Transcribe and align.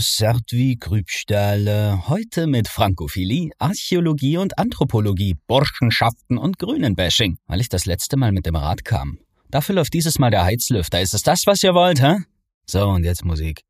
Sartwi 0.00 0.76
Grübstahle. 0.80 2.08
Heute 2.08 2.46
mit 2.46 2.68
Frankophilie, 2.68 3.50
Archäologie 3.58 4.38
und 4.38 4.58
Anthropologie, 4.58 5.36
Burschenschaften 5.46 6.38
und 6.38 6.58
Grünenbashing, 6.58 7.36
weil 7.46 7.60
ich 7.60 7.68
das 7.68 7.84
letzte 7.84 8.16
Mal 8.16 8.32
mit 8.32 8.46
dem 8.46 8.56
Rad 8.56 8.84
kam. 8.84 9.18
Dafür 9.50 9.74
läuft 9.74 9.92
dieses 9.92 10.18
Mal 10.18 10.30
der 10.30 10.44
Heizlüfter. 10.44 11.00
Ist 11.00 11.14
es 11.14 11.22
das, 11.22 11.46
was 11.46 11.62
ihr 11.62 11.74
wollt, 11.74 12.00
hä? 12.00 12.16
So, 12.66 12.88
und 12.88 13.04
jetzt 13.04 13.24
Musik. 13.24 13.62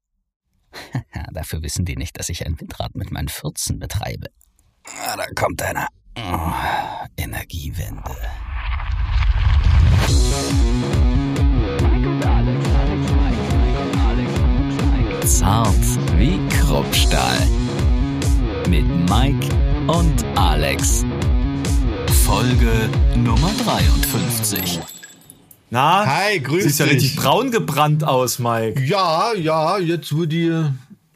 Dafür 1.32 1.62
wissen 1.62 1.84
die 1.84 1.96
nicht, 1.96 2.18
dass 2.18 2.28
ich 2.28 2.46
ein 2.46 2.60
Windrad 2.60 2.94
mit 2.94 3.10
meinen 3.10 3.28
Fürzen 3.28 3.78
betreibe. 3.78 4.28
Ah, 4.84 5.16
da 5.16 5.26
kommt 5.34 5.60
einer. 5.62 5.88
Oh, 6.16 6.52
Energiewende. 7.16 8.16
Zart 15.26 15.74
wie 16.16 16.38
Kruppstahl. 16.48 17.38
Mit 18.68 18.86
Mike 19.08 19.46
und 19.86 20.24
Alex. 20.34 21.04
Folge 22.24 22.88
Nummer 23.16 23.50
53. 23.64 24.80
Na, 25.70 26.06
Hi, 26.06 26.40
grüß 26.40 26.64
siehst 26.64 26.80
ja 26.80 26.86
dich. 26.86 26.94
richtig 26.96 27.16
braun 27.16 27.50
gebrannt 27.50 28.02
aus, 28.02 28.38
Mike. 28.38 28.82
Ja, 28.84 29.32
ja, 29.34 29.78
jetzt 29.78 30.16
wo 30.16 30.24
die 30.24 30.64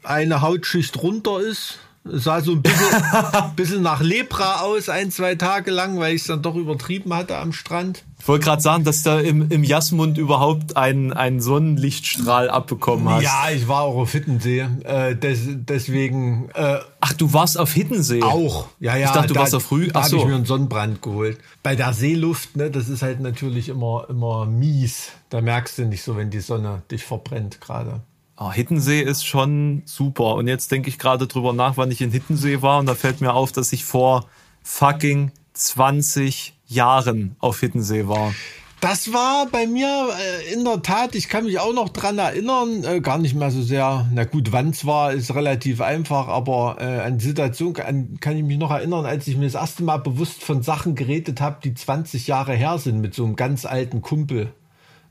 eine 0.03 0.41
Hautschicht 0.41 1.01
runter 1.01 1.39
ist, 1.41 1.79
sah 2.05 2.41
so 2.41 2.51
ein 2.51 2.61
bisschen, 2.61 3.01
bisschen 3.55 3.81
nach 3.81 4.01
Lepra 4.01 4.61
aus, 4.61 4.89
ein, 4.89 5.11
zwei 5.11 5.35
Tage 5.35 5.71
lang, 5.71 5.99
weil 5.99 6.15
ich 6.15 6.21
es 6.21 6.27
dann 6.27 6.41
doch 6.41 6.55
übertrieben 6.55 7.13
hatte 7.13 7.37
am 7.37 7.51
Strand. 7.51 8.03
Ich 8.19 8.27
wollte 8.27 8.45
gerade 8.45 8.61
sagen, 8.61 8.83
dass 8.83 9.03
da 9.03 9.19
im, 9.19 9.51
im 9.51 9.63
Jasmund 9.63 10.17
überhaupt 10.17 10.77
einen, 10.77 11.13
einen 11.13 11.41
Sonnenlichtstrahl 11.41 12.49
abbekommen 12.49 13.09
hast. 13.09 13.23
Ja, 13.23 13.49
ich 13.53 13.67
war 13.67 13.81
auch 13.81 13.97
auf 13.97 14.11
Hittensee, 14.11 14.65
äh, 14.83 15.15
des, 15.15 15.41
deswegen 15.45 16.49
äh, 16.53 16.79
Ach, 17.01 17.13
du 17.13 17.33
warst 17.33 17.59
auf 17.59 17.73
Hiddensee. 17.73 18.23
auch. 18.23 18.67
Ja, 18.79 18.95
ja. 18.95 19.07
Ich 19.07 19.11
dachte, 19.11 19.27
du 19.27 19.33
da, 19.35 19.41
warst 19.41 19.53
auf 19.53 19.71
Rü. 19.71 19.87
Da 19.87 20.03
habe 20.03 20.15
ich 20.15 20.25
mir 20.25 20.35
einen 20.35 20.45
Sonnenbrand 20.45 21.01
geholt. 21.01 21.37
Bei 21.61 21.75
der 21.75 21.93
Seeluft, 21.93 22.55
ne, 22.55 22.71
das 22.71 22.89
ist 22.89 23.01
halt 23.01 23.19
natürlich 23.19 23.69
immer, 23.69 24.07
immer 24.09 24.45
mies. 24.45 25.11
Da 25.29 25.41
merkst 25.41 25.77
du 25.77 25.85
nicht 25.85 26.01
so, 26.01 26.17
wenn 26.17 26.29
die 26.29 26.39
Sonne 26.39 26.81
dich 26.89 27.03
verbrennt 27.03 27.61
gerade. 27.61 28.01
Oh, 28.37 28.51
Hiddensee 28.51 29.01
ist 29.01 29.25
schon 29.25 29.83
super. 29.85 30.35
Und 30.35 30.47
jetzt 30.47 30.71
denke 30.71 30.89
ich 30.89 30.99
gerade 30.99 31.27
drüber 31.27 31.53
nach, 31.53 31.77
wann 31.77 31.91
ich 31.91 32.01
in 32.01 32.11
Hiddensee 32.11 32.61
war. 32.61 32.79
Und 32.79 32.85
da 32.87 32.95
fällt 32.95 33.21
mir 33.21 33.33
auf, 33.33 33.51
dass 33.51 33.71
ich 33.71 33.85
vor 33.85 34.27
fucking 34.61 35.31
20 35.53 36.53
Jahren 36.67 37.37
auf 37.39 37.61
Hiddensee 37.61 38.07
war. 38.07 38.33
Das 38.81 39.13
war 39.13 39.47
bei 39.47 39.65
mir 39.65 40.09
äh, 40.19 40.53
in 40.53 40.63
der 40.65 40.81
Tat, 40.81 41.15
ich 41.15 41.29
kann 41.29 41.45
mich 41.45 41.59
auch 41.59 41.73
noch 41.73 41.89
dran 41.89 42.19
erinnern, 42.19 42.83
äh, 42.83 42.99
gar 42.99 43.17
nicht 43.17 43.33
mehr 43.33 43.49
so 43.49 43.61
sehr. 43.61 44.05
Na 44.13 44.25
gut, 44.25 44.51
wann 44.51 44.69
es 44.69 44.85
war, 44.85 45.13
ist 45.13 45.33
relativ 45.33 45.81
einfach, 45.81 46.27
aber 46.27 46.77
äh, 46.79 46.99
an 47.01 47.17
die 47.17 47.25
Situation 47.25 47.73
kann, 47.73 48.19
kann 48.19 48.35
ich 48.35 48.43
mich 48.43 48.59
noch 48.59 48.69
erinnern, 48.69 49.05
als 49.05 49.27
ich 49.27 49.37
mir 49.37 49.45
das 49.45 49.55
erste 49.55 49.81
Mal 49.83 49.97
bewusst 49.97 50.43
von 50.43 50.61
Sachen 50.61 50.93
geredet 50.93 51.41
habe, 51.41 51.61
die 51.63 51.73
20 51.73 52.27
Jahre 52.27 52.53
her 52.53 52.77
sind, 52.77 52.99
mit 52.99 53.15
so 53.15 53.25
einem 53.25 53.35
ganz 53.35 53.65
alten 53.65 54.01
Kumpel. 54.01 54.53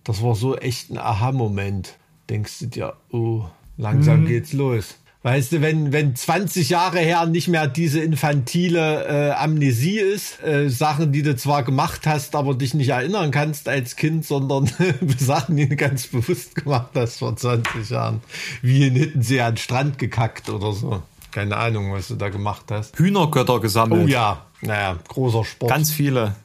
Das 0.04 0.22
war 0.22 0.34
so 0.34 0.56
echt 0.56 0.90
ein 0.90 0.98
Aha-Moment. 0.98 1.96
Denkst 2.30 2.58
du 2.60 2.66
dir, 2.66 2.94
oh, 3.10 3.44
langsam 3.76 4.26
geht's 4.26 4.52
los. 4.52 4.96
Weißt 5.24 5.52
du, 5.52 5.62
wenn, 5.62 5.90
wenn 5.90 6.14
20 6.14 6.68
Jahre 6.68 6.98
her 6.98 7.24
nicht 7.24 7.48
mehr 7.48 7.66
diese 7.66 8.00
infantile 8.00 9.06
äh, 9.06 9.30
Amnesie 9.30 9.98
ist, 9.98 10.42
äh, 10.42 10.68
Sachen, 10.68 11.12
die 11.12 11.22
du 11.22 11.34
zwar 11.34 11.62
gemacht 11.62 12.06
hast, 12.06 12.36
aber 12.36 12.54
dich 12.54 12.74
nicht 12.74 12.90
erinnern 12.90 13.30
kannst 13.30 13.66
als 13.66 13.96
Kind, 13.96 14.26
sondern 14.26 14.70
Sachen, 15.18 15.56
die 15.56 15.66
du 15.66 15.76
ganz 15.76 16.08
bewusst 16.08 16.54
gemacht 16.54 16.90
hast 16.94 17.20
vor 17.20 17.34
20 17.34 17.88
Jahren. 17.88 18.20
Wie 18.60 18.86
in 18.86 18.96
Hittensee 18.96 19.40
an 19.40 19.54
den 19.54 19.56
Strand 19.56 19.98
gekackt 19.98 20.50
oder 20.50 20.72
so. 20.72 21.02
Keine 21.30 21.56
Ahnung, 21.56 21.90
was 21.94 22.08
du 22.08 22.16
da 22.16 22.28
gemacht 22.28 22.66
hast. 22.70 22.98
Hühnergötter 22.98 23.60
gesammelt. 23.60 24.04
Oh 24.04 24.06
ja, 24.06 24.44
naja, 24.60 24.98
großer 25.08 25.44
Sport. 25.46 25.70
Ganz 25.70 25.90
viele. 25.90 26.36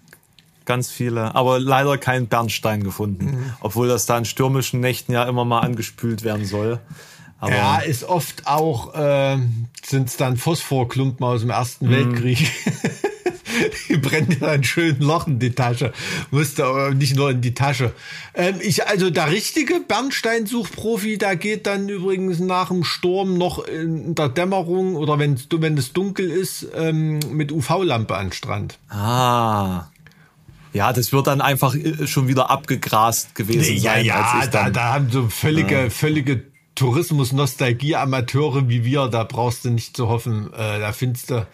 Ganz 0.69 0.91
viele. 0.91 1.33
Aber 1.33 1.59
leider 1.59 1.97
keinen 1.97 2.27
Bernstein 2.27 2.83
gefunden. 2.83 3.25
Mhm. 3.25 3.53
Obwohl 3.59 3.87
das 3.87 4.05
da 4.05 4.19
in 4.19 4.25
stürmischen 4.25 4.79
Nächten 4.81 5.11
ja 5.13 5.23
immer 5.23 5.43
mal 5.43 5.61
angespült 5.61 6.23
werden 6.23 6.45
soll. 6.45 6.77
Aber 7.39 7.55
Ja, 7.55 7.77
ist 7.79 8.03
oft 8.03 8.45
auch, 8.45 8.93
äh, 8.93 9.37
sind 9.83 10.09
es 10.09 10.17
dann 10.17 10.37
Phosphorklumpen 10.37 11.25
aus 11.25 11.41
dem 11.41 11.49
Ersten 11.49 11.87
Mhm. 11.87 11.91
Weltkrieg. 11.91 12.51
die 13.89 13.97
brennen 13.97 14.29
dir 14.29 14.35
dann 14.41 14.63
schön 14.63 14.99
Loch 14.99 15.25
in 15.25 15.39
die 15.39 15.53
Tasche. 15.55 15.91
Musste 16.29 16.65
aber 16.65 16.93
nicht 16.93 17.15
nur 17.15 17.31
in 17.31 17.41
die 17.41 17.55
Tasche. 17.55 17.91
Ähm, 18.35 18.57
ich, 18.61 18.85
also 18.85 19.09
der 19.09 19.31
richtige 19.31 19.79
Bernsteinsuchprofi, 19.79 21.17
der 21.17 21.35
geht 21.35 21.65
dann 21.65 21.89
übrigens 21.89 22.37
nach 22.37 22.67
dem 22.67 22.83
Sturm 22.83 23.39
noch 23.39 23.65
in 23.65 24.13
der 24.13 24.29
Dämmerung 24.29 24.95
oder 24.95 25.17
wenn, 25.17 25.35
wenn 25.49 25.79
es 25.79 25.93
dunkel 25.93 26.29
ist, 26.29 26.67
ähm, 26.75 27.17
mit 27.31 27.51
UV-Lampe 27.51 28.15
an 28.15 28.31
Strand. 28.31 28.77
Ah. 28.89 29.87
Ja, 30.73 30.93
das 30.93 31.11
wird 31.11 31.27
dann 31.27 31.41
einfach 31.41 31.75
äh, 31.75 32.07
schon 32.07 32.27
wieder 32.27 32.49
abgegrast 32.49 33.35
gewesen 33.35 33.75
Ja, 33.75 33.93
sein, 33.93 34.05
ja, 34.05 34.21
als 34.21 34.45
ich 34.45 34.51
da, 34.51 34.69
da 34.69 34.93
haben 34.93 35.09
so 35.11 35.27
völlige, 35.27 35.89
völlige 35.89 36.43
Tourismus-Nostalgie-Amateure 36.75 38.69
wie 38.69 38.85
wir, 38.85 39.07
da 39.07 39.25
brauchst 39.25 39.65
du 39.65 39.69
nicht 39.69 39.97
zu 39.97 40.07
hoffen. 40.07 40.53
Äh, 40.53 40.79
da 40.79 40.93
findest 40.93 41.29
du, 41.29 41.45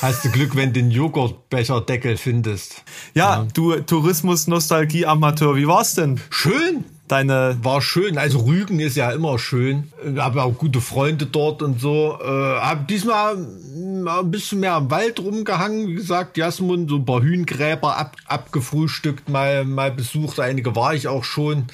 hast 0.00 0.24
du 0.24 0.30
Glück, 0.30 0.56
wenn 0.56 0.72
du 0.72 0.80
den 0.80 0.90
Joghurtbecherdeckel 0.90 2.16
findest. 2.16 2.82
ja, 3.14 3.46
du 3.54 3.76
Tourismus-Nostalgie-Amateur, 3.76 5.54
wie 5.54 5.68
war's 5.68 5.94
denn? 5.94 6.20
Schön, 6.30 6.84
Deine. 7.12 7.58
war 7.62 7.82
schön. 7.82 8.18
Also 8.18 8.40
Rügen 8.40 8.80
ist 8.80 8.96
ja 8.96 9.10
immer 9.10 9.38
schön. 9.38 9.92
Ich 10.04 10.18
habe 10.18 10.42
auch 10.42 10.56
gute 10.56 10.80
Freunde 10.80 11.26
dort 11.26 11.62
und 11.62 11.80
so. 11.80 12.18
Äh, 12.22 12.26
habe 12.26 12.84
diesmal 12.88 13.36
ein 13.36 14.30
bisschen 14.30 14.60
mehr 14.60 14.76
im 14.78 14.90
Wald 14.90 15.20
rumgehangen. 15.20 15.88
Wie 15.88 15.94
gesagt, 15.94 16.36
Jasmund, 16.36 16.90
so 16.90 16.96
ein 16.96 17.04
paar 17.04 17.22
Hühngräber 17.22 17.96
ab, 17.96 18.16
abgefrühstückt, 18.26 19.28
mal, 19.28 19.64
mal 19.64 19.90
besucht. 19.90 20.40
Einige 20.40 20.74
war 20.74 20.94
ich 20.94 21.08
auch 21.08 21.24
schon. 21.24 21.66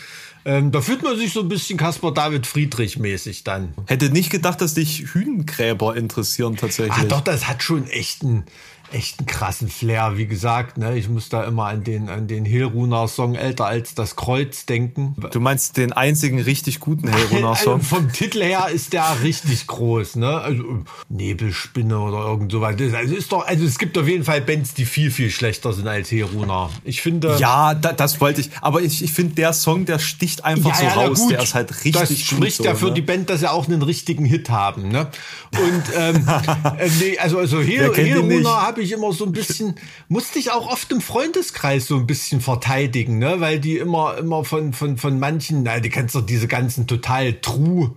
Ähm, 0.45 0.73
da 0.73 0.81
fühlt 0.81 1.03
man 1.03 1.17
sich 1.17 1.33
so 1.33 1.41
ein 1.41 1.49
bisschen 1.49 1.77
Caspar 1.77 2.15
David 2.15 2.47
Friedrich 2.47 2.99
mäßig 2.99 3.45
dann. 3.45 3.75
Hätte 3.87 4.11
nicht 4.11 4.31
gedacht, 4.31 4.61
dass 4.61 4.75
dich 4.75 5.13
Hühnengräber 5.13 5.95
interessieren 5.95 6.57
tatsächlich. 6.57 6.97
Ach 6.99 7.05
doch, 7.05 7.21
das 7.21 7.49
hat 7.49 7.63
schon 7.63 7.87
echt 7.89 8.23
einen, 8.23 8.45
echt 8.93 9.19
einen 9.19 9.27
krassen 9.27 9.69
Flair. 9.69 10.17
Wie 10.17 10.27
gesagt, 10.27 10.79
ne, 10.79 10.97
ich 10.97 11.09
muss 11.09 11.29
da 11.29 11.45
immer 11.45 11.67
an 11.67 11.85
den, 11.85 12.09
an 12.09 12.27
den 12.27 12.45
Hilruner 12.45 13.09
Song 13.09 13.35
Älter 13.35 13.67
als 13.67 13.95
das 13.95 14.17
Kreuz 14.17 14.67
denken. 14.67 15.15
Du 15.33 15.41
meinst 15.41 15.77
den 15.77 15.93
einzigen 15.93 16.41
richtig 16.41 16.81
guten 16.81 17.09
Hellrunner 17.09 17.49
Also 17.59 17.65
Song? 17.73 17.81
vom 17.81 18.13
Titel 18.13 18.43
her 18.43 18.69
ist 18.73 18.93
der 18.93 19.05
richtig 19.23 19.67
groß, 19.67 20.17
ne? 20.17 20.39
Also 20.41 20.85
Nebelspinne 21.09 21.99
oder 21.99 22.19
irgend 22.27 22.53
sowas. 22.53 22.77
Also 22.95 23.15
ist 23.15 23.33
doch, 23.33 23.47
also 23.47 23.65
es 23.65 23.79
gibt 23.79 23.97
auf 23.99 24.07
jeden 24.07 24.25
Fall 24.25 24.41
Bands, 24.41 24.75
die 24.75 24.85
viel, 24.85 25.11
viel 25.11 25.31
schlechter 25.31 25.73
sind 25.73 25.89
als 25.89 26.11
Heruna. 26.11 26.71
Ich 26.85 27.03
finde. 27.03 27.37
Ja, 27.39 27.75
da, 27.75 27.93
das 27.93 28.21
wollte 28.21 28.41
ich. 28.41 28.51
Aber 28.61 28.83
ich, 28.83 29.03
ich 29.03 29.13
finde, 29.13 29.35
der 29.35 29.53
Song, 29.53 29.85
der 29.85 29.99
sticht 29.99 30.45
einfach 30.45 30.75
so 30.75 30.85
na 30.85 30.95
raus. 30.95 31.19
gut. 31.21 31.33
Der 31.33 31.43
ist 31.43 31.55
halt 31.55 31.71
richtig 31.85 31.93
Das 31.93 32.19
spricht 32.19 32.59
so, 32.59 32.65
ja 32.65 32.75
für 32.75 32.87
ne? 32.87 32.95
die 32.95 33.03
Band, 33.03 33.31
dass 33.31 33.41
sie 33.41 33.51
auch 33.51 33.67
einen 33.67 33.83
richtigen 33.83 34.25
Hit 34.25 34.51
haben, 34.51 34.89
ne? 34.89 35.09
Und 35.53 35.83
ähm, 35.97 36.29
äh, 36.79 36.89
nee, 37.01 37.19
also 37.19 37.39
also 37.39 37.59
nicht? 37.59 37.79
Heruna 37.79 38.63
habe 38.79 38.85
ich 38.85 38.93
immer 38.93 39.13
so 39.13 39.25
ein 39.25 39.33
bisschen, 39.33 39.75
musste 40.07 40.39
ich 40.39 40.53
auch 40.53 40.71
oft 40.71 40.93
im 40.93 41.01
Freundeskreis 41.01 41.89
so 41.89 41.97
ein 41.97 42.07
bisschen 42.07 42.41
verteidigen, 42.41 43.19
ne? 43.19 43.41
Weil 43.41 43.59
die 43.59 43.77
immer 43.77 44.17
immer 44.19 44.45
von 44.45 44.73
von 44.73 44.97
von 44.97 45.19
manchen, 45.19 45.65
na, 45.65 45.81
die 45.81 45.89
kennst 45.89 46.15
doch 46.15 46.25
diese 46.25 46.47
ganzen 46.47 46.87
total 46.87 47.41
true 47.41 47.97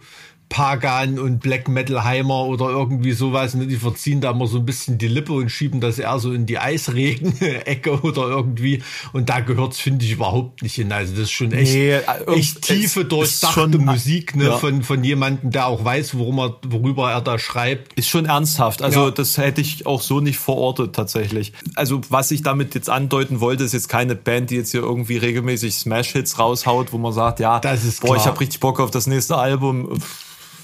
Pagan 0.51 1.17
und 1.17 1.39
Black 1.39 1.69
Metal 1.69 2.03
Heimer 2.03 2.43
oder 2.45 2.69
irgendwie 2.69 3.13
sowas, 3.13 3.55
ne? 3.55 3.65
die 3.67 3.77
verziehen 3.77 4.19
da 4.19 4.31
immer 4.31 4.47
so 4.47 4.57
ein 4.57 4.65
bisschen 4.65 4.97
die 4.97 5.07
Lippe 5.07 5.31
und 5.31 5.49
schieben 5.49 5.79
das 5.79 5.97
eher 5.97 6.19
so 6.19 6.33
in 6.33 6.45
die 6.45 6.59
Eisregen-Ecke 6.59 8.01
oder 8.03 8.23
irgendwie. 8.27 8.83
Und 9.13 9.29
da 9.29 9.39
gehört's 9.39 9.79
finde 9.79 10.03
ich, 10.05 10.11
überhaupt 10.11 10.61
nicht 10.61 10.75
hin. 10.75 10.91
Also 10.91 11.13
das 11.13 11.23
ist 11.23 11.31
schon 11.31 11.53
echt, 11.53 11.73
Nee, 11.73 11.91
äh, 11.93 12.01
echt 12.35 12.55
es 12.57 12.61
tiefe, 12.61 13.05
durchdachte 13.05 13.71
schon- 13.71 13.85
Musik 13.85 14.35
ne? 14.35 14.45
ja. 14.45 14.57
von, 14.57 14.83
von 14.83 15.03
jemandem, 15.03 15.51
der 15.51 15.67
auch 15.67 15.83
weiß, 15.85 16.17
worum 16.17 16.39
er, 16.39 16.57
worüber 16.67 17.11
er 17.11 17.21
da 17.21 17.39
schreibt. 17.39 17.93
Ist 17.93 18.09
schon 18.09 18.25
ernsthaft. 18.25 18.81
Also 18.81 19.05
Ja. 19.05 19.11
das 19.11 19.37
hätte 19.37 19.61
ich 19.61 19.85
auch 19.85 20.01
so 20.01 20.19
nicht 20.19 20.37
verortet 20.37 20.93
tatsächlich. 20.95 21.53
Also 21.75 22.01
was 22.09 22.29
ich 22.31 22.43
damit 22.43 22.75
jetzt 22.75 22.89
andeuten 22.89 23.39
wollte, 23.39 23.63
ist 23.63 23.73
jetzt 23.73 23.87
keine 23.89 24.15
Band, 24.15 24.49
die 24.49 24.55
jetzt 24.55 24.71
hier 24.71 24.81
irgendwie 24.81 25.15
regelmäßig 25.17 25.73
Smash-Hits 25.75 26.37
raushaut, 26.39 26.91
wo 26.91 26.97
man 26.97 27.13
sagt, 27.13 27.39
ja, 27.39 27.59
Das 27.59 27.85
ist 27.85 28.01
boah, 28.01 28.15
ich 28.17 28.21
klar. 28.23 28.33
habe 28.33 28.39
richtig 28.41 28.59
Bock 28.59 28.79
auf 28.81 28.91
das 28.91 29.07
nächste 29.07 29.37
Album. 29.37 29.97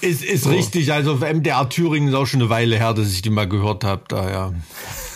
Ist, 0.00 0.22
ist 0.22 0.46
richtig, 0.48 0.92
also 0.92 1.16
MDR 1.16 1.68
Thüringen 1.68 2.08
ist 2.08 2.14
auch 2.14 2.26
schon 2.26 2.40
eine 2.40 2.50
Weile 2.50 2.76
her, 2.76 2.94
dass 2.94 3.10
ich 3.12 3.22
die 3.22 3.30
mal 3.30 3.48
gehört 3.48 3.84
habe. 3.84 4.02
Da, 4.08 4.30
ja. 4.30 4.52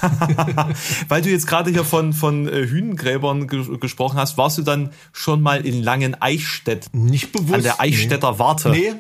Weil 1.09 1.23
du 1.23 1.31
jetzt 1.31 1.47
gerade 1.47 1.71
hier 1.71 1.85
von, 1.85 2.13
von 2.13 2.49
äh, 2.49 2.67
Hühnengräbern 2.67 3.47
ge 3.47 3.79
gesprochen 3.79 4.19
hast, 4.19 4.37
warst 4.39 4.59
du 4.59 4.63
dann 4.63 4.91
schon 5.13 5.41
mal 5.41 5.65
in 5.65 5.83
Langen-Eichstätt? 5.83 6.89
Nicht 6.93 7.33
bewusst. 7.33 7.55
An 7.55 7.63
der 7.63 7.81
Eichstätter 7.81 8.39
Warte. 8.39 8.71
Nee. 8.71 8.95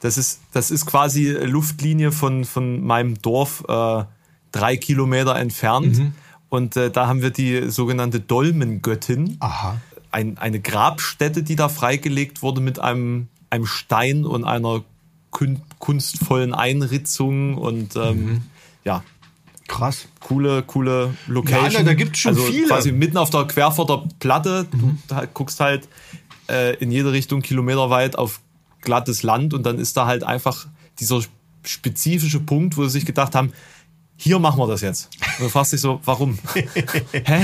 Das 0.00 0.16
ist, 0.18 0.40
das 0.52 0.70
ist 0.70 0.86
quasi 0.86 1.28
Luftlinie 1.28 2.10
von, 2.10 2.44
von 2.44 2.82
meinem 2.82 3.20
Dorf 3.20 3.64
äh, 3.68 4.04
drei 4.50 4.76
Kilometer 4.76 5.36
entfernt. 5.36 5.98
Mhm. 5.98 6.12
Und 6.48 6.76
äh, 6.76 6.90
da 6.90 7.06
haben 7.06 7.22
wir 7.22 7.30
die 7.30 7.70
sogenannte 7.70 8.20
Dolmengöttin. 8.20 9.36
Aha. 9.40 9.80
Ein, 10.10 10.38
eine 10.38 10.60
Grabstätte, 10.60 11.42
die 11.42 11.56
da 11.56 11.68
freigelegt 11.68 12.42
wurde 12.42 12.60
mit 12.60 12.78
einem, 12.78 13.28
einem 13.48 13.66
Stein 13.66 14.24
und 14.24 14.44
einer 14.44 14.82
kunstvollen 15.78 16.54
Einritzungen 16.54 17.54
und 17.56 17.96
ähm, 17.96 18.24
mhm. 18.24 18.42
ja. 18.84 19.02
Krass. 19.68 20.06
Coole, 20.20 20.62
coole 20.62 21.14
Location. 21.26 21.72
Ja, 21.72 21.82
da 21.82 21.94
gibt 21.94 22.16
es 22.16 22.22
schon 22.22 22.34
also 22.34 22.44
viele. 22.44 22.66
Quasi 22.66 22.92
mitten 22.92 23.16
auf 23.16 23.30
der 23.30 23.44
Querforder 23.44 24.04
Platte. 24.18 24.66
Mhm. 24.70 24.98
Du 25.08 25.28
guckst 25.32 25.60
halt 25.60 25.88
äh, 26.48 26.76
in 26.76 26.90
jede 26.90 27.12
Richtung 27.12 27.40
kilometerweit 27.40 28.16
auf 28.16 28.40
glattes 28.82 29.22
Land 29.22 29.54
und 29.54 29.64
dann 29.64 29.78
ist 29.78 29.96
da 29.96 30.06
halt 30.06 30.24
einfach 30.24 30.66
dieser 30.98 31.22
spezifische 31.64 32.40
Punkt, 32.40 32.76
wo 32.76 32.84
sie 32.84 32.90
sich 32.90 33.06
gedacht 33.06 33.34
haben, 33.34 33.52
hier 34.16 34.38
machen 34.38 34.60
wir 34.60 34.68
das 34.68 34.82
jetzt. 34.82 35.10
Und 35.38 35.46
du 35.46 35.48
fragst 35.48 35.72
dich 35.72 35.80
so, 35.80 36.00
warum? 36.04 36.38
Hä? 36.54 37.42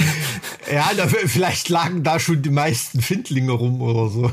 Ja, 0.73 0.90
da, 0.96 1.08
vielleicht 1.08 1.70
lagen 1.70 2.05
da 2.05 2.20
schon 2.20 2.43
die 2.43 2.50
meisten 2.50 3.00
Findlinge 3.00 3.52
rum 3.52 3.81
oder 3.81 4.08
so. 4.08 4.32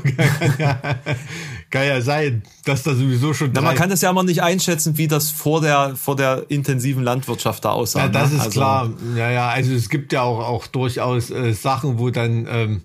Kann 1.70 1.86
ja, 1.86 2.00
sein, 2.00 2.42
dass 2.64 2.84
da 2.84 2.94
sowieso 2.94 3.34
schon. 3.34 3.50
Na, 3.52 3.60
man 3.60 3.74
kann 3.74 3.90
das 3.90 4.00
ja 4.00 4.10
immer 4.10 4.22
nicht 4.22 4.42
einschätzen, 4.42 4.98
wie 4.98 5.08
das 5.08 5.30
vor 5.30 5.60
der, 5.60 5.96
vor 5.96 6.14
der 6.14 6.44
intensiven 6.48 7.02
Landwirtschaft 7.02 7.64
da 7.64 7.70
aussah. 7.70 8.00
Ja, 8.00 8.08
das 8.08 8.30
ne? 8.30 8.36
ist 8.36 8.44
also, 8.44 8.60
klar. 8.60 8.90
Ja, 9.16 9.30
ja, 9.30 9.48
also 9.48 9.72
es 9.72 9.88
gibt 9.88 10.12
ja 10.12 10.22
auch, 10.22 10.38
auch 10.38 10.66
durchaus 10.68 11.30
äh, 11.30 11.52
Sachen, 11.54 11.98
wo 11.98 12.10
dann 12.10 12.46
ähm, 12.48 12.82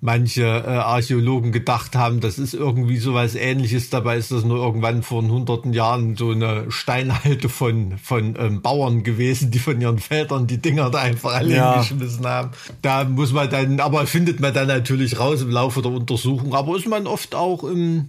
manche 0.00 0.42
äh, 0.42 0.68
Archäologen 0.68 1.52
gedacht 1.52 1.96
haben, 1.96 2.20
das 2.20 2.38
ist 2.38 2.54
irgendwie 2.54 2.98
sowas 2.98 3.34
ähnliches. 3.34 3.90
Dabei 3.90 4.16
ist 4.16 4.30
das 4.30 4.44
nur 4.44 4.58
irgendwann 4.58 5.02
vor 5.02 5.22
hunderten 5.22 5.72
Jahren 5.72 6.16
so 6.16 6.30
eine 6.30 6.70
Steinhalte 6.70 7.48
von, 7.48 7.98
von 7.98 8.36
ähm, 8.38 8.62
Bauern 8.62 9.02
gewesen, 9.02 9.50
die 9.50 9.58
von 9.58 9.80
ihren 9.80 9.98
Vätern 9.98 10.46
die 10.46 10.58
Dinger 10.58 10.90
da 10.90 10.98
einfach 10.98 11.34
alle 11.34 11.56
ja. 11.56 11.78
geschmissen 11.78 12.26
haben. 12.26 12.50
Da 12.82 13.04
muss 13.04 13.32
man 13.32 13.50
dann, 13.50 13.80
aber 13.80 14.06
findet 14.06 14.38
man 14.40 14.54
dann 14.54 14.68
natürlich 14.68 15.18
raus 15.18 15.42
im 15.42 15.50
Laufe 15.50 15.82
der 15.82 15.90
Untersuchung. 15.90 16.54
Aber 16.54 16.76
ist 16.76 16.86
man 16.86 17.06
oft 17.06 17.34
auch 17.34 17.64
im, 17.64 18.08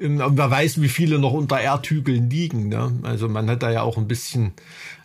man 0.00 0.36
weiß, 0.36 0.80
wie 0.80 0.88
viele 0.88 1.18
noch 1.18 1.32
unter 1.32 1.60
Erdhügeln 1.60 2.30
liegen. 2.30 2.68
Ne? 2.68 2.98
Also 3.02 3.28
man 3.28 3.48
hat 3.50 3.62
da 3.62 3.70
ja 3.70 3.82
auch 3.82 3.96
ein 3.96 4.08
bisschen 4.08 4.52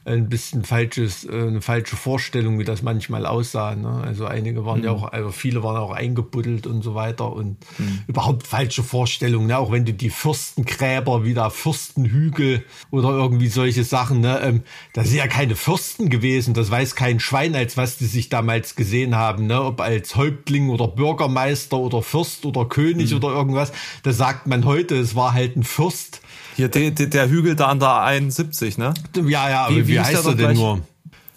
ein 0.05 0.27
bisschen 0.27 0.63
falsches, 0.63 1.23
äh, 1.23 1.31
eine 1.31 1.61
falsche 1.61 1.95
Vorstellung, 1.95 2.59
wie 2.59 2.65
das 2.65 2.81
manchmal 2.81 3.25
aussah. 3.25 3.75
Ne? 3.75 4.01
Also 4.05 4.25
einige 4.25 4.65
waren 4.65 4.79
mhm. 4.79 4.85
ja 4.85 4.91
auch, 4.91 5.11
also 5.11 5.31
viele 5.31 5.63
waren 5.63 5.77
auch 5.77 5.91
eingebuddelt 5.91 6.67
und 6.67 6.81
so 6.81 6.93
weiter 6.93 7.31
und 7.31 7.57
mhm. 7.77 8.01
überhaupt 8.07 8.45
falsche 8.45 8.83
Vorstellungen. 8.83 9.47
Ne? 9.47 9.57
Auch 9.57 9.71
wenn 9.71 9.85
du 9.85 9.93
die 9.93 10.09
Fürstengräber 10.09 11.23
wie 11.23 11.33
da 11.33 11.49
Fürstenhügel 11.49 12.65
oder 12.91 13.09
irgendwie 13.09 13.47
solche 13.47 13.85
Sachen, 13.85 14.19
ne? 14.19 14.41
Ähm, 14.43 14.63
das 14.93 15.07
sind 15.07 15.17
ja 15.17 15.27
keine 15.27 15.55
Fürsten 15.55 16.09
gewesen. 16.09 16.53
Das 16.53 16.69
weiß 16.69 16.95
kein 16.95 17.21
Schwein, 17.21 17.55
als 17.55 17.77
was 17.77 17.97
die 17.97 18.05
sich 18.05 18.27
damals 18.27 18.75
gesehen 18.75 19.15
haben. 19.15 19.47
Ne? 19.47 19.61
Ob 19.63 19.79
als 19.79 20.15
Häuptling 20.17 20.69
oder 20.69 20.87
Bürgermeister 20.87 21.77
oder 21.77 22.01
Fürst 22.01 22.45
oder 22.45 22.65
König 22.65 23.11
mhm. 23.11 23.17
oder 23.17 23.29
irgendwas. 23.29 23.71
Das 24.03 24.17
sagt 24.17 24.47
man 24.47 24.65
heute. 24.65 24.95
Es 24.95 25.15
war 25.15 25.33
halt 25.33 25.55
ein 25.55 25.63
Fürst 25.63 26.21
hier, 26.55 26.67
der, 26.69 26.91
der 26.91 27.29
Hügel 27.29 27.55
da 27.55 27.67
an 27.67 27.79
der 27.79 28.01
71, 28.01 28.77
ne? 28.77 28.93
Ja, 29.15 29.49
ja, 29.49 29.69
wie, 29.69 29.87
wie, 29.87 29.92
wie 29.93 29.99
heißt 29.99 30.25
er 30.25 30.35
denn 30.35 30.55
nur? 30.55 30.81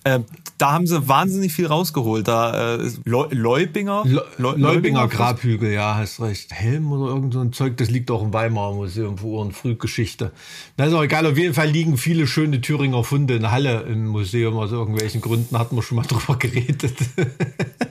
Äh, 0.05 0.20
da 0.58 0.73
haben 0.73 0.87
sie 0.87 1.08
wahnsinnig 1.08 1.53
viel 1.53 1.67
rausgeholt. 1.67 2.29
Da 2.29 2.76
äh, 2.76 2.91
Leubinger? 3.05 4.05
Le 4.06 4.25
Leubinger 4.38 5.08
Grabhügel, 5.08 5.73
ja, 5.73 5.97
hast 5.97 6.20
recht. 6.20 6.53
Helm 6.53 6.93
oder 6.93 7.12
irgend 7.12 7.35
so 7.35 7.41
ein 7.41 7.53
Zeug, 7.53 7.76
das 7.76 7.91
liegt 7.91 8.11
auch 8.11 8.23
im 8.23 8.32
Weimarer 8.32 8.75
Museum 8.75 9.19
für 9.19 9.26
Ur- 9.26 9.43
und 9.43 9.53
Frühgeschichte. 9.53 10.31
Das 10.76 10.88
ist 10.88 10.94
auch 10.94 11.03
egal, 11.03 11.26
auf 11.26 11.37
jeden 11.37 11.55
Fall 11.55 11.69
liegen 11.69 11.99
viele 11.99 12.26
schöne 12.26 12.61
Thüringer 12.61 13.03
Funde 13.05 13.35
in 13.35 13.50
Halle 13.50 13.82
im 13.82 14.06
Museum. 14.06 14.56
Aus 14.56 14.70
irgendwelchen 14.73 15.20
Gründen 15.20 15.58
hatten 15.58 15.76
wir 15.76 15.82
schon 15.82 15.97
mal 15.97 16.03
drüber 16.06 16.38
geredet. 16.38 16.94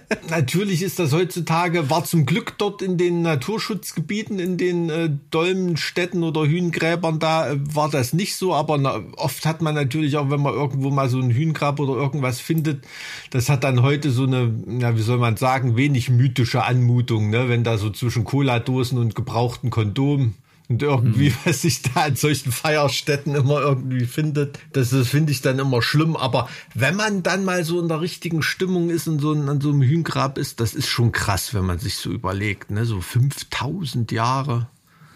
Natürlich 0.29 0.81
ist 0.81 0.99
das 0.99 1.13
heutzutage, 1.13 1.89
war 1.89 2.03
zum 2.03 2.25
Glück 2.25 2.57
dort 2.57 2.81
in 2.81 2.97
den 2.97 3.21
Naturschutzgebieten, 3.21 4.39
in 4.39 4.57
den 4.57 4.89
äh, 4.89 5.09
Dolmenstädten 5.31 6.23
oder 6.23 6.45
Hühngräbern, 6.45 7.19
da 7.19 7.51
äh, 7.51 7.57
war 7.73 7.89
das 7.89 8.13
nicht 8.13 8.35
so, 8.35 8.53
aber 8.53 8.77
na, 8.77 9.01
oft 9.17 9.45
hat 9.45 9.61
man 9.61 9.75
natürlich 9.75 10.17
auch, 10.17 10.29
wenn 10.29 10.41
man 10.41 10.53
irgendwo 10.53 10.89
mal 10.89 11.09
so 11.09 11.19
ein 11.19 11.31
Hühngrab 11.31 11.79
oder 11.79 11.93
irgendwas 11.93 12.39
findet, 12.39 12.85
das 13.31 13.49
hat 13.49 13.63
dann 13.63 13.81
heute 13.81 14.11
so 14.11 14.23
eine, 14.23 14.53
ja, 14.79 14.95
wie 14.97 15.01
soll 15.01 15.17
man 15.17 15.37
sagen, 15.37 15.75
wenig 15.75 16.09
mythische 16.09 16.63
Anmutung, 16.63 17.29
ne? 17.29 17.49
wenn 17.49 17.63
da 17.63 17.77
so 17.77 17.89
zwischen 17.89 18.23
Cola-Dosen 18.23 18.97
und 18.97 19.15
gebrauchten 19.15 19.69
Kondomen 19.69 20.35
und 20.69 20.81
irgendwie, 20.81 21.29
mhm. 21.29 21.35
was 21.45 21.61
sich 21.61 21.81
da 21.81 22.05
an 22.05 22.15
solchen 22.15 22.51
Feierstätten 22.51 23.35
immer 23.35 23.61
irgendwie 23.61 24.05
findet, 24.05 24.59
das, 24.73 24.89
das 24.89 25.07
finde 25.07 25.31
ich 25.31 25.41
dann 25.41 25.59
immer 25.59 25.81
schlimm. 25.81 26.15
Aber 26.15 26.49
wenn 26.73 26.95
man 26.95 27.23
dann 27.23 27.45
mal 27.45 27.63
so 27.63 27.79
in 27.79 27.87
der 27.87 28.01
richtigen 28.01 28.41
Stimmung 28.41 28.89
ist 28.89 29.07
und 29.07 29.19
so 29.19 29.31
an 29.31 29.61
so 29.61 29.69
einem 29.69 29.81
Hühngrab 29.81 30.37
ist, 30.37 30.59
das 30.59 30.73
ist 30.73 30.87
schon 30.87 31.11
krass, 31.11 31.53
wenn 31.53 31.65
man 31.65 31.79
sich 31.79 31.95
so 31.95 32.11
überlegt, 32.11 32.71
ne? 32.71 32.85
So 32.85 33.01
5000 33.01 34.11
Jahre. 34.11 34.67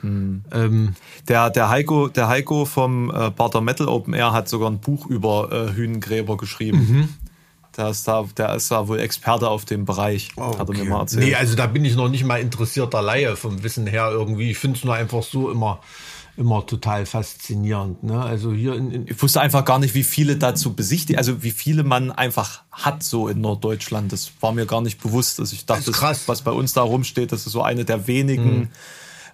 Mhm. 0.02 0.44
Ähm, 0.52 0.96
der, 1.28 1.50
der, 1.50 1.70
Heiko, 1.70 2.08
der 2.08 2.28
Heiko 2.28 2.66
vom 2.66 3.10
äh, 3.10 3.32
Barter 3.32 3.62
Metal 3.62 3.88
Open 3.88 4.14
Air 4.14 4.32
hat 4.32 4.48
sogar 4.48 4.70
ein 4.70 4.80
Buch 4.80 5.08
über 5.08 5.52
äh, 5.52 5.74
Hühnengräber 5.74 6.38
geschrieben. 6.38 6.80
Der 7.80 7.92
ist, 7.92 8.06
da, 8.10 8.26
der 8.36 8.56
ist 8.56 8.70
da 8.72 8.90
wohl 8.90 9.00
Experte 9.00 9.48
auf 9.48 9.64
dem 9.64 9.86
Bereich, 9.86 10.32
okay. 10.36 10.60
hat 10.60 10.68
er 10.68 10.76
mir 10.76 10.84
mal 10.84 11.00
erzählt. 11.00 11.24
Nee, 11.24 11.36
also 11.36 11.56
da 11.56 11.66
bin 11.66 11.86
ich 11.86 11.96
noch 11.96 12.10
nicht 12.10 12.26
mal 12.26 12.42
interessierter 12.42 13.02
Laie 13.02 13.38
vom 13.38 13.64
Wissen 13.64 13.88
her 13.88 14.10
irgendwie. 14.12 14.52
Ich 14.52 14.58
finde 14.58 14.78
es 14.78 14.84
nur 14.84 14.96
einfach 14.96 15.24
so 15.24 15.50
immer 15.50 15.80
immer 16.40 16.66
total 16.66 17.06
faszinierend. 17.06 18.04
Ne? 18.04 18.20
Also 18.20 18.54
hier 18.54 18.74
in, 18.76 18.92
in 18.92 19.08
ich 19.08 19.22
wusste 19.22 19.42
einfach 19.42 19.66
gar 19.66 19.78
nicht, 19.78 19.94
wie 19.94 20.04
viele 20.04 20.38
dazu 20.38 20.74
besichtigen, 20.74 21.18
also 21.18 21.44
wie 21.44 21.52
viele 21.52 21.84
man 21.84 22.12
einfach 22.12 22.64
hat 22.72 23.04
so 23.04 23.28
in 23.28 23.42
Norddeutschland. 23.42 24.14
Das 24.14 24.32
war 24.40 24.54
mir 24.54 24.66
gar 24.66 24.82
nicht 24.82 25.02
bewusst. 25.02 25.40
Also 25.40 25.54
ich 25.54 25.66
dachte, 25.66 25.92
das, 25.92 26.28
was 26.28 26.42
bei 26.42 26.52
uns 26.52 26.74
da 26.74 26.82
rumsteht, 26.82 27.34
das 27.34 27.46
ist 27.46 27.52
so 27.52 27.62
eine 27.62 27.84
der 27.84 28.08
wenigen 28.08 28.70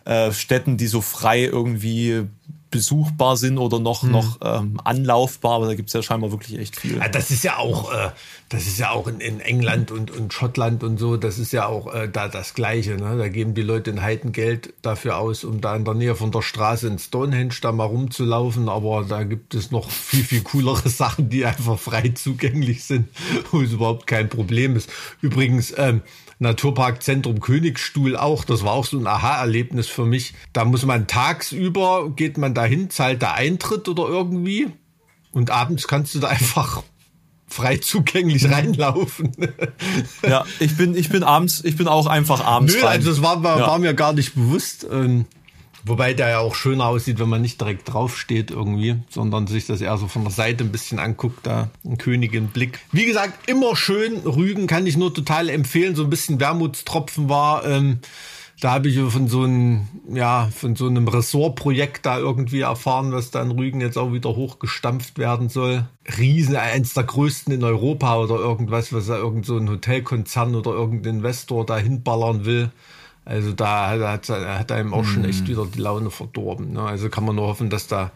mhm. 0.05 0.11
äh, 0.11 0.31
Städten, 0.33 0.77
die 0.77 0.87
so 0.87 1.01
frei 1.01 1.43
irgendwie 1.43 2.23
besuchbar 2.71 3.37
sind 3.37 3.57
oder 3.57 3.79
noch, 3.79 4.03
hm. 4.03 4.11
noch 4.11 4.39
ähm, 4.41 4.81
anlaufbar, 4.83 5.53
aber 5.53 5.67
da 5.67 5.75
gibt 5.75 5.89
es 5.89 5.93
ja 5.93 6.01
scheinbar 6.01 6.31
wirklich 6.31 6.59
echt 6.59 6.75
viel. 6.75 6.97
Ja, 6.97 7.07
das 7.07 7.31
ist 7.31 7.43
ja 7.43 7.57
auch, 7.57 7.91
äh, 7.93 8.09
das 8.49 8.67
ist 8.67 8.79
ja 8.79 8.91
auch 8.91 9.07
in, 9.07 9.19
in 9.19 9.39
England 9.39 9.91
und, 9.91 10.11
und 10.11 10.33
Schottland 10.33 10.83
und 10.83 10.97
so, 10.97 11.15
das 11.15 11.37
ist 11.37 11.53
ja 11.53 11.67
auch 11.67 11.93
äh, 11.93 12.09
da 12.11 12.27
das 12.27 12.53
Gleiche. 12.53 12.95
Ne? 12.95 13.17
Da 13.17 13.29
geben 13.29 13.53
die 13.53 13.61
Leute 13.61 13.91
ein 13.91 14.01
Heidengeld 14.01 14.73
dafür 14.81 15.17
aus, 15.17 15.43
um 15.43 15.61
da 15.61 15.75
in 15.75 15.85
der 15.85 15.93
Nähe 15.93 16.15
von 16.15 16.31
der 16.31 16.41
Straße 16.41 16.87
in 16.87 16.99
Stonehenge 16.99 17.55
da 17.61 17.71
mal 17.71 17.85
rumzulaufen, 17.85 18.67
aber 18.67 19.05
da 19.07 19.23
gibt 19.23 19.53
es 19.53 19.71
noch 19.71 19.89
viel, 19.89 20.23
viel 20.23 20.41
coolere 20.41 20.89
Sachen, 20.89 21.29
die 21.29 21.45
einfach 21.45 21.79
frei 21.79 22.09
zugänglich 22.09 22.83
sind, 22.83 23.07
wo 23.51 23.61
es 23.61 23.71
überhaupt 23.71 24.07
kein 24.07 24.27
Problem 24.27 24.75
ist. 24.75 24.89
Übrigens, 25.21 25.73
ähm, 25.77 26.01
Naturparkzentrum 26.39 27.39
Königsstuhl 27.39 28.17
auch. 28.17 28.43
Das 28.43 28.63
war 28.63 28.73
auch 28.73 28.85
so 28.85 28.97
ein 28.97 29.07
Aha-Erlebnis 29.07 29.87
für 29.87 30.05
mich. 30.05 30.33
Da 30.53 30.65
muss 30.65 30.85
man 30.85 31.07
tagsüber, 31.07 32.11
geht 32.15 32.37
man 32.37 32.53
dahin, 32.53 32.89
zahlt 32.89 33.21
der 33.21 33.35
Eintritt 33.35 33.87
oder 33.87 34.07
irgendwie. 34.07 34.67
Und 35.31 35.51
abends 35.51 35.87
kannst 35.87 36.15
du 36.15 36.19
da 36.19 36.27
einfach 36.29 36.83
frei 37.47 37.77
zugänglich 37.77 38.49
reinlaufen. 38.49 39.31
ja, 40.27 40.45
ich 40.59 40.75
bin, 40.75 40.95
ich 40.95 41.09
bin 41.09 41.23
abends, 41.23 41.63
ich 41.63 41.77
bin 41.77 41.87
auch 41.87 42.07
einfach 42.07 42.43
abends 42.43 42.73
Nö, 42.75 42.81
rein. 42.81 42.97
also 42.97 43.11
das 43.11 43.21
war, 43.21 43.43
war, 43.43 43.59
ja. 43.59 43.77
mir 43.77 43.93
gar 43.93 44.13
nicht 44.13 44.35
bewusst. 44.35 44.85
Ähm, 44.91 45.25
Wobei 45.87 46.15
der 46.15 46.29
ja 46.29 46.39
auch 46.39 46.55
schöner 46.55 46.87
aussieht, 46.87 47.19
wenn 47.19 47.29
man 47.29 47.43
nicht 47.43 47.61
direkt 47.61 47.93
draufsteht 47.93 48.49
irgendwie, 48.49 48.95
sondern 49.09 49.45
sich 49.45 49.67
das 49.67 49.81
eher 49.81 49.97
so 49.97 50.07
von 50.07 50.23
der 50.23 50.31
Seite 50.31 50.63
ein 50.63 50.71
bisschen 50.71 50.97
anguckt, 50.97 51.45
da 51.45 51.69
ein 51.85 51.99
Königin-Blick. 51.99 52.79
Wie 52.91 53.05
gesagt, 53.05 53.47
immer 53.47 53.75
schön. 53.75 54.17
Rügen 54.17 54.65
kann 54.65 54.87
ich 54.87 54.97
nur 54.97 55.13
total 55.13 55.47
empfehlen. 55.47 55.95
So 55.95 56.03
ein 56.03 56.09
bisschen 56.09 56.39
Wermutstropfen 56.39 57.29
war. 57.29 57.65
Ähm, 57.65 57.99
da 58.61 58.71
habe 58.71 58.87
ich 58.87 58.97
von 58.97 59.27
so 59.27 59.43
einem, 59.43 59.87
ja, 60.11 60.49
von 60.55 60.75
so 60.75 60.87
einem 60.87 61.07
Ressortprojekt 61.07 62.05
da 62.05 62.17
irgendwie 62.17 62.61
erfahren, 62.61 63.11
was 63.11 63.29
da 63.29 63.43
in 63.43 63.51
Rügen 63.51 63.79
jetzt 63.79 63.97
auch 63.97 64.11
wieder 64.11 64.35
hochgestampft 64.35 65.19
werden 65.19 65.49
soll. 65.49 65.85
Riesen, 66.17 66.55
eins 66.55 66.95
der 66.95 67.03
größten 67.03 67.53
in 67.53 67.63
Europa 67.63 68.17
oder 68.17 68.35
irgendwas, 68.35 68.91
was 68.91 69.07
da 69.07 69.17
irgend 69.17 69.45
so 69.45 69.57
ein 69.57 69.69
Hotelkonzern 69.69 70.55
oder 70.55 70.71
irgendein 70.71 71.17
Investor 71.17 71.63
da 71.65 71.77
hinballern 71.77 72.45
will. 72.45 72.71
Also 73.25 73.53
da 73.53 73.89
hat, 73.89 74.29
hat 74.29 74.71
einem 74.71 74.93
auch 74.93 75.03
schon 75.03 75.25
echt 75.25 75.41
mhm. 75.41 75.47
wieder 75.47 75.65
die 75.65 75.79
Laune 75.79 76.11
verdorben. 76.11 76.73
Ne? 76.73 76.81
Also 76.81 77.09
kann 77.09 77.25
man 77.25 77.35
nur 77.35 77.47
hoffen, 77.47 77.71
dass 77.71 77.87
da 77.87 78.11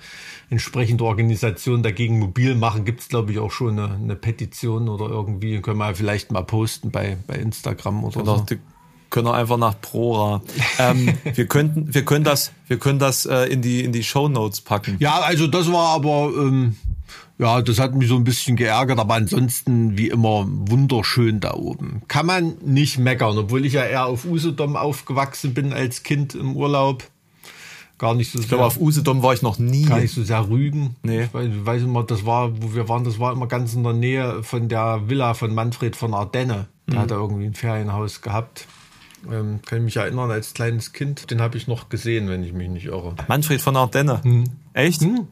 entsprechende 0.52 1.04
Organisationen 1.04 1.82
dagegen 1.82 2.20
mobil 2.20 2.54
machen. 2.54 2.86
Gibt 2.86 3.02
es, 3.02 3.10
glaube 3.10 3.32
ich, 3.32 3.40
auch 3.40 3.52
schon 3.52 3.80
eine, 3.80 3.96
eine, 3.96 4.16
Petition 4.16 4.88
oder 4.88 5.08
irgendwie. 5.08 5.62
Können 5.62 5.80
wir 5.80 5.96
vielleicht 5.96 6.32
mal 6.32 6.44
posten 6.44 6.92
bei, 6.92 7.18
bei 7.26 7.36
Instagram 7.36 8.04
oder 8.04 8.20
genau, 8.20 8.38
so. 8.38 8.44
Die 8.44 8.60
können 9.10 9.26
wir 9.26 9.34
einfach 9.34 9.58
nach 9.58 9.82
Prora. 9.82 10.44
ähm, 10.80 11.16
wir 11.24 11.48
könnten, 11.48 11.92
wir 11.92 12.06
können 12.06 12.24
das, 12.24 12.52
wir 12.68 12.78
können 12.78 13.00
das 13.00 13.26
äh, 13.26 13.46
in 13.46 13.64
die 13.64 13.84
in 13.84 13.92
die 13.92 14.04
Show 14.04 14.28
Notes 14.28 14.62
packen. 14.62 14.98
Ja, 15.00 15.22
also 15.22 15.48
das 15.48 15.72
war 15.72 15.96
aber 15.96 16.32
ähm, 16.38 16.78
ja, 17.40 17.62
das 17.62 17.80
hat 17.80 17.96
mich 17.96 18.10
so 18.10 18.18
ein 18.18 18.26
bisschen 18.26 18.58
geärgert, 18.58 19.00
aber 19.00 19.16
ansonsten 19.16 19.98
wie 19.98 20.10
immer 20.10 20.46
wunderschön 20.46 21.40
da 21.40 21.54
oben. 21.54 22.02
Kann 22.10 22.26
man 22.26 22.58
nicht 22.66 23.00
meckern, 23.00 23.38
obwohl 23.38 23.66
ich 23.66 23.74
ja 23.74 23.86
eher 23.86 24.08
auf 24.08 24.26
Usedom 24.26 24.76
aufgewachsen 24.76 25.54
bin 25.54 25.72
als 25.72 26.04
Kind 26.04 26.36
im 26.36 26.58
Urlaub. 26.58 27.06
Gar 27.98 28.16
nicht 28.16 28.32
so 28.32 28.40
sehr. 28.40 28.44
Ich 28.44 28.50
glaube, 28.50 28.66
auf 28.66 28.80
Usedom 28.80 29.24
war 29.24 29.34
ich 29.34 29.42
noch 29.42 29.58
nie. 29.58 29.86
Gar 29.86 30.00
nicht 30.00 30.14
so 30.14 30.24
sehr 30.24 30.50
Rügen. 30.50 30.98
Nee. 31.02 31.24
Ich 31.24 31.34
weiß, 31.34 31.48
ich 31.48 31.66
weiß 31.66 31.82
immer, 31.84 32.04
das 32.04 32.26
war, 32.26 32.62
wo 32.62 32.76
wir 32.76 32.90
waren, 32.90 33.06
das 33.06 33.20
war 33.20 33.32
immer 33.32 33.48
ganz 33.48 33.74
in 33.74 33.84
der 33.84 33.94
Nähe 33.94 34.44
von 34.44 34.68
der 34.68 35.08
Villa 35.08 35.34
von 35.34 35.56
Manfred 35.56 35.96
von 35.96 36.14
Ardenne. 36.14 36.68
Der 36.88 36.96
mhm. 36.96 37.00
hat 37.02 37.12
da 37.12 37.16
irgendwie 37.16 37.46
ein 37.46 37.54
Ferienhaus 37.54 38.22
gehabt. 38.22 38.68
Ähm, 39.32 39.60
kann 39.66 39.80
ich 39.80 39.84
mich 39.86 39.98
erinnern, 39.98 40.32
als 40.32 40.54
kleines 40.54 40.92
Kind, 40.92 41.32
den 41.32 41.42
habe 41.42 41.58
ich 41.58 41.68
noch 41.68 41.90
gesehen, 41.90 42.30
wenn 42.30 42.44
ich 42.44 42.54
mich 42.54 42.70
nicht 42.70 42.86
irre. 42.86 43.16
Manfred 43.28 43.62
von 43.62 43.76
Ardenne. 43.76 44.24
Hm. 44.24 44.46
Echt? 44.74 45.02
Hm. 45.02 45.28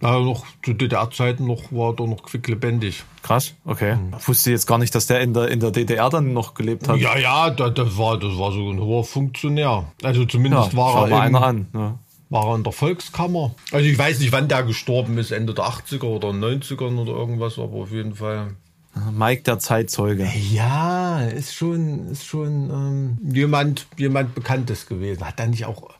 Ja, 0.00 0.20
noch 0.20 0.46
zu 0.62 0.74
DDR-Zeiten 0.74 1.44
noch 1.44 1.72
war 1.72 1.94
der 1.94 2.06
noch 2.06 2.22
quicklebendig. 2.22 3.02
Krass, 3.22 3.54
okay. 3.64 3.96
Mhm. 3.96 4.14
Ich 4.18 4.28
wusste 4.28 4.52
jetzt 4.52 4.66
gar 4.66 4.78
nicht, 4.78 4.94
dass 4.94 5.08
der 5.08 5.20
in 5.20 5.34
der, 5.34 5.48
in 5.48 5.58
der 5.58 5.72
DDR 5.72 6.08
dann 6.08 6.32
noch 6.32 6.54
gelebt 6.54 6.88
hat. 6.88 6.98
Ja, 6.98 7.18
ja, 7.18 7.50
das, 7.50 7.74
das 7.74 7.98
war, 7.98 8.16
das 8.16 8.38
war 8.38 8.52
so 8.52 8.70
ein 8.70 8.80
hoher 8.80 9.02
Funktionär. 9.02 9.86
Also 10.02 10.24
zumindest 10.24 10.72
ja, 10.72 10.78
war 10.78 11.04
er. 11.04 11.08
Mal 11.08 11.20
einer 11.20 11.42
an. 11.42 11.66
Ja. 11.74 11.98
War 12.30 12.46
er 12.48 12.54
in 12.56 12.62
der 12.62 12.72
Volkskammer. 12.72 13.54
Also 13.72 13.86
ich 13.86 13.98
weiß 13.98 14.20
nicht, 14.20 14.30
wann 14.30 14.46
der 14.46 14.62
gestorben 14.62 15.18
ist, 15.18 15.32
Ende 15.32 15.54
der 15.54 15.64
80er 15.64 16.04
oder 16.04 16.28
90ern 16.28 16.98
oder 16.98 17.12
irgendwas, 17.12 17.58
aber 17.58 17.74
auf 17.74 17.90
jeden 17.90 18.14
Fall. 18.14 18.54
Mike 19.12 19.42
der 19.42 19.58
Zeitzeuge. 19.58 20.30
Ja, 20.50 21.20
ist 21.22 21.54
schon, 21.54 22.08
ist 22.08 22.24
schon 22.24 22.70
ähm, 22.70 23.34
jemand, 23.34 23.86
jemand 23.96 24.34
Bekanntes 24.34 24.86
gewesen. 24.86 25.26
Hat 25.26 25.40
er 25.40 25.46
nicht 25.48 25.64
auch 25.64 25.90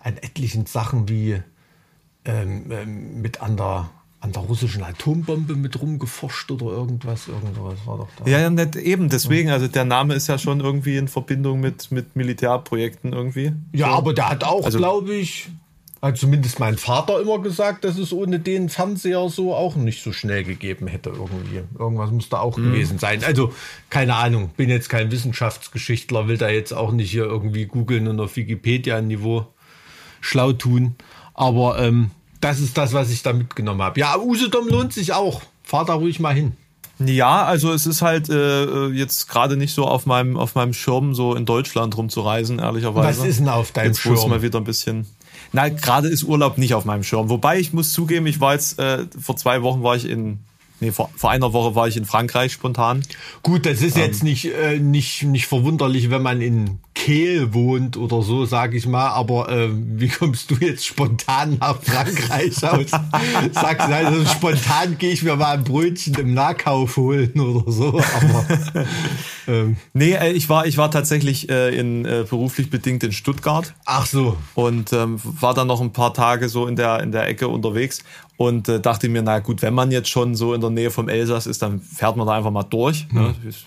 an 0.00 0.16
etlichen 0.18 0.66
Sachen 0.66 1.08
wie 1.08 1.42
ähm, 2.24 2.64
ähm, 2.70 3.20
mit 3.20 3.42
an 3.42 3.56
der, 3.56 3.90
an 4.20 4.32
der 4.32 4.42
russischen 4.42 4.82
Atombombe 4.82 5.54
mit 5.54 5.80
rumgeforscht 5.80 6.50
oder 6.50 6.66
irgendwas. 6.66 7.28
Irgendwas 7.28 7.86
war 7.86 7.98
doch 7.98 8.08
da. 8.18 8.30
Ja, 8.30 8.40
ja, 8.40 8.50
nicht 8.50 8.76
eben. 8.76 9.08
Deswegen, 9.08 9.50
also 9.50 9.68
der 9.68 9.84
Name 9.84 10.14
ist 10.14 10.26
ja 10.28 10.38
schon 10.38 10.60
irgendwie 10.60 10.96
in 10.96 11.08
Verbindung 11.08 11.60
mit, 11.60 11.90
mit 11.90 12.16
Militärprojekten 12.16 13.12
irgendwie. 13.12 13.52
Ja, 13.72 13.90
so. 13.90 13.94
aber 13.94 14.14
der 14.14 14.30
hat 14.30 14.44
auch, 14.44 14.64
also, 14.64 14.78
glaube 14.78 15.14
ich, 15.14 15.50
hat 16.04 16.18
zumindest 16.18 16.60
mein 16.60 16.76
Vater 16.76 17.20
immer 17.20 17.38
gesagt, 17.38 17.84
dass 17.84 17.96
es 17.96 18.12
ohne 18.12 18.38
den 18.38 18.68
Fernseher 18.68 19.28
so 19.30 19.54
auch 19.54 19.74
nicht 19.74 20.02
so 20.02 20.12
schnell 20.12 20.44
gegeben 20.44 20.86
hätte 20.86 21.08
irgendwie. 21.10 21.62
Irgendwas 21.78 22.10
muss 22.10 22.28
da 22.28 22.40
auch 22.40 22.58
mhm. 22.58 22.72
gewesen 22.72 22.98
sein. 22.98 23.24
Also 23.24 23.54
keine 23.88 24.14
Ahnung, 24.14 24.50
bin 24.54 24.68
jetzt 24.68 24.90
kein 24.90 25.10
Wissenschaftsgeschichtler, 25.10 26.28
will 26.28 26.36
da 26.36 26.50
jetzt 26.50 26.72
auch 26.72 26.92
nicht 26.92 27.10
hier 27.10 27.24
irgendwie 27.24 27.64
googeln 27.64 28.06
und 28.06 28.20
auf 28.20 28.36
Wikipedia-Niveau 28.36 29.46
schlau 30.20 30.52
tun. 30.52 30.96
Aber 31.34 31.78
ähm, 31.78 32.10
das 32.40 32.60
ist 32.60 32.76
das, 32.78 32.92
was 32.92 33.10
ich 33.10 33.22
da 33.22 33.32
mitgenommen 33.32 33.82
habe. 33.82 34.00
Ja, 34.00 34.18
Usedom 34.18 34.68
lohnt 34.68 34.92
sich 34.92 35.12
auch. 35.12 35.42
Fahr 35.62 35.84
da 35.84 35.94
ruhig 35.94 36.20
mal 36.20 36.34
hin. 36.34 36.52
Ja, 37.00 37.44
also 37.44 37.72
es 37.72 37.86
ist 37.86 38.02
halt 38.02 38.28
äh, 38.28 38.86
jetzt 38.88 39.28
gerade 39.28 39.56
nicht 39.56 39.74
so 39.74 39.84
auf 39.84 40.06
meinem 40.06 40.36
auf 40.36 40.54
meinem 40.54 40.72
Schirm 40.72 41.14
so 41.14 41.34
in 41.34 41.44
Deutschland 41.44 41.96
rumzureisen, 41.96 42.60
ehrlicherweise. 42.60 43.20
Was 43.20 43.26
ist 43.26 43.40
denn 43.40 43.48
auf 43.48 43.72
deinem 43.72 43.88
jetzt 43.88 44.00
Schirm? 44.00 44.14
Jetzt 44.14 44.28
mal 44.28 44.42
wieder 44.42 44.60
ein 44.60 44.64
bisschen. 44.64 45.06
Na, 45.52 45.68
gerade 45.68 46.08
ist 46.08 46.22
Urlaub 46.22 46.56
nicht 46.56 46.74
auf 46.74 46.84
meinem 46.84 47.02
Schirm. 47.02 47.28
Wobei 47.30 47.58
ich 47.58 47.72
muss 47.72 47.92
zugeben, 47.92 48.26
ich 48.26 48.40
war 48.40 48.52
jetzt 48.52 48.78
äh, 48.78 49.06
vor 49.20 49.36
zwei 49.36 49.62
Wochen 49.62 49.82
war 49.82 49.96
ich 49.96 50.08
in 50.08 50.38
Nee, 50.84 50.92
vor, 50.92 51.08
vor 51.16 51.30
einer 51.30 51.54
Woche 51.54 51.74
war 51.74 51.88
ich 51.88 51.96
in 51.96 52.04
Frankreich 52.04 52.52
spontan. 52.52 53.02
Gut, 53.42 53.64
das 53.64 53.80
ist 53.80 53.96
ähm, 53.96 54.02
jetzt 54.02 54.22
nicht, 54.22 54.44
äh, 54.52 54.78
nicht, 54.78 55.22
nicht 55.22 55.46
verwunderlich, 55.46 56.10
wenn 56.10 56.20
man 56.20 56.42
in 56.42 56.78
Kehl 56.92 57.54
wohnt 57.54 57.96
oder 57.96 58.20
so, 58.20 58.44
sage 58.44 58.76
ich 58.76 58.86
mal. 58.86 59.08
Aber 59.08 59.48
äh, 59.48 59.70
wie 59.72 60.08
kommst 60.08 60.50
du 60.50 60.56
jetzt 60.60 60.84
spontan 60.84 61.56
nach 61.58 61.82
Frankreich 61.82 62.62
aus? 62.62 62.90
Sagst 63.52 63.88
du, 63.88 63.96
also 63.96 64.26
spontan 64.26 64.98
gehe 64.98 65.10
ich 65.10 65.22
mir 65.22 65.36
mal 65.36 65.56
ein 65.56 65.64
Brötchen 65.64 66.14
im 66.16 66.34
Nahkauf 66.34 66.98
holen 66.98 67.32
oder 67.40 67.72
so. 67.72 67.88
Aber, 67.88 68.46
ähm. 69.48 69.78
Nee, 69.94 70.12
äh, 70.12 70.32
ich 70.32 70.50
war, 70.50 70.66
ich 70.66 70.76
war 70.76 70.90
tatsächlich 70.90 71.48
äh, 71.48 71.74
in, 71.74 72.04
äh, 72.04 72.26
beruflich 72.28 72.68
bedingt 72.68 73.02
in 73.02 73.12
Stuttgart. 73.12 73.72
Ach 73.86 74.04
so. 74.04 74.36
Und 74.54 74.92
ähm, 74.92 75.18
war 75.22 75.54
dann 75.54 75.66
noch 75.66 75.80
ein 75.80 75.94
paar 75.94 76.12
Tage 76.12 76.50
so 76.50 76.66
in 76.66 76.76
der, 76.76 77.00
in 77.00 77.10
der 77.10 77.26
Ecke 77.26 77.48
unterwegs 77.48 78.04
und 78.36 78.68
äh, 78.68 78.80
dachte 78.80 79.08
mir, 79.08 79.22
na 79.22 79.38
gut, 79.38 79.62
wenn 79.62 79.74
man 79.74 79.90
jetzt 79.90 80.08
schon 80.08 80.34
so 80.34 80.54
in 80.54 80.60
der 80.60 80.70
Nähe 80.70 80.90
vom 80.90 81.08
Elsass 81.08 81.46
ist, 81.46 81.62
dann 81.62 81.80
fährt 81.80 82.16
man 82.16 82.26
da 82.26 82.34
einfach 82.34 82.50
mal 82.50 82.64
durch. 82.64 83.06
Ne? 83.12 83.20
Hm. 83.20 83.34
Ne? 83.42 83.48
Ist 83.48 83.66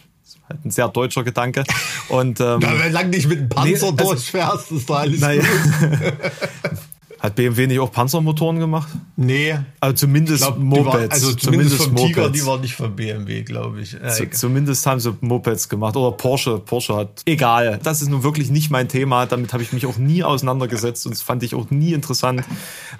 halt 0.50 0.66
ein 0.66 0.72
sehr 0.72 0.88
deutscher 0.90 1.24
Gedanke. 1.24 1.64
Und 2.10 2.40
ähm, 2.42 2.60
ja, 2.62 2.80
wenn 2.80 2.92
lang 2.92 3.10
nicht 3.10 3.28
mit 3.28 3.40
dem 3.40 3.50
Panzer 3.50 3.70
nee, 3.70 3.74
also, 3.76 3.92
durchfährst, 3.92 4.72
ist 4.72 4.90
da 4.90 4.96
alles 4.96 5.22
naja. 5.22 5.44
Hat 7.20 7.36
BMW 7.36 7.68
nicht 7.68 7.80
auch 7.80 7.92
Panzermotoren 7.92 8.60
gemacht? 8.60 8.90
Nee. 9.16 9.58
Also 9.80 9.96
zumindest 9.96 10.44
glaub, 10.44 10.60
Mopeds. 10.60 10.86
War, 10.86 11.12
also 11.12 11.34
zumindest, 11.34 11.42
zumindest 11.42 11.84
vom 11.84 11.94
Mopeds. 11.94 12.08
Tiger, 12.08 12.30
die 12.30 12.46
war 12.46 12.60
nicht 12.60 12.76
von 12.76 12.96
BMW, 12.96 13.42
glaube 13.42 13.82
ich. 13.82 13.94
Ja, 13.94 14.32
zumindest 14.32 14.86
haben 14.86 15.00
sie 15.00 15.16
Mopeds 15.22 15.68
gemacht. 15.68 15.96
Oder 15.96 16.16
Porsche. 16.16 16.60
Porsche 16.60 16.96
hat. 16.96 17.24
Egal. 17.26 17.80
Das 17.82 18.02
ist 18.02 18.10
nun 18.10 18.24
wirklich 18.24 18.52
nicht 18.52 18.70
mein 18.70 18.88
Thema. 18.88 19.26
Damit 19.26 19.52
habe 19.54 19.64
ich 19.64 19.74
mich 19.74 19.88
auch 19.88 19.98
nie 19.98 20.24
auseinandergesetzt 20.24 21.08
und 21.08 21.14
das 21.16 21.24
fand 21.24 21.42
ich 21.42 21.56
auch 21.56 21.72
nie 21.72 21.94
interessant. 21.94 22.44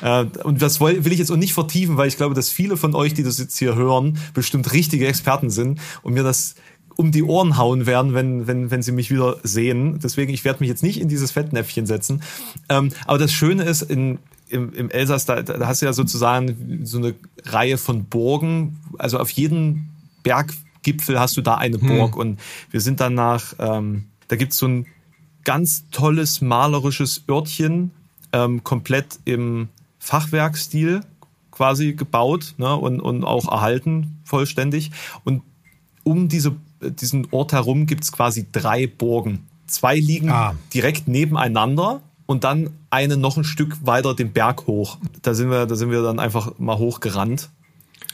Äh, 0.02 0.26
und 0.44 0.62
das 0.62 0.80
will 0.80 1.12
ich 1.12 1.20
jetzt 1.20 1.32
auch 1.32 1.38
nicht 1.38 1.54
vertiefen, 1.54 1.98
weil 1.98 2.08
ich 2.08 2.18
glaube, 2.18 2.34
dass 2.34 2.50
viele 2.50 2.78
von 2.78 2.96
euch, 2.96 3.14
die 3.14 3.24
das 3.24 3.38
jetzt 3.38 3.58
hier 3.58 3.76
hören, 3.76 4.18
bestimmt 4.34 4.74
richtige 4.74 5.08
Experten 5.08 5.50
sind 5.50 5.80
und 6.02 6.14
mir 6.14 6.24
das 6.24 6.56
um 6.98 7.12
die 7.12 7.24
Ohren 7.24 7.58
hauen 7.58 7.86
werden, 7.86 8.14
wenn, 8.14 8.48
wenn, 8.48 8.70
wenn 8.72 8.82
sie 8.82 8.92
mich 8.92 9.10
wieder 9.10 9.38
sehen. 9.44 10.00
Deswegen, 10.04 10.34
ich 10.34 10.44
werde 10.44 10.60
mich 10.60 10.68
jetzt 10.68 10.84
nicht 10.84 11.00
in 11.00 11.08
dieses 11.08 11.32
Fettnäpfchen 11.32 11.86
setzen. 11.86 12.22
Ähm, 12.68 12.92
aber 13.06 13.20
das 13.20 13.32
Schöne 13.32 13.64
ist, 13.64 13.84
in, 13.84 14.18
im, 14.50 14.74
im 14.74 14.90
Elsass, 14.90 15.26
da, 15.26 15.42
da 15.44 15.68
hast 15.68 15.82
du 15.82 15.86
ja 15.86 15.94
sozusagen 15.94 16.82
so 16.84 16.98
eine 16.98 17.14
Reihe 17.46 17.78
von 17.78 18.06
Burgen. 18.06 18.80
Also 18.98 19.20
auf 19.20 19.30
jeden 19.30 19.90
Berggipfel 20.24 21.20
hast 21.20 21.38
du 21.38 21.42
da 21.42 21.56
eine 21.56 21.80
hm. 21.80 21.88
Burg. 21.88 22.14
Hm. 22.14 22.20
Und 22.20 22.40
wir 22.72 22.82
sind 22.82 23.00
dann 23.00 23.14
nach, 23.14 23.54
ähm, 23.60 24.06
da 24.28 24.36
gibt's 24.36 24.58
so 24.58 24.68
ein 24.68 24.88
ganz 25.44 25.86
tolles 25.92 26.42
malerisches 26.42 27.24
Örtchen, 27.30 27.92
ähm, 28.34 28.64
komplett 28.64 29.20
im 29.24 29.70
Fachwerkstil 30.00 31.02
quasi 31.52 31.94
gebaut 31.94 32.56
ne, 32.58 32.76
und, 32.76 33.00
und 33.00 33.24
auch 33.24 33.52
erhalten 33.52 34.20
vollständig. 34.24 34.92
Und 35.24 35.44
um 36.04 36.28
diese 36.28 36.56
diesen 36.82 37.28
Ort 37.32 37.54
herum 37.54 37.86
gibt 37.86 38.04
es 38.04 38.12
quasi 38.12 38.48
drei 38.52 38.88
Burgen. 38.88 39.48
Zwei 39.68 39.96
liegen 39.96 40.30
ah. 40.30 40.56
direkt 40.74 41.08
nebeneinander 41.08 42.02
und 42.26 42.44
dann 42.44 42.72
eine 42.90 43.18
noch 43.18 43.38
ein 43.38 43.44
Stück 43.44 43.86
weiter 43.86 44.14
den 44.14 44.32
Berg 44.32 44.68
hoch. 44.68 44.98
Da 45.22 45.34
sind 45.34 45.50
wir, 45.50 45.66
da 45.66 45.76
sind 45.76 45.92
wir 45.92 46.02
dann 46.02 46.20
einfach 46.20 46.58
mal 46.58 46.78
hochgerannt 46.78 47.50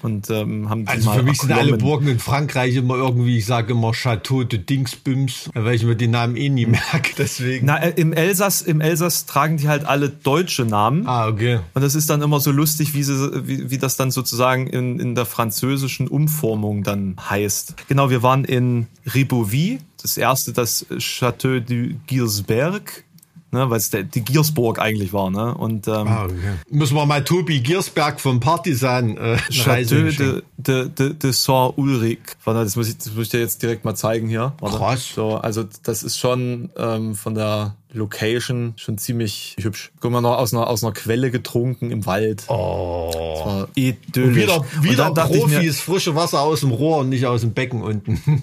und 0.03 0.29
ähm, 0.29 0.69
haben 0.69 0.85
Also 0.87 1.11
für 1.11 1.23
mich 1.23 1.39
sind 1.39 1.51
alle 1.53 1.77
Burgen 1.77 2.07
in 2.07 2.19
Frankreich 2.19 2.75
immer 2.75 2.95
irgendwie, 2.95 3.37
ich 3.37 3.45
sage 3.45 3.71
immer 3.71 3.93
Chateau 3.93 4.43
de 4.43 4.59
Dingsbüms, 4.59 5.49
weil 5.53 5.75
ich 5.75 5.83
mir 5.83 5.95
die 5.95 6.07
Namen 6.07 6.35
eh 6.35 6.49
nie 6.49 6.65
merke, 6.65 7.13
deswegen. 7.17 7.67
Na, 7.67 7.77
äh, 7.77 7.93
im 7.95 8.11
Elsass, 8.11 8.61
im 8.61 8.81
Elsass 8.81 9.25
tragen 9.25 9.57
die 9.57 9.69
halt 9.69 9.85
alle 9.85 10.09
deutsche 10.09 10.65
Namen. 10.65 11.07
Ah, 11.07 11.27
okay. 11.27 11.61
Und 11.73 11.81
das 11.81 11.95
ist 11.95 12.09
dann 12.09 12.21
immer 12.21 12.41
so 12.41 12.51
lustig, 12.51 12.93
wie, 12.93 13.03
sie, 13.03 13.47
wie, 13.47 13.71
wie 13.71 13.77
das 13.77 13.95
dann 13.95 14.11
sozusagen 14.11 14.67
in, 14.67 14.99
in 14.99 15.15
der 15.15 15.25
französischen 15.25 16.09
Umformung 16.09 16.83
dann 16.83 17.15
heißt. 17.29 17.87
Genau, 17.87 18.09
wir 18.09 18.21
waren 18.23 18.43
in 18.43 18.87
Ribouvy, 19.13 19.79
das 20.01 20.17
erste, 20.17 20.51
das 20.51 20.85
Chateau 20.99 21.59
du 21.59 21.95
Gilsberg 22.07 23.05
ne, 23.53 23.69
weil 23.69 23.77
es 23.77 23.91
die 23.91 24.22
Giersburg 24.22 24.79
eigentlich 24.79 25.13
war. 25.13 25.29
Ne? 25.29 25.53
Und, 25.53 25.88
ähm, 25.88 26.07
ah, 26.07 26.25
okay. 26.25 26.36
Müssen 26.69 26.95
wir 26.95 27.05
mal 27.05 27.24
Tobi 27.24 27.62
Giersberg 27.62 28.19
vom 28.19 28.39
Partisan 28.39 29.15
äh, 29.15 29.38
Chateau 29.51 30.10
de, 30.10 30.41
de, 30.57 30.89
de, 30.89 31.13
de 31.13 31.31
Saint-Ulrich. 31.31 32.19
Das 32.43 32.75
muss, 32.75 32.89
ich, 32.89 32.98
das 32.98 33.13
muss 33.13 33.25
ich 33.25 33.29
dir 33.29 33.39
jetzt 33.39 33.62
direkt 33.62 33.86
mal 33.86 33.95
zeigen 33.95 34.27
hier. 34.27 34.53
Warte. 34.60 34.77
Krass. 34.77 35.13
So, 35.13 35.36
also 35.36 35.63
das 35.83 36.03
ist 36.03 36.17
schon 36.17 36.72
ähm, 36.77 37.15
von 37.15 37.36
der 37.36 37.75
Location 37.93 38.74
schon 38.75 38.98
ziemlich 38.98 39.55
hübsch. 39.60 39.91
Guck 40.00 40.12
mal 40.12 40.22
noch 40.22 40.38
aus 40.39 40.51
einer, 40.51 40.67
aus 40.67 40.83
einer 40.83 40.93
Quelle 40.93 41.29
getrunken 41.29 41.91
im 41.91 42.07
Wald. 42.07 42.45
Oh. 42.48 43.12
Das 43.13 43.45
war 43.45 43.67
idyllisch. 43.75 44.36
wieder 44.36 44.65
wieder 44.81 45.12
Profis, 45.12 45.48
mir, 45.50 45.74
frische 45.74 46.15
Wasser 46.15 46.41
aus 46.41 46.62
dem 46.62 46.72
Rohr 46.72 46.98
und 47.00 47.10
nicht 47.10 47.27
aus 47.27 47.41
dem 47.41 47.53
Becken 47.53 47.83
unten. 47.83 48.19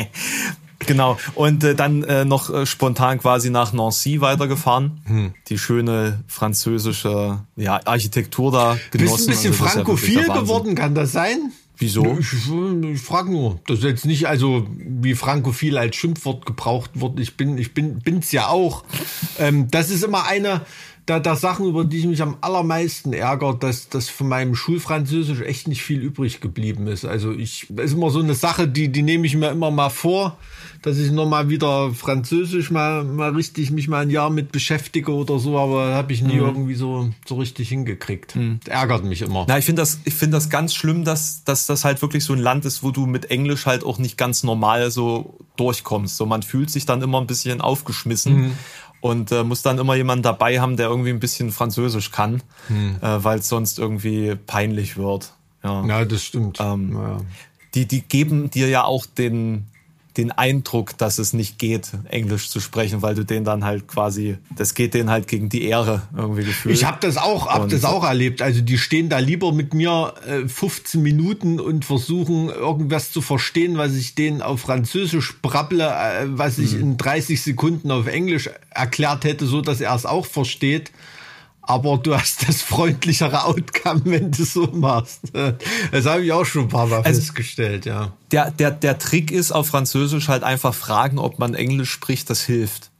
Genau. 0.86 1.18
Und 1.34 1.62
äh, 1.64 1.74
dann 1.74 2.02
äh, 2.04 2.24
noch 2.24 2.50
äh, 2.50 2.66
spontan 2.66 3.18
quasi 3.18 3.50
nach 3.50 3.72
Nancy 3.72 4.20
weitergefahren. 4.20 5.00
Hm. 5.04 5.34
Die 5.48 5.58
schöne 5.58 6.24
französische 6.26 7.40
ja, 7.56 7.80
Architektur 7.84 8.50
da 8.50 8.78
genossen. 8.90 9.26
Bist 9.26 9.28
ein 9.28 9.32
bisschen 9.32 9.52
also, 9.52 9.64
frankophil 9.64 10.26
ja 10.26 10.34
geworden, 10.34 10.74
kann 10.74 10.94
das 10.94 11.12
sein? 11.12 11.52
Wieso? 11.80 12.18
Ich, 12.18 12.32
ich 12.92 13.00
frage 13.00 13.30
nur. 13.32 13.58
Das 13.66 13.78
ist 13.78 13.84
jetzt 13.84 14.04
nicht, 14.04 14.28
also 14.28 14.66
wie 14.76 15.14
frankophil 15.14 15.78
als 15.78 15.96
Schimpfwort 15.96 16.44
gebraucht 16.44 16.90
wird. 17.00 17.18
Ich 17.18 17.38
bin, 17.38 17.56
ich 17.56 17.72
bin, 17.72 18.00
bin's 18.00 18.32
ja 18.32 18.48
auch. 18.48 18.84
Ähm, 19.38 19.70
das 19.70 19.88
ist 19.88 20.04
immer 20.04 20.26
eine 20.26 20.60
der, 21.08 21.20
der 21.20 21.36
Sachen, 21.36 21.66
über 21.66 21.84
die 21.84 21.98
ich 21.98 22.06
mich 22.06 22.22
am 22.22 22.36
allermeisten 22.40 23.12
ärgere, 23.12 23.56
dass, 23.58 23.88
dass 23.88 24.08
von 24.08 24.28
meinem 24.28 24.54
Schulfranzösisch 24.54 25.40
echt 25.40 25.68
nicht 25.68 25.82
viel 25.82 26.00
übrig 26.00 26.40
geblieben 26.40 26.86
ist. 26.86 27.04
Also 27.04 27.32
ich, 27.32 27.66
das 27.70 27.86
ist 27.86 27.92
immer 27.94 28.10
so 28.10 28.20
eine 28.20 28.34
Sache, 28.34 28.68
die, 28.68 28.90
die 28.90 29.02
nehme 29.02 29.26
ich 29.26 29.36
mir 29.36 29.50
immer 29.50 29.70
mal 29.70 29.90
vor 29.90 30.36
dass 30.82 30.98
ich 30.98 31.10
noch 31.12 31.28
mal 31.28 31.48
wieder 31.48 31.92
Französisch 31.92 32.70
mal, 32.70 33.04
mal 33.04 33.34
richtig 33.34 33.70
mich 33.70 33.88
mal 33.88 34.02
ein 34.02 34.10
Jahr 34.10 34.30
mit 34.30 34.50
beschäftige 34.50 35.12
oder 35.12 35.38
so, 35.38 35.58
aber 35.58 35.94
habe 35.94 36.12
ich 36.12 36.22
nie 36.22 36.34
mhm. 36.34 36.40
irgendwie 36.40 36.74
so, 36.74 37.10
so 37.26 37.36
richtig 37.36 37.68
hingekriegt. 37.68 38.36
Mhm. 38.36 38.60
Das 38.64 38.74
ärgert 38.74 39.04
mich 39.04 39.22
immer. 39.22 39.44
Na, 39.46 39.58
ich 39.58 39.64
finde 39.66 39.82
das, 39.82 40.00
ich 40.04 40.14
finde 40.14 40.36
das 40.36 40.48
ganz 40.48 40.74
schlimm, 40.74 41.04
dass, 41.04 41.44
dass 41.44 41.66
das 41.66 41.84
halt 41.84 42.00
wirklich 42.00 42.24
so 42.24 42.32
ein 42.32 42.38
Land 42.38 42.64
ist, 42.64 42.82
wo 42.82 42.90
du 42.90 43.06
mit 43.06 43.30
Englisch 43.30 43.66
halt 43.66 43.84
auch 43.84 43.98
nicht 43.98 44.16
ganz 44.16 44.42
normal 44.42 44.90
so 44.90 45.38
durchkommst. 45.56 46.16
So, 46.16 46.24
man 46.24 46.42
fühlt 46.42 46.70
sich 46.70 46.86
dann 46.86 47.02
immer 47.02 47.20
ein 47.20 47.26
bisschen 47.26 47.60
aufgeschmissen. 47.60 48.40
Mhm 48.40 48.52
und 49.00 49.32
äh, 49.32 49.44
muss 49.44 49.62
dann 49.62 49.78
immer 49.78 49.94
jemanden 49.94 50.22
dabei 50.22 50.60
haben, 50.60 50.76
der 50.76 50.88
irgendwie 50.88 51.10
ein 51.10 51.20
bisschen 51.20 51.52
Französisch 51.52 52.10
kann, 52.10 52.42
hm. 52.68 52.96
äh, 53.00 53.24
weil 53.24 53.38
es 53.38 53.48
sonst 53.48 53.78
irgendwie 53.78 54.34
peinlich 54.34 54.96
wird. 54.96 55.32
Ja, 55.62 55.84
ja 55.86 56.04
das 56.04 56.22
stimmt. 56.22 56.58
Ähm, 56.60 56.92
ja. 56.94 57.20
Die, 57.74 57.86
die 57.86 58.02
geben 58.02 58.50
dir 58.50 58.68
ja 58.68 58.84
auch 58.84 59.06
den, 59.06 59.66
den 60.20 60.32
Eindruck, 60.32 60.96
dass 60.98 61.18
es 61.18 61.32
nicht 61.32 61.58
geht, 61.58 61.92
Englisch 62.08 62.50
zu 62.50 62.60
sprechen, 62.60 63.00
weil 63.00 63.14
du 63.14 63.24
den 63.24 63.44
dann 63.44 63.64
halt 63.64 63.88
quasi, 63.88 64.36
das 64.54 64.74
geht 64.74 64.92
denen 64.92 65.10
halt 65.10 65.26
gegen 65.28 65.48
die 65.48 65.64
Ehre 65.64 66.02
irgendwie 66.14 66.44
gefühlt. 66.44 66.74
Ich 66.74 66.84
habe 66.84 66.98
das 67.00 67.16
auch, 67.16 67.48
hab 67.48 67.68
das 67.70 67.84
auch 67.84 68.04
erlebt. 68.04 68.42
Also 68.42 68.60
die 68.60 68.76
stehen 68.76 69.08
da 69.08 69.18
lieber 69.18 69.52
mit 69.52 69.72
mir 69.72 70.14
äh, 70.26 70.46
15 70.46 71.02
Minuten 71.02 71.58
und 71.58 71.84
versuchen 71.84 72.50
irgendwas 72.50 73.12
zu 73.12 73.22
verstehen, 73.22 73.78
was 73.78 73.94
ich 73.94 74.14
denen 74.14 74.42
auf 74.42 74.60
Französisch 74.60 75.40
brabble, 75.40 75.84
äh, 75.84 76.26
was 76.26 76.58
ich 76.58 76.72
hm. 76.72 76.80
in 76.80 76.96
30 76.98 77.40
Sekunden 77.40 77.90
auf 77.90 78.06
Englisch 78.06 78.50
erklärt 78.70 79.24
hätte, 79.24 79.46
so 79.46 79.62
dass 79.62 79.80
er 79.80 79.94
es 79.94 80.04
auch 80.04 80.26
versteht 80.26 80.92
aber 81.70 81.98
du 81.98 82.16
hast 82.16 82.48
das 82.48 82.62
freundlichere 82.62 83.44
Outcome, 83.44 84.02
wenn 84.04 84.32
du 84.32 84.42
so 84.42 84.66
machst. 84.72 85.20
Das 85.92 86.04
habe 86.04 86.24
ich 86.24 86.32
auch 86.32 86.44
schon 86.44 86.62
ein 86.62 86.68
paar 86.68 86.88
Mal 86.88 87.02
also 87.02 87.20
festgestellt, 87.20 87.86
ja. 87.86 88.12
Der, 88.32 88.50
der, 88.50 88.72
der 88.72 88.98
Trick 88.98 89.30
ist 89.30 89.52
auf 89.52 89.68
Französisch 89.68 90.26
halt 90.26 90.42
einfach 90.42 90.74
fragen, 90.74 91.20
ob 91.20 91.38
man 91.38 91.54
Englisch 91.54 91.90
spricht, 91.90 92.28
das 92.28 92.42
hilft. 92.42 92.90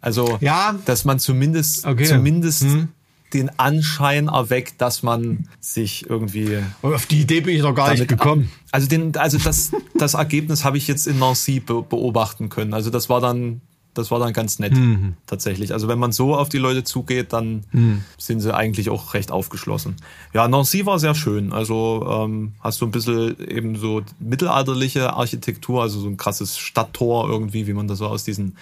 Also, 0.00 0.38
ja. 0.40 0.78
dass 0.84 1.04
man 1.04 1.18
zumindest, 1.18 1.84
okay. 1.84 2.04
zumindest 2.04 2.62
hm. 2.62 2.88
den 3.34 3.50
Anschein 3.58 4.28
erweckt, 4.28 4.80
dass 4.80 5.02
man 5.02 5.48
sich 5.58 6.08
irgendwie. 6.08 6.58
Auf 6.82 7.06
die 7.06 7.22
Idee 7.22 7.40
bin 7.40 7.56
ich 7.56 7.62
noch 7.62 7.74
gar 7.74 7.90
nicht 7.90 8.06
gekommen. 8.06 8.48
Also, 8.70 8.86
den, 8.86 9.16
also 9.16 9.38
das, 9.38 9.72
das 9.98 10.14
Ergebnis 10.14 10.64
habe 10.64 10.78
ich 10.78 10.86
jetzt 10.86 11.08
in 11.08 11.18
Nancy 11.18 11.58
beobachten 11.58 12.48
können. 12.48 12.74
Also, 12.74 12.90
das 12.90 13.08
war 13.08 13.20
dann 13.20 13.60
das 14.00 14.10
war 14.10 14.18
dann 14.18 14.32
ganz 14.32 14.58
nett 14.58 14.72
mhm. 14.72 15.14
tatsächlich. 15.26 15.72
Also 15.72 15.88
wenn 15.88 15.98
man 15.98 16.12
so 16.12 16.34
auf 16.34 16.48
die 16.48 16.58
Leute 16.58 16.84
zugeht, 16.84 17.32
dann 17.32 17.64
mhm. 17.72 18.04
sind 18.18 18.40
sie 18.40 18.54
eigentlich 18.54 18.90
auch 18.90 19.14
recht 19.14 19.30
aufgeschlossen. 19.30 19.96
Ja, 20.32 20.48
Nancy 20.48 20.86
war 20.86 20.98
sehr 20.98 21.14
schön. 21.14 21.52
Also 21.52 22.06
ähm, 22.10 22.52
hast 22.60 22.80
du 22.80 22.86
ein 22.86 22.90
bisschen 22.90 23.36
eben 23.48 23.76
so 23.76 24.02
mittelalterliche 24.18 25.12
Architektur, 25.12 25.82
also 25.82 26.00
so 26.00 26.08
ein 26.08 26.16
krasses 26.16 26.58
Stadttor 26.58 27.28
irgendwie, 27.28 27.66
wie 27.66 27.72
man 27.72 27.86
das 27.88 27.98
so 27.98 28.06
aus 28.06 28.24
diesen 28.24 28.56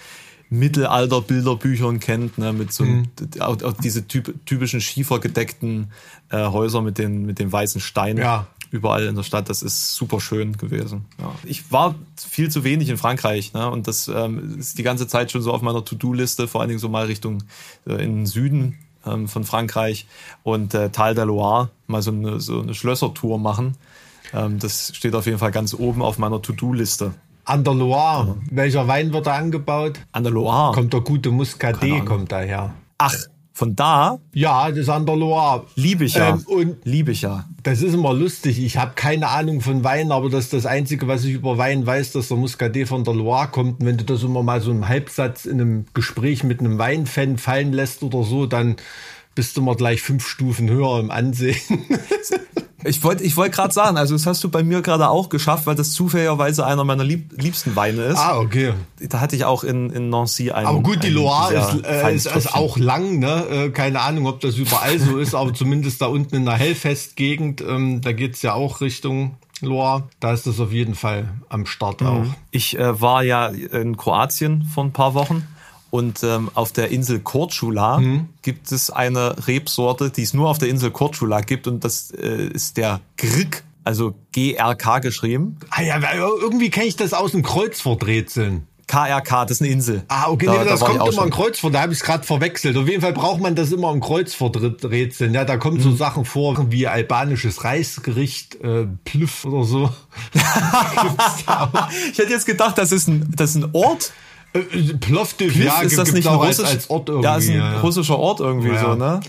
Mittelalter-Bilderbüchern 0.51 1.99
kennt, 1.99 2.37
ne, 2.37 2.53
mit 2.53 2.73
so 2.73 2.83
mhm. 2.83 3.07
auch, 3.39 3.61
auch 3.61 3.73
diese 3.73 4.07
typ, 4.07 4.33
typischen 4.45 4.81
schiefergedeckten 4.81 5.91
äh, 6.29 6.47
Häuser 6.47 6.81
mit 6.81 6.97
den 6.97 7.25
mit 7.25 7.39
den 7.39 7.51
weißen 7.51 7.81
Steinen. 7.81 8.23
Ja 8.23 8.47
überall 8.71 9.05
in 9.05 9.15
der 9.15 9.23
Stadt. 9.23 9.49
Das 9.49 9.61
ist 9.61 9.95
super 9.95 10.19
schön 10.19 10.57
gewesen. 10.57 11.05
Ja. 11.19 11.33
Ich 11.43 11.71
war 11.71 11.95
viel 12.15 12.49
zu 12.49 12.63
wenig 12.63 12.89
in 12.89 12.97
Frankreich 12.97 13.53
ne? 13.53 13.69
und 13.69 13.87
das 13.87 14.07
ähm, 14.07 14.59
ist 14.59 14.77
die 14.77 14.83
ganze 14.83 15.07
Zeit 15.07 15.31
schon 15.31 15.41
so 15.41 15.53
auf 15.53 15.61
meiner 15.61 15.83
To-Do-Liste, 15.83 16.47
vor 16.47 16.61
allen 16.61 16.69
Dingen 16.69 16.79
so 16.79 16.89
mal 16.89 17.05
Richtung 17.05 17.43
äh, 17.87 17.93
in 18.03 18.17
den 18.17 18.25
Süden 18.25 18.77
ähm, 19.05 19.27
von 19.27 19.43
Frankreich 19.43 20.07
und 20.43 20.73
äh, 20.73 20.89
Tal 20.89 21.15
der 21.15 21.25
Loire 21.25 21.69
mal 21.87 22.01
so 22.01 22.11
eine, 22.11 22.39
so 22.39 22.61
eine 22.61 22.73
Schlössertour 22.73 23.39
machen. 23.39 23.75
Ähm, 24.33 24.59
das 24.59 24.95
steht 24.95 25.15
auf 25.15 25.25
jeden 25.25 25.39
Fall 25.39 25.51
ganz 25.51 25.73
oben 25.73 26.01
auf 26.01 26.17
meiner 26.17 26.41
To-Do-Liste. 26.41 27.13
An 27.45 27.63
der 27.63 27.73
Loire, 27.73 28.27
ja. 28.27 28.35
welcher 28.51 28.87
Wein 28.87 29.11
wird 29.11 29.25
da 29.25 29.35
angebaut? 29.35 29.99
An 30.11 30.23
der 30.23 30.31
Loire. 30.31 30.73
Kommt 30.73 30.93
der 30.93 31.01
gute 31.01 31.31
Muscadet, 31.31 32.05
kommt 32.05 32.31
daher. 32.31 32.75
Ach, 32.99 33.15
von 33.59 33.75
da. 33.75 34.19
Ja, 34.33 34.69
das 34.69 34.79
ist 34.79 34.89
an 34.89 35.05
der 35.05 35.17
Loire. 35.17 35.65
Liebe 35.75 36.05
ich 36.05 36.13
ja. 36.13 36.29
Ähm, 36.29 36.45
und 36.47 36.77
Liebe 36.85 37.11
ich 37.11 37.23
ja. 37.23 37.43
Das 37.61 37.81
ist 37.81 37.93
immer 37.93 38.13
lustig. 38.13 38.63
Ich 38.63 38.77
habe 38.77 38.93
keine 38.95 39.27
Ahnung 39.27 39.59
von 39.59 39.83
Wein, 39.83 40.13
aber 40.13 40.29
das 40.29 40.45
ist 40.45 40.53
das 40.53 40.65
Einzige, 40.65 41.09
was 41.09 41.25
ich 41.25 41.33
über 41.33 41.57
Wein 41.57 41.85
weiß, 41.85 42.13
dass 42.13 42.29
der 42.29 42.37
Muscadet 42.37 42.87
von 42.87 43.03
der 43.03 43.13
Loire 43.13 43.49
kommt. 43.49 43.81
Und 43.81 43.85
wenn 43.85 43.97
du 43.97 44.05
das 44.05 44.23
immer 44.23 44.43
mal 44.43 44.61
so 44.61 44.71
im 44.71 44.87
Halbsatz 44.87 45.45
in 45.45 45.59
einem 45.59 45.85
Gespräch 45.93 46.45
mit 46.45 46.61
einem 46.61 46.77
Weinfan 46.77 47.37
fallen 47.37 47.73
lässt 47.73 48.01
oder 48.01 48.23
so, 48.23 48.45
dann 48.45 48.77
bist 49.39 49.55
du 49.55 49.61
mal 49.61 49.77
gleich 49.77 50.01
fünf 50.01 50.27
Stufen 50.27 50.69
höher 50.69 50.99
im 50.99 51.11
Ansehen. 51.11 51.55
Ich 52.83 53.01
wollte 53.03 53.23
ich 53.23 53.37
wollte 53.37 53.55
gerade 53.55 53.73
sagen, 53.73 53.97
also 53.97 54.15
das 54.15 54.25
hast 54.25 54.43
du 54.43 54.49
bei 54.49 54.63
mir 54.63 54.81
gerade 54.81 55.07
auch 55.07 55.29
geschafft, 55.29 55.65
weil 55.65 55.75
das 55.75 55.93
zufälligerweise 55.93 56.65
einer 56.65 56.83
meiner 56.83 57.05
lieb, 57.05 57.31
liebsten 57.41 57.77
Weine 57.77 58.03
ist. 58.03 58.17
Ah, 58.17 58.37
okay. 58.37 58.73
Da 58.99 59.21
hatte 59.21 59.37
ich 59.37 59.45
auch 59.45 59.63
in, 59.63 59.91
in 59.91 60.09
Nancy 60.09 60.51
einen. 60.51 60.67
Aber 60.67 60.81
gut, 60.81 61.03
die 61.03 61.09
Loire 61.09 61.53
ist, 61.53 61.85
äh, 61.85 62.13
ist, 62.13 62.25
ist, 62.27 62.53
auch 62.53 62.77
lang, 62.77 63.19
ne? 63.19 63.45
Äh, 63.49 63.69
keine 63.69 64.01
Ahnung, 64.01 64.27
ob 64.27 64.41
das 64.41 64.57
überall 64.57 64.99
so 64.99 65.17
ist, 65.17 65.35
aber 65.35 65.53
zumindest 65.53 66.01
da 66.01 66.07
unten 66.07 66.35
in 66.35 66.45
der 66.45 66.55
Hellfest-Gegend, 66.55 67.61
ähm, 67.61 68.01
da 68.01 68.11
geht's 68.11 68.41
ja 68.41 68.55
auch 68.55 68.81
Richtung 68.81 69.37
Loire. 69.61 70.03
Da 70.19 70.33
ist 70.33 70.47
das 70.47 70.59
auf 70.59 70.73
jeden 70.73 70.95
Fall 70.95 71.29
am 71.47 71.65
Start 71.65 72.01
mhm. 72.01 72.07
auch. 72.07 72.25
Ich 72.51 72.77
äh, 72.77 72.99
war 72.99 73.23
ja 73.23 73.47
in 73.47 73.95
Kroatien 73.95 74.63
vor 74.63 74.83
ein 74.83 74.91
paar 74.91 75.13
Wochen 75.13 75.45
und 75.89 76.23
ähm, 76.23 76.49
auf 76.53 76.71
der 76.71 76.89
Insel 76.89 77.19
Korčula 77.19 77.99
mhm. 77.99 78.29
gibt 78.41 78.71
es 78.71 78.89
eine 78.89 79.47
Rebsorte, 79.47 80.09
die 80.09 80.23
es 80.23 80.33
nur 80.33 80.49
auf 80.49 80.57
der 80.57 80.69
Insel 80.69 80.91
Korčula 80.91 81.41
gibt 81.41 81.67
und 81.67 81.83
das 81.83 82.11
äh, 82.11 82.47
ist 82.47 82.77
der 82.77 83.01
Grk, 83.17 83.63
also 83.83 84.13
GRK 84.33 84.99
geschrieben. 84.99 85.57
Ah 85.69 85.81
ja, 85.81 85.99
irgendwie 86.13 86.69
kenne 86.69 86.87
ich 86.87 86.95
das 86.95 87.13
aus 87.13 87.31
dem 87.31 87.43
Kreuzworträtseln. 87.43 88.67
KRK, 88.89 89.45
das 89.45 89.51
ist 89.57 89.61
eine 89.61 89.69
Insel. 89.69 90.03
Ah, 90.07 90.29
okay, 90.29 90.47
da, 90.47 90.63
nee, 90.63 90.69
das 90.69 90.79
da 90.79 90.87
kommt 90.87 91.13
immer 91.13 91.23
im 91.23 91.29
Kreuzwort, 91.29 91.75
da 91.75 91.81
habe 91.81 91.93
ich 91.93 91.99
es 91.99 92.03
gerade 92.03 92.23
verwechselt. 92.23 92.75
Auf 92.75 92.87
jeden 92.87 93.01
Fall 93.01 93.13
braucht 93.13 93.39
man 93.39 93.53
das 93.53 93.71
immer 93.71 93.91
im 93.91 94.01
Kreuzworträtseln. 94.01 95.31
Ja, 95.33 95.45
da 95.45 95.57
kommen 95.57 95.77
mhm. 95.77 95.81
so 95.81 95.95
Sachen 95.95 96.25
vor 96.25 96.71
wie 96.71 96.87
albanisches 96.87 97.63
Reisgericht, 97.63 98.55
äh, 98.61 98.87
Plüff 99.05 99.45
oder 99.45 99.63
so. 99.63 99.93
ich 102.11 102.17
hätte 102.17 102.31
jetzt 102.31 102.47
gedacht, 102.47 102.79
das 102.79 102.91
ist 102.91 103.07
ein, 103.07 103.31
das 103.35 103.51
ist 103.51 103.57
ein 103.63 103.69
Ort, 103.73 104.11
Plovdiv, 104.99 105.55
ja, 105.55 105.81
ist 105.81 105.97
das 105.97 106.11
nicht 106.11 106.27
ein 106.27 106.35
russisch, 106.35 106.65
als, 106.65 106.73
als 106.73 106.89
Ort 106.89 107.09
irgendwie? 107.09 107.25
Ja, 107.25 107.37
ist 107.37 107.49
ein 107.49 107.55
ja. 107.55 107.79
russischer 107.81 108.17
Ort 108.17 108.39
irgendwie 108.39 108.69
ja. 108.69 108.81
so, 108.81 108.95
ne? 108.95 109.19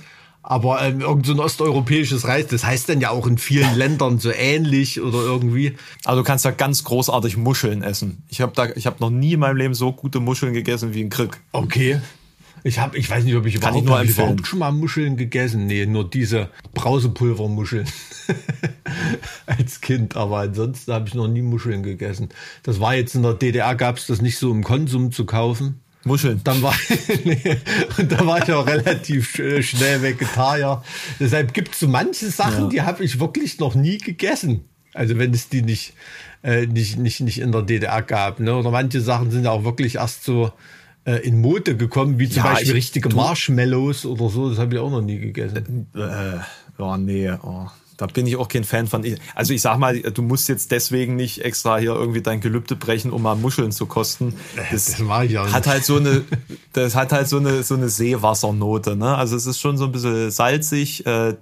Aber 0.42 0.80
ähm, 0.82 1.02
irgend 1.02 1.26
so 1.26 1.32
ein 1.32 1.38
osteuropäisches 1.38 2.26
Reis, 2.26 2.46
das 2.46 2.64
heißt 2.64 2.88
dann 2.88 3.00
ja 3.00 3.10
auch 3.10 3.26
in 3.26 3.36
vielen 3.36 3.76
Ländern 3.76 4.18
so 4.18 4.30
ähnlich 4.32 5.00
oder 5.00 5.18
irgendwie. 5.18 5.76
Also 6.04 6.22
du 6.22 6.26
kannst 6.26 6.46
da 6.46 6.50
ganz 6.50 6.82
großartig 6.84 7.36
Muscheln 7.36 7.82
essen. 7.82 8.22
Ich 8.28 8.40
habe 8.40 8.52
da, 8.54 8.70
ich 8.74 8.86
habe 8.86 8.96
noch 9.00 9.10
nie 9.10 9.34
in 9.34 9.40
meinem 9.40 9.56
Leben 9.56 9.74
so 9.74 9.92
gute 9.92 10.18
Muscheln 10.18 10.54
gegessen 10.54 10.94
wie 10.94 11.02
in 11.02 11.10
Krieg. 11.10 11.38
Okay. 11.52 12.00
Ich 12.62 12.78
habe, 12.78 12.96
ich 12.98 13.08
weiß 13.08 13.24
nicht, 13.24 13.36
ob 13.36 13.46
ich 13.46 13.54
überhaupt, 13.54 13.78
ich 13.78 13.84
nur 13.84 14.02
überhaupt 14.02 14.46
schon 14.46 14.58
mal 14.58 14.72
Muscheln 14.72 15.16
gegessen. 15.16 15.66
Nee, 15.66 15.86
nur 15.86 16.08
diese 16.08 16.50
Brausepulvermuscheln 16.74 17.86
als 19.46 19.80
Kind. 19.80 20.16
Aber 20.16 20.38
ansonsten 20.38 20.92
habe 20.92 21.08
ich 21.08 21.14
noch 21.14 21.28
nie 21.28 21.42
Muscheln 21.42 21.82
gegessen. 21.82 22.28
Das 22.62 22.80
war 22.80 22.94
jetzt 22.94 23.14
in 23.14 23.22
der 23.22 23.34
DDR, 23.34 23.74
gab 23.74 23.96
es 23.96 24.06
das 24.06 24.20
nicht 24.20 24.38
so 24.38 24.50
im 24.50 24.62
Konsum 24.62 25.12
zu 25.12 25.24
kaufen. 25.24 25.80
Muscheln. 26.04 26.40
Dann 26.44 26.62
war, 26.62 26.74
nee, 27.24 27.56
und 27.98 28.10
da 28.10 28.26
war 28.26 28.42
ich 28.42 28.52
auch 28.52 28.66
relativ 28.66 29.40
schnell 29.60 30.02
Vegetarier. 30.02 30.82
Deshalb 31.18 31.52
gibt 31.52 31.74
es 31.74 31.80
so 31.80 31.88
manche 31.88 32.30
Sachen, 32.30 32.64
ja. 32.64 32.68
die 32.68 32.82
habe 32.82 33.04
ich 33.04 33.20
wirklich 33.20 33.58
noch 33.58 33.74
nie 33.74 33.98
gegessen. 33.98 34.64
Also 34.94 35.18
wenn 35.18 35.32
es 35.32 35.48
die 35.48 35.62
nicht, 35.62 35.94
äh, 36.42 36.66
nicht, 36.66 36.98
nicht, 36.98 37.20
nicht 37.20 37.38
in 37.38 37.52
der 37.52 37.62
DDR 37.62 38.02
gab. 38.02 38.40
Ne? 38.40 38.56
Oder 38.56 38.70
manche 38.70 39.00
Sachen 39.00 39.30
sind 39.30 39.46
auch 39.46 39.64
wirklich 39.64 39.96
erst 39.96 40.24
so 40.24 40.52
äh, 41.04 41.16
in 41.16 41.40
Mode 41.40 41.76
gekommen, 41.76 42.18
wie 42.18 42.28
zum 42.28 42.44
ja, 42.44 42.52
Beispiel 42.52 42.70
ich, 42.70 42.74
richtige 42.74 43.08
Marshmallows 43.14 44.06
oder 44.06 44.28
so. 44.28 44.50
Das 44.50 44.58
habe 44.58 44.74
ich 44.74 44.80
auch 44.80 44.90
noch 44.90 45.02
nie 45.02 45.18
gegessen. 45.18 45.86
Äh, 45.94 46.00
äh 46.00 46.40
oh, 46.78 46.96
nee. 46.96 47.30
Oh. 47.30 47.66
Da 48.00 48.06
bin 48.06 48.26
ich 48.26 48.36
auch 48.36 48.48
kein 48.48 48.64
Fan 48.64 48.86
von. 48.86 49.04
Also 49.34 49.52
ich 49.52 49.60
sag 49.60 49.76
mal, 49.76 50.00
du 50.00 50.22
musst 50.22 50.48
jetzt 50.48 50.70
deswegen 50.70 51.16
nicht 51.16 51.44
extra 51.44 51.76
hier 51.76 51.92
irgendwie 51.92 52.22
dein 52.22 52.40
Gelübde 52.40 52.74
brechen, 52.74 53.10
um 53.10 53.20
mal 53.20 53.34
Muscheln 53.34 53.72
zu 53.72 53.84
kosten. 53.84 54.32
Das, 54.70 54.86
das 54.86 54.98
mache 55.00 55.26
ich 55.26 55.36
auch 55.36 55.44
nicht. 55.44 55.54
hat 55.54 55.66
halt 55.66 55.84
so 55.84 55.96
eine, 55.96 56.24
das 56.72 56.94
hat 56.94 57.12
halt 57.12 57.28
so 57.28 57.36
eine 57.36 57.62
so 57.62 57.74
eine 57.74 57.90
Seewassernote. 57.90 58.96
Ne? 58.96 59.14
Also 59.14 59.36
es 59.36 59.44
ist 59.44 59.60
schon 59.60 59.76
so 59.76 59.84
ein 59.84 59.92
bisschen 59.92 60.30
salzig. 60.30 61.04
Äh, 61.04 61.34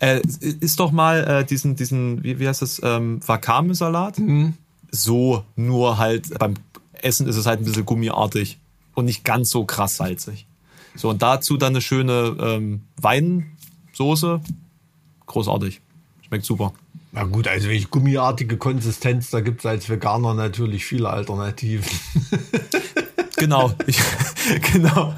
äh, 0.00 0.20
ist 0.58 0.80
doch 0.80 0.90
mal 0.90 1.22
äh, 1.22 1.44
diesen 1.44 1.76
diesen 1.76 2.24
wie, 2.24 2.40
wie 2.40 2.48
heißt 2.48 2.62
das 2.62 2.80
ähm, 2.82 3.20
Wakame-Salat? 3.24 4.18
Mhm. 4.18 4.54
So 4.90 5.44
nur 5.54 5.98
halt 5.98 6.36
beim 6.36 6.54
Essen 6.94 7.28
ist 7.28 7.36
es 7.36 7.46
halt 7.46 7.60
ein 7.60 7.64
bisschen 7.64 7.86
gummiartig 7.86 8.58
und 8.94 9.04
nicht 9.06 9.24
ganz 9.24 9.50
so 9.50 9.64
krass 9.64 9.96
salzig. 9.96 10.46
So, 10.94 11.10
und 11.10 11.22
dazu 11.22 11.56
dann 11.56 11.72
eine 11.72 11.80
schöne 11.80 12.36
ähm, 12.38 12.82
Weinsoße. 13.00 14.40
Großartig. 15.26 15.80
Schmeckt 16.26 16.44
super. 16.44 16.72
Na 17.12 17.24
gut, 17.24 17.46
also 17.46 17.68
wenn 17.68 17.76
ich 17.76 17.90
gummiartige 17.90 18.56
Konsistenz, 18.56 19.30
da 19.30 19.40
gibt 19.40 19.60
es 19.60 19.66
als 19.66 19.88
Veganer 19.88 20.32
natürlich 20.34 20.84
viele 20.84 21.10
Alternativen. 21.10 21.84
genau, 23.36 23.72
ich, 23.86 23.98
genau. 24.72 25.14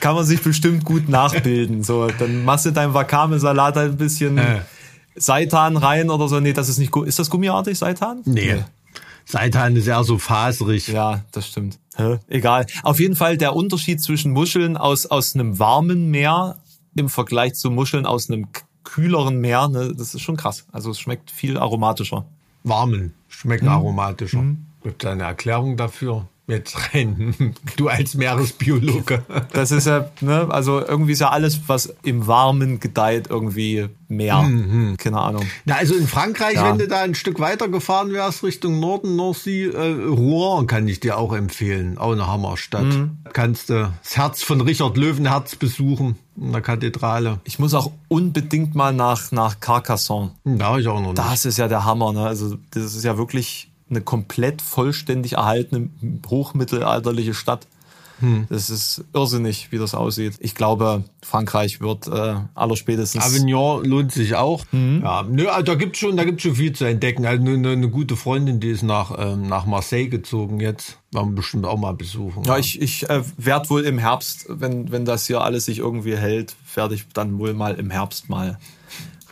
Kann 0.00 0.14
man 0.14 0.24
sich 0.24 0.40
bestimmt 0.42 0.84
gut 0.84 1.08
nachbilden. 1.08 1.82
So, 1.82 2.06
dann 2.06 2.44
machst 2.44 2.66
du 2.66 2.70
deinen 2.70 2.94
Wakame-Salat 2.94 3.76
ein 3.78 3.96
bisschen 3.96 4.38
äh. 4.38 4.60
Seitan 5.16 5.76
rein 5.76 6.10
oder 6.10 6.28
so. 6.28 6.38
Nee, 6.38 6.52
das 6.52 6.68
ist 6.68 6.78
nicht 6.78 6.92
gut. 6.92 7.08
Ist 7.08 7.18
das 7.18 7.30
gummiartig, 7.30 7.76
Seitan? 7.78 8.20
Nee. 8.24 8.54
nee. 8.54 8.64
Seitan 9.24 9.74
ist 9.74 9.88
eher 9.88 10.04
so 10.04 10.18
faserig. 10.18 10.86
Ja, 10.88 11.24
das 11.32 11.48
stimmt. 11.48 11.78
Hä? 11.96 12.18
Egal. 12.28 12.66
Auf 12.82 13.00
jeden 13.00 13.16
Fall 13.16 13.38
der 13.38 13.56
Unterschied 13.56 14.02
zwischen 14.02 14.32
Muscheln 14.32 14.76
aus, 14.76 15.06
aus 15.06 15.34
einem 15.34 15.58
warmen 15.58 16.10
Meer 16.10 16.58
im 16.94 17.08
Vergleich 17.08 17.54
zu 17.54 17.70
Muscheln 17.70 18.06
aus 18.06 18.30
einem 18.30 18.48
kühleren 18.84 19.40
Meer, 19.40 19.68
ne, 19.68 19.94
das 19.96 20.14
ist 20.14 20.22
schon 20.22 20.36
krass. 20.36 20.66
Also 20.72 20.90
es 20.90 21.00
schmeckt 21.00 21.30
viel 21.30 21.58
aromatischer. 21.58 22.26
Warmen 22.64 23.14
schmeckt 23.28 23.64
mhm. 23.64 23.70
aromatischer. 23.70 24.42
Mhm. 24.42 24.66
Gibt 24.82 25.04
es 25.04 25.10
eine 25.10 25.24
Erklärung 25.24 25.76
dafür? 25.76 26.28
Jetzt 26.48 26.94
rein, 26.94 27.54
du 27.76 27.88
als 27.88 28.14
Meeresbiologe. 28.14 29.24
Das 29.52 29.72
ist 29.72 29.88
ja, 29.88 30.10
ne, 30.20 30.46
also 30.48 30.80
irgendwie 30.80 31.12
ist 31.12 31.20
ja 31.20 31.30
alles, 31.30 31.60
was 31.66 31.92
im 32.04 32.28
Warmen 32.28 32.78
gedeiht, 32.78 33.26
irgendwie 33.28 33.88
mehr. 34.06 34.42
Mhm. 34.42 34.96
Keine 34.96 35.18
Ahnung. 35.18 35.44
Na, 35.64 35.74
also 35.74 35.96
in 35.96 36.06
Frankreich, 36.06 36.54
ja. 36.54 36.70
wenn 36.70 36.78
du 36.78 36.86
da 36.86 37.00
ein 37.00 37.16
Stück 37.16 37.40
weiter 37.40 37.66
gefahren 37.66 38.12
wärst, 38.12 38.44
Richtung 38.44 38.78
Norden, 38.78 39.16
Nordsee, 39.16 39.64
äh, 39.64 40.04
Rouen 40.04 40.68
kann 40.68 40.86
ich 40.86 41.00
dir 41.00 41.18
auch 41.18 41.32
empfehlen. 41.34 41.98
Auch 41.98 42.12
eine 42.12 42.28
Hammerstadt. 42.28 42.84
Mhm. 42.84 43.18
Kannst 43.32 43.70
du 43.70 43.92
das 44.02 44.16
Herz 44.16 44.44
von 44.44 44.60
Richard 44.60 44.96
Löwenherz 44.96 45.56
besuchen 45.56 46.16
in 46.36 46.52
der 46.52 46.60
Kathedrale. 46.60 47.40
Ich 47.42 47.58
muss 47.58 47.74
auch 47.74 47.90
unbedingt 48.06 48.76
mal 48.76 48.92
nach, 48.92 49.32
nach 49.32 49.58
Carcassonne. 49.58 50.30
Da 50.44 50.78
ich 50.78 50.86
auch 50.86 51.00
noch 51.00 51.08
nicht. 51.08 51.18
Das 51.18 51.44
ist 51.44 51.58
ja 51.58 51.66
der 51.66 51.84
Hammer, 51.84 52.12
ne? 52.12 52.24
Also, 52.26 52.56
das 52.70 52.94
ist 52.94 53.04
ja 53.04 53.18
wirklich 53.18 53.70
eine 53.88 54.00
komplett 54.00 54.62
vollständig 54.62 55.34
erhaltene 55.34 55.90
hochmittelalterliche 56.28 57.34
Stadt. 57.34 57.66
Hm. 58.20 58.46
Das 58.48 58.70
ist 58.70 59.04
irrsinnig, 59.12 59.70
wie 59.72 59.78
das 59.78 59.94
aussieht. 59.94 60.36
Ich 60.40 60.54
glaube, 60.54 61.04
Frankreich 61.22 61.80
wird 61.80 62.06
äh, 62.06 62.36
allerspätestens. 62.54 63.22
Avignon 63.22 63.84
lohnt 63.84 64.12
sich 64.12 64.36
auch. 64.36 64.64
Mhm. 64.72 65.02
Ja, 65.04 65.22
nö, 65.22 65.48
also 65.48 65.64
da 65.64 65.74
gibt's 65.74 65.98
schon, 65.98 66.16
da 66.16 66.24
gibt's 66.24 66.42
schon 66.42 66.54
viel 66.54 66.72
zu 66.72 66.86
entdecken. 66.86 67.26
Also 67.26 67.44
eine, 67.44 67.68
eine 67.68 67.90
gute 67.90 68.16
Freundin, 68.16 68.58
die 68.58 68.70
ist 68.70 68.82
nach 68.82 69.14
ähm, 69.18 69.48
nach 69.48 69.66
Marseille 69.66 70.08
gezogen 70.08 70.60
jetzt. 70.60 70.98
Werden 71.12 71.30
wir 71.30 71.36
bestimmt 71.36 71.66
auch 71.66 71.78
mal 71.78 71.92
besuchen. 71.92 72.42
Ja, 72.44 72.54
ja. 72.54 72.58
ich 72.58 72.80
ich 72.80 73.08
äh, 73.10 73.22
werde 73.36 73.68
wohl 73.68 73.82
im 73.82 73.98
Herbst, 73.98 74.46
wenn 74.48 74.90
wenn 74.90 75.04
das 75.04 75.26
hier 75.26 75.42
alles 75.42 75.66
sich 75.66 75.78
irgendwie 75.78 76.16
hält, 76.16 76.56
werde 76.74 76.94
ich 76.94 77.06
dann 77.12 77.38
wohl 77.38 77.52
mal 77.52 77.74
im 77.74 77.90
Herbst 77.90 78.30
mal 78.30 78.58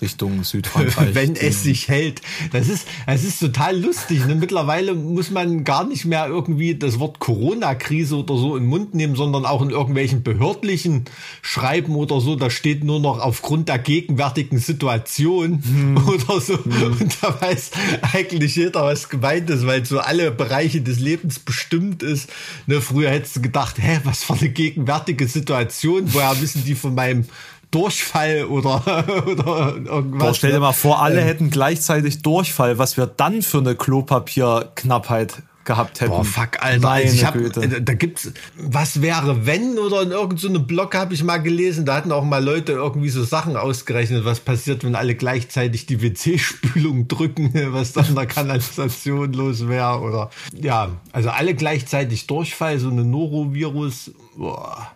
Richtung 0.01 0.43
Südfrankreich. 0.43 1.15
Wenn 1.15 1.37
es 1.37 1.63
sich 1.63 1.89
hält. 1.89 2.21
Das 2.53 2.69
ist, 2.69 2.87
es 3.07 3.25
ist 3.25 3.39
total 3.39 3.81
lustig. 3.81 4.27
Ne? 4.27 4.35
Mittlerweile 4.35 4.95
muss 4.95 5.31
man 5.31 5.65
gar 5.65 5.87
nicht 5.87 6.05
mehr 6.05 6.27
irgendwie 6.27 6.75
das 6.75 6.99
Wort 6.99 7.21
Corona-Krise 7.21 8.17
oder 8.17 8.37
so 8.37 8.57
in 8.57 8.65
den 8.65 8.69
Mund 8.69 8.95
nehmen, 8.95 9.15
sondern 9.15 9.47
auch 9.47 9.63
in 9.63 9.71
irgendwelchen 9.71 10.23
behördlichen 10.23 11.05
Schreiben 11.43 11.95
oder 11.95 12.21
so. 12.21 12.35
Da 12.35 12.51
steht 12.51 12.83
nur 12.83 12.99
noch 12.99 13.21
aufgrund 13.21 13.69
der 13.69 13.79
gegenwärtigen 13.79 14.59
Situation 14.59 15.63
hm. 15.63 15.97
oder 16.09 16.41
so. 16.41 16.63
Hm. 16.65 16.97
Und 17.01 17.17
da 17.21 17.41
weiß 17.41 17.71
eigentlich 18.13 18.57
jeder, 18.57 18.85
was 18.85 19.09
gemeint 19.09 19.49
ist, 19.49 19.67
weil 19.67 19.85
so 19.85 20.01
alle 20.01 20.33
Bereiche 20.33 20.81
des 20.81 20.99
Lebens 20.99 21.39
bestimmt 21.39 22.03
ist. 22.03 22.31
Ne? 22.67 22.81
Früher 22.81 23.11
hättest 23.11 23.37
du 23.37 23.43
gedacht, 23.43 23.77
hä, 23.79 24.01
was 24.03 24.25
für 24.25 24.35
eine 24.35 24.49
gegenwärtige 24.49 25.29
Situation? 25.29 26.13
Woher 26.13 26.41
wissen 26.41 26.65
die 26.65 26.75
von 26.75 26.95
meinem 26.95 27.27
Durchfall 27.75 28.45
oder, 28.45 28.83
oder 29.27 29.75
irgendwas. 29.75 30.27
Boah, 30.27 30.35
stell 30.35 30.53
dir 30.53 30.61
mal 30.61 30.73
vor, 30.73 31.03
alle 31.03 31.21
ähm, 31.21 31.27
hätten 31.27 31.51
gleichzeitig 31.51 32.23
Durchfall, 32.23 32.79
was 32.79 32.97
wir 32.97 33.07
dann 33.07 33.43
für 33.43 33.59
eine 33.59 33.75
Klopapierknappheit 33.75 35.43
gehabt 35.65 36.01
hätten. 36.01 36.11
Boah, 36.13 36.25
fuck, 36.25 36.63
Alter. 36.63 36.89
Also 36.89 37.15
ich 37.15 37.25
hab, 37.25 37.35
äh, 37.35 37.81
da 37.81 37.95
gibt's, 37.95 38.33
was 38.57 39.03
wäre 39.03 39.47
wenn 39.47 39.79
oder 39.79 40.03
in 40.03 40.13
irgendeinem 40.13 40.55
so 40.55 40.63
Blog 40.63 40.95
habe 40.95 41.15
ich 41.15 41.25
mal 41.25 41.39
gelesen, 41.39 41.85
da 41.85 41.97
hatten 41.97 42.13
auch 42.13 42.25
mal 42.25 42.45
Leute 42.45 42.73
irgendwie 42.73 43.09
so 43.09 43.25
Sachen 43.25 43.57
ausgerechnet, 43.57 44.25
was 44.25 44.41
passiert, 44.41 44.85
wenn 44.85 44.95
alle 44.95 45.15
gleichzeitig 45.15 45.87
die 45.87 46.01
WC-Spülung 46.01 47.09
drücken, 47.09 47.53
was 47.73 47.93
dann 47.93 48.07
in 48.07 48.15
der 48.15 48.27
Kanalisation 48.27 49.33
los 49.33 49.67
wäre 49.67 50.01
oder, 50.01 50.31
ja, 50.55 50.91
also 51.13 51.31
alle 51.31 51.55
gleichzeitig 51.55 52.27
Durchfall, 52.27 52.79
so 52.79 52.89
eine 52.89 53.05
Norovirus, 53.05 54.13
boah. 54.37 54.94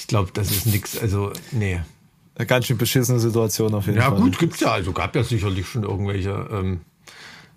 Ich 0.00 0.06
glaube, 0.06 0.30
das 0.32 0.50
ist 0.50 0.66
nichts, 0.66 0.98
also, 0.98 1.32
nee. 1.52 1.80
Eine 2.34 2.46
ganz 2.46 2.66
schön 2.66 2.78
beschissene 2.78 3.20
Situation 3.20 3.74
auf 3.74 3.86
jeden 3.86 3.98
ja, 3.98 4.06
Fall. 4.06 4.18
Ja, 4.18 4.24
gut, 4.24 4.38
gibt's 4.38 4.60
ja. 4.60 4.72
Also 4.72 4.92
gab 4.92 5.14
ja 5.14 5.22
sicherlich 5.22 5.66
schon 5.66 5.82
irgendwelche, 5.82 6.48
ähm, 6.50 6.80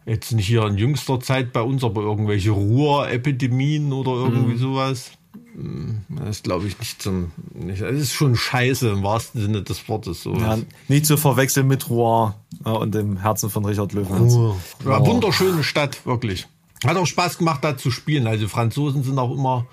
jetzt 0.05 0.33
nicht 0.33 0.47
hier 0.47 0.65
in 0.65 0.77
jüngster 0.77 1.21
Zeit 1.21 1.53
bei 1.53 1.61
uns, 1.61 1.85
aber 1.85 2.01
irgendwelche 2.01 2.51
Ruhrepidemien 2.51 3.93
oder 3.93 4.11
irgendwie 4.11 4.55
mhm. 4.55 4.59
sowas. 4.59 5.11
Hm, 5.55 6.01
das 6.09 6.37
ist, 6.37 6.43
glaube 6.43 6.67
ich, 6.67 6.77
nicht 6.79 7.01
zum. 7.01 7.31
Nicht, 7.53 7.81
es 7.81 8.01
ist 8.01 8.13
schon 8.13 8.35
scheiße 8.35 8.89
im 8.89 9.03
wahrsten 9.03 9.41
Sinne 9.41 9.61
des 9.61 9.87
Wortes. 9.87 10.25
Ja, 10.25 10.57
nicht 10.89 11.05
zu 11.05 11.15
verwechseln 11.15 11.67
mit 11.67 11.89
Rouen 11.89 12.33
und 12.65 12.93
dem 12.93 13.17
Herzen 13.17 13.49
von 13.49 13.63
Richard 13.63 13.93
Löwen. 13.93 14.29
Oh. 14.29 14.55
Ja, 14.85 15.05
wunderschöne 15.05 15.63
Stadt, 15.63 16.05
wirklich. 16.05 16.47
Hat 16.85 16.97
auch 16.97 17.05
Spaß 17.05 17.37
gemacht, 17.37 17.63
da 17.63 17.77
zu 17.77 17.89
spielen. 17.89 18.27
Also 18.27 18.49
Franzosen 18.49 19.03
sind 19.03 19.17
auch 19.17 19.31
immer. 19.31 19.67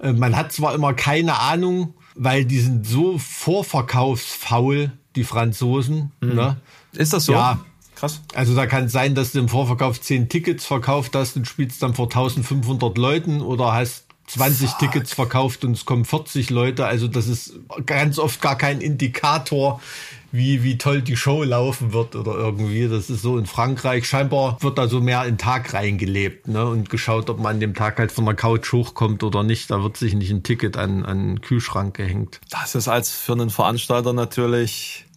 Äh, 0.00 0.12
man 0.12 0.36
hat 0.36 0.52
zwar 0.52 0.74
immer 0.74 0.94
keine 0.94 1.38
Ahnung, 1.38 1.94
weil 2.18 2.44
die 2.44 2.58
sind 2.58 2.86
so 2.86 3.16
vorverkaufsfaul, 3.16 4.92
die 5.16 5.24
Franzosen. 5.24 6.12
Mhm. 6.20 6.34
Ne? 6.34 6.56
Ist 6.92 7.12
das 7.12 7.24
so? 7.24 7.32
Ja. 7.32 7.60
Krass. 7.94 8.20
Also 8.34 8.54
da 8.54 8.66
kann 8.66 8.84
es 8.84 8.92
sein, 8.92 9.16
dass 9.16 9.32
du 9.32 9.40
im 9.40 9.48
Vorverkauf 9.48 10.00
10 10.00 10.28
Tickets 10.28 10.64
verkauft 10.64 11.16
hast 11.16 11.36
und 11.36 11.48
spielst 11.48 11.82
dann 11.82 11.94
vor 11.94 12.06
1500 12.06 12.96
Leuten 12.96 13.40
oder 13.40 13.72
hast 13.72 14.04
20 14.28 14.70
Fuck. 14.70 14.78
Tickets 14.78 15.12
verkauft 15.14 15.64
und 15.64 15.72
es 15.72 15.84
kommen 15.84 16.04
40 16.04 16.50
Leute. 16.50 16.86
Also 16.86 17.08
das 17.08 17.26
ist 17.26 17.58
ganz 17.86 18.20
oft 18.20 18.40
gar 18.40 18.56
kein 18.56 18.80
Indikator, 18.80 19.80
wie, 20.30 20.62
wie 20.62 20.78
toll 20.78 21.02
die 21.02 21.16
Show 21.16 21.42
laufen 21.42 21.92
wird 21.92 22.14
oder 22.14 22.34
irgendwie. 22.34 22.88
Das 22.88 23.10
ist 23.10 23.22
so 23.22 23.38
in 23.38 23.46
Frankreich. 23.46 24.06
Scheinbar 24.06 24.58
wird 24.60 24.78
da 24.78 24.88
so 24.88 25.00
mehr 25.00 25.24
in 25.24 25.38
Tag 25.38 25.72
reingelebt 25.74 26.48
ne? 26.48 26.66
und 26.66 26.90
geschaut, 26.90 27.30
ob 27.30 27.38
man 27.38 27.54
an 27.54 27.60
dem 27.60 27.74
Tag 27.74 27.98
halt 27.98 28.12
von 28.12 28.24
der 28.24 28.34
Couch 28.34 28.72
hochkommt 28.72 29.22
oder 29.22 29.42
nicht. 29.42 29.70
Da 29.70 29.82
wird 29.82 29.96
sich 29.96 30.14
nicht 30.14 30.30
ein 30.30 30.42
Ticket 30.42 30.76
an, 30.76 31.04
an 31.04 31.26
den 31.26 31.40
Kühlschrank 31.40 31.96
gehängt. 31.96 32.40
Das 32.50 32.74
ist 32.74 32.88
als 32.88 33.10
für 33.10 33.32
einen 33.32 33.50
Veranstalter 33.50 34.12
natürlich 34.12 35.07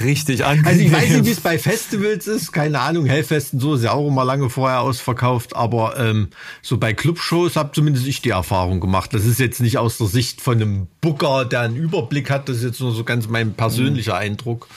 richtig 0.00 0.44
angenehm. 0.44 0.66
Also 0.66 0.80
ich 0.80 0.92
weiß 0.92 1.10
nicht, 1.10 1.26
wie 1.26 1.30
es 1.30 1.40
bei 1.40 1.58
Festivals 1.58 2.26
ist, 2.26 2.52
keine 2.52 2.80
Ahnung, 2.80 3.06
Hellfesten 3.06 3.60
so 3.60 3.74
ist 3.74 3.84
ja 3.84 3.92
auch 3.92 4.08
immer 4.08 4.24
lange 4.24 4.50
vorher 4.50 4.80
ausverkauft, 4.80 5.56
aber 5.56 5.98
ähm, 5.98 6.28
so 6.62 6.78
bei 6.78 6.92
Clubshows 6.92 7.56
habe 7.56 7.72
zumindest 7.72 8.06
ich 8.06 8.22
die 8.22 8.30
Erfahrung 8.30 8.80
gemacht. 8.80 9.14
Das 9.14 9.24
ist 9.24 9.40
jetzt 9.40 9.60
nicht 9.60 9.78
aus 9.78 9.98
der 9.98 10.06
Sicht 10.06 10.40
von 10.40 10.60
einem 10.60 10.86
Booker, 11.00 11.44
der 11.44 11.60
einen 11.60 11.76
Überblick 11.76 12.30
hat, 12.30 12.48
das 12.48 12.58
ist 12.58 12.64
jetzt 12.64 12.80
nur 12.80 12.92
so 12.92 13.04
ganz 13.04 13.28
mein 13.28 13.54
persönlicher 13.54 14.14
mhm. 14.14 14.20
Eindruck. 14.20 14.68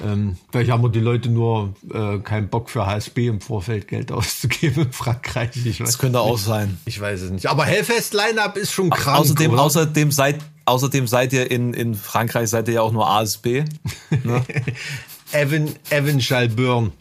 Ähm, 0.00 0.36
vielleicht 0.50 0.70
haben 0.70 0.82
wir 0.82 0.88
die 0.88 1.00
Leute 1.00 1.28
nur 1.28 1.74
äh, 1.92 2.18
keinen 2.18 2.48
Bock 2.48 2.70
für 2.70 2.86
HSB 2.86 3.26
im 3.26 3.40
Vorfeld 3.40 3.88
Geld 3.88 4.12
auszugeben 4.12 4.84
in 4.84 4.92
Frankreich. 4.92 5.50
Ich 5.64 5.80
weiß 5.80 5.86
das 5.86 5.98
könnte 5.98 6.18
nicht. 6.18 6.26
auch 6.26 6.38
sein. 6.38 6.78
Ich 6.86 7.00
weiß 7.00 7.20
es 7.20 7.30
nicht. 7.30 7.46
Aber 7.46 7.64
Hellfest 7.64 8.14
Line-Up 8.14 8.56
ist 8.56 8.72
schon 8.72 8.90
krank. 8.90 9.18
Außerdem, 9.18 9.52
oder? 9.52 9.62
außerdem 9.62 10.10
seid 10.10 10.38
Außerdem 10.64 11.06
seid 11.06 11.32
ihr 11.32 11.50
in, 11.50 11.74
in 11.74 11.94
Frankreich 11.94 12.48
seid 12.50 12.68
ihr 12.68 12.74
ja 12.74 12.82
auch 12.82 12.92
nur 12.92 13.08
ASB. 13.08 13.64
Ne? 14.22 14.44
Evan, 15.32 15.70
Evan 15.90 16.20
Schalburn. 16.20 16.92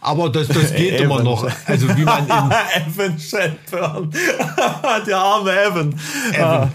Aber 0.00 0.30
das, 0.30 0.48
das 0.48 0.72
geht 0.76 0.94
Evan. 0.94 1.04
immer 1.04 1.22
noch. 1.22 1.48
Also 1.66 1.94
wie 1.96 2.04
man 2.04 2.24
in 2.24 2.52
Evan 2.86 3.18
Shelburne. 3.18 4.10
Der 5.06 5.18
arme 5.18 5.52
Evan. 5.52 5.94
Evan. 6.32 6.42
Ah, 6.42 6.68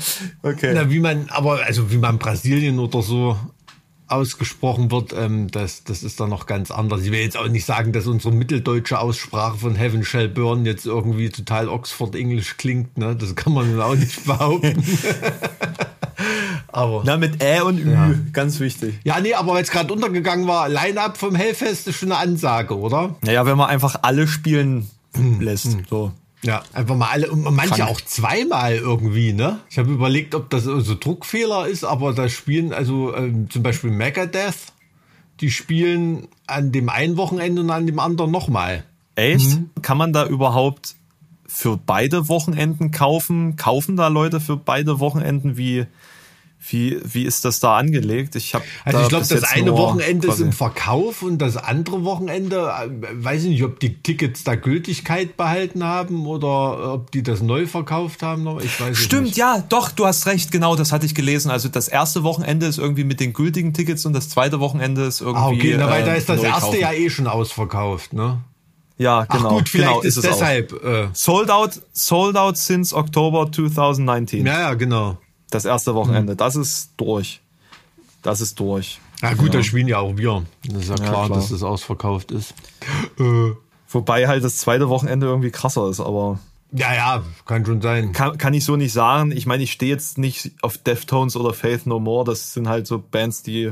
okay. 0.44 0.72
Na, 0.76 0.90
wie 0.90 1.00
man, 1.00 1.28
aber 1.30 1.64
also 1.66 1.92
wie 1.92 1.98
man 1.98 2.20
Brasilien 2.20 2.78
oder 2.80 3.02
so 3.02 3.38
ausgesprochen 4.08 4.92
wird, 4.92 5.14
ähm, 5.14 5.50
das, 5.52 5.84
das 5.84 6.04
ist 6.04 6.20
dann 6.20 6.30
noch 6.30 6.46
ganz 6.46 6.72
anders. 6.72 7.02
Ich 7.02 7.12
will 7.12 7.20
jetzt 7.20 7.38
auch 7.38 7.48
nicht 7.48 7.66
sagen, 7.66 7.94
dass 7.94 8.08
unsere 8.08 8.34
mitteldeutsche 8.34 9.00
Aussprache 9.00 9.58
von 9.58 9.76
Heaven 9.76 10.04
Shall 10.04 10.30
Burn 10.30 10.66
jetzt 10.66 10.86
irgendwie 10.86 11.30
total 11.30 11.68
Oxford 11.68 12.16
English 12.16 12.58
klingt. 12.58 12.98
Ne? 12.98 13.16
Das 13.16 13.36
kann 13.36 13.54
man 13.54 13.80
auch 13.82 13.96
nicht 13.96 14.26
behaupten. 14.26 14.84
aber. 16.68 17.04
Na, 17.06 17.18
mit 17.18 17.44
Ä 17.44 17.62
und 17.62 17.80
Ü, 17.80 17.92
ja. 17.92 18.14
ganz 18.34 18.60
wichtig. 18.60 19.00
Ja, 19.04 19.20
nee, 19.20 19.34
aber 19.34 19.54
weil 19.54 19.64
es 19.64 19.72
gerade 19.72 19.92
untergegangen 19.92 20.48
war, 20.48 20.70
Line-Up 20.70 21.18
vom 21.18 21.36
Hellfest 21.36 21.88
ist 21.88 21.98
schon 21.98 22.12
eine 22.12 22.22
Ansage, 22.22 22.78
oder? 22.78 23.16
Naja, 23.22 23.46
wenn 23.46 23.58
man 23.58 23.70
einfach 23.70 24.00
alle 24.04 24.28
spielen 24.28 24.90
hm. 25.16 25.42
lässt. 25.42 25.66
Hm. 25.66 25.86
So. 25.90 26.12
Ja, 26.44 26.64
einfach 26.74 26.96
mal 26.96 27.10
alle 27.10 27.32
und 27.32 27.44
manche 27.44 27.76
Krank. 27.76 27.90
auch 27.90 28.02
zweimal 28.02 28.76
irgendwie, 28.76 29.34
ne? 29.34 29.60
Ich 29.70 29.78
habe 29.80 29.92
überlegt, 29.92 30.36
ob 30.36 30.50
das 30.50 30.66
so 30.66 30.74
also 30.74 30.96
Druckfehler 30.96 31.68
ist, 31.68 31.84
aber 31.84 32.14
da 32.14 32.30
spielen 32.30 32.74
also 32.74 33.16
ähm, 33.16 33.50
zum 33.50 33.64
Beispiel 33.64 33.90
Megadeth, 33.90 34.56
die 35.40 35.50
spielen 35.50 36.28
an 36.46 36.72
dem 36.72 36.90
einen 36.90 37.18
Wochenende 37.18 37.62
und 37.62 37.72
an 37.72 37.88
dem 37.88 38.00
anderen 38.00 38.32
nochmal. 38.32 38.84
Echt? 39.16 39.58
Mhm. 39.58 39.70
Kann 39.82 39.98
man 39.98 40.14
da 40.14 40.28
überhaupt 40.28 40.96
für 41.48 41.78
beide 41.78 42.28
Wochenenden 42.28 42.92
kaufen? 42.92 43.56
Kaufen 43.56 43.96
da 43.96 44.08
Leute 44.08 44.40
für 44.40 44.58
beide 44.58 45.00
Wochenenden 45.00 45.58
wie 45.58 45.88
wie, 46.70 47.00
wie 47.04 47.24
ist 47.24 47.46
das 47.46 47.60
da 47.60 47.78
angelegt? 47.78 48.36
Ich 48.36 48.54
habe 48.54 48.64
also 48.84 49.02
ich 49.02 49.10
glaube, 49.10 49.26
das 49.28 49.44
eine 49.44 49.72
Wochenende 49.74 50.28
ist 50.28 50.40
im 50.40 50.52
Verkauf 50.52 51.22
und 51.22 51.40
das 51.40 51.58
andere 51.58 52.04
Wochenende, 52.04 52.72
äh, 52.80 52.90
weiß 53.24 53.44
ich 53.44 53.50
nicht, 53.50 53.64
ob 53.64 53.80
die 53.80 53.96
Tickets 53.96 54.44
da 54.44 54.56
Gültigkeit 54.56 55.38
behalten 55.38 55.84
haben 55.84 56.26
oder 56.26 56.94
ob 56.94 57.12
die 57.12 57.24
das 57.24 57.42
neu 57.42 57.68
verkauft 57.68 58.24
haben. 58.24 58.48
Ich 58.62 58.80
weiß 58.80 58.98
Stimmt, 58.98 59.24
nicht. 59.24 59.38
ja, 59.38 59.64
doch, 59.70 59.92
du 59.92 60.06
hast 60.06 60.26
recht, 60.28 60.52
genau, 60.52 60.76
das 60.76 60.92
hatte 60.92 61.06
ich 61.06 61.16
gelesen. 61.16 61.52
Also 61.52 61.70
das 61.70 61.88
erste 61.88 62.24
Wochenende 62.24 62.66
ist 62.66 62.78
irgendwie 62.78 63.04
mit 63.04 63.20
den 63.20 63.34
gültigen 63.34 63.74
Tickets 63.74 64.06
und 64.06 64.14
das 64.14 64.30
zweite 64.30 64.60
Wochenende 64.60 65.04
ist 65.04 65.22
irgendwie. 65.22 65.42
Ah, 65.42 65.48
okay, 65.48 65.76
na, 65.78 65.90
weil 65.90 66.04
da 66.04 66.14
ist 66.14 66.30
das 66.30 66.44
erste 66.44 66.62
kaufen. 66.62 66.80
ja 66.80 66.94
eh 66.94 67.10
schon 67.10 67.28
ausverkauft, 67.28 68.14
ne? 68.14 68.40
Ja, 68.98 69.26
genau. 69.26 69.50
Ach 69.50 69.50
gut, 69.52 69.70
vielleicht 69.70 69.90
genau, 69.90 70.02
ist, 70.02 70.18
ist 70.18 70.26
deshalb. 70.26 70.74
Äh, 70.84 71.10
sold 71.14 71.52
out, 71.52 71.80
sold 71.94 72.36
out 72.36 72.58
since 72.58 72.96
October 72.96 73.52
2019. 73.52 74.46
Ja, 74.46 74.60
ja, 74.60 74.74
genau. 74.74 75.18
Das 75.50 75.66
erste 75.66 75.96
Wochenende, 75.96 76.34
mhm. 76.34 76.38
das 76.38 76.56
ist 76.56 76.92
durch. 76.98 77.42
Das 78.22 78.42
ist 78.42 78.60
durch. 78.60 79.00
Ja 79.22 79.34
gut, 79.34 79.54
ja. 79.54 79.60
da 79.60 79.64
spielen 79.64 79.88
ja 79.88 80.00
auch 80.00 80.18
wir. 80.18 80.46
Das 80.66 80.84
ist 80.84 80.90
ja, 80.90 80.96
ja 80.96 81.04
klar, 81.04 81.26
klar, 81.28 81.38
dass 81.38 81.50
das 81.50 81.64
ausverkauft 81.64 82.32
ist. 82.32 82.54
Äh. 83.20 83.52
Wobei 83.90 84.28
halt 84.28 84.44
das 84.44 84.58
zweite 84.58 84.90
Wochenende 84.90 85.28
irgendwie 85.28 85.50
krasser 85.50 85.90
ist, 85.90 86.00
aber 86.00 86.40
Ja, 86.72 86.94
ja, 86.94 87.24
kann 87.46 87.66
schon 87.66 87.82
sein. 87.82 88.12
Kann, 88.12 88.38
kann 88.38 88.54
ich 88.54 88.66
so 88.66 88.76
nicht 88.76 88.94
sagen. 88.94 89.32
Ich 89.32 89.46
meine, 89.46 89.64
ich 89.64 89.72
stehe 89.72 89.92
jetzt 89.92 90.18
nicht 90.18 90.52
auf 90.62 90.78
Deftones 90.78 91.36
oder 91.36 91.54
Faith 91.54 91.86
No 91.86 92.00
More. 92.00 92.26
Das 92.26 92.54
sind 92.54 92.68
halt 92.68 92.86
so 92.86 93.00
Bands, 93.00 93.44
die 93.44 93.72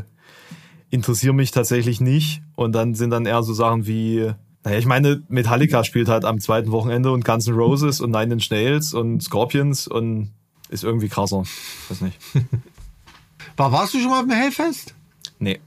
interessieren 0.89 1.35
mich 1.35 1.51
tatsächlich 1.51 1.99
nicht. 1.99 2.41
Und 2.55 2.71
dann 2.73 2.95
sind 2.95 3.09
dann 3.09 3.25
eher 3.25 3.43
so 3.43 3.53
Sachen 3.53 3.85
wie, 3.87 4.31
naja, 4.63 4.77
ich 4.77 4.85
meine, 4.85 5.21
Metallica 5.27 5.83
spielt 5.83 6.07
halt 6.07 6.25
am 6.25 6.39
zweiten 6.39 6.71
Wochenende 6.71 7.11
und 7.11 7.25
Guns 7.25 7.47
N' 7.47 7.55
Roses 7.55 8.01
und 8.01 8.11
Nine 8.11 8.33
Inch 8.33 8.49
Nails 8.49 8.93
und 8.93 9.21
Scorpions 9.21 9.87
und 9.87 10.31
ist 10.69 10.83
irgendwie 10.83 11.09
krasser. 11.09 11.43
Weiß 11.89 12.01
nicht. 12.01 12.17
War, 13.57 13.71
warst 13.71 13.93
du 13.93 13.99
schon 13.99 14.09
mal 14.09 14.19
auf 14.19 14.27
dem 14.27 14.35
Hellfest? 14.35 14.93
Nee. 15.39 15.59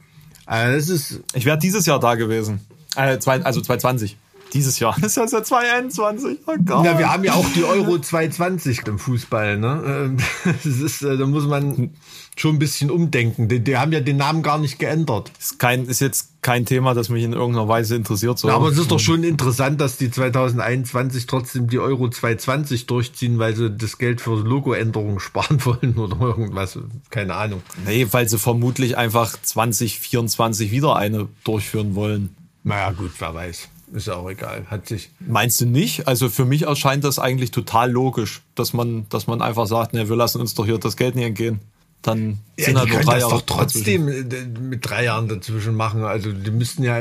Also 0.46 0.76
das 0.76 0.88
ist 0.88 1.20
ich 1.34 1.44
wäre 1.44 1.58
dieses 1.58 1.86
Jahr 1.86 2.00
da 2.00 2.14
gewesen. 2.14 2.60
Äh, 2.96 3.18
zwei, 3.18 3.42
also 3.42 3.60
2020. 3.60 4.16
Dieses 4.52 4.78
Jahr. 4.78 4.96
Das 5.00 5.16
ist 5.16 5.32
ja 5.32 5.42
2021. 5.42 6.38
Oh 6.46 6.54
Gott. 6.64 6.84
Ja, 6.84 6.98
wir 6.98 7.12
haben 7.12 7.24
ja 7.24 7.34
auch 7.34 7.46
die 7.54 7.64
Euro 7.64 7.98
220 7.98 8.86
im 8.86 8.98
Fußball. 8.98 9.58
Ne? 9.58 9.82
Ähm, 9.86 10.16
das 10.64 10.64
ist, 10.64 11.02
äh, 11.02 11.16
da 11.16 11.26
muss 11.26 11.46
man 11.46 11.90
schon 12.36 12.56
ein 12.56 12.58
bisschen 12.58 12.90
umdenken. 12.90 13.48
Die, 13.48 13.60
die, 13.60 13.76
haben 13.76 13.92
ja 13.92 14.00
den 14.00 14.16
Namen 14.16 14.42
gar 14.42 14.58
nicht 14.58 14.78
geändert. 14.78 15.32
Ist, 15.38 15.58
kein, 15.58 15.86
ist 15.86 16.00
jetzt 16.00 16.30
kein 16.42 16.64
Thema, 16.64 16.94
das 16.94 17.08
mich 17.08 17.24
in 17.24 17.32
irgendeiner 17.32 17.68
Weise 17.68 17.96
interessiert. 17.96 18.38
So. 18.38 18.48
Ja, 18.48 18.54
aber 18.54 18.68
es 18.68 18.78
ist 18.78 18.90
doch 18.90 19.00
schon 19.00 19.24
interessant, 19.24 19.80
dass 19.80 19.96
die 19.96 20.10
2021 20.10 21.26
trotzdem 21.26 21.68
die 21.68 21.78
Euro 21.78 22.08
220 22.08 22.86
durchziehen, 22.86 23.38
weil 23.38 23.56
sie 23.56 23.70
das 23.70 23.98
Geld 23.98 24.20
für 24.20 24.36
Logoänderungen 24.36 25.20
sparen 25.20 25.64
wollen 25.64 25.96
oder 25.96 26.20
irgendwas. 26.20 26.78
Keine 27.10 27.34
Ahnung. 27.34 27.62
Nee, 27.84 28.06
weil 28.10 28.28
sie 28.28 28.38
vermutlich 28.38 28.96
einfach 28.96 29.36
2024 29.40 30.70
wieder 30.70 30.96
eine 30.96 31.28
durchführen 31.44 31.94
wollen. 31.94 32.34
Naja, 32.64 32.92
gut, 32.92 33.12
wer 33.18 33.34
weiß. 33.34 33.68
Ist 33.92 34.06
ja 34.06 34.16
auch 34.16 34.28
egal. 34.28 34.66
Hat 34.66 34.86
sich. 34.86 35.10
Meinst 35.20 35.60
du 35.60 35.66
nicht? 35.66 36.06
Also 36.06 36.28
für 36.28 36.44
mich 36.44 36.62
erscheint 36.62 37.04
das 37.04 37.18
eigentlich 37.18 37.50
total 37.50 37.90
logisch, 37.90 38.42
dass 38.54 38.72
man, 38.72 39.06
dass 39.08 39.26
man 39.26 39.40
einfach 39.40 39.66
sagt, 39.66 39.94
ne, 39.94 40.08
wir 40.08 40.16
lassen 40.16 40.40
uns 40.40 40.54
doch 40.54 40.66
hier 40.66 40.78
das 40.78 40.96
Geld 40.96 41.14
nicht 41.14 41.26
entgehen 41.26 41.60
dann 42.02 42.38
ja, 42.56 42.66
sind 42.66 42.78
halt 42.78 42.88
nur 42.90 43.00
drei 43.00 43.18
Jahre. 43.18 43.32
doch 43.32 43.42
trotzdem 43.42 44.06
dazwischen. 44.06 44.68
mit 44.68 44.88
drei 44.88 45.04
Jahren 45.04 45.28
dazwischen 45.28 45.74
machen. 45.74 46.02
Also 46.04 46.32
die 46.32 46.50
müssten 46.50 46.84
ja, 46.84 47.00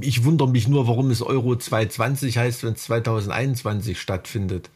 ich 0.00 0.24
wundere 0.24 0.48
mich 0.48 0.68
nur, 0.68 0.86
warum 0.86 1.10
es 1.10 1.22
Euro 1.22 1.56
220 1.56 2.38
heißt, 2.38 2.62
wenn 2.62 2.74
es 2.74 2.82
2021 2.84 4.00
stattfindet. 4.00 4.70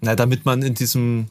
Na, 0.00 0.16
damit 0.16 0.44
man 0.44 0.62
in 0.62 0.74
diesem 0.74 1.28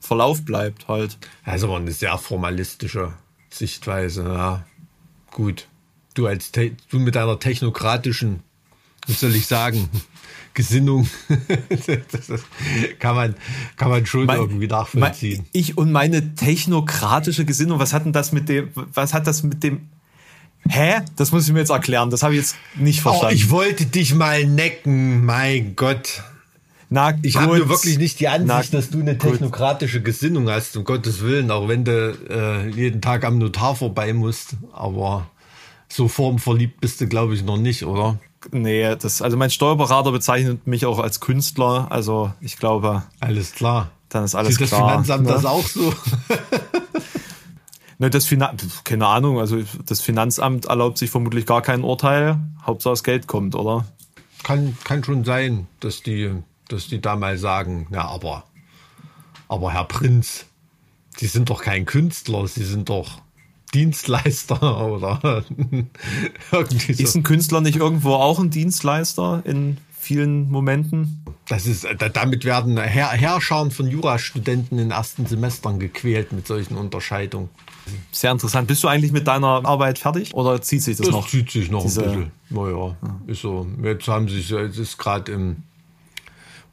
Verlauf 0.00 0.44
bleibt 0.44 0.88
halt. 0.88 1.18
Also 1.44 1.68
aber 1.68 1.76
eine 1.76 1.92
sehr 1.92 2.16
formalistische 2.18 3.12
Sichtweise, 3.50 4.24
ja. 4.24 4.66
Gut. 5.30 5.68
Du 6.14 6.26
als 6.26 6.52
du 6.52 6.98
mit 6.98 7.14
deiner 7.14 7.38
technokratischen, 7.38 8.40
was 9.06 9.20
soll 9.20 9.34
ich 9.34 9.46
sagen, 9.46 9.88
Gesinnung. 10.54 11.08
das 12.12 12.42
kann 12.98 13.16
man, 13.16 13.34
kann 13.76 13.90
man 13.90 14.06
schon 14.06 14.26
mein, 14.26 14.38
irgendwie 14.38 14.66
nachvollziehen. 14.66 15.38
Mein, 15.38 15.48
ich 15.52 15.78
und 15.78 15.92
meine 15.92 16.34
technokratische 16.34 17.44
Gesinnung, 17.44 17.78
was 17.78 17.92
hat 17.92 18.04
denn 18.04 18.12
das 18.12 18.32
mit 18.32 18.48
dem, 18.48 18.68
was 18.74 19.14
hat 19.14 19.26
das 19.26 19.42
mit 19.42 19.62
dem, 19.62 19.88
Hä? 20.68 21.00
Das 21.16 21.32
muss 21.32 21.46
ich 21.46 21.52
mir 21.52 21.58
jetzt 21.58 21.70
erklären. 21.70 22.10
Das 22.10 22.22
habe 22.22 22.34
ich 22.34 22.40
jetzt 22.40 22.56
nicht 22.76 23.00
oh, 23.00 23.10
verstanden. 23.10 23.34
Oh, 23.34 23.36
ich 23.36 23.50
wollte 23.50 23.86
dich 23.86 24.14
mal 24.14 24.44
necken. 24.44 25.24
Mein 25.24 25.74
Gott. 25.74 26.22
Na, 26.88 27.14
ich 27.22 27.36
habe 27.36 27.56
nur 27.56 27.68
wirklich 27.68 27.98
nicht 27.98 28.20
die 28.20 28.28
Ansicht, 28.28 28.72
Na, 28.72 28.78
dass 28.78 28.90
du 28.90 29.00
eine 29.00 29.16
technokratische 29.16 29.98
gut. 29.98 30.04
Gesinnung 30.04 30.48
hast, 30.50 30.76
um 30.76 30.84
Gottes 30.84 31.22
Willen, 31.22 31.50
auch 31.50 31.66
wenn 31.66 31.84
du 31.84 32.16
äh, 32.28 32.68
jeden 32.68 33.00
Tag 33.00 33.24
am 33.24 33.38
Notar 33.38 33.74
vorbei 33.74 34.12
musst. 34.12 34.56
Aber 34.72 35.26
so 35.88 36.06
formverliebt 36.06 36.80
bist 36.80 37.00
du, 37.00 37.08
glaube 37.08 37.34
ich, 37.34 37.42
noch 37.42 37.56
nicht, 37.56 37.84
oder? 37.84 38.20
Nee, 38.50 38.96
das, 38.96 39.22
also 39.22 39.36
mein 39.36 39.50
Steuerberater 39.50 40.10
bezeichnet 40.10 40.66
mich 40.66 40.86
auch 40.86 40.98
als 40.98 41.20
Künstler. 41.20 41.86
Also 41.90 42.32
ich 42.40 42.56
glaube. 42.56 43.02
Alles 43.20 43.52
klar. 43.52 43.90
Dann 44.08 44.24
ist 44.24 44.34
alles 44.34 44.56
Sieht 44.56 44.68
klar. 44.68 44.80
das 44.80 44.90
Finanzamt 44.90 45.26
ne? 45.26 45.32
das 45.32 45.44
auch 45.44 45.66
so? 45.66 45.94
ne, 47.98 48.10
das 48.10 48.26
Finan 48.26 48.56
keine 48.84 49.06
Ahnung. 49.06 49.38
Also 49.38 49.62
das 49.86 50.00
Finanzamt 50.00 50.66
erlaubt 50.66 50.98
sich 50.98 51.10
vermutlich 51.10 51.46
gar 51.46 51.62
kein 51.62 51.82
Urteil. 51.82 52.38
Hauptsache 52.66 52.92
das 52.92 53.04
Geld 53.04 53.26
kommt, 53.26 53.54
oder? 53.54 53.86
Kann, 54.42 54.76
kann 54.84 55.04
schon 55.04 55.24
sein, 55.24 55.68
dass 55.80 56.02
die, 56.02 56.30
dass 56.68 56.88
die 56.88 57.00
da 57.00 57.16
mal 57.16 57.38
sagen, 57.38 57.86
ja, 57.90 58.04
aber, 58.04 58.44
aber 59.48 59.72
Herr 59.72 59.84
Prinz, 59.84 60.46
Sie 61.16 61.26
sind 61.26 61.48
doch 61.50 61.62
kein 61.62 61.84
Künstler, 61.86 62.48
Sie 62.48 62.64
sind 62.64 62.88
doch 62.88 63.21
Dienstleister 63.74 64.86
oder 64.92 65.44
irgendwie 66.52 66.92
so. 66.92 67.02
Ist 67.02 67.14
ein 67.14 67.22
Künstler 67.22 67.60
nicht 67.60 67.76
irgendwo 67.76 68.14
auch 68.14 68.38
ein 68.38 68.50
Dienstleister 68.50 69.42
in 69.44 69.78
vielen 69.98 70.50
Momenten? 70.50 71.24
Das 71.48 71.66
ist, 71.66 71.86
damit 72.12 72.44
werden 72.44 72.76
Herr, 72.76 73.10
Herrscher 73.10 73.70
von 73.70 73.86
Jurastudenten 73.86 74.78
in 74.78 74.90
ersten 74.90 75.26
Semestern 75.26 75.78
gequält 75.78 76.32
mit 76.32 76.46
solchen 76.46 76.76
Unterscheidungen. 76.76 77.48
Sehr 78.10 78.32
interessant. 78.32 78.68
Bist 78.68 78.82
du 78.84 78.88
eigentlich 78.88 79.12
mit 79.12 79.26
deiner 79.26 79.64
Arbeit 79.64 79.98
fertig 79.98 80.34
oder 80.34 80.60
zieht 80.62 80.82
sich 80.82 80.96
das, 80.96 81.06
das 81.06 81.14
noch? 81.14 81.22
Das 81.22 81.30
zieht 81.30 81.50
sich 81.50 81.70
noch 81.70 81.82
Diese, 81.82 82.02
ein 82.02 82.08
bisschen. 82.08 82.32
Naja, 82.50 82.96
ja. 83.02 83.20
ist 83.26 83.42
so. 83.42 83.66
Jetzt 83.82 84.08
haben 84.08 84.28
sich, 84.28 84.50
es 84.50 84.78
ist 84.78 84.98
gerade 84.98 85.32
im 85.32 85.56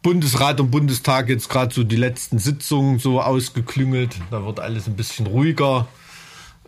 Bundesrat 0.01 0.59
und 0.59 0.71
Bundestag 0.71 1.29
jetzt 1.29 1.49
gerade 1.49 1.73
so 1.73 1.83
die 1.83 1.95
letzten 1.95 2.39
Sitzungen 2.39 2.99
so 2.99 3.21
ausgeklüngelt. 3.21 4.15
Da 4.31 4.45
wird 4.45 4.59
alles 4.59 4.87
ein 4.87 4.95
bisschen 4.95 5.27
ruhiger. 5.27 5.87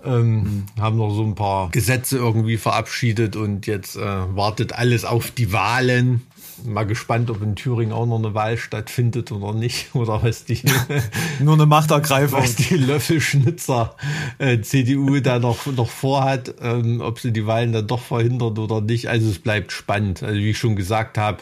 Ähm, 0.03 0.35
mhm. 0.35 0.65
Haben 0.79 0.97
noch 0.97 1.13
so 1.13 1.23
ein 1.23 1.35
paar 1.35 1.69
Gesetze 1.71 2.17
irgendwie 2.17 2.57
verabschiedet 2.57 3.35
und 3.35 3.67
jetzt 3.67 3.95
äh, 3.95 4.01
wartet 4.01 4.73
alles 4.73 5.05
auf 5.05 5.31
die 5.31 5.53
Wahlen. 5.53 6.21
Mal 6.63 6.85
gespannt, 6.85 7.31
ob 7.31 7.41
in 7.41 7.55
Thüringen 7.55 7.91
auch 7.91 8.05
noch 8.05 8.19
eine 8.19 8.33
Wahl 8.33 8.57
stattfindet 8.57 9.31
oder 9.31 9.53
nicht. 9.53 9.95
Oder 9.95 10.21
was 10.21 10.45
die. 10.45 10.61
Nur 11.39 11.55
eine 11.55 11.65
Machtergreifung. 11.65 12.39
Was 12.39 12.55
die 12.55 12.75
Löffelschnitzer 12.75 13.95
äh, 14.37 14.61
CDU 14.61 15.19
da 15.21 15.39
noch, 15.39 15.65
noch 15.65 15.89
vorhat, 15.89 16.53
ähm, 16.61 17.01
ob 17.01 17.19
sie 17.19 17.33
die 17.33 17.47
Wahlen 17.47 17.73
dann 17.73 17.87
doch 17.87 18.01
verhindert 18.01 18.59
oder 18.59 18.81
nicht. 18.81 19.07
Also 19.07 19.29
es 19.29 19.39
bleibt 19.39 19.71
spannend. 19.71 20.21
Also 20.21 20.35
wie 20.35 20.51
ich 20.51 20.57
schon 20.57 20.75
gesagt 20.75 21.17
habe, 21.17 21.39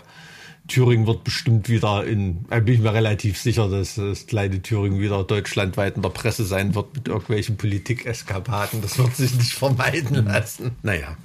Thüringen 0.69 1.05
wird 1.05 1.25
bestimmt 1.25 1.67
wieder 1.67 2.05
in, 2.05 2.43
bin 2.43 2.67
ich 2.67 2.79
mir 2.79 2.93
relativ 2.93 3.37
sicher, 3.37 3.67
dass 3.67 3.95
das 3.95 4.27
kleine 4.27 4.61
Thüringen 4.61 4.99
wieder 4.99 5.23
deutschlandweit 5.25 5.97
in 5.97 6.01
der 6.01 6.09
Presse 6.09 6.45
sein 6.45 6.75
wird 6.75 6.95
mit 6.95 7.07
irgendwelchen 7.09 7.57
Politik-Eskapaden. 7.57 8.81
Das 8.81 8.97
wird 8.97 9.15
sich 9.15 9.35
nicht 9.35 9.53
vermeiden 9.53 10.25
lassen. 10.25 10.71
Naja. 10.81 11.17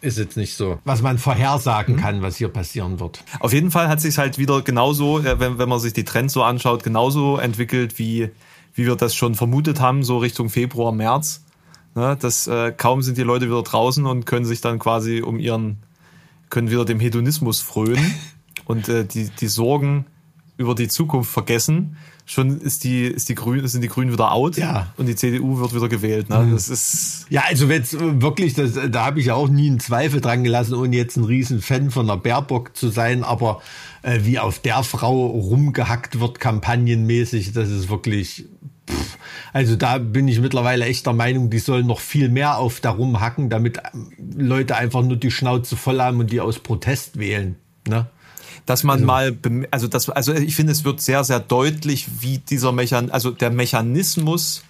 Ist 0.00 0.18
jetzt 0.18 0.36
nicht 0.36 0.56
so, 0.56 0.80
was 0.84 1.00
man 1.00 1.16
vorhersagen 1.16 1.96
kann, 1.96 2.22
was 2.22 2.36
hier 2.36 2.48
passieren 2.48 2.98
wird. 2.98 3.22
Auf 3.38 3.52
jeden 3.52 3.70
Fall 3.70 3.86
hat 3.88 4.00
sich 4.00 4.18
halt 4.18 4.36
wieder 4.36 4.62
genauso, 4.62 5.20
äh, 5.20 5.38
wenn, 5.38 5.58
wenn 5.58 5.68
man 5.68 5.78
sich 5.78 5.92
die 5.92 6.02
Trends 6.02 6.32
so 6.32 6.42
anschaut, 6.42 6.82
genauso 6.82 7.36
entwickelt, 7.36 8.00
wie, 8.00 8.30
wie 8.74 8.86
wir 8.86 8.96
das 8.96 9.14
schon 9.14 9.36
vermutet 9.36 9.80
haben, 9.80 10.02
so 10.02 10.18
Richtung 10.18 10.48
Februar, 10.48 10.90
März. 10.90 11.44
Ne, 11.94 12.16
das, 12.18 12.48
äh, 12.48 12.72
kaum 12.72 13.02
sind 13.02 13.16
die 13.16 13.22
Leute 13.22 13.46
wieder 13.46 13.62
draußen 13.62 14.04
und 14.04 14.24
können 14.24 14.44
sich 14.44 14.60
dann 14.60 14.80
quasi 14.80 15.20
um 15.20 15.38
ihren, 15.38 15.76
können 16.50 16.70
wieder 16.70 16.84
dem 16.84 16.98
Hedonismus 16.98 17.60
frönen. 17.60 18.12
und 18.64 18.88
äh, 18.88 19.04
die, 19.04 19.30
die 19.30 19.48
Sorgen 19.48 20.06
über 20.56 20.74
die 20.74 20.88
Zukunft 20.88 21.30
vergessen, 21.30 21.96
schon 22.24 22.60
ist 22.60 22.84
die, 22.84 23.04
ist 23.04 23.28
die 23.28 23.34
Grün, 23.34 23.66
sind 23.66 23.82
die 23.82 23.88
Grünen 23.88 24.12
wieder 24.12 24.32
out 24.32 24.56
ja. 24.56 24.92
und 24.96 25.06
die 25.06 25.16
CDU 25.16 25.58
wird 25.58 25.74
wieder 25.74 25.88
gewählt. 25.88 26.28
Ne? 26.28 26.38
Mhm. 26.38 26.52
Das 26.52 26.68
ist 26.68 27.26
ja, 27.28 27.42
also 27.48 27.66
jetzt 27.66 27.96
wirklich, 27.98 28.54
das, 28.54 28.78
da 28.90 29.06
habe 29.06 29.20
ich 29.20 29.26
ja 29.26 29.34
auch 29.34 29.48
nie 29.48 29.68
einen 29.68 29.80
Zweifel 29.80 30.20
dran 30.20 30.44
gelassen, 30.44 30.74
ohne 30.74 30.96
jetzt 30.96 31.16
ein 31.16 31.24
riesen 31.24 31.60
Fan 31.60 31.90
von 31.90 32.06
der 32.06 32.16
Baerbock 32.16 32.76
zu 32.76 32.88
sein, 32.88 33.24
aber 33.24 33.60
äh, 34.02 34.20
wie 34.22 34.38
auf 34.38 34.58
der 34.60 34.82
Frau 34.82 35.26
rumgehackt 35.26 36.20
wird, 36.20 36.40
kampagnenmäßig, 36.40 37.52
das 37.52 37.70
ist 37.70 37.88
wirklich. 37.88 38.46
Also 39.52 39.76
da 39.76 39.98
bin 39.98 40.26
ich 40.28 40.40
mittlerweile 40.40 40.86
echt 40.86 41.06
der 41.06 41.12
Meinung, 41.12 41.50
die 41.50 41.60
sollen 41.60 41.86
noch 41.86 42.00
viel 42.00 42.28
mehr 42.28 42.58
auf 42.58 42.80
da 42.80 42.90
rumhacken, 42.90 43.48
damit 43.48 43.80
Leute 44.36 44.76
einfach 44.76 45.02
nur 45.02 45.16
die 45.16 45.30
Schnauze 45.30 45.76
voll 45.76 46.00
haben 46.00 46.18
und 46.18 46.32
die 46.32 46.40
aus 46.40 46.58
Protest 46.58 47.18
wählen. 47.18 47.56
Ne? 47.86 48.06
Dass 48.66 48.84
man 48.84 48.94
also. 48.94 49.06
mal, 49.06 49.66
also 49.70 49.88
das, 49.88 50.08
also 50.08 50.32
ich 50.34 50.54
finde, 50.54 50.72
es 50.72 50.84
wird 50.84 51.00
sehr, 51.00 51.24
sehr 51.24 51.40
deutlich, 51.40 52.06
wie 52.20 52.38
dieser 52.38 52.72
Mechan, 52.72 53.10
also 53.10 53.30
der 53.30 53.50
Mechanismus 53.50 54.62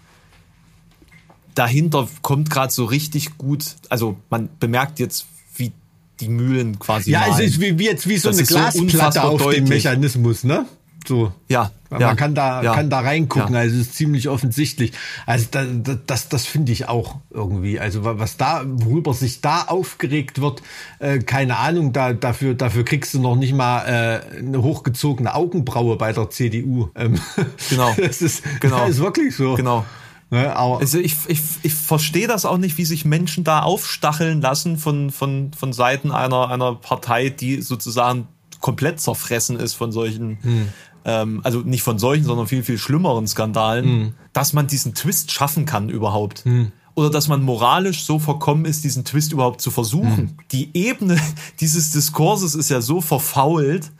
dahinter 1.55 2.09
kommt 2.22 2.50
gerade 2.50 2.72
so 2.72 2.85
richtig 2.85 3.37
gut. 3.37 3.76
Also 3.88 4.16
man 4.31 4.48
bemerkt 4.59 4.98
jetzt, 4.98 5.26
wie 5.57 5.72
die 6.20 6.28
Mühlen 6.28 6.78
quasi. 6.78 7.11
Ja, 7.11 7.20
malen. 7.20 7.33
es 7.35 7.52
ist 7.52 7.61
wie, 7.61 7.78
wie 7.78 7.85
jetzt 7.85 8.09
wie 8.09 8.16
so 8.16 8.28
das 8.28 8.38
eine 8.38 8.46
Glasplatte 8.46 9.20
so 9.20 9.26
auf 9.26 9.50
dem 9.50 9.64
Mechanismus, 9.64 10.44
ne? 10.44 10.66
So. 11.08 11.32
Ja. 11.48 11.70
Man 11.92 12.00
ja, 12.00 12.14
kann 12.14 12.34
da, 12.34 12.62
ja, 12.62 12.74
kann 12.74 12.88
da 12.88 13.00
reingucken, 13.00 13.54
ja. 13.54 13.60
also 13.60 13.74
es 13.74 13.88
ist 13.88 13.96
ziemlich 13.96 14.30
offensichtlich. 14.30 14.92
Also 15.26 15.46
da, 15.50 15.64
da, 15.64 15.98
das, 16.06 16.30
das 16.30 16.46
finde 16.46 16.72
ich 16.72 16.88
auch 16.88 17.16
irgendwie. 17.30 17.78
Also 17.78 18.00
was 18.02 18.38
da, 18.38 18.62
worüber 18.64 19.12
sich 19.12 19.42
da 19.42 19.64
aufgeregt 19.64 20.40
wird, 20.40 20.62
äh, 21.00 21.18
keine 21.18 21.58
Ahnung, 21.58 21.92
da, 21.92 22.14
dafür, 22.14 22.54
dafür 22.54 22.84
kriegst 22.86 23.12
du 23.12 23.20
noch 23.20 23.36
nicht 23.36 23.52
mal 23.52 23.84
äh, 23.84 24.38
eine 24.38 24.62
hochgezogene 24.62 25.34
Augenbraue 25.34 25.96
bei 25.96 26.14
der 26.14 26.30
CDU. 26.30 26.88
Ähm, 26.94 27.20
genau. 27.68 27.94
Das 28.02 28.22
ist, 28.22 28.42
genau. 28.60 28.78
das 28.86 28.90
ist 28.90 29.00
wirklich 29.00 29.36
so. 29.36 29.54
Genau. 29.54 29.84
Ne, 30.30 30.56
aber 30.56 30.78
also 30.78 30.98
ich, 30.98 31.14
ich, 31.28 31.40
ich 31.62 31.74
verstehe 31.74 32.26
das 32.26 32.46
auch 32.46 32.56
nicht, 32.56 32.78
wie 32.78 32.86
sich 32.86 33.04
Menschen 33.04 33.44
da 33.44 33.60
aufstacheln 33.60 34.40
lassen 34.40 34.78
von, 34.78 35.10
von, 35.10 35.52
von 35.52 35.74
Seiten 35.74 36.10
einer, 36.10 36.48
einer 36.48 36.74
Partei, 36.74 37.28
die 37.28 37.60
sozusagen 37.60 38.28
komplett 38.60 38.98
zerfressen 38.98 39.60
ist 39.60 39.74
von 39.74 39.92
solchen 39.92 40.38
hm 40.42 40.68
ähm, 41.04 41.40
also 41.44 41.60
nicht 41.60 41.82
von 41.82 41.98
solchen, 41.98 42.24
sondern 42.24 42.46
viel, 42.46 42.62
viel 42.62 42.78
schlimmeren 42.78 43.26
Skandalen, 43.26 43.86
mhm. 43.86 44.14
dass 44.32 44.52
man 44.52 44.66
diesen 44.66 44.94
Twist 44.94 45.30
schaffen 45.32 45.66
kann 45.66 45.88
überhaupt. 45.88 46.46
Mhm. 46.46 46.72
Oder 46.94 47.08
dass 47.08 47.28
man 47.28 47.42
moralisch 47.42 48.04
so 48.04 48.18
verkommen 48.18 48.66
ist, 48.66 48.84
diesen 48.84 49.04
Twist 49.04 49.32
überhaupt 49.32 49.60
zu 49.60 49.70
versuchen. 49.70 50.22
Mhm. 50.22 50.36
Die 50.52 50.70
Ebene 50.74 51.18
dieses 51.60 51.90
Diskurses 51.90 52.54
ist 52.54 52.68
ja 52.68 52.80
so 52.80 53.00
verfault, 53.00 53.90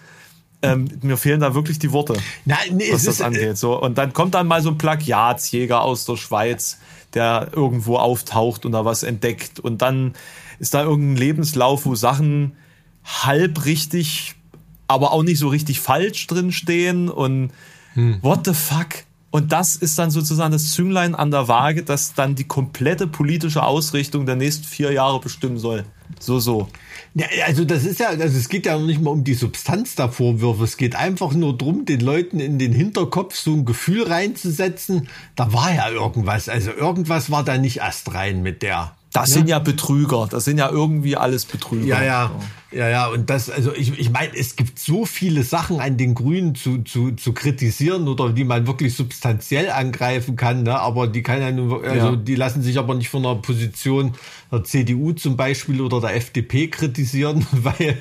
ähm, 0.62 0.88
mir 1.02 1.16
fehlen 1.16 1.40
da 1.40 1.54
wirklich 1.54 1.80
die 1.80 1.90
Worte, 1.90 2.14
Nein, 2.44 2.58
nee, 2.72 2.92
was 2.92 3.04
das 3.04 3.14
ist, 3.14 3.20
äh, 3.20 3.24
angeht. 3.24 3.58
So, 3.58 3.80
und 3.80 3.98
dann 3.98 4.12
kommt 4.12 4.34
dann 4.34 4.46
mal 4.46 4.62
so 4.62 4.70
ein 4.70 4.78
Plagiatsjäger 4.78 5.82
aus 5.82 6.04
der 6.04 6.16
Schweiz, 6.16 6.78
der 7.14 7.48
irgendwo 7.52 7.96
auftaucht 7.96 8.64
und 8.64 8.72
da 8.72 8.84
was 8.84 9.02
entdeckt. 9.02 9.58
Und 9.58 9.82
dann 9.82 10.14
ist 10.60 10.74
da 10.74 10.84
irgendein 10.84 11.16
Lebenslauf, 11.16 11.84
wo 11.84 11.96
Sachen 11.96 12.52
halb 13.04 13.64
richtig, 13.64 14.36
aber 14.92 15.12
auch 15.12 15.22
nicht 15.22 15.38
so 15.38 15.48
richtig 15.48 15.81
falsch 15.81 16.26
drin 16.26 16.52
stehen. 16.52 17.09
Und 17.09 17.50
hm. 17.94 18.18
what 18.22 18.46
the 18.46 18.55
fuck? 18.55 19.05
Und 19.33 19.50
das 19.50 19.76
ist 19.76 19.98
dann 19.98 20.11
sozusagen 20.11 20.52
das 20.52 20.72
Zünglein 20.72 21.14
an 21.14 21.31
der 21.31 21.48
Waage, 21.48 21.83
das 21.83 22.12
dann 22.12 22.35
die 22.35 22.44
komplette 22.44 23.07
politische 23.07 23.62
Ausrichtung 23.62 24.26
der 24.26 24.37
nächsten 24.37 24.64
vier 24.64 24.92
Jahre 24.92 25.20
bestimmen 25.20 25.57
soll. 25.59 25.85
So, 26.20 26.38
so. 26.38 26.68
Ja, 27.14 27.26
also 27.46 27.64
das 27.64 27.85
ist 27.85 27.98
ja, 27.98 28.09
also 28.09 28.38
es 28.38 28.50
geht 28.50 28.66
ja 28.66 28.78
noch 28.78 28.87
nicht 28.87 29.00
mal 29.00 29.11
um 29.11 29.24
die 29.24 29.33
Substanz 29.33 29.94
der 29.94 30.11
Vorwürfe. 30.11 30.64
Es 30.64 30.76
geht 30.76 30.96
einfach 30.96 31.33
nur 31.33 31.57
darum, 31.57 31.87
den 31.87 32.00
Leuten 32.00 32.40
in 32.40 32.59
den 32.59 32.72
Hinterkopf 32.72 33.35
so 33.35 33.55
ein 33.55 33.64
Gefühl 33.64 34.05
reinzusetzen. 34.05 35.09
Da 35.35 35.52
war 35.55 35.74
ja 35.74 35.88
irgendwas. 35.88 36.50
Also 36.50 36.70
irgendwas 36.70 37.31
war 37.31 37.42
da 37.42 37.57
nicht 37.57 37.78
erst 37.78 38.12
rein 38.12 38.42
mit 38.42 38.61
der. 38.61 38.94
Das 39.14 39.31
ja? 39.31 39.35
sind 39.37 39.48
ja 39.48 39.59
Betrüger. 39.61 40.28
Das 40.31 40.44
sind 40.44 40.59
ja 40.59 40.68
irgendwie 40.68 41.16
alles 41.16 41.46
Betrüger. 41.46 41.87
Ja, 41.87 42.02
ja. 42.02 42.31
Ja, 42.72 42.88
ja, 42.88 43.06
und 43.08 43.28
das, 43.28 43.50
also 43.50 43.74
ich, 43.74 43.98
ich 43.98 44.11
meine, 44.11 44.35
es 44.35 44.56
gibt 44.56 44.78
so 44.78 45.04
viele 45.04 45.42
Sachen 45.42 45.80
an 45.80 45.96
den 45.96 46.14
Grünen 46.14 46.54
zu, 46.54 46.78
zu, 46.78 47.12
zu 47.12 47.32
kritisieren 47.35 48.08
oder 48.08 48.30
die 48.30 48.44
man 48.44 48.66
wirklich 48.66 48.94
substanziell 48.94 49.70
angreifen 49.70 50.37
kann, 50.37 50.62
ne? 50.62 50.78
aber 50.78 51.06
die 51.06 51.22
kann 51.22 51.40
ja 51.40 51.50
nur, 51.50 51.85
also 51.85 52.06
ja. 52.08 52.16
die 52.16 52.35
lassen 52.35 52.62
sich 52.62 52.78
aber 52.78 52.94
nicht 52.94 53.11
von 53.11 53.26
einer 53.26 53.37
Position 53.37 54.12
der 54.50 54.64
CDU 54.64 55.12
zum 55.12 55.37
Beispiel 55.37 55.80
oder 55.80 56.00
der 56.00 56.16
FDP 56.16 56.68
kritisieren, 56.68 57.46
weil 57.52 57.96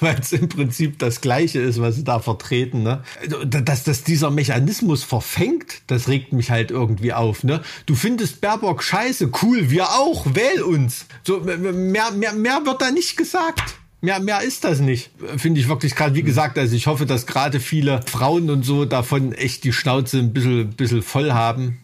weil 0.00 0.18
es 0.20 0.32
im 0.32 0.48
Prinzip 0.48 0.98
das 0.98 1.20
Gleiche 1.20 1.60
ist, 1.60 1.80
was 1.80 1.96
sie 1.96 2.04
da 2.04 2.18
vertreten. 2.18 2.82
Ne? 2.82 3.02
Also, 3.20 3.44
dass, 3.44 3.84
dass 3.84 4.04
dieser 4.04 4.30
Mechanismus 4.30 5.04
verfängt, 5.04 5.82
das 5.86 6.08
regt 6.08 6.32
mich 6.32 6.50
halt 6.50 6.70
irgendwie 6.70 7.12
auf. 7.12 7.44
Ne? 7.44 7.60
Du 7.86 7.94
findest 7.94 8.40
Baerbock 8.40 8.82
scheiße, 8.82 9.30
cool, 9.42 9.70
wir 9.70 9.90
auch, 9.90 10.26
wähl 10.34 10.62
uns. 10.62 11.06
So, 11.24 11.40
mehr, 11.40 12.10
mehr, 12.12 12.32
mehr 12.32 12.66
wird 12.66 12.82
da 12.82 12.90
nicht 12.90 13.16
gesagt. 13.16 13.79
Mehr, 14.02 14.20
mehr 14.20 14.40
ist 14.40 14.64
das 14.64 14.80
nicht. 14.80 15.10
Finde 15.36 15.60
ich 15.60 15.68
wirklich 15.68 15.94
gerade, 15.94 16.14
wie 16.14 16.22
gesagt, 16.22 16.58
also 16.58 16.74
ich 16.74 16.86
hoffe, 16.86 17.04
dass 17.04 17.26
gerade 17.26 17.60
viele 17.60 18.00
Frauen 18.06 18.48
und 18.48 18.64
so 18.64 18.86
davon 18.86 19.32
echt 19.32 19.64
die 19.64 19.72
Schnauze 19.72 20.18
ein 20.18 20.32
bisschen, 20.32 20.70
bisschen 20.70 21.02
voll 21.02 21.32
haben 21.32 21.78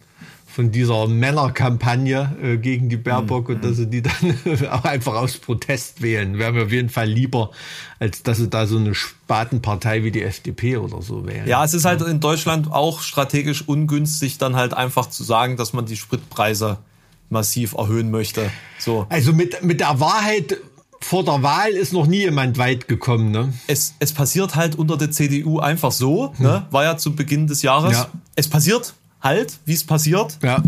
von 0.57 0.71
dieser 0.71 1.07
Männerkampagne 1.07 2.35
äh, 2.43 2.57
gegen 2.57 2.89
die 2.89 2.97
Baerbock 2.97 3.51
mhm. 3.51 3.57
und 3.57 3.65
dass 3.65 3.77
sie 3.77 3.89
die 3.89 4.01
dann 4.01 4.39
auch 4.71 4.85
einfach 4.85 5.13
aus 5.13 5.37
Protest 5.37 6.01
wählen. 6.01 6.39
Wäre 6.39 6.53
mir 6.55 6.65
auf 6.65 6.73
jeden 6.73 6.89
Fall 6.89 7.07
lieber, 7.07 7.51
als 7.99 8.23
dass 8.23 8.39
sie 8.39 8.49
da 8.49 8.67
so 8.67 8.79
eine 8.79 8.95
Spatenpartei 8.95 10.03
wie 10.03 10.11
die 10.11 10.23
FDP 10.23 10.79
oder 10.79 11.03
so 11.03 11.27
wählen. 11.27 11.47
Ja, 11.47 11.63
es 11.63 11.75
ist 11.75 11.85
halt 11.85 12.01
in 12.01 12.21
Deutschland 12.21 12.73
auch 12.73 13.03
strategisch 13.03 13.69
ungünstig, 13.69 14.39
dann 14.39 14.57
halt 14.57 14.73
einfach 14.73 15.11
zu 15.11 15.25
sagen, 15.25 15.59
dass 15.59 15.75
man 15.75 15.85
die 15.85 15.97
Spritpreise 15.97 16.79
massiv 17.29 17.75
erhöhen 17.75 18.11
möchte. 18.11 18.51
So. 18.79 19.05
Also 19.11 19.35
mit, 19.35 19.63
mit 19.63 19.81
der 19.81 20.01
Wahrheit 20.01 20.57
vor 21.07 21.25
der 21.25 21.43
Wahl 21.43 21.71
ist 21.71 21.93
noch 21.93 22.09
nie 22.09 22.19
jemand 22.19 22.59
weit 22.59 22.89
gekommen. 22.89 23.31
Ne? 23.31 23.53
Es, 23.69 23.95
es 24.01 24.13
passiert 24.13 24.57
halt 24.57 24.75
unter 24.75 24.97
der 24.97 25.13
CDU 25.13 25.61
einfach 25.61 25.93
so, 25.93 26.33
hm. 26.37 26.45
ne? 26.45 26.67
war 26.71 26.83
ja 26.83 26.97
zu 26.97 27.15
Beginn 27.15 27.47
des 27.47 27.63
Jahres. 27.63 27.93
Ja. 27.93 28.09
Es 28.35 28.49
passiert 28.49 28.95
halt, 29.21 29.61
wie 29.67 29.75
es 29.75 29.85
passiert. 29.85 30.37
Ja. 30.43 30.61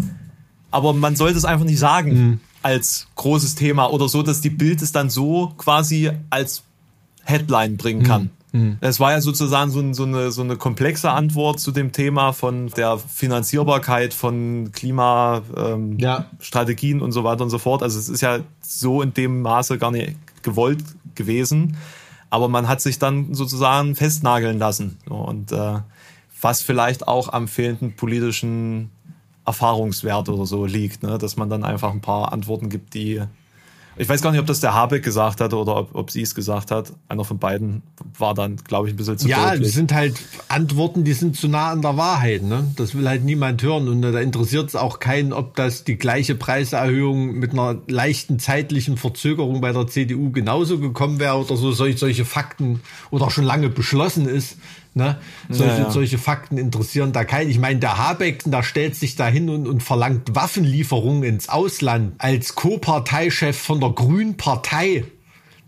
Aber 0.70 0.92
man 0.92 1.16
sollte 1.16 1.38
es 1.38 1.44
einfach 1.44 1.64
nicht 1.64 1.80
sagen 1.80 2.10
hm. 2.10 2.38
als 2.62 3.08
großes 3.16 3.56
Thema 3.56 3.92
oder 3.92 4.08
so, 4.08 4.22
dass 4.22 4.40
die 4.40 4.50
Bild 4.50 4.80
es 4.80 4.92
dann 4.92 5.10
so 5.10 5.54
quasi 5.58 6.12
als 6.30 6.62
Headline 7.24 7.76
bringen 7.76 8.04
kann. 8.04 8.30
Hm. 8.52 8.60
hm. 8.60 8.78
Es 8.80 9.00
war 9.00 9.10
ja 9.10 9.20
sozusagen 9.20 9.72
so, 9.72 9.92
so, 9.92 10.04
eine, 10.04 10.30
so 10.30 10.42
eine 10.42 10.54
komplexe 10.54 11.10
Antwort 11.10 11.58
zu 11.58 11.72
dem 11.72 11.90
Thema 11.90 12.32
von 12.32 12.68
der 12.68 12.98
Finanzierbarkeit 12.98 14.14
von 14.14 14.70
Klimastrategien 14.72 16.92
ähm, 16.92 16.98
ja. 17.00 17.04
und 17.04 17.10
so 17.10 17.24
weiter 17.24 17.42
und 17.42 17.50
so 17.50 17.58
fort. 17.58 17.82
Also 17.82 17.98
es 17.98 18.08
ist 18.08 18.20
ja 18.20 18.38
so 18.62 19.02
in 19.02 19.12
dem 19.14 19.42
Maße 19.42 19.78
gar 19.78 19.90
nicht 19.90 20.14
gewollt 20.42 20.84
gewesen. 21.14 21.76
Aber 22.30 22.48
man 22.48 22.68
hat 22.68 22.80
sich 22.80 22.98
dann 22.98 23.34
sozusagen 23.34 23.94
festnageln 23.94 24.58
lassen. 24.58 24.98
Und 25.08 25.52
äh, 25.52 25.78
was 26.40 26.62
vielleicht 26.62 27.08
auch 27.08 27.32
am 27.32 27.48
fehlenden 27.48 27.96
politischen 27.96 28.90
Erfahrungswert 29.44 30.28
oder 30.28 30.44
so 30.44 30.66
liegt, 30.66 31.02
ne? 31.02 31.16
dass 31.18 31.36
man 31.36 31.48
dann 31.48 31.64
einfach 31.64 31.90
ein 31.90 32.02
paar 32.02 32.32
Antworten 32.32 32.68
gibt, 32.68 32.94
die 32.94 33.22
ich 33.98 34.08
weiß 34.08 34.22
gar 34.22 34.30
nicht, 34.30 34.40
ob 34.40 34.46
das 34.46 34.60
der 34.60 34.74
Habeck 34.74 35.02
gesagt 35.02 35.40
hat 35.40 35.52
oder 35.52 35.76
ob, 35.76 35.94
ob 35.94 36.10
sie 36.10 36.22
es 36.22 36.34
gesagt 36.34 36.70
hat. 36.70 36.92
Einer 37.08 37.24
von 37.24 37.38
beiden 37.38 37.82
war 38.16 38.32
dann, 38.32 38.56
glaube 38.56 38.88
ich, 38.88 38.94
ein 38.94 38.96
bisschen 38.96 39.18
zu 39.18 39.28
Ja, 39.28 39.56
das 39.56 39.72
sind 39.72 39.92
halt 39.92 40.14
Antworten, 40.46 41.02
die 41.02 41.12
sind 41.14 41.36
zu 41.36 41.48
nah 41.48 41.72
an 41.72 41.82
der 41.82 41.96
Wahrheit. 41.96 42.44
Ne? 42.44 42.64
Das 42.76 42.94
will 42.94 43.08
halt 43.08 43.24
niemand 43.24 43.60
hören. 43.62 43.88
Und 43.88 44.02
da 44.02 44.18
interessiert 44.20 44.68
es 44.68 44.76
auch 44.76 45.00
keinen, 45.00 45.32
ob 45.32 45.56
das 45.56 45.82
die 45.82 45.96
gleiche 45.96 46.36
Preiserhöhung 46.36 47.32
mit 47.32 47.52
einer 47.52 47.78
leichten 47.88 48.38
zeitlichen 48.38 48.96
Verzögerung 48.96 49.60
bei 49.60 49.72
der 49.72 49.88
CDU 49.88 50.30
genauso 50.30 50.78
gekommen 50.78 51.18
wäre 51.18 51.36
oder 51.36 51.56
so 51.56 51.72
solche, 51.72 51.98
solche 51.98 52.24
Fakten 52.24 52.80
oder 53.10 53.30
schon 53.30 53.44
lange 53.44 53.68
beschlossen 53.68 54.28
ist. 54.28 54.58
Ne? 54.98 55.16
Solche, 55.48 55.72
ja, 55.72 55.78
ja. 55.84 55.90
solche 55.90 56.18
Fakten 56.18 56.58
interessieren 56.58 57.12
da 57.12 57.24
keinen. 57.24 57.48
Ich 57.50 57.60
meine, 57.60 57.78
der 57.78 57.96
Habeck, 57.98 58.42
da 58.46 58.64
stellt 58.64 58.96
sich 58.96 59.14
da 59.14 59.28
hin 59.28 59.48
und, 59.48 59.68
und 59.68 59.80
verlangt 59.80 60.34
Waffenlieferungen 60.34 61.22
ins 61.22 61.48
Ausland 61.48 62.14
als 62.18 62.56
Co-Parteichef 62.56 63.56
von 63.56 63.78
der 63.80 63.90
Grünen 63.90 64.36
Partei. 64.36 65.04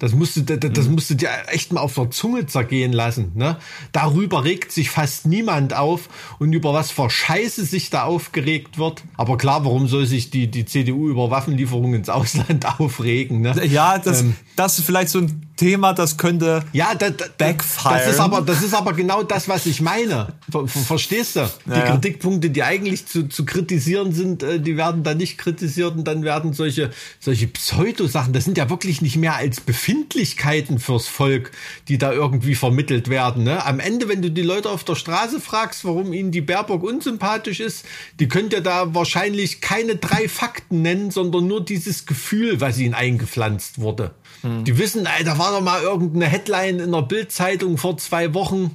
Das 0.00 0.14
musst 0.14 0.34
du, 0.34 0.40
das, 0.40 0.58
das 0.72 0.86
mhm. 0.86 0.94
musst 0.94 1.10
du 1.10 1.14
dir 1.14 1.28
echt 1.48 1.72
mal 1.72 1.80
auf 1.82 1.94
der 1.94 2.10
Zunge 2.10 2.46
zergehen 2.46 2.92
lassen. 2.92 3.32
Ne? 3.34 3.58
Darüber 3.92 4.44
regt 4.44 4.72
sich 4.72 4.90
fast 4.90 5.26
niemand 5.26 5.74
auf 5.74 6.08
und 6.38 6.52
über 6.54 6.72
was 6.72 6.90
für 6.90 7.08
Scheiße 7.08 7.64
sich 7.66 7.90
da 7.90 8.04
aufgeregt 8.04 8.78
wird. 8.78 9.04
Aber 9.16 9.36
klar, 9.36 9.64
warum 9.64 9.88
soll 9.88 10.06
sich 10.06 10.30
die, 10.30 10.50
die 10.50 10.64
CDU 10.64 11.08
über 11.10 11.30
Waffenlieferungen 11.30 12.00
ins 12.00 12.08
Ausland 12.08 12.66
aufregen? 12.80 13.42
Ne? 13.42 13.64
Ja, 13.66 13.98
das, 13.98 14.22
ähm, 14.22 14.34
das 14.56 14.78
ist 14.78 14.86
vielleicht 14.86 15.10
so 15.10 15.18
ein 15.18 15.49
Thema, 15.60 15.92
das 15.92 16.16
könnte 16.16 16.64
ja, 16.72 16.94
da, 16.94 17.10
da, 17.10 17.26
backfire. 17.36 17.98
Das 17.98 18.14
ist, 18.14 18.18
aber, 18.18 18.40
das 18.40 18.62
ist 18.62 18.72
aber 18.72 18.94
genau 18.94 19.22
das, 19.22 19.46
was 19.46 19.66
ich 19.66 19.82
meine. 19.82 20.28
Ver, 20.50 20.66
verstehst 20.66 21.36
du? 21.36 21.50
Die 21.66 21.72
ja, 21.72 21.82
Kritikpunkte, 21.82 22.48
die 22.48 22.62
eigentlich 22.62 23.04
zu, 23.04 23.28
zu 23.28 23.44
kritisieren 23.44 24.12
sind, 24.12 24.42
äh, 24.42 24.58
die 24.58 24.78
werden 24.78 25.02
dann 25.02 25.18
nicht 25.18 25.36
kritisiert 25.36 25.96
und 25.96 26.04
dann 26.04 26.22
werden 26.22 26.54
solche, 26.54 26.88
solche 27.18 27.46
Pseudo-Sachen, 27.46 28.32
das 28.32 28.46
sind 28.46 28.56
ja 28.56 28.70
wirklich 28.70 29.02
nicht 29.02 29.18
mehr 29.18 29.36
als 29.36 29.60
Befindlichkeiten 29.60 30.78
fürs 30.78 31.06
Volk, 31.06 31.50
die 31.88 31.98
da 31.98 32.10
irgendwie 32.10 32.54
vermittelt 32.54 33.10
werden. 33.10 33.44
Ne? 33.44 33.62
Am 33.62 33.80
Ende, 33.80 34.08
wenn 34.08 34.22
du 34.22 34.30
die 34.30 34.40
Leute 34.40 34.70
auf 34.70 34.82
der 34.84 34.94
Straße 34.94 35.40
fragst, 35.40 35.84
warum 35.84 36.14
ihnen 36.14 36.30
die 36.30 36.40
Baerbock 36.40 36.82
unsympathisch 36.82 37.60
ist, 37.60 37.84
die 38.18 38.28
könnt 38.28 38.54
ja 38.54 38.60
da 38.60 38.94
wahrscheinlich 38.94 39.60
keine 39.60 39.96
drei 39.96 40.26
Fakten 40.26 40.80
nennen, 40.80 41.10
sondern 41.10 41.46
nur 41.46 41.62
dieses 41.62 42.06
Gefühl, 42.06 42.62
was 42.62 42.78
ihnen 42.78 42.94
eingepflanzt 42.94 43.78
wurde. 43.78 44.12
Hm. 44.42 44.64
Die 44.64 44.78
wissen, 44.78 45.06
ey, 45.06 45.24
da 45.24 45.38
war 45.38 45.52
doch 45.52 45.60
mal 45.60 45.82
irgendeine 45.82 46.26
Headline 46.26 46.80
in 46.80 46.92
der 46.92 47.02
Bildzeitung 47.02 47.78
vor 47.78 47.96
zwei 47.98 48.34
Wochen. 48.34 48.74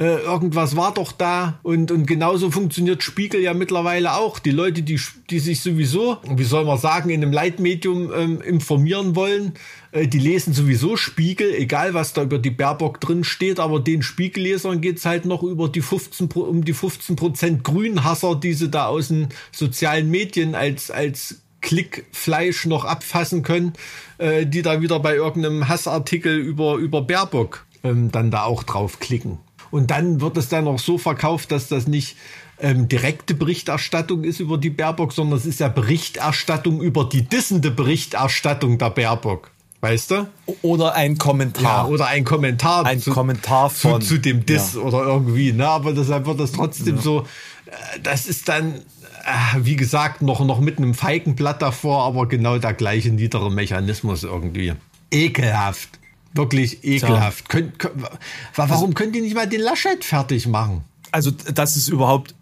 Äh, 0.00 0.22
irgendwas 0.22 0.74
war 0.74 0.92
doch 0.92 1.12
da 1.12 1.60
und, 1.62 1.92
und 1.92 2.06
genauso 2.06 2.50
funktioniert 2.50 3.04
Spiegel 3.04 3.40
ja 3.40 3.54
mittlerweile 3.54 4.14
auch. 4.14 4.40
Die 4.40 4.50
Leute, 4.50 4.82
die, 4.82 5.00
die 5.30 5.38
sich 5.38 5.60
sowieso, 5.60 6.18
wie 6.28 6.42
soll 6.42 6.64
man 6.64 6.78
sagen, 6.78 7.10
in 7.10 7.22
einem 7.22 7.32
Leitmedium 7.32 8.12
ähm, 8.12 8.40
informieren 8.40 9.14
wollen, 9.14 9.52
äh, 9.92 10.08
die 10.08 10.18
lesen 10.18 10.52
sowieso 10.52 10.96
Spiegel, 10.96 11.54
egal 11.54 11.94
was 11.94 12.12
da 12.12 12.24
über 12.24 12.38
die 12.38 12.50
Baerbock 12.50 13.00
drin 13.00 13.22
steht, 13.22 13.60
aber 13.60 13.78
den 13.78 14.02
Spiegellesern 14.02 14.80
geht's 14.80 15.04
halt 15.04 15.26
noch 15.26 15.44
über 15.44 15.68
die 15.68 15.82
15, 15.82 16.28
um 16.32 16.64
die 16.64 16.72
15 16.72 17.14
Prozent 17.14 17.62
Grünhasser, 17.62 18.34
die 18.34 18.54
sie 18.54 18.70
da 18.70 18.86
aus 18.86 19.08
den 19.08 19.28
sozialen 19.52 20.10
Medien 20.10 20.56
als, 20.56 20.90
als 20.90 21.43
Klickfleisch 21.64 22.66
noch 22.66 22.84
abfassen 22.84 23.42
können, 23.42 23.72
äh, 24.18 24.44
die 24.44 24.60
da 24.60 24.82
wieder 24.82 25.00
bei 25.00 25.14
irgendeinem 25.14 25.66
Hassartikel 25.66 26.36
über, 26.36 26.76
über 26.76 27.00
Baerbock 27.00 27.64
ähm, 27.82 28.12
dann 28.12 28.30
da 28.30 28.44
auch 28.44 28.64
draufklicken. 28.64 29.38
Und 29.70 29.90
dann 29.90 30.20
wird 30.20 30.36
es 30.36 30.50
dann 30.50 30.68
auch 30.68 30.78
so 30.78 30.98
verkauft, 30.98 31.50
dass 31.50 31.68
das 31.68 31.88
nicht 31.88 32.16
ähm, 32.60 32.86
direkte 32.86 33.32
Berichterstattung 33.34 34.24
ist 34.24 34.40
über 34.40 34.58
die 34.58 34.68
Baerbock, 34.68 35.14
sondern 35.14 35.38
es 35.38 35.46
ist 35.46 35.58
ja 35.58 35.68
Berichterstattung 35.68 36.82
über 36.82 37.06
die 37.06 37.22
dissende 37.22 37.70
Berichterstattung 37.70 38.76
der 38.76 38.90
Baerbock. 38.90 39.50
Weißt 39.80 40.10
du? 40.10 40.26
Oder 40.62 40.94
ein 40.94 41.16
Kommentar. 41.16 41.86
Ja, 41.86 41.86
oder 41.86 42.06
ein 42.06 42.24
Kommentar. 42.24 42.84
Ein 42.84 43.00
zu, 43.00 43.10
Kommentar 43.10 43.70
von. 43.70 44.02
Zu, 44.02 44.14
zu 44.14 44.18
dem 44.18 44.44
Diss 44.46 44.74
ja. 44.74 44.80
oder 44.80 45.02
irgendwie. 45.02 45.52
Ne? 45.52 45.66
Aber 45.66 45.92
deshalb 45.92 46.26
wird 46.26 46.40
das 46.40 46.52
trotzdem 46.52 46.96
ja. 46.96 47.02
so. 47.02 47.20
Äh, 47.66 48.00
das 48.02 48.26
ist 48.26 48.48
dann 48.48 48.80
wie 49.58 49.76
gesagt, 49.76 50.22
noch, 50.22 50.44
noch 50.44 50.60
mit 50.60 50.78
einem 50.78 50.94
Feigenblatt 50.94 51.62
davor, 51.62 52.04
aber 52.04 52.26
genau 52.28 52.58
der 52.58 52.74
gleiche 52.74 53.10
niedere 53.10 53.50
Mechanismus 53.50 54.22
irgendwie. 54.22 54.74
Ekelhaft. 55.10 55.98
Wirklich 56.34 56.84
ekelhaft. 56.84 57.48
Könnt, 57.48 57.78
könnt, 57.78 57.94
warum 58.56 58.72
also, 58.72 58.88
könnt 58.88 59.14
ihr 59.14 59.22
nicht 59.22 59.34
mal 59.34 59.48
den 59.48 59.60
Laschet 59.60 60.04
fertig 60.04 60.48
machen? 60.48 60.82
Also, 61.12 61.30
dass 61.30 61.76
es 61.76 61.88
überhaupt 61.88 62.34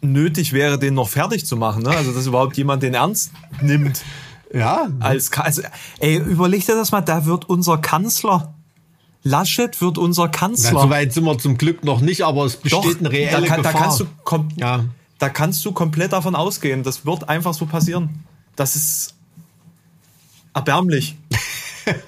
nötig 0.00 0.52
wäre, 0.52 0.78
den 0.78 0.94
noch 0.94 1.08
fertig 1.08 1.44
zu 1.44 1.56
machen. 1.56 1.82
Ne? 1.82 1.90
Also, 1.90 2.12
dass 2.12 2.26
überhaupt 2.26 2.56
jemand 2.56 2.82
den 2.82 2.94
ernst 2.94 3.32
nimmt. 3.60 4.02
Ja. 4.54 4.86
Als, 5.00 5.32
also, 5.32 5.62
ey, 5.98 6.18
überleg 6.18 6.64
dir 6.64 6.76
das 6.76 6.92
mal, 6.92 7.00
da 7.00 7.26
wird 7.26 7.48
unser 7.48 7.78
Kanzler. 7.78 8.54
Laschet 9.24 9.80
wird 9.80 9.98
unser 9.98 10.28
Kanzler. 10.28 10.70
Na, 10.74 10.80
so 10.82 10.90
weit 10.90 11.12
sind 11.12 11.24
wir 11.24 11.36
zum 11.36 11.58
Glück 11.58 11.84
noch 11.84 12.00
nicht, 12.00 12.22
aber 12.22 12.44
es 12.44 12.56
besteht 12.56 12.84
Doch, 12.84 12.98
eine 13.00 13.10
reelle 13.10 13.40
da 13.42 13.46
kann, 13.48 13.62
Gefahr. 13.62 13.72
Da 13.72 13.78
kannst, 13.78 14.00
du 14.00 14.06
ja. 14.56 14.84
Da 15.18 15.28
kannst 15.28 15.64
du 15.64 15.72
komplett 15.72 16.12
davon 16.12 16.34
ausgehen. 16.34 16.82
Das 16.82 17.06
wird 17.06 17.28
einfach 17.28 17.54
so 17.54 17.66
passieren. 17.66 18.24
Das 18.54 18.74
ist 18.76 19.14
erbärmlich. 20.54 21.16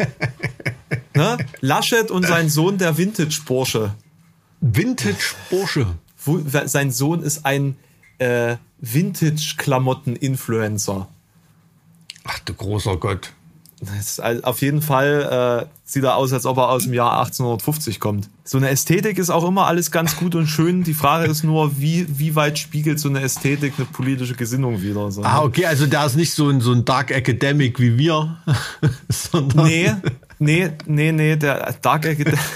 ne? 1.14 1.38
Laschet 1.60 2.10
und 2.10 2.26
sein 2.26 2.48
Sohn, 2.48 2.78
der 2.78 2.98
Vintage-Bursche. 2.98 3.94
Vintage-Bursche. 4.60 5.94
Sein 6.64 6.90
Sohn 6.90 7.22
ist 7.22 7.46
ein 7.46 7.76
äh, 8.18 8.56
Vintage-Klamotten-Influencer. 8.80 11.06
Ach 12.24 12.38
du 12.40 12.54
großer 12.54 12.96
Gott. 12.96 13.32
Auf 14.42 14.60
jeden 14.60 14.82
Fall 14.82 15.66
äh, 15.68 15.74
sieht 15.84 16.02
er 16.02 16.16
aus, 16.16 16.32
als 16.32 16.46
ob 16.46 16.56
er 16.56 16.68
aus 16.68 16.84
dem 16.84 16.94
Jahr 16.94 17.20
1850 17.20 18.00
kommt. 18.00 18.28
So 18.42 18.58
eine 18.58 18.70
Ästhetik 18.70 19.18
ist 19.18 19.30
auch 19.30 19.46
immer 19.46 19.66
alles 19.66 19.92
ganz 19.92 20.16
gut 20.16 20.34
und 20.34 20.48
schön. 20.48 20.82
Die 20.82 20.94
Frage 20.94 21.30
ist 21.30 21.44
nur, 21.44 21.78
wie, 21.78 22.06
wie 22.18 22.34
weit 22.34 22.58
spiegelt 22.58 22.98
so 22.98 23.08
eine 23.08 23.20
Ästhetik 23.20 23.74
eine 23.76 23.86
politische 23.86 24.34
Gesinnung 24.34 24.82
wieder? 24.82 25.10
So, 25.12 25.22
ah, 25.22 25.42
okay, 25.42 25.66
also 25.66 25.86
da 25.86 26.06
ist 26.06 26.16
nicht 26.16 26.32
so 26.32 26.48
ein, 26.48 26.60
so 26.60 26.72
ein 26.72 26.84
Dark 26.84 27.12
Academic 27.12 27.78
wie 27.78 27.96
wir, 27.96 28.38
sondern... 29.08 29.66
Nee, 29.66 29.94
nee, 30.38 30.70
nee, 30.86 31.12
nee, 31.12 31.36
der 31.36 31.74
Dark 31.80 32.04
Academic... 32.06 32.40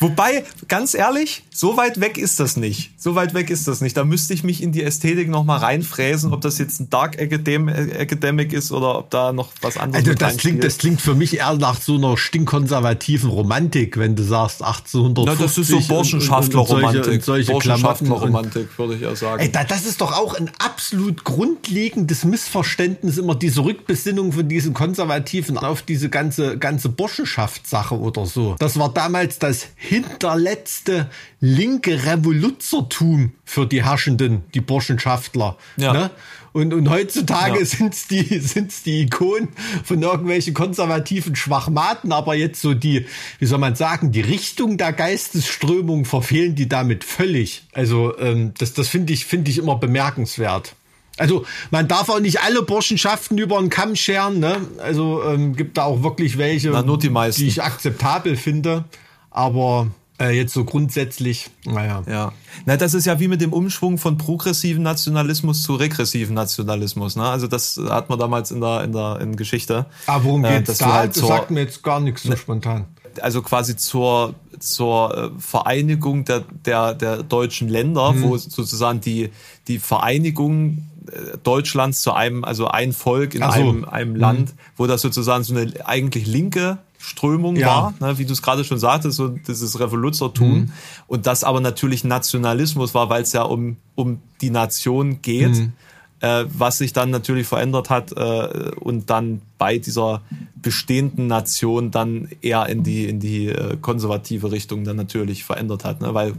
Wobei, 0.00 0.44
ganz 0.68 0.94
ehrlich, 0.94 1.42
so 1.60 1.76
weit 1.76 2.00
weg 2.00 2.16
ist 2.16 2.40
das 2.40 2.56
nicht. 2.56 2.90
So 2.96 3.16
weit 3.16 3.34
weg 3.34 3.50
ist 3.50 3.68
das 3.68 3.82
nicht. 3.82 3.94
Da 3.94 4.04
müsste 4.04 4.32
ich 4.32 4.42
mich 4.44 4.62
in 4.62 4.72
die 4.72 4.82
Ästhetik 4.82 5.28
nochmal 5.28 5.58
reinfräsen, 5.58 6.32
ob 6.32 6.40
das 6.40 6.56
jetzt 6.56 6.80
ein 6.80 6.88
Dark 6.88 7.18
Academic 7.18 8.54
ist 8.54 8.72
oder 8.72 8.98
ob 8.98 9.10
da 9.10 9.34
noch 9.34 9.50
was 9.60 9.76
anderes 9.76 10.06
Also 10.06 10.18
das 10.18 10.38
klingt, 10.38 10.64
das 10.64 10.78
klingt 10.78 11.02
für 11.02 11.14
mich 11.14 11.36
eher 11.36 11.52
nach 11.56 11.78
so 11.78 11.96
einer 11.96 12.16
stinkkonservativen 12.16 13.28
Romantik, 13.28 13.98
wenn 13.98 14.16
du 14.16 14.22
sagst 14.22 14.62
1850. 14.62 15.38
Na, 15.38 15.44
das 15.44 15.58
ist 15.58 15.68
so 15.68 15.94
Burschenschaftler-Romantik. 15.94 17.26
Burschenschaftler-Romantik, 17.26 18.78
würde 18.78 18.94
ich 18.94 19.02
ja 19.02 19.14
sagen. 19.14 19.42
Ey, 19.42 19.52
das 19.52 19.84
ist 19.84 20.00
doch 20.00 20.16
auch 20.16 20.32
ein 20.32 20.50
absolut 20.64 21.24
grundlegendes 21.24 22.24
Missverständnis, 22.24 23.18
immer 23.18 23.34
diese 23.34 23.62
Rückbesinnung 23.62 24.32
von 24.32 24.48
diesen 24.48 24.72
Konservativen 24.72 25.58
auf 25.58 25.82
diese 25.82 26.08
ganze, 26.08 26.56
ganze 26.56 26.88
Burschenschaftssache 26.88 27.98
oder 27.98 28.24
so. 28.24 28.56
Das 28.58 28.78
war 28.78 28.94
damals 28.94 29.38
das 29.38 29.66
hinterletzte 29.76 31.10
linke 31.50 32.04
Revoluzertum 32.04 33.32
für 33.44 33.66
die 33.66 33.84
Herrschenden, 33.84 34.42
die 34.54 34.60
Burschenschaftler. 34.60 35.56
Ja. 35.76 35.92
Ne? 35.92 36.10
Und, 36.52 36.74
und 36.74 36.90
heutzutage 36.90 37.60
ja. 37.60 37.64
sind's 37.64 38.08
die, 38.08 38.38
sind's 38.40 38.82
die 38.82 39.02
Ikonen 39.02 39.48
von 39.84 40.02
irgendwelchen 40.02 40.54
konservativen 40.54 41.36
Schwachmaten, 41.36 42.12
aber 42.12 42.34
jetzt 42.34 42.60
so 42.60 42.74
die, 42.74 43.06
wie 43.38 43.46
soll 43.46 43.58
man 43.58 43.76
sagen, 43.76 44.10
die 44.10 44.20
Richtung 44.20 44.76
der 44.76 44.92
Geistesströmung 44.92 46.04
verfehlen 46.04 46.54
die 46.54 46.68
damit 46.68 47.04
völlig. 47.04 47.62
Also 47.72 48.18
ähm, 48.18 48.52
das, 48.58 48.72
das 48.72 48.88
finde 48.88 49.12
ich, 49.12 49.26
finde 49.26 49.50
ich 49.50 49.58
immer 49.58 49.76
bemerkenswert. 49.76 50.74
Also 51.18 51.44
man 51.70 51.86
darf 51.86 52.08
auch 52.08 52.20
nicht 52.20 52.40
alle 52.40 52.62
Burschenschaften 52.62 53.36
über 53.36 53.58
einen 53.58 53.68
Kamm 53.68 53.94
scheren. 53.94 54.40
Ne? 54.40 54.56
Also 54.82 55.22
ähm, 55.24 55.54
gibt 55.54 55.76
da 55.76 55.84
auch 55.84 56.02
wirklich 56.02 56.38
welche, 56.38 56.70
Na, 56.70 56.82
die, 56.82 57.10
die 57.36 57.46
ich 57.46 57.62
akzeptabel 57.62 58.36
finde. 58.36 58.84
Aber 59.30 59.88
äh, 60.20 60.30
jetzt 60.30 60.52
so 60.52 60.64
grundsätzlich, 60.64 61.50
naja. 61.64 62.02
Ja. 62.06 62.32
Na, 62.66 62.76
das 62.76 62.94
ist 62.94 63.06
ja 63.06 63.18
wie 63.20 63.28
mit 63.28 63.40
dem 63.40 63.52
Umschwung 63.52 63.98
von 63.98 64.18
progressiven 64.18 64.82
Nationalismus 64.82 65.62
zu 65.62 65.74
regressiven 65.74 66.34
Nationalismus. 66.34 67.16
Ne? 67.16 67.24
Also 67.24 67.46
das 67.46 67.80
hat 67.88 68.10
man 68.10 68.18
damals 68.18 68.50
in 68.50 68.60
der, 68.60 68.84
in 68.84 68.92
der 68.92 69.18
in 69.20 69.36
Geschichte. 69.36 69.86
Aber 70.06 70.24
worum 70.24 70.44
äh, 70.44 70.58
geht's 70.58 70.78
da? 70.78 70.92
Halt 70.92 71.16
das 71.16 71.26
sagt 71.26 71.50
mir 71.50 71.60
jetzt 71.60 71.82
gar 71.82 72.00
nichts 72.00 72.24
so 72.24 72.28
ne, 72.28 72.36
spontan. 72.36 72.84
Also 73.22 73.42
quasi 73.42 73.76
zur, 73.76 74.34
zur 74.58 75.16
äh, 75.16 75.40
Vereinigung 75.40 76.24
der, 76.24 76.44
der, 76.64 76.94
der 76.94 77.22
deutschen 77.22 77.68
Länder, 77.68 78.12
mhm. 78.12 78.22
wo 78.22 78.36
sozusagen 78.36 79.00
die, 79.00 79.30
die 79.68 79.78
Vereinigung 79.78 80.84
äh, 81.10 81.38
Deutschlands 81.42 82.02
zu 82.02 82.12
einem, 82.12 82.44
also 82.44 82.68
ein 82.68 82.92
Volk 82.92 83.34
in 83.34 83.40
so. 83.40 83.48
einem, 83.48 83.84
einem 83.84 84.16
Land, 84.16 84.50
mhm. 84.50 84.58
wo 84.76 84.86
das 84.86 85.00
sozusagen 85.00 85.44
so 85.44 85.56
eine 85.56 85.72
eigentlich 85.86 86.26
linke 86.26 86.78
Strömung 87.02 87.56
ja. 87.56 87.66
war, 87.66 87.94
ne, 87.98 88.18
wie 88.18 88.26
du 88.26 88.34
es 88.34 88.42
gerade 88.42 88.62
schon 88.62 88.78
sagtest, 88.78 89.16
so 89.16 89.28
dieses 89.28 89.80
Revoluzertum. 89.80 90.52
Mhm. 90.52 90.72
Und 91.06 91.26
das 91.26 91.44
aber 91.44 91.60
natürlich 91.60 92.04
Nationalismus 92.04 92.94
war, 92.94 93.08
weil 93.08 93.22
es 93.22 93.32
ja 93.32 93.42
um, 93.42 93.78
um 93.94 94.20
die 94.42 94.50
Nation 94.50 95.22
geht, 95.22 95.56
mhm. 95.56 95.72
äh, 96.20 96.44
was 96.52 96.76
sich 96.76 96.92
dann 96.92 97.08
natürlich 97.08 97.46
verändert 97.46 97.88
hat 97.88 98.12
äh, 98.12 98.70
und 98.78 99.08
dann 99.08 99.40
bei 99.56 99.78
dieser 99.78 100.20
bestehenden 100.56 101.26
Nation 101.26 101.90
dann 101.90 102.28
eher 102.42 102.66
in 102.66 102.82
die, 102.82 103.06
in 103.06 103.18
die 103.18 103.46
äh, 103.46 103.78
konservative 103.80 104.52
Richtung 104.52 104.84
dann 104.84 104.96
natürlich 104.96 105.42
verändert 105.42 105.86
hat. 105.86 106.02
Ne? 106.02 106.12
Weil 106.12 106.34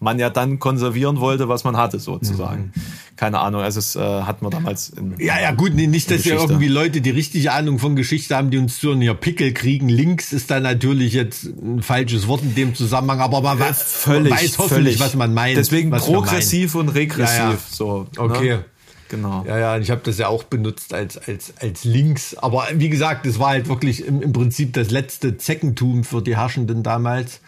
man 0.00 0.18
ja 0.18 0.30
dann 0.30 0.58
konservieren 0.58 1.20
wollte, 1.20 1.48
was 1.48 1.64
man 1.64 1.76
hatte, 1.76 1.98
sozusagen. 1.98 2.72
Mhm. 2.74 2.82
Keine 3.16 3.38
Ahnung, 3.38 3.62
also 3.62 3.78
es 3.78 3.94
äh, 3.94 4.00
hat 4.00 4.42
man 4.42 4.50
damals 4.50 4.90
in, 4.90 5.14
Ja, 5.18 5.40
ja, 5.40 5.52
gut, 5.52 5.74
nee, 5.74 5.86
nicht, 5.86 6.10
dass 6.10 6.24
ja 6.24 6.34
irgendwie 6.34 6.68
Leute, 6.68 7.00
die 7.00 7.10
richtig 7.10 7.50
Ahnung 7.50 7.78
von 7.78 7.94
Geschichte 7.96 8.36
haben, 8.36 8.50
die 8.50 8.58
uns 8.58 8.78
zu 8.80 8.94
hier 8.98 9.14
Pickel 9.14 9.52
kriegen. 9.52 9.88
Links 9.88 10.32
ist 10.32 10.50
da 10.50 10.60
natürlich 10.60 11.12
jetzt 11.12 11.44
ein 11.44 11.82
falsches 11.82 12.26
Wort 12.26 12.42
in 12.42 12.54
dem 12.54 12.74
Zusammenhang, 12.74 13.20
aber 13.20 13.40
man 13.40 13.58
ja, 13.58 13.72
völlig, 13.72 14.32
weiß 14.32 14.58
hoffentlich, 14.58 14.68
völlig. 14.68 15.00
was 15.00 15.14
man 15.14 15.32
meint. 15.32 15.56
Deswegen 15.56 15.90
progressiv 15.90 16.74
und 16.74 16.88
regressiv. 16.88 17.38
Ja, 17.38 17.50
ja. 17.52 17.58
So, 17.70 18.06
ne? 18.16 18.20
okay. 18.20 18.48
Ne? 18.48 18.64
Genau. 19.08 19.44
Ja, 19.46 19.58
ja, 19.58 19.78
ich 19.78 19.90
habe 19.90 20.00
das 20.02 20.18
ja 20.18 20.28
auch 20.28 20.44
benutzt 20.44 20.92
als, 20.92 21.18
als, 21.18 21.54
als 21.60 21.84
links. 21.84 22.34
Aber 22.36 22.66
wie 22.74 22.88
gesagt, 22.88 23.26
das 23.26 23.38
war 23.38 23.50
halt 23.50 23.68
wirklich 23.68 24.04
im, 24.04 24.22
im 24.22 24.32
Prinzip 24.32 24.72
das 24.72 24.90
letzte 24.90 25.36
Zeckentum 25.36 26.02
für 26.02 26.20
die 26.20 26.36
Herrschenden 26.36 26.82
damals. 26.82 27.40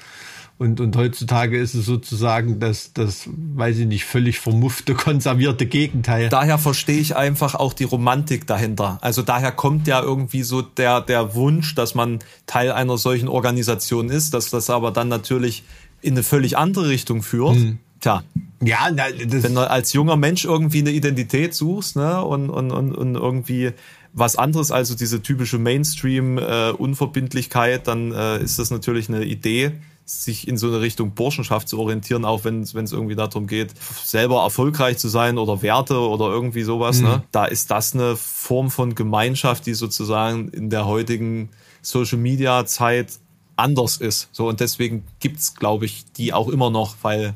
Und, 0.58 0.80
und 0.80 0.96
heutzutage 0.96 1.58
ist 1.58 1.74
es 1.74 1.84
sozusagen 1.84 2.60
das, 2.60 2.94
das, 2.94 3.28
weiß 3.28 3.76
ich 3.78 3.86
nicht, 3.86 4.06
völlig 4.06 4.40
vermuffte, 4.40 4.94
konservierte 4.94 5.66
Gegenteil. 5.66 6.30
Daher 6.30 6.56
verstehe 6.56 6.98
ich 6.98 7.14
einfach 7.14 7.54
auch 7.54 7.74
die 7.74 7.84
Romantik 7.84 8.46
dahinter. 8.46 8.96
Also 9.02 9.20
daher 9.20 9.52
kommt 9.52 9.86
ja 9.86 10.00
irgendwie 10.00 10.42
so 10.42 10.62
der, 10.62 11.02
der 11.02 11.34
Wunsch, 11.34 11.74
dass 11.74 11.94
man 11.94 12.20
Teil 12.46 12.72
einer 12.72 12.96
solchen 12.96 13.28
Organisation 13.28 14.08
ist, 14.08 14.32
dass 14.32 14.48
das 14.48 14.70
aber 14.70 14.92
dann 14.92 15.08
natürlich 15.08 15.62
in 16.00 16.14
eine 16.14 16.22
völlig 16.22 16.56
andere 16.56 16.88
Richtung 16.88 17.22
führt. 17.22 17.56
Mhm. 17.56 17.78
Tja. 18.00 18.22
Ja, 18.62 18.88
na, 18.94 19.10
das 19.10 19.42
wenn 19.42 19.54
du 19.54 19.68
als 19.68 19.92
junger 19.92 20.16
Mensch 20.16 20.46
irgendwie 20.46 20.78
eine 20.78 20.92
Identität 20.92 21.54
suchst, 21.54 21.96
ne, 21.96 22.22
und, 22.22 22.48
und, 22.48 22.70
und, 22.70 22.94
und 22.94 23.14
irgendwie 23.14 23.72
was 24.14 24.36
anderes, 24.36 24.70
also 24.70 24.94
diese 24.94 25.20
typische 25.20 25.58
Mainstream-Unverbindlichkeit, 25.58 27.80
äh, 27.80 27.84
dann 27.84 28.12
äh, 28.12 28.42
ist 28.42 28.58
das 28.58 28.70
natürlich 28.70 29.10
eine 29.10 29.24
Idee, 29.24 29.72
sich 30.06 30.46
in 30.46 30.56
so 30.56 30.68
eine 30.68 30.80
Richtung 30.80 31.10
Burschenschaft 31.10 31.68
zu 31.68 31.78
orientieren, 31.80 32.24
auch 32.24 32.44
wenn 32.44 32.62
es 32.62 32.72
irgendwie 32.74 33.16
darum 33.16 33.48
geht, 33.48 33.74
selber 34.04 34.42
erfolgreich 34.42 34.98
zu 34.98 35.08
sein 35.08 35.36
oder 35.36 35.62
Werte 35.62 35.98
oder 35.98 36.26
irgendwie 36.26 36.62
sowas. 36.62 37.00
Ne? 37.00 37.08
Mhm. 37.08 37.14
Ne? 37.14 37.22
Da 37.32 37.44
ist 37.44 37.70
das 37.72 37.92
eine 37.92 38.16
Form 38.16 38.70
von 38.70 38.94
Gemeinschaft, 38.94 39.66
die 39.66 39.74
sozusagen 39.74 40.48
in 40.50 40.70
der 40.70 40.86
heutigen 40.86 41.50
Social 41.82 42.18
Media 42.18 42.64
Zeit 42.66 43.18
anders 43.56 43.96
ist. 43.96 44.28
So 44.30 44.48
und 44.48 44.60
deswegen 44.60 45.04
gibt's, 45.18 45.56
glaube 45.56 45.86
ich, 45.86 46.04
die 46.16 46.32
auch 46.32 46.48
immer 46.48 46.70
noch, 46.70 46.96
weil 47.02 47.34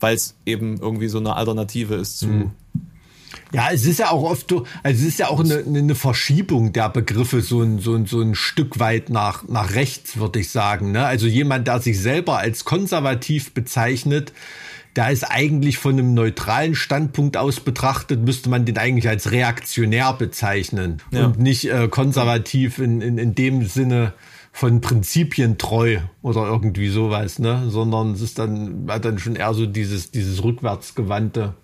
weil 0.00 0.16
es 0.16 0.36
eben 0.44 0.78
irgendwie 0.78 1.08
so 1.08 1.18
eine 1.18 1.34
Alternative 1.34 1.94
ist 1.94 2.18
zu 2.18 2.26
mhm. 2.26 2.50
Ja, 3.52 3.68
es 3.72 3.86
ist 3.86 3.98
ja 4.00 4.10
auch 4.10 4.22
oft, 4.22 4.52
also 4.52 4.64
es 4.82 5.02
ist 5.02 5.18
ja 5.18 5.28
auch 5.28 5.40
eine, 5.40 5.64
eine 5.66 5.94
Verschiebung 5.94 6.72
der 6.72 6.88
Begriffe 6.88 7.40
so 7.40 7.62
ein, 7.62 7.78
so 7.78 7.94
ein, 7.94 8.06
so 8.06 8.20
ein 8.20 8.34
Stück 8.34 8.78
weit 8.78 9.10
nach, 9.10 9.46
nach 9.48 9.74
rechts, 9.74 10.16
würde 10.16 10.40
ich 10.40 10.50
sagen. 10.50 10.92
Ne? 10.92 11.04
Also 11.04 11.26
jemand, 11.26 11.68
der 11.68 11.80
sich 11.80 12.00
selber 12.00 12.38
als 12.38 12.64
konservativ 12.64 13.52
bezeichnet, 13.52 14.32
der 14.96 15.10
ist 15.10 15.24
eigentlich 15.24 15.78
von 15.78 15.94
einem 15.94 16.14
neutralen 16.14 16.74
Standpunkt 16.74 17.36
aus 17.36 17.60
betrachtet, 17.60 18.24
müsste 18.24 18.48
man 18.48 18.64
den 18.64 18.78
eigentlich 18.78 19.08
als 19.08 19.32
reaktionär 19.32 20.12
bezeichnen 20.12 21.02
ja. 21.10 21.26
und 21.26 21.38
nicht 21.38 21.70
äh, 21.70 21.88
konservativ 21.88 22.78
in, 22.78 23.00
in, 23.00 23.18
in 23.18 23.34
dem 23.34 23.66
Sinne 23.66 24.12
von 24.52 24.80
Prinzipien 24.80 25.58
treu 25.58 25.98
oder 26.22 26.46
irgendwie 26.46 26.88
sowas, 26.88 27.40
ne? 27.40 27.64
Sondern 27.68 28.12
es 28.12 28.20
ist 28.20 28.38
dann, 28.38 28.86
hat 28.88 29.04
dann 29.04 29.18
schon 29.18 29.34
eher 29.34 29.52
so 29.52 29.66
dieses, 29.66 30.12
dieses 30.12 30.44
rückwärtsgewandte 30.44 31.54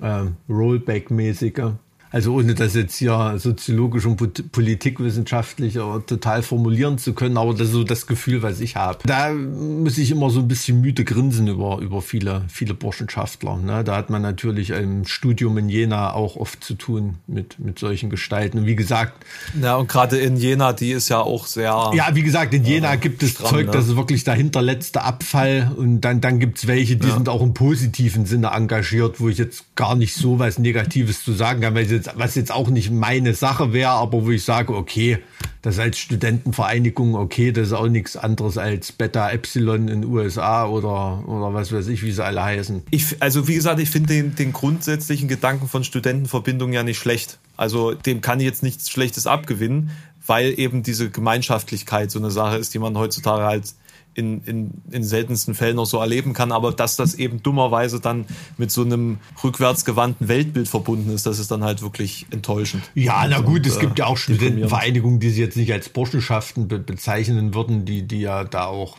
äh, 0.00 0.26
Rollback-mäßige. 0.48 1.72
Also 2.10 2.34
ohne 2.34 2.54
das 2.54 2.74
jetzt 2.74 2.96
hier 2.96 3.34
soziologisch 3.38 4.04
und 4.04 4.50
politikwissenschaftlich 4.50 5.74
total 6.06 6.42
formulieren 6.42 6.98
zu 6.98 7.14
können, 7.14 7.36
aber 7.36 7.52
das 7.52 7.68
ist 7.68 7.72
so 7.72 7.84
das 7.84 8.06
Gefühl, 8.08 8.42
was 8.42 8.60
ich 8.60 8.74
habe. 8.74 8.98
Da 9.06 9.32
muss 9.32 9.96
ich 9.96 10.10
immer 10.10 10.30
so 10.30 10.40
ein 10.40 10.48
bisschen 10.48 10.80
müde 10.80 11.04
grinsen 11.04 11.46
über, 11.46 11.78
über 11.78 12.02
viele, 12.02 12.42
viele 12.48 12.74
Burschenschaftler. 12.74 13.56
Ne? 13.58 13.84
Da 13.84 13.96
hat 13.96 14.10
man 14.10 14.22
natürlich 14.22 14.70
im 14.70 15.04
Studium 15.06 15.56
in 15.58 15.68
Jena 15.68 16.12
auch 16.12 16.36
oft 16.36 16.64
zu 16.64 16.74
tun 16.74 17.18
mit, 17.28 17.60
mit 17.60 17.78
solchen 17.78 18.10
Gestalten. 18.10 18.58
Und 18.58 18.66
wie 18.66 18.76
gesagt. 18.76 19.24
Ja, 19.60 19.76
und 19.76 19.88
gerade 19.88 20.18
in 20.18 20.36
Jena, 20.36 20.72
die 20.72 20.90
ist 20.90 21.08
ja 21.08 21.20
auch 21.20 21.46
sehr. 21.46 21.92
Ja, 21.94 22.14
wie 22.14 22.22
gesagt, 22.22 22.52
in 22.54 22.64
Jena 22.64 22.94
äh, 22.94 22.98
gibt 22.98 23.22
es 23.22 23.30
stramm, 23.30 23.50
Zeug, 23.50 23.66
ne? 23.66 23.72
das 23.72 23.86
ist 23.86 23.96
wirklich 23.96 24.24
der 24.24 24.34
hinterletzte 24.34 25.02
Abfall. 25.02 25.70
Und 25.76 26.00
dann, 26.00 26.20
dann 26.20 26.40
gibt's 26.40 26.66
welche, 26.66 26.96
die 26.96 27.06
ja. 27.06 27.14
sind 27.14 27.28
auch 27.28 27.42
im 27.42 27.54
positiven 27.54 28.26
Sinne 28.26 28.48
engagiert, 28.48 29.20
wo 29.20 29.28
ich 29.28 29.38
jetzt 29.38 29.76
gar 29.76 29.94
nicht 29.94 30.14
so 30.14 30.40
was 30.40 30.58
Negatives 30.58 31.22
zu 31.22 31.32
sagen 31.32 31.60
kann, 31.60 31.74
weil 31.76 31.86
sie 31.86 31.99
jetzt, 32.00 32.18
was 32.18 32.34
jetzt 32.34 32.52
auch 32.52 32.68
nicht 32.68 32.90
meine 32.90 33.34
Sache 33.34 33.72
wäre, 33.72 33.90
aber 33.90 34.24
wo 34.24 34.30
ich 34.30 34.44
sage, 34.44 34.74
okay, 34.74 35.18
das 35.62 35.78
als 35.78 35.98
Studentenvereinigung, 35.98 37.14
okay, 37.14 37.52
das 37.52 37.68
ist 37.68 37.72
auch 37.72 37.88
nichts 37.88 38.16
anderes 38.16 38.56
als 38.58 38.92
Beta 38.92 39.30
Epsilon 39.30 39.88
in 39.88 40.04
USA 40.04 40.66
oder, 40.66 41.22
oder 41.28 41.52
was 41.52 41.72
weiß 41.72 41.88
ich, 41.88 42.02
wie 42.02 42.12
sie 42.12 42.24
alle 42.24 42.42
heißen. 42.42 42.82
Ich, 42.90 43.16
also 43.20 43.46
wie 43.46 43.54
gesagt, 43.54 43.78
ich 43.80 43.90
finde 43.90 44.14
den, 44.14 44.34
den 44.34 44.52
grundsätzlichen 44.52 45.28
Gedanken 45.28 45.68
von 45.68 45.84
Studentenverbindungen 45.84 46.74
ja 46.74 46.82
nicht 46.82 46.98
schlecht. 46.98 47.38
Also 47.56 47.92
dem 47.92 48.22
kann 48.22 48.40
ich 48.40 48.46
jetzt 48.46 48.62
nichts 48.62 48.90
Schlechtes 48.90 49.26
abgewinnen, 49.26 49.90
weil 50.26 50.58
eben 50.58 50.82
diese 50.82 51.10
Gemeinschaftlichkeit 51.10 52.10
so 52.10 52.18
eine 52.18 52.30
Sache 52.30 52.56
ist, 52.56 52.72
die 52.72 52.78
man 52.78 52.96
heutzutage 52.96 53.44
halt 53.44 53.74
in, 54.14 54.42
in, 54.42 54.70
in 54.90 55.04
seltensten 55.04 55.54
Fällen 55.54 55.76
noch 55.76 55.86
so 55.86 55.98
erleben 55.98 56.32
kann, 56.32 56.52
aber 56.52 56.72
dass 56.72 56.96
das 56.96 57.14
eben 57.14 57.42
dummerweise 57.42 58.00
dann 58.00 58.26
mit 58.58 58.70
so 58.70 58.82
einem 58.82 59.18
rückwärtsgewandten 59.42 60.28
Weltbild 60.28 60.68
verbunden 60.68 61.10
ist, 61.10 61.26
das 61.26 61.38
ist 61.38 61.50
dann 61.50 61.64
halt 61.64 61.82
wirklich 61.82 62.26
enttäuschend. 62.30 62.82
Ja, 62.94 63.26
na 63.28 63.40
gut, 63.40 63.60
und, 63.60 63.66
es 63.66 63.78
gibt 63.78 63.98
ja 63.98 64.06
auch 64.06 64.16
äh, 64.16 64.20
Studentenvereinigungen, 64.20 65.20
die 65.20 65.30
sie 65.30 65.40
jetzt 65.40 65.56
nicht 65.56 65.72
als 65.72 65.88
Burschenschaften 65.88 66.68
be 66.68 66.78
bezeichnen 66.78 67.54
würden, 67.54 67.84
die, 67.84 68.02
die 68.02 68.20
ja 68.20 68.44
da 68.44 68.66
auch 68.66 68.96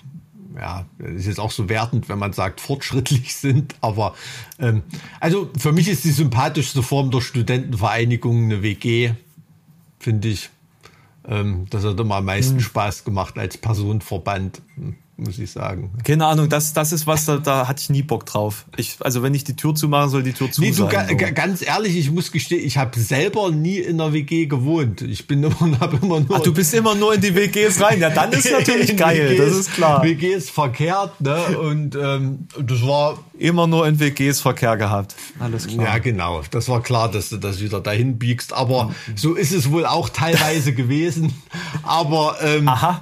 ja, 0.55 0.85
ist 0.99 1.27
jetzt 1.27 1.39
auch 1.39 1.51
so 1.51 1.69
wertend, 1.69 2.09
wenn 2.09 2.19
man 2.19 2.33
sagt, 2.33 2.61
fortschrittlich 2.61 3.35
sind. 3.35 3.75
Aber 3.81 4.15
ähm, 4.59 4.83
also 5.19 5.49
für 5.57 5.71
mich 5.71 5.87
ist 5.87 6.03
die 6.03 6.11
sympathischste 6.11 6.83
Form 6.83 7.11
der 7.11 7.21
Studentenvereinigung 7.21 8.45
eine 8.45 8.61
WG, 8.61 9.13
finde 9.99 10.29
ich. 10.29 10.49
Ähm, 11.27 11.67
das 11.69 11.83
hat 11.83 11.99
immer 11.99 12.15
am 12.15 12.25
meisten 12.25 12.55
hm. 12.55 12.61
Spaß 12.61 13.03
gemacht 13.03 13.37
als 13.37 13.57
Personenverband 13.57 14.61
muss 15.21 15.39
ich 15.39 15.51
sagen. 15.51 15.91
Keine 16.03 16.25
Ahnung, 16.25 16.49
das, 16.49 16.73
das 16.73 16.91
ist 16.91 17.07
was, 17.07 17.25
da, 17.25 17.37
da 17.37 17.67
hatte 17.67 17.81
ich 17.81 17.89
nie 17.89 18.01
Bock 18.01 18.25
drauf. 18.25 18.65
Ich, 18.75 18.97
also 18.99 19.23
wenn 19.23 19.33
ich 19.33 19.43
die 19.43 19.55
Tür 19.55 19.75
zumachen 19.75 20.09
soll, 20.09 20.23
die 20.23 20.33
Tür 20.33 20.51
zu 20.51 20.61
nee, 20.61 20.71
du, 20.71 20.89
sein. 20.89 21.07
So. 21.09 21.15
Ganz 21.33 21.61
ehrlich, 21.61 21.95
ich 21.95 22.11
muss 22.11 22.31
gestehen, 22.31 22.65
ich 22.65 22.77
habe 22.77 22.99
selber 22.99 23.51
nie 23.51 23.77
in 23.77 24.01
einer 24.01 24.13
WG 24.13 24.47
gewohnt. 24.47 25.01
Ich 25.01 25.27
bin 25.27 25.43
immer, 25.43 25.79
hab 25.79 25.93
immer 26.01 26.19
nur. 26.19 26.37
Ach, 26.37 26.41
du 26.41 26.53
bist 26.53 26.73
immer 26.73 26.95
nur 26.95 27.13
in 27.13 27.21
die 27.21 27.35
WGs 27.35 27.81
rein. 27.81 27.99
Ja, 27.99 28.09
dann 28.09 28.31
ist 28.31 28.51
natürlich 28.51 28.97
geil, 28.97 29.29
WGs, 29.29 29.45
das 29.45 29.57
ist 29.57 29.73
klar. 29.73 30.03
WGs 30.03 30.49
verkehrt, 30.49 31.21
ne? 31.21 31.57
Und 31.57 31.95
ähm, 31.95 32.47
das 32.59 32.85
war 32.85 33.19
immer 33.37 33.67
nur 33.67 33.87
in 33.87 33.99
WGs 33.99 34.41
Verkehr 34.41 34.75
gehabt. 34.75 35.15
Alles 35.39 35.67
klar. 35.67 35.85
Ja, 35.85 35.97
genau. 35.99 36.41
Das 36.51 36.67
war 36.67 36.81
klar, 36.81 37.11
dass 37.11 37.29
du 37.29 37.37
das 37.37 37.61
wieder 37.61 37.79
dahin 37.79 38.17
biegst. 38.17 38.53
Aber 38.53 38.85
mhm. 38.85 38.93
so 39.15 39.35
ist 39.35 39.51
es 39.51 39.71
wohl 39.71 39.85
auch 39.85 40.09
teilweise 40.09 40.73
gewesen. 40.73 41.33
Aber 41.83 42.37
ähm, 42.41 42.67
Aha 42.67 43.01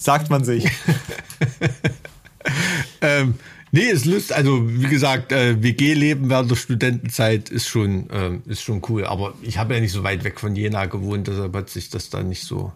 sagt 0.00 0.30
man 0.30 0.44
sich. 0.44 0.64
ähm, 3.02 3.34
nee, 3.70 3.82
ist 3.82 4.06
lustig. 4.06 4.34
Also 4.34 4.66
wie 4.66 4.88
gesagt, 4.88 5.30
äh, 5.30 5.62
WG-Leben 5.62 6.30
während 6.30 6.50
der 6.50 6.56
Studentenzeit 6.56 7.50
ist 7.50 7.68
schon, 7.68 8.08
ähm, 8.10 8.42
ist 8.46 8.62
schon 8.62 8.82
cool. 8.88 9.04
Aber 9.04 9.34
ich 9.42 9.58
habe 9.58 9.74
ja 9.74 9.80
nicht 9.80 9.92
so 9.92 10.02
weit 10.02 10.24
weg 10.24 10.40
von 10.40 10.56
Jena 10.56 10.86
gewohnt, 10.86 11.28
deshalb 11.28 11.54
hat 11.54 11.68
sich 11.68 11.90
das 11.90 12.08
da 12.08 12.22
nicht 12.22 12.44
so, 12.44 12.72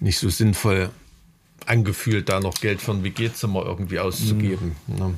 nicht 0.00 0.18
so 0.18 0.28
sinnvoll 0.28 0.90
angefühlt, 1.66 2.28
da 2.28 2.40
noch 2.40 2.54
Geld 2.54 2.80
für 2.80 2.92
ein 2.92 3.04
WG-Zimmer 3.04 3.64
irgendwie 3.64 3.98
auszugeben. 3.98 4.76
Mhm. 4.86 4.96
Ne? 4.96 5.14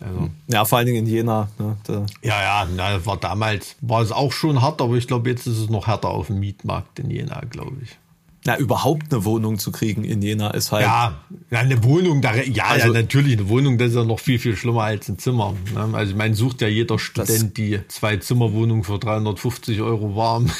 Also. 0.00 0.30
Ja, 0.48 0.64
vor 0.64 0.78
allen 0.78 0.86
Dingen 0.86 1.06
in 1.06 1.12
Jena. 1.12 1.48
Ne? 1.58 1.76
Ja, 2.22 2.42
ja, 2.42 2.68
na, 2.74 3.04
war 3.04 3.18
damals, 3.18 3.76
war 3.80 4.02
es 4.02 4.12
auch 4.12 4.32
schon 4.32 4.62
hart, 4.62 4.80
aber 4.80 4.94
ich 4.94 5.06
glaube, 5.06 5.30
jetzt 5.30 5.46
ist 5.46 5.58
es 5.58 5.68
noch 5.68 5.86
härter 5.86 6.08
auf 6.08 6.28
dem 6.28 6.40
Mietmarkt 6.40 6.98
in 6.98 7.10
Jena, 7.10 7.42
glaube 7.50 7.76
ich. 7.82 7.98
Na, 8.46 8.58
überhaupt 8.58 9.12
eine 9.12 9.24
Wohnung 9.24 9.58
zu 9.58 9.72
kriegen 9.72 10.04
in 10.04 10.20
Jena 10.20 10.50
ist 10.50 10.70
halt. 10.70 10.84
Ja, 10.84 11.18
eine 11.50 11.82
Wohnung, 11.82 12.20
da, 12.20 12.34
ja, 12.34 12.64
also, 12.64 12.88
ja, 12.88 12.92
natürlich, 12.92 13.38
eine 13.38 13.48
Wohnung, 13.48 13.78
das 13.78 13.90
ist 13.90 13.96
ja 13.96 14.04
noch 14.04 14.20
viel, 14.20 14.38
viel 14.38 14.54
schlimmer 14.54 14.82
als 14.82 15.08
ein 15.08 15.18
Zimmer. 15.18 15.54
Ne? 15.74 15.88
Also, 15.94 16.12
ich 16.12 16.18
meine, 16.18 16.34
sucht 16.34 16.60
ja 16.60 16.68
jeder 16.68 16.98
Student 16.98 17.56
die 17.56 17.80
Zwei-Zimmer-Wohnung 17.88 18.84
für 18.84 18.98
350 18.98 19.80
Euro 19.80 20.14
warm. 20.14 20.50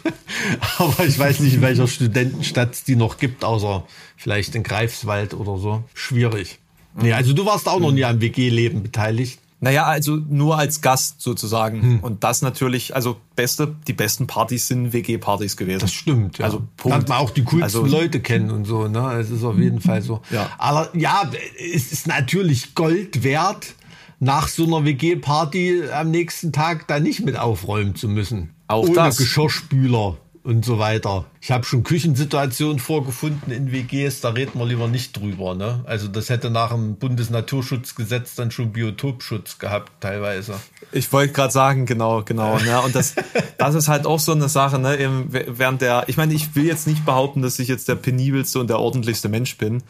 Aber 0.78 1.04
ich 1.04 1.18
weiß 1.18 1.40
nicht, 1.40 1.54
in 1.54 1.62
welcher 1.62 1.88
Studentenstadt 1.88 2.74
es 2.74 2.84
die 2.84 2.94
noch 2.94 3.18
gibt, 3.18 3.44
außer 3.44 3.84
vielleicht 4.16 4.54
in 4.54 4.62
Greifswald 4.62 5.34
oder 5.34 5.58
so. 5.58 5.82
Schwierig. 5.94 6.60
Nee, 6.94 7.12
also 7.12 7.32
du 7.32 7.44
warst 7.46 7.68
auch 7.68 7.80
noch 7.80 7.92
nie 7.92 8.04
am 8.04 8.20
WG-Leben 8.20 8.82
beteiligt. 8.82 9.40
Naja, 9.60 9.84
also 9.84 10.16
nur 10.16 10.56
als 10.56 10.80
Gast 10.80 11.20
sozusagen. 11.20 11.82
Hm. 11.82 12.00
Und 12.00 12.22
das 12.22 12.42
natürlich, 12.42 12.94
also 12.94 13.16
beste, 13.34 13.74
die 13.88 13.92
besten 13.92 14.26
Partys 14.26 14.68
sind 14.68 14.92
WG-Partys 14.92 15.56
gewesen. 15.56 15.80
Das 15.80 15.92
stimmt, 15.92 16.38
ja. 16.38 16.44
Also 16.44 16.62
Punkt. 16.76 16.96
Lernt 16.96 17.08
man 17.08 17.18
auch 17.18 17.30
die 17.30 17.42
coolsten 17.42 17.62
also, 17.64 17.84
Leute 17.84 18.20
kennen 18.20 18.50
und 18.50 18.66
so, 18.66 18.86
ne? 18.86 19.14
Es 19.14 19.30
ist 19.30 19.42
auf 19.42 19.58
jeden 19.58 19.80
Fall 19.80 20.02
so. 20.02 20.20
Ja. 20.30 20.50
Aber 20.58 20.96
ja, 20.96 21.28
es 21.74 21.90
ist 21.90 22.06
natürlich 22.06 22.74
Gold 22.76 23.24
wert, 23.24 23.74
nach 24.20 24.48
so 24.48 24.64
einer 24.64 24.84
WG-Party 24.84 25.90
am 25.92 26.10
nächsten 26.10 26.52
Tag 26.52 26.86
da 26.88 27.00
nicht 27.00 27.24
mit 27.24 27.36
aufräumen 27.36 27.94
zu 27.94 28.08
müssen. 28.08 28.50
Auch 28.66 28.84
Ohne 28.84 28.94
das. 28.94 29.16
Geschirrspüler 29.16 30.18
und 30.48 30.64
so 30.64 30.78
weiter. 30.78 31.26
Ich 31.42 31.50
habe 31.50 31.66
schon 31.66 31.82
Küchensituationen 31.82 32.78
vorgefunden 32.78 33.52
in 33.52 33.70
WGs, 33.70 34.22
da 34.22 34.30
reden 34.30 34.58
wir 34.58 34.64
lieber 34.64 34.88
nicht 34.88 35.14
drüber. 35.14 35.54
Ne? 35.54 35.82
Also 35.84 36.08
das 36.08 36.30
hätte 36.30 36.48
nach 36.48 36.70
dem 36.70 36.96
Bundesnaturschutzgesetz 36.96 38.34
dann 38.34 38.50
schon 38.50 38.72
Biotopschutz 38.72 39.58
gehabt 39.58 39.92
teilweise. 40.00 40.54
Ich 40.90 41.12
wollte 41.12 41.34
gerade 41.34 41.52
sagen, 41.52 41.84
genau, 41.84 42.22
genau. 42.22 42.58
Ne? 42.60 42.80
Und 42.80 42.94
das, 42.94 43.14
das 43.58 43.74
ist 43.74 43.88
halt 43.88 44.06
auch 44.06 44.20
so 44.20 44.32
eine 44.32 44.48
Sache, 44.48 44.78
ne? 44.78 45.26
während 45.28 45.82
der, 45.82 46.04
ich 46.06 46.16
meine, 46.16 46.32
ich 46.32 46.56
will 46.56 46.64
jetzt 46.64 46.86
nicht 46.86 47.04
behaupten, 47.04 47.42
dass 47.42 47.58
ich 47.58 47.68
jetzt 47.68 47.86
der 47.86 47.96
penibelste 47.96 48.58
und 48.58 48.70
der 48.70 48.78
ordentlichste 48.78 49.28
Mensch 49.28 49.58
bin, 49.58 49.82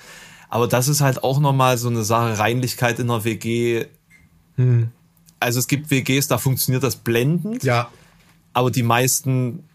aber 0.48 0.66
das 0.66 0.88
ist 0.88 1.00
halt 1.00 1.22
auch 1.22 1.38
nochmal 1.38 1.78
so 1.78 1.88
eine 1.88 2.02
Sache, 2.02 2.36
Reinlichkeit 2.36 2.98
in 2.98 3.06
der 3.06 3.22
WG. 3.22 3.86
Hm. 4.56 4.88
Also 5.38 5.60
es 5.60 5.68
gibt 5.68 5.92
WGs, 5.92 6.26
da 6.26 6.36
funktioniert 6.36 6.82
das 6.82 6.96
blendend. 6.96 7.62
Ja. 7.62 7.90
Aber 8.54 8.72
die 8.72 8.82
meisten 8.82 9.67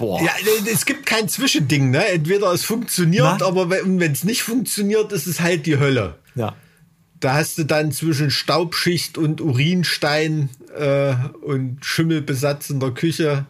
Boah. 0.00 0.18
Ja, 0.22 0.32
es 0.72 0.86
gibt 0.86 1.04
kein 1.04 1.28
Zwischending, 1.28 1.90
ne? 1.90 2.06
Entweder 2.08 2.50
es 2.52 2.64
funktioniert, 2.64 3.36
Na? 3.40 3.46
aber 3.46 3.68
wenn 3.68 4.00
es 4.00 4.24
nicht 4.24 4.42
funktioniert, 4.42 5.12
ist 5.12 5.26
es 5.26 5.40
halt 5.40 5.66
die 5.66 5.78
Hölle. 5.78 6.14
Ja. 6.34 6.54
Da 7.20 7.34
hast 7.34 7.58
du 7.58 7.64
dann 7.64 7.92
zwischen 7.92 8.30
Staubschicht 8.30 9.18
und 9.18 9.42
Urinstein 9.42 10.48
äh, 10.74 11.14
und 11.42 11.84
Schimmelbesatz 11.84 12.70
in 12.70 12.80
der 12.80 12.92
Küche 12.92 13.44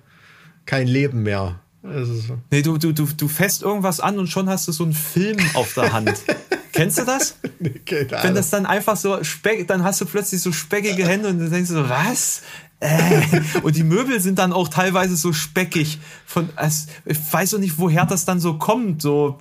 kein 0.67 0.89
Leben 0.89 1.23
mehr. 1.23 1.61
Also 1.85 2.37
nee, 2.51 2.63
du, 2.63 2.79
du, 2.79 2.91
du, 2.91 3.07
du 3.17 3.29
fässt 3.29 3.63
irgendwas 3.63 4.01
an 4.01 4.19
und 4.19 4.27
schon 4.27 4.49
hast 4.49 4.67
du 4.67 4.73
so 4.73 4.83
einen 4.83 4.93
Film 4.93 5.39
auf 5.55 5.75
der 5.75 5.93
Hand. 5.93 6.21
Kennst 6.73 6.99
du 6.99 7.05
das? 7.05 7.37
Nee. 7.61 7.81
Wenn 7.87 8.35
das 8.35 8.51
dann 8.51 8.67
einfach 8.67 8.97
so 8.97 9.23
speck, 9.23 9.69
dann 9.69 9.85
hast 9.85 10.01
du 10.01 10.05
plötzlich 10.05 10.41
so 10.41 10.51
speckige 10.51 11.07
Hände 11.07 11.29
und 11.29 11.39
du 11.39 11.49
denkst 11.49 11.71
so, 11.71 11.89
was? 11.89 12.43
Äh. 12.81 13.23
und 13.63 13.77
die 13.77 13.85
Möbel 13.85 14.21
sind 14.21 14.39
dann 14.39 14.53
auch 14.53 14.69
teilweise 14.69 15.17
so 15.17 15.33
speckig. 15.33 15.99
Von, 16.27 16.49
also, 16.57 16.89
ich 17.05 17.19
weiß 17.31 17.55
auch 17.55 17.59
nicht, 17.59 17.79
woher 17.79 18.07
das 18.07 18.25
dann 18.25 18.41
so 18.41 18.55
kommt. 18.55 19.03
So, 19.03 19.39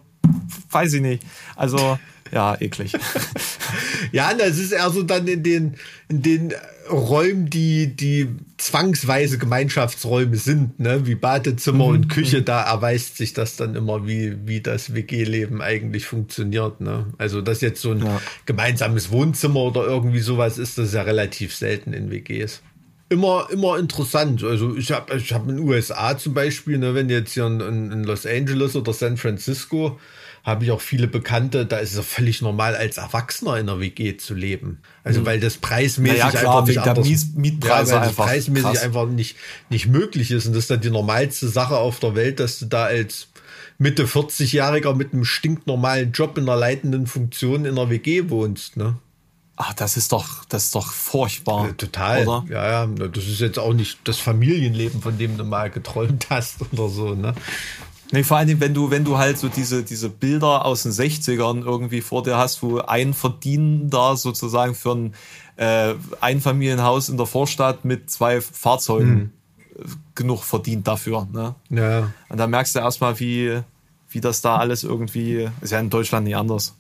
weiß 0.72 0.94
ich 0.94 1.02
nicht. 1.02 1.24
Also, 1.56 1.98
ja, 2.32 2.60
eklig. 2.60 2.94
ja, 4.12 4.34
das 4.34 4.58
ist 4.58 4.72
eher 4.72 4.90
so 4.92 5.04
dann 5.04 5.28
in 5.28 5.42
den, 5.42 5.76
in 6.10 6.22
den 6.22 6.54
Räumen, 6.92 7.50
die, 7.50 7.96
die 7.96 8.28
zwangsweise 8.58 9.38
Gemeinschaftsräume 9.38 10.36
sind, 10.38 10.80
ne, 10.80 11.08
wie 11.08 11.16
Badezimmer 11.16 11.88
mhm. 11.88 11.94
und 11.94 12.10
Küche, 12.10 12.42
da 12.42 12.62
erweist 12.64 13.18
sich 13.18 13.34
das 13.34 13.56
dann 13.56 13.76
immer, 13.76 14.06
wie, 14.08 14.36
wie 14.46 14.62
das 14.62 14.94
WG-Leben 14.94 15.62
eigentlich 15.62 16.06
funktioniert, 16.06 16.82
ne. 16.82 17.08
Also, 17.18 17.42
dass 17.42 17.62
jetzt 17.62 17.82
so 17.82 17.92
ein 17.92 18.06
ja. 18.06 18.22
gemeinsames 18.46 19.12
Wohnzimmer 19.12 19.62
oder 19.62 19.86
irgendwie 19.86 20.20
sowas 20.20 20.58
ist, 20.58 20.78
das 20.78 20.90
ist 20.90 20.94
ja 20.94 21.04
relativ 21.04 21.56
selten 21.56 21.94
in 21.94 22.12
WGs 22.12 22.62
immer, 23.10 23.48
immer 23.52 23.78
interessant. 23.78 24.44
Also 24.44 24.76
ich 24.76 24.92
habe 24.92 25.18
ich 25.18 25.34
hab 25.34 25.48
in 25.50 25.58
den 25.58 25.60
USA 25.60 26.18
zum 26.18 26.34
Beispiel, 26.34 26.78
ne, 26.78 26.94
wenn 26.96 27.10
jetzt 27.10 27.34
hier 27.34 27.48
in, 27.48 27.60
in 27.92 28.04
Los 28.04 28.26
Angeles 28.26 28.76
oder 28.76 28.94
San 28.94 29.18
Francisco, 29.18 30.00
habe 30.44 30.64
ich 30.64 30.72
auch 30.72 30.82
viele 30.82 31.08
Bekannte, 31.08 31.66
da 31.66 31.78
ist 31.78 31.96
es 31.96 32.06
völlig 32.06 32.42
normal, 32.42 32.76
als 32.76 32.98
Erwachsener 32.98 33.58
in 33.58 33.70
einer 33.70 33.80
WG 33.80 34.18
zu 34.18 34.34
leben. 34.34 34.80
Also, 35.04 35.22
mhm. 35.22 35.26
weil 35.26 35.40
das 35.40 35.58
preismäßig 35.58 36.20
ja, 36.20 36.30
klar, 36.30 36.60
einfach 36.60 36.68
nicht 36.68 36.78
anders, 36.80 37.08
Mies 37.08 37.34
Mietpreise 37.36 37.94
ja, 37.94 38.06
das 38.06 38.14
preismäßig 38.14 38.64
krass. 38.64 38.84
einfach 38.84 39.08
nicht, 39.08 39.36
nicht 39.70 39.88
möglich 39.88 40.32
ist. 40.32 40.46
Und 40.46 40.54
das 40.54 40.64
ist 40.64 40.72
dann 40.72 40.82
die 40.82 40.92
normalste 40.92 41.50
Sache 41.50 41.78
auf 41.78 42.00
der 42.00 42.16
Welt, 42.16 42.40
dass 42.40 42.60
du 42.60 42.66
da 42.68 42.86
als 42.86 43.28
Mitte 43.78 44.06
40-Jähriger 44.06 44.96
mit 44.96 45.14
einem 45.14 45.26
stinknormalen 45.26 46.12
Job 46.12 46.38
in 46.38 46.44
einer 46.44 46.58
leitenden 46.58 47.08
Funktion 47.08 47.66
in 47.66 47.78
einer 47.78 47.90
WG 47.90 48.30
wohnst, 48.30 48.78
ne? 48.78 48.98
Ach, 49.62 49.74
das 49.74 49.98
ist 49.98 50.14
doch, 50.14 50.46
das 50.46 50.66
ist 50.66 50.76
doch 50.76 50.94
furchtbar. 50.94 51.68
Ja, 51.68 51.74
total. 51.74 52.26
Oder? 52.26 52.46
Ja, 52.50 52.70
ja. 52.70 52.88
Das 52.88 53.28
ist 53.28 53.42
jetzt 53.42 53.60
auch 53.60 53.74
nicht 53.74 54.00
das 54.06 54.18
Familienleben, 54.18 55.02
von 55.02 55.18
dem 55.18 55.38
du 55.38 55.44
mal 55.44 55.70
geträumt 55.70 56.28
hast 56.30 56.62
oder 56.72 56.88
so, 56.88 57.14
ne? 57.14 57.36
Nee, 58.12 58.24
vor 58.24 58.38
allen 58.38 58.48
Dingen, 58.48 58.62
wenn 58.62 58.74
du, 58.74 58.90
wenn 58.90 59.04
du 59.04 59.18
halt 59.18 59.38
so 59.38 59.50
diese, 59.50 59.84
diese 59.84 60.08
Bilder 60.08 60.64
aus 60.64 60.84
den 60.84 60.94
60ern 60.94 61.66
irgendwie 61.66 62.00
vor 62.00 62.24
dir 62.24 62.38
hast, 62.38 62.64
wo 62.64 62.80
ein 62.80 63.14
Verdienender 63.14 64.16
sozusagen 64.16 64.76
für 64.76 64.96
ein 64.96 65.14
äh, 65.58 65.94
Einfamilienhaus 66.22 67.10
in 67.10 67.18
der 67.18 67.26
Vorstadt 67.26 67.84
mit 67.84 68.10
zwei 68.10 68.40
Fahrzeugen 68.40 69.34
hm. 69.76 69.94
genug 70.16 70.44
verdient 70.46 70.88
dafür. 70.88 71.28
Ne? 71.34 71.54
Ja. 71.70 72.14
Und 72.30 72.38
da 72.38 72.48
merkst 72.48 72.76
du 72.76 72.80
erstmal, 72.80 73.20
wie, 73.20 73.60
wie 74.10 74.22
das 74.22 74.40
da 74.40 74.56
alles 74.56 74.86
irgendwie, 74.86 75.50
ist 75.60 75.74
ja 75.74 75.82
in 75.82 75.90
Deutschland 75.90 76.26
nicht 76.26 76.38
anders 76.38 76.76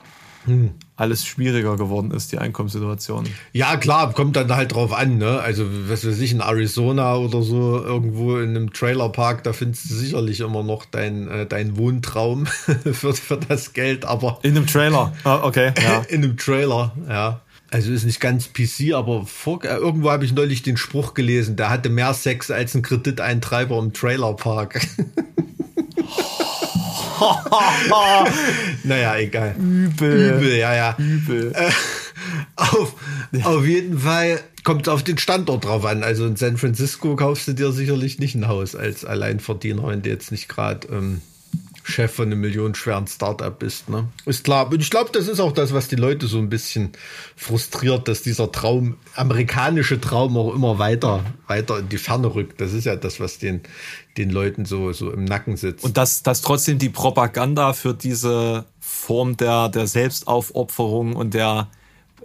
hm. 0.45 0.71
alles 0.95 1.25
schwieriger 1.25 1.75
geworden 1.75 2.11
ist, 2.11 2.31
die 2.31 2.37
Einkommenssituation. 2.37 3.27
Ja, 3.53 3.77
klar, 3.77 4.13
kommt 4.13 4.35
dann 4.35 4.55
halt 4.55 4.73
drauf 4.73 4.93
an, 4.93 5.17
ne? 5.17 5.39
Also, 5.39 5.65
was 5.87 6.05
weiß 6.05 6.19
ich, 6.19 6.31
in 6.31 6.41
Arizona 6.41 7.15
oder 7.15 7.41
so, 7.41 7.83
irgendwo 7.83 8.37
in 8.37 8.49
einem 8.49 8.73
Trailerpark, 8.73 9.43
da 9.43 9.53
findest 9.53 9.89
du 9.89 9.95
sicherlich 9.95 10.39
immer 10.39 10.63
noch 10.63 10.85
dein, 10.85 11.27
äh, 11.27 11.45
dein 11.45 11.77
Wohntraum 11.77 12.45
für, 12.91 13.13
für 13.13 13.37
das 13.37 13.73
Geld, 13.73 14.05
aber. 14.05 14.39
In 14.43 14.55
einem 14.55 14.67
Trailer, 14.67 15.13
ah, 15.23 15.41
okay. 15.43 15.73
Ja. 15.81 16.01
in 16.09 16.23
einem 16.23 16.37
Trailer, 16.37 16.93
ja. 17.07 17.41
Also 17.71 17.91
ist 17.91 18.03
nicht 18.03 18.19
ganz 18.19 18.51
PC, 18.51 18.93
aber 18.93 19.25
vor, 19.27 19.63
äh, 19.63 19.75
irgendwo 19.75 20.09
habe 20.09 20.25
ich 20.25 20.33
neulich 20.33 20.63
den 20.63 20.77
Spruch 20.77 21.13
gelesen, 21.13 21.55
der 21.55 21.69
hatte 21.69 21.89
mehr 21.89 22.13
Sex 22.13 22.49
als 22.49 22.73
ein 22.73 22.81
Krediteintreiber 22.81 23.77
im 23.77 23.93
Trailerpark. 23.93 24.81
naja, 28.83 29.17
egal. 29.17 29.55
Übel. 29.57 30.37
Übel, 30.37 30.55
ja, 30.57 30.75
ja. 30.75 30.95
Übel. 30.97 31.51
Äh, 31.53 31.71
auf, 32.55 32.95
auf 33.43 33.65
jeden 33.65 33.99
Fall 33.99 34.39
kommt 34.63 34.87
es 34.87 34.93
auf 34.93 35.03
den 35.03 35.17
Standort 35.17 35.65
drauf 35.65 35.85
an. 35.85 36.03
Also 36.03 36.25
in 36.25 36.35
San 36.35 36.57
Francisco 36.57 37.15
kaufst 37.15 37.47
du 37.47 37.53
dir 37.53 37.71
sicherlich 37.71 38.19
nicht 38.19 38.35
ein 38.35 38.47
Haus 38.47 38.75
als 38.75 39.05
Alleinverdiener, 39.05 39.87
wenn 39.87 40.01
du 40.01 40.09
jetzt 40.09 40.31
nicht 40.31 40.49
gerade 40.49 40.87
ähm, 40.89 41.21
Chef 41.89 42.13
von 42.13 42.27
einem 42.27 42.41
millionenschweren 42.41 43.07
Startup 43.07 43.57
bist. 43.57 43.89
Ne? 43.89 44.07
Ist 44.25 44.43
klar. 44.43 44.71
Und 44.71 44.81
ich 44.81 44.89
glaube, 44.89 45.09
das 45.11 45.27
ist 45.27 45.39
auch 45.39 45.51
das, 45.51 45.73
was 45.73 45.87
die 45.87 45.95
Leute 45.95 46.27
so 46.27 46.37
ein 46.37 46.49
bisschen 46.49 46.91
frustriert, 47.35 48.07
dass 48.07 48.21
dieser 48.21 48.51
Traum, 48.51 48.97
amerikanische 49.15 49.99
Traum 49.99 50.37
auch 50.37 50.53
immer 50.53 50.79
weiter, 50.79 51.25
weiter 51.47 51.79
in 51.79 51.89
die 51.89 51.97
Ferne 51.97 52.33
rückt. 52.33 52.61
Das 52.61 52.73
ist 52.73 52.85
ja 52.85 52.95
das, 52.95 53.19
was 53.19 53.39
den, 53.39 53.61
den 54.17 54.29
Leuten 54.29 54.65
so, 54.65 54.93
so 54.93 55.11
im 55.11 55.25
Nacken 55.25 55.57
sitzt. 55.57 55.83
Und 55.83 55.97
dass, 55.97 56.23
dass 56.23 56.41
trotzdem 56.41 56.79
die 56.79 56.89
Propaganda 56.89 57.73
für 57.73 57.93
diese 57.93 58.65
Form 58.79 59.35
der, 59.37 59.69
der 59.69 59.87
Selbstaufopferung 59.87 61.15
und 61.15 61.33
der 61.33 61.67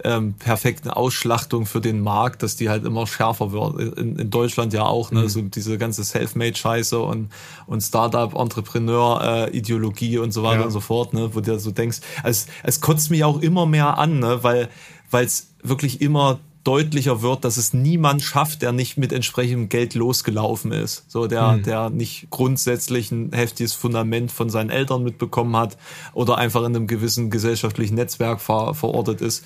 ähm, 0.03 0.33
perfekten 0.33 0.89
Ausschlachtung 0.89 1.65
für 1.65 1.79
den 1.81 2.01
Markt, 2.01 2.43
dass 2.43 2.55
die 2.55 2.69
halt 2.69 2.85
immer 2.85 3.07
schärfer 3.07 3.51
wird. 3.51 3.97
In, 3.97 4.17
in 4.17 4.29
Deutschland 4.29 4.73
ja 4.73 4.83
auch, 4.83 5.09
ne? 5.11 5.23
Mhm. 5.23 5.29
So 5.29 5.41
diese 5.41 5.77
ganze 5.77 6.03
Selfmade-Scheiße 6.03 6.99
und, 6.99 7.31
und 7.67 7.81
Startup-Entrepreneur-Ideologie 7.81 10.19
und 10.19 10.31
so 10.31 10.43
weiter 10.43 10.59
ja. 10.59 10.65
und 10.65 10.71
so 10.71 10.81
fort, 10.81 11.13
ne? 11.13 11.33
Wo 11.33 11.39
du 11.39 11.57
so 11.59 11.71
denkst, 11.71 11.99
es, 12.23 12.47
es 12.63 12.81
kotzt 12.81 13.11
mich 13.11 13.23
auch 13.23 13.41
immer 13.41 13.65
mehr 13.65 13.97
an, 13.97 14.19
ne? 14.19 14.43
Weil 14.43 14.67
es 15.11 15.47
wirklich 15.63 16.01
immer 16.01 16.39
deutlicher 16.65 17.21
wird, 17.21 17.45
dass 17.45 17.57
es 17.57 17.73
niemand 17.73 18.23
schafft, 18.23 18.63
der 18.63 18.71
nicht 18.71 18.97
mit 18.97 19.13
entsprechendem 19.13 19.69
Geld 19.69 19.93
losgelaufen 19.93 20.71
ist. 20.71 21.05
So, 21.07 21.27
der, 21.27 21.53
mhm. 21.53 21.63
der 21.63 21.89
nicht 21.91 22.27
grundsätzlich 22.31 23.11
ein 23.11 23.31
heftiges 23.31 23.73
Fundament 23.73 24.31
von 24.31 24.49
seinen 24.49 24.71
Eltern 24.71 25.03
mitbekommen 25.03 25.55
hat 25.55 25.77
oder 26.13 26.37
einfach 26.37 26.61
in 26.61 26.75
einem 26.75 26.87
gewissen 26.87 27.29
gesellschaftlichen 27.29 27.95
Netzwerk 27.95 28.41
ver, 28.41 28.73
verortet 28.73 29.21
ist. 29.21 29.45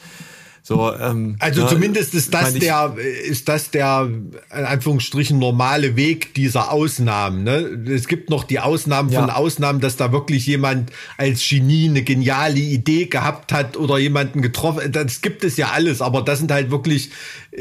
So, 0.61 0.93
ähm, 0.93 1.35
also 1.39 1.61
ja, 1.61 1.67
zumindest 1.67 2.13
ist 2.13 2.33
das 2.33 2.53
der, 2.53 2.95
ist 2.97 3.47
das 3.47 3.71
der, 3.71 4.07
in 4.07 4.65
Anführungsstrichen, 4.65 5.39
normale 5.39 5.95
Weg 5.95 6.33
dieser 6.33 6.71
Ausnahmen. 6.71 7.43
Ne? 7.43 7.57
Es 7.91 8.07
gibt 8.07 8.29
noch 8.29 8.43
die 8.43 8.59
Ausnahmen 8.59 9.09
ja. 9.09 9.21
von 9.21 9.29
Ausnahmen, 9.29 9.79
dass 9.79 9.95
da 9.95 10.11
wirklich 10.11 10.45
jemand 10.45 10.91
als 11.17 11.47
Genie 11.47 11.89
eine 11.89 12.03
geniale 12.03 12.59
Idee 12.59 13.05
gehabt 13.05 13.51
hat 13.51 13.77
oder 13.77 13.97
jemanden 13.97 14.41
getroffen. 14.41 14.91
Das 14.91 15.21
gibt 15.21 15.43
es 15.43 15.57
ja 15.57 15.69
alles, 15.69 16.01
aber 16.01 16.21
das 16.21 16.39
sind 16.39 16.51
halt 16.51 16.71
wirklich, 16.71 17.09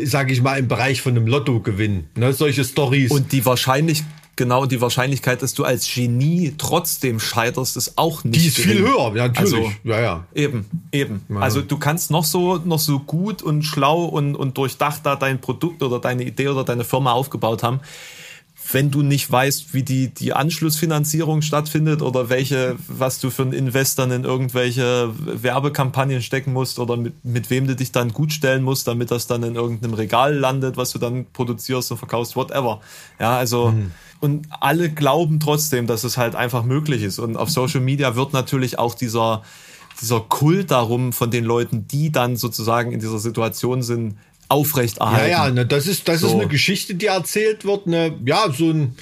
sage 0.04 0.32
ich 0.32 0.42
mal, 0.42 0.58
im 0.58 0.68
Bereich 0.68 1.00
von 1.00 1.16
einem 1.16 1.26
Lottogewinn. 1.26 2.04
Ne? 2.16 2.32
Solche 2.32 2.64
Stories. 2.64 3.10
Und 3.10 3.32
die 3.32 3.44
wahrscheinlich 3.46 4.02
genau 4.38 4.64
die 4.64 4.80
Wahrscheinlichkeit, 4.80 5.42
dass 5.42 5.52
du 5.52 5.64
als 5.64 5.92
Genie 5.92 6.54
trotzdem 6.56 7.20
scheiterst, 7.20 7.76
ist 7.76 7.98
auch 7.98 8.24
nicht. 8.24 8.40
Die 8.40 8.48
ist 8.48 8.56
gering. 8.56 8.70
viel 8.70 8.86
höher, 8.86 9.12
ja, 9.14 9.28
natürlich. 9.28 9.54
Also, 9.54 9.72
ja, 9.84 10.00
ja. 10.00 10.24
Eben, 10.34 10.64
eben. 10.92 11.22
Ja. 11.28 11.40
Also 11.40 11.60
du 11.60 11.76
kannst 11.76 12.10
noch 12.10 12.24
so, 12.24 12.56
noch 12.56 12.78
so 12.78 13.00
gut 13.00 13.42
und 13.42 13.62
schlau 13.62 14.04
und, 14.04 14.34
und 14.36 14.56
durchdacht 14.56 15.04
da 15.04 15.16
dein 15.16 15.40
Produkt 15.40 15.82
oder 15.82 15.98
deine 15.98 16.22
Idee 16.22 16.48
oder 16.48 16.64
deine 16.64 16.84
Firma 16.84 17.12
aufgebaut 17.12 17.62
haben 17.62 17.80
wenn 18.70 18.90
du 18.90 19.02
nicht 19.02 19.30
weißt, 19.30 19.72
wie 19.72 19.82
die, 19.82 20.08
die 20.08 20.34
Anschlussfinanzierung 20.34 21.40
stattfindet 21.40 22.02
oder 22.02 22.28
welche, 22.28 22.76
was 22.86 23.18
du 23.18 23.30
für 23.30 23.42
einen 23.42 23.52
Investor 23.52 24.10
in 24.10 24.24
irgendwelche 24.24 25.10
Werbekampagnen 25.18 26.20
stecken 26.20 26.52
musst 26.52 26.78
oder 26.78 26.96
mit, 26.96 27.24
mit 27.24 27.48
wem 27.50 27.66
du 27.66 27.74
dich 27.74 27.92
dann 27.92 28.12
gut 28.12 28.32
stellen 28.32 28.62
musst, 28.62 28.86
damit 28.86 29.10
das 29.10 29.26
dann 29.26 29.42
in 29.42 29.54
irgendeinem 29.54 29.94
Regal 29.94 30.34
landet, 30.34 30.76
was 30.76 30.90
du 30.90 30.98
dann 30.98 31.26
produzierst 31.32 31.90
und 31.92 31.98
verkaufst, 31.98 32.36
whatever. 32.36 32.80
Ja, 33.18 33.38
also, 33.38 33.70
mhm. 33.70 33.92
und 34.20 34.46
alle 34.60 34.90
glauben 34.90 35.40
trotzdem, 35.40 35.86
dass 35.86 36.04
es 36.04 36.18
halt 36.18 36.34
einfach 36.34 36.62
möglich 36.62 37.02
ist. 37.02 37.18
Und 37.18 37.36
auf 37.36 37.50
Social 37.50 37.80
Media 37.80 38.16
wird 38.16 38.34
natürlich 38.34 38.78
auch 38.78 38.94
dieser, 38.94 39.42
dieser 40.02 40.20
Kult 40.20 40.70
darum 40.70 41.14
von 41.14 41.30
den 41.30 41.44
Leuten, 41.44 41.88
die 41.88 42.12
dann 42.12 42.36
sozusagen 42.36 42.92
in 42.92 43.00
dieser 43.00 43.18
Situation 43.18 43.82
sind, 43.82 44.16
aufrechterhalten. 44.48 45.30
Ja, 45.30 45.46
ja, 45.46 45.50
ne, 45.52 45.66
das 45.66 45.86
ist 45.86 46.08
das 46.08 46.20
so. 46.20 46.28
ist 46.28 46.34
eine 46.34 46.48
Geschichte, 46.48 46.94
die 46.94 47.06
erzählt 47.06 47.64
wird. 47.64 47.86
Ne, 47.86 48.14
ja, 48.24 48.50
so 48.50 48.70
ein 48.70 48.94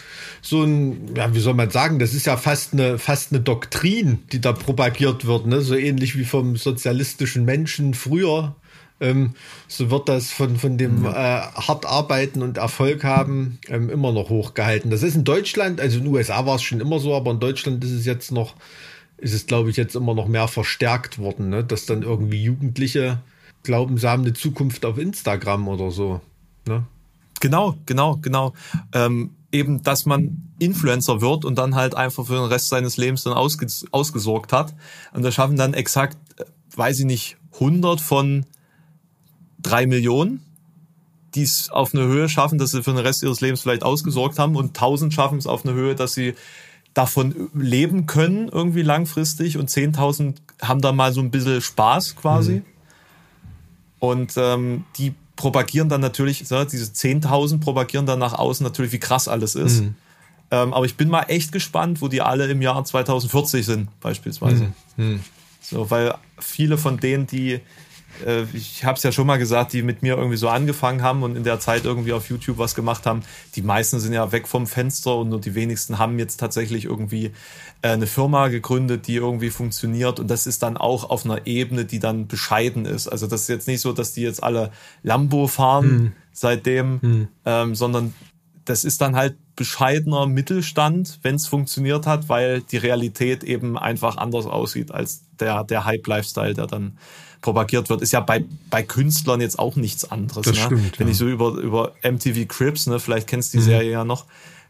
so 0.43 0.65
ein 0.65 1.15
ja, 1.15 1.35
wie 1.35 1.41
soll 1.41 1.55
man 1.55 1.71
sagen, 1.71 1.99
das 1.99 2.15
ist 2.15 2.27
ja 2.27 2.37
fast 2.37 2.73
eine 2.73 2.99
fast 2.99 3.33
eine 3.33 3.41
Doktrin, 3.41 4.19
die 4.33 4.41
da 4.41 4.53
propagiert 4.53 5.27
wird. 5.27 5.47
Ne, 5.47 5.61
so 5.61 5.75
ähnlich 5.77 6.17
wie 6.19 6.25
vom 6.25 6.57
sozialistischen 6.57 7.45
Menschen 7.45 7.95
früher. 7.95 8.57
Ähm, 8.99 9.35
so 9.69 9.91
wird 9.91 10.09
das 10.09 10.33
von, 10.33 10.57
von 10.57 10.79
dem 10.79 11.01
mhm. 11.01 11.07
äh, 11.07 11.11
hart 11.11 11.85
arbeiten 11.85 12.43
und 12.43 12.57
Erfolg 12.57 13.05
haben 13.05 13.59
ähm, 13.69 13.91
immer 13.91 14.11
noch 14.11 14.31
hochgehalten. 14.31 14.91
Das 14.91 15.03
ist 15.03 15.17
in 15.17 15.25
Deutschland, 15.25 15.83
also 15.83 15.99
in 15.99 16.05
den 16.05 16.15
USA 16.15 16.47
war 16.47 16.57
es 16.57 16.63
schon 16.63 16.81
immer 16.81 16.99
so, 16.99 17.15
aber 17.15 17.31
in 17.31 17.39
Deutschland 17.41 17.85
ist 17.85 17.91
es 17.91 18.07
jetzt 18.07 18.33
noch, 18.33 18.55
ist 19.19 19.35
es 19.35 19.47
glaube 19.47 19.69
ich 19.69 19.77
jetzt 19.77 19.97
immer 19.97 20.15
noch 20.15 20.29
mehr 20.29 20.49
verstärkt 20.49 21.19
worden, 21.19 21.51
ne? 21.51 21.63
dass 21.63 21.85
dann 21.85 22.03
irgendwie 22.03 22.43
Jugendliche 22.43 23.19
glauben, 23.67 23.99
sie 23.99 24.09
haben 24.09 24.23
eine 24.23 24.33
Zukunft 24.33 24.85
auf 24.85 24.97
Instagram 24.97 25.69
oder 25.69 25.91
so. 25.91 26.21
Ne? 26.67 26.85
Genau, 27.41 27.77
genau, 27.85 28.17
genau. 28.17 28.55
Ähm, 28.93 29.33
eben, 29.53 29.83
dass 29.83 30.07
man 30.07 30.53
Influencer 30.59 31.21
wird 31.21 31.45
und 31.45 31.57
dann 31.59 31.75
halt 31.75 31.95
einfach 31.95 32.27
für 32.27 32.35
den 32.35 32.45
Rest 32.45 32.69
seines 32.69 32.97
Lebens 32.97 33.25
dann 33.25 33.35
ausges 33.35 33.87
ausgesorgt 33.91 34.53
hat. 34.53 34.75
Und 35.13 35.23
da 35.23 35.31
schaffen 35.31 35.57
dann 35.57 35.75
exakt, 35.75 36.17
äh, 36.39 36.45
weiß 36.77 37.01
ich 37.01 37.05
nicht, 37.05 37.37
100 37.55 38.01
von 38.01 38.47
drei 39.61 39.87
Millionen, 39.87 40.43
die 41.35 41.43
es 41.43 41.71
auf 41.71 41.95
eine 41.95 42.05
Höhe 42.05 42.29
schaffen, 42.29 42.59
dass 42.59 42.71
sie 42.71 42.83
für 42.83 42.93
den 42.93 42.99
Rest 42.99 43.23
ihres 43.23 43.41
Lebens 43.41 43.61
vielleicht 43.61 43.83
ausgesorgt 43.83 44.39
haben 44.39 44.57
und 44.57 44.69
1000 44.69 45.13
schaffen 45.13 45.39
es 45.39 45.47
auf 45.47 45.65
eine 45.65 45.75
Höhe, 45.75 45.95
dass 45.95 46.15
sie 46.15 46.35
davon 46.95 47.51
leben 47.55 48.07
können 48.07 48.49
irgendwie 48.49 48.81
langfristig 48.81 49.59
und 49.59 49.69
10.000 49.69 50.37
haben 50.63 50.81
da 50.81 50.93
mal 50.93 51.13
so 51.13 51.21
ein 51.21 51.31
bisschen 51.31 51.61
Spaß 51.61 52.17
quasi. 52.17 52.55
Mhm. 52.55 52.76
Und 53.99 54.35
ähm, 54.37 54.85
die 54.97 55.15
propagieren 55.37 55.89
dann 55.89 56.01
natürlich, 56.01 56.47
so, 56.47 56.65
diese 56.65 56.93
10.000 56.93 57.61
propagieren 57.61 58.07
dann 58.07 58.19
nach 58.19 58.33
außen 58.33 58.65
natürlich, 58.65 58.93
wie 58.93 58.99
krass 58.99 59.29
alles 59.29 59.55
ist. 59.55 59.83
Mhm. 59.83 59.95
Ähm, 60.51 60.73
aber 60.73 60.87
ich 60.87 60.97
bin 60.97 61.09
mal 61.09 61.25
echt 61.25 61.53
gespannt, 61.53 62.01
wo 62.01 62.09
die 62.09 62.23
alle 62.23 62.47
im 62.47 62.63
Jahr 62.63 62.83
2040 62.85 63.67
sind, 63.67 64.01
beispielsweise. 64.01 64.73
Mhm. 64.97 65.05
mhm. 65.05 65.21
So, 65.61 65.91
weil 65.91 66.15
viele 66.39 66.79
von 66.79 66.99
denen, 66.99 67.27
die 67.27 67.61
äh, 68.25 68.45
ich 68.53 68.85
habe 68.85 68.97
es 68.97 69.03
ja 69.03 69.13
schon 69.13 69.27
mal 69.27 69.39
gesagt, 69.39 69.73
die 69.73 69.83
mit 69.83 70.03
mir 70.03 70.17
irgendwie 70.17 70.37
so 70.37 70.49
angefangen 70.49 71.03
haben 71.03 71.23
und 71.23 71.37
in 71.37 71.45
der 71.45 71.61
Zeit 71.61 71.85
irgendwie 71.85 72.13
auf 72.13 72.29
YouTube 72.29 72.59
was 72.59 72.75
gemacht 72.75 73.07
haben. 73.07 73.23
Die 73.55 73.63
meisten 73.63 73.99
sind 74.01 74.13
ja 74.13 74.33
weg 74.33 74.47
vom 74.49 74.67
Fenster 74.67 75.17
und 75.17 75.31
nur 75.31 75.41
die 75.41 75.55
wenigsten 75.55 75.99
haben 75.99 76.19
jetzt 76.19 76.39
tatsächlich 76.39 76.85
irgendwie 76.85 77.33
äh, 77.83 77.89
eine 77.89 78.07
Firma 78.07 78.49
gegründet, 78.49 79.07
die 79.07 79.17
irgendwie 79.17 79.51
funktioniert. 79.51 80.21
Und 80.21 80.29
das 80.29 80.47
ist 80.47 80.63
dann 80.63 80.77
auch 80.77 81.11
auf 81.11 81.25
einer 81.25 81.47
Ebene, 81.47 81.85
die 81.85 81.99
dann 81.99 82.27
bescheiden 82.27 82.85
ist. 82.85 83.09
Also 83.09 83.27
das 83.27 83.43
ist 83.43 83.49
jetzt 83.49 83.69
nicht 83.69 83.81
so, 83.81 83.93
dass 83.93 84.13
die 84.13 84.23
jetzt 84.23 84.43
alle 84.43 84.71
Lambo 85.03 85.47
fahren 85.47 85.85
hm. 85.85 86.13
seitdem, 86.33 87.01
hm. 87.01 87.29
Ähm, 87.45 87.75
sondern 87.75 88.15
das 88.65 88.85
ist 88.85 89.01
dann 89.01 89.17
halt 89.17 89.37
bescheidener 89.55 90.27
Mittelstand, 90.27 91.21
wenn 91.23 91.37
es 91.37 91.47
funktioniert 91.47 92.07
hat, 92.07 92.29
weil 92.29 92.61
die 92.61 92.77
Realität 92.77 93.43
eben 93.43 93.79
einfach 93.79 94.17
anders 94.19 94.47
aussieht 94.47 94.91
als 94.93 95.23
der, 95.41 95.65
der 95.65 95.85
Hype-Lifestyle, 95.85 96.55
der 96.55 96.67
dann 96.67 96.99
propagiert 97.47 97.89
wird, 97.91 98.03
ist 98.03 98.13
ja 98.13 98.19
bei, 98.19 98.45
bei 98.71 98.83
Künstlern 98.83 99.41
jetzt 99.41 99.61
auch 99.61 99.77
nichts 99.77 100.11
anderes. 100.11 100.47
Das 100.47 100.57
ne? 100.57 100.63
stimmt, 100.65 100.99
Wenn 100.99 101.07
ja. 101.07 101.13
ich 101.13 101.17
so 101.17 101.29
über, 101.29 101.51
über 101.51 101.93
MTV 102.03 102.49
Crips, 102.49 102.89
ne, 102.89 102.99
vielleicht 102.99 103.29
kennst 103.29 103.55
du 103.55 103.59
die 103.59 103.63
mhm. 103.63 103.69
Serie 103.69 103.91
ja 103.93 104.05
noch, 104.05 104.25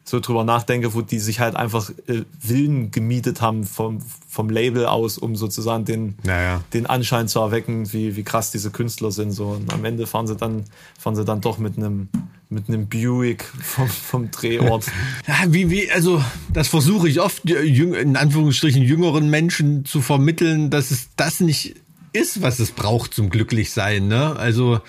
so 0.05 0.21
drüber 0.21 0.45
nachdenke, 0.45 0.93
wo 0.93 1.01
die 1.01 1.19
sich 1.19 1.41
halt 1.41 1.57
einfach 1.57 1.89
äh, 2.07 2.25
Villen 2.39 2.91
gemietet 2.91 3.41
haben 3.41 3.65
vom, 3.65 4.01
vom 4.29 4.51
Label 4.51 4.85
aus, 4.85 5.17
um 5.17 5.37
sozusagen 5.37 5.87
den, 5.87 6.17
naja. 6.23 6.63
den 6.75 6.85
Anschein 6.85 7.29
zu 7.29 7.41
erwecken, 7.41 7.91
wie, 7.95 8.15
wie 8.15 8.25
krass 8.25 8.51
diese 8.51 8.71
Künstler 8.71 9.11
sind. 9.11 9.33
So. 9.33 9.47
Und 9.47 9.73
am 9.73 9.83
Ende 9.87 10.07
fahren 10.07 10.27
sie 10.27 10.37
dann, 10.37 10.65
fahren 10.99 11.17
sie 11.17 11.25
dann 11.25 11.41
doch 11.41 11.57
mit 11.57 11.79
einem 11.79 12.09
mit 12.49 12.69
einem 12.69 12.87
Buick 12.89 13.43
vom, 13.43 13.89
vom 13.89 14.31
Drehort. 14.31 14.87
Ja, 15.27 15.53
wie, 15.53 15.69
wie, 15.69 15.91
also, 15.91 16.23
das 16.53 16.69
versuche 16.69 17.09
ich 17.09 17.21
oft, 17.21 17.51
in 17.51 18.17
Anführungsstrichen, 18.17 18.83
jüngeren 18.83 19.29
Menschen 19.31 19.85
zu 19.85 20.01
vermitteln, 20.01 20.71
dass 20.71 20.93
es 20.93 21.09
das 21.17 21.41
nicht 21.41 21.75
ist, 22.17 22.43
was 22.43 22.59
es 22.59 22.73
braucht 22.73 23.15
zum 23.15 23.31
Glücklichsein, 23.31 24.09
ne? 24.09 24.37
Also, 24.37 24.81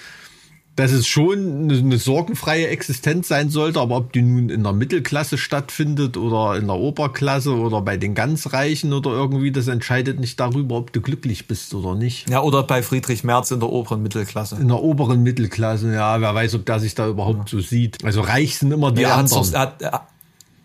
dass 0.77 0.91
es 0.91 1.07
schon 1.07 1.71
eine, 1.71 1.97
sorgenfreie 1.97 2.67
Existenz 2.67 3.27
sein 3.27 3.49
sollte, 3.49 3.79
aber 3.79 3.97
ob 3.97 4.13
die 4.13 4.21
nun 4.21 4.49
in 4.49 4.63
der 4.63 4.73
Mittelklasse 4.73 5.39
stattfindet 5.39 6.17
oder 6.17 6.55
in 6.55 6.67
der 6.67 6.75
Oberklasse 6.75 7.55
oder 7.55 7.81
bei 7.81 7.97
den 7.97 8.13
ganz 8.13 8.53
Reichen 8.53 8.93
oder 8.93 9.09
irgendwie, 9.09 9.51
das 9.51 9.67
entscheidet 9.67 10.19
nicht 10.19 10.39
darüber, 10.39 10.75
ob 10.75 10.93
du 10.93 11.01
glücklich 11.01 11.47
bist 11.47 11.73
oder 11.73 11.95
nicht. 11.95 12.29
Ja, 12.29 12.43
oder 12.43 12.61
bei 12.61 12.83
Friedrich 12.83 13.23
Merz 13.23 13.49
in 13.49 13.59
der 13.59 13.69
oberen 13.69 14.03
Mittelklasse. 14.03 14.57
In 14.57 14.67
der 14.67 14.79
oberen 14.83 15.23
Mittelklasse, 15.23 15.91
ja, 15.91 16.21
wer 16.21 16.35
weiß, 16.35 16.53
ob 16.53 16.65
der 16.67 16.79
sich 16.79 16.93
da 16.93 17.07
überhaupt 17.07 17.51
ja. 17.51 17.57
so 17.57 17.59
sieht. 17.59 18.03
Also 18.05 18.21
reich 18.21 18.59
sind 18.59 18.71
immer 18.71 18.91
die 18.91 19.01
ja, 19.01 19.15
anderen. 19.15 19.51
er 19.51 20.03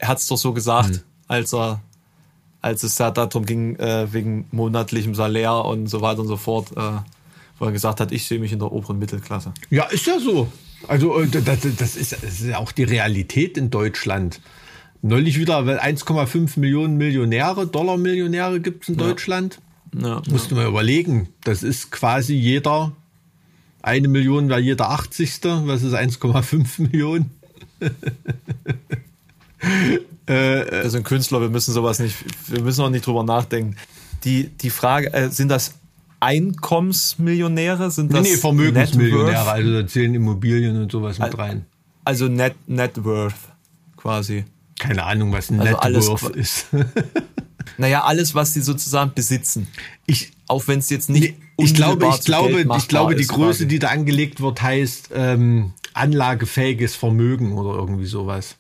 hat 0.03 0.19
es 0.19 0.27
doch 0.27 0.37
so 0.37 0.53
gesagt, 0.53 0.97
hm. 0.97 1.01
als 1.27 1.55
er 1.55 1.81
als 2.63 2.85
es 2.85 2.97
ja 2.97 3.11
darum 3.11 3.45
ging, 3.45 3.77
äh, 3.77 4.13
wegen 4.13 4.47
monatlichem 4.53 5.15
Salär 5.15 5.65
und 5.65 5.89
so 5.89 6.01
weiter 6.01 6.21
und 6.21 6.29
so 6.29 6.37
fort, 6.37 6.73
äh, 6.77 6.81
wo 7.59 7.67
er 7.67 7.73
gesagt 7.73 8.01
hat, 8.01 8.13
ich 8.13 8.25
sehe 8.25 8.39
mich 8.39 8.53
in 8.53 8.61
der 8.61 8.73
oberen 8.73 8.99
Mittelklasse. 8.99 9.53
Ja, 9.69 9.85
ist 9.85 10.07
ja 10.07 10.19
so. 10.19 10.51
Also 10.89 11.21
äh, 11.21 11.27
das, 11.27 11.61
das, 11.77 11.97
ist, 11.97 12.13
das 12.13 12.23
ist 12.23 12.45
ja 12.45 12.59
auch 12.59 12.73
die 12.73 12.85
Realität 12.85 13.59
in 13.59 13.71
Deutschland. 13.71 14.41
Neulich 15.03 15.39
wieder 15.39 15.59
1,5 15.59 16.61
Millionen 16.61 16.97
Millionäre, 16.97 17.67
Dollar-Millionäre 17.67 18.61
gibt 18.61 18.85
es 18.85 18.91
in 18.91 18.95
ja. 18.95 19.09
Deutschland. 19.09 19.59
Ja, 20.01 20.23
Musst 20.31 20.51
du 20.51 20.55
mal 20.55 20.67
überlegen. 20.67 21.29
Das 21.43 21.65
ist 21.65 21.91
quasi 21.91 22.35
jeder, 22.35 22.93
eine 23.83 24.07
Million 24.07 24.49
war 24.49 24.61
jeder 24.61 24.91
80. 24.91 25.41
Was 25.67 25.83
ist 25.83 25.95
1,5 25.95 26.83
Millionen? 26.91 27.31
Äh, 30.27 30.83
das 30.83 30.93
sind 30.93 31.05
Künstler, 31.05 31.41
wir 31.41 31.49
müssen 31.49 31.73
sowas 31.73 31.99
nicht, 31.99 32.17
wir 32.49 32.63
müssen 32.63 32.83
auch 32.83 32.91
nicht 32.91 33.07
drüber 33.07 33.25
nachdenken. 33.25 33.77
Die, 34.25 34.49
die 34.49 34.71
Frage, 34.71 35.13
äh, 35.13 35.31
sind 35.31 35.49
das 35.49 35.75
Einkommensmillionäre? 36.21 37.91
Sind 37.91 38.13
das 38.13 38.23
nee, 38.23 38.31
nee, 38.31 38.37
Vermögensmillionäre, 38.37 39.51
also 39.51 39.73
da 39.73 39.87
zählen 39.87 40.15
Immobilien 40.15 40.81
und 40.81 40.93
sowas 40.93 41.19
mit 41.19 41.37
rein. 41.37 41.67
Also 42.05 42.29
Net, 42.29 42.55
Net 42.69 43.05
Worth 43.05 43.35
quasi. 43.97 44.45
Keine 44.79 45.05
Ahnung, 45.05 45.33
was 45.33 45.51
ein 45.51 45.61
also 45.61 45.99
Net 45.99 46.23
Worth 46.23 46.37
ist. 46.37 46.67
naja, 47.79 48.05
alles, 48.05 48.35
was 48.35 48.55
sie 48.55 48.61
sozusagen 48.61 49.13
besitzen. 49.15 49.67
Ich, 50.07 50.33
auch 50.47 50.67
wenn 50.69 50.79
es 50.79 50.91
jetzt 50.91 51.11
nicht 51.11 51.39
nee, 51.39 51.65
ich 51.65 51.75
glaube, 51.75 52.07
ich 52.09 52.25
glaube, 52.25 52.65
ich 52.77 52.89
glaube, 52.89 53.15
die 53.15 53.27
Größe, 53.27 53.65
quasi. 53.65 53.69
die 53.69 53.79
da 53.79 53.89
angelegt 53.89 54.41
wird, 54.41 54.63
heißt 54.63 55.11
ähm, 55.15 55.73
anlagefähiges 55.95 56.97
Vermögen 56.97 57.53
oder 57.53 57.79
irgendwie 57.79 58.07
sowas. 58.07 58.57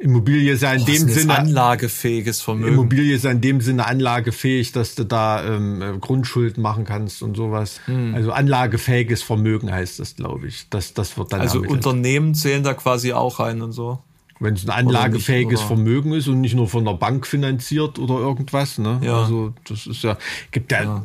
Immobilie 0.00 0.52
ist 0.52 0.62
ja 0.62 0.72
in 0.72 0.82
oh, 0.82 0.86
dem 0.86 1.08
Sinne 1.10 1.38
anlagefähiges 1.38 2.40
Vermögen. 2.40 2.72
Immobilie 2.72 3.14
ist 3.14 3.24
ja 3.24 3.30
in 3.30 3.42
dem 3.42 3.60
Sinne 3.60 3.86
anlagefähig, 3.86 4.72
dass 4.72 4.94
du 4.94 5.04
da 5.04 5.44
ähm, 5.44 5.82
äh, 5.82 5.98
Grundschulden 5.98 6.62
machen 6.62 6.84
kannst 6.84 7.22
und 7.22 7.36
sowas. 7.36 7.80
Hm. 7.84 8.14
Also 8.14 8.32
anlagefähiges 8.32 9.22
Vermögen 9.22 9.70
heißt 9.70 10.00
das, 10.00 10.16
glaube 10.16 10.48
ich. 10.48 10.66
Das, 10.70 10.94
das 10.94 11.18
wird 11.18 11.34
dann 11.34 11.42
also 11.42 11.60
Unternehmen 11.60 12.34
zählen 12.34 12.62
da 12.62 12.72
quasi 12.72 13.12
auch 13.12 13.40
rein 13.40 13.60
und 13.60 13.72
so. 13.72 13.98
Wenn 14.38 14.54
es 14.54 14.64
ein 14.64 14.70
anlagefähiges 14.70 15.60
oder? 15.60 15.68
Vermögen 15.68 16.14
ist 16.14 16.28
und 16.28 16.40
nicht 16.40 16.54
nur 16.54 16.66
von 16.66 16.86
der 16.86 16.94
Bank 16.94 17.26
finanziert 17.26 17.98
oder 17.98 18.14
irgendwas. 18.14 18.78
Ne? 18.78 19.00
Ja. 19.02 19.20
Also 19.20 19.52
das 19.68 19.86
ist 19.86 20.02
ja 20.02 20.16
gibt 20.50 20.72
ja, 20.72 20.82
ja 20.82 21.04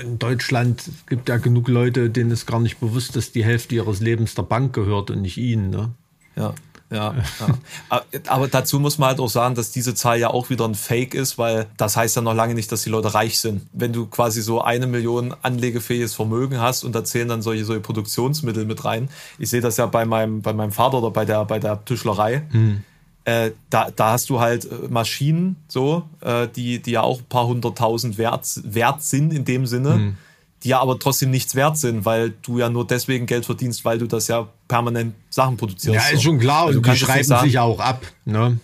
in 0.00 0.18
Deutschland 0.18 0.82
gibt 1.08 1.28
ja 1.28 1.36
genug 1.36 1.68
Leute, 1.68 2.08
denen 2.08 2.30
ist 2.30 2.46
gar 2.46 2.60
nicht 2.60 2.80
bewusst, 2.80 3.16
dass 3.16 3.32
die 3.32 3.44
Hälfte 3.44 3.74
ihres 3.74 4.00
Lebens 4.00 4.34
der 4.34 4.44
Bank 4.44 4.72
gehört 4.72 5.10
und 5.10 5.20
nicht 5.20 5.36
ihnen. 5.36 5.68
Ne? 5.68 5.90
Ja. 6.36 6.54
Ja, 6.92 7.14
ja. 7.40 8.02
Aber 8.28 8.48
dazu 8.48 8.78
muss 8.78 8.98
man 8.98 9.10
halt 9.10 9.20
auch 9.20 9.28
sagen, 9.28 9.54
dass 9.54 9.70
diese 9.70 9.94
Zahl 9.94 10.18
ja 10.18 10.28
auch 10.28 10.50
wieder 10.50 10.66
ein 10.66 10.74
Fake 10.74 11.14
ist, 11.14 11.38
weil 11.38 11.66
das 11.76 11.96
heißt 11.96 12.16
ja 12.16 12.22
noch 12.22 12.34
lange 12.34 12.54
nicht, 12.54 12.70
dass 12.70 12.82
die 12.82 12.90
Leute 12.90 13.14
reich 13.14 13.40
sind. 13.40 13.62
Wenn 13.72 13.92
du 13.92 14.06
quasi 14.06 14.42
so 14.42 14.60
eine 14.60 14.86
Million 14.86 15.34
anlegefähiges 15.42 16.14
Vermögen 16.14 16.60
hast 16.60 16.84
und 16.84 16.94
da 16.94 17.04
zählen 17.04 17.28
dann 17.28 17.42
solche, 17.42 17.64
solche 17.64 17.80
Produktionsmittel 17.80 18.64
mit 18.64 18.84
rein. 18.84 19.08
Ich 19.38 19.50
sehe 19.50 19.60
das 19.60 19.76
ja 19.76 19.86
bei 19.86 20.04
meinem, 20.04 20.42
bei 20.42 20.52
meinem 20.52 20.72
Vater 20.72 20.98
oder 20.98 21.10
bei 21.10 21.24
der, 21.24 21.44
bei 21.44 21.58
der 21.58 21.84
Tischlerei. 21.84 22.42
Hm. 22.50 22.82
Äh, 23.24 23.52
da, 23.70 23.90
da 23.94 24.12
hast 24.12 24.30
du 24.30 24.40
halt 24.40 24.64
äh, 24.64 24.88
Maschinen, 24.88 25.56
so, 25.68 26.08
äh, 26.20 26.48
die, 26.48 26.82
die 26.82 26.90
ja 26.92 27.02
auch 27.02 27.20
ein 27.20 27.28
paar 27.28 27.46
hunderttausend 27.46 28.18
wert, 28.18 28.48
wert 28.64 29.02
sind 29.02 29.32
in 29.32 29.44
dem 29.44 29.66
Sinne. 29.66 29.94
Hm 29.94 30.16
die 30.64 30.68
ja 30.68 30.80
aber 30.80 30.98
trotzdem 30.98 31.30
nichts 31.30 31.54
wert 31.54 31.78
sind, 31.78 32.04
weil 32.04 32.34
du 32.42 32.58
ja 32.58 32.68
nur 32.68 32.86
deswegen 32.86 33.26
Geld 33.26 33.46
verdienst, 33.46 33.84
weil 33.84 33.98
du 33.98 34.06
das 34.06 34.28
ja 34.28 34.48
permanent 34.68 35.14
Sachen 35.30 35.56
produzierst. 35.56 35.94
Ja, 35.94 36.14
ist 36.14 36.22
schon 36.22 36.38
klar. 36.38 36.66
Also 36.66 36.78
und 36.78 36.86
die 36.86 36.96
schreiben 36.96 37.38
sich 37.42 37.58
auch 37.58 37.80
ab. 37.80 38.06
Ne? 38.24 38.58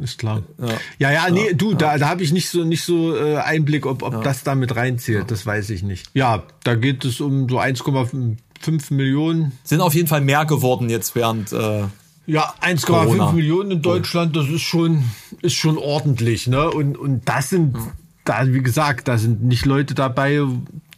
Ist 0.00 0.18
klar. 0.18 0.42
Ja, 0.58 0.68
ja, 0.98 1.12
ja 1.12 1.30
nee, 1.30 1.54
du, 1.54 1.70
ja. 1.70 1.76
da, 1.76 1.98
da 1.98 2.08
habe 2.08 2.22
ich 2.22 2.32
nicht 2.32 2.48
so 2.48 2.64
nicht 2.64 2.82
so 2.82 3.16
äh, 3.16 3.36
Einblick, 3.36 3.86
ob, 3.86 4.02
ob 4.02 4.14
ja. 4.14 4.20
das 4.22 4.42
damit 4.42 4.74
reinzählt. 4.74 5.30
Das 5.30 5.46
weiß 5.46 5.70
ich 5.70 5.82
nicht. 5.82 6.06
Ja, 6.14 6.42
da 6.64 6.74
geht 6.74 7.04
es 7.04 7.20
um 7.20 7.48
so 7.48 7.60
1,5 7.60 8.36
Millionen. 8.90 9.52
Sind 9.62 9.80
auf 9.80 9.94
jeden 9.94 10.08
Fall 10.08 10.20
mehr 10.20 10.44
geworden 10.44 10.90
jetzt 10.90 11.14
während. 11.14 11.52
Äh, 11.52 11.84
ja, 12.26 12.54
1,5 12.62 13.32
Millionen 13.32 13.72
in 13.72 13.82
Deutschland, 13.82 14.34
das 14.34 14.48
ist 14.48 14.62
schon, 14.62 15.04
ist 15.42 15.54
schon 15.54 15.76
ordentlich, 15.76 16.46
ne? 16.46 16.70
Und, 16.70 16.96
und 16.96 17.28
das 17.28 17.50
sind, 17.50 17.76
da, 18.24 18.46
wie 18.46 18.62
gesagt, 18.62 19.08
da 19.08 19.18
sind 19.18 19.44
nicht 19.44 19.66
Leute 19.66 19.94
dabei, 19.94 20.40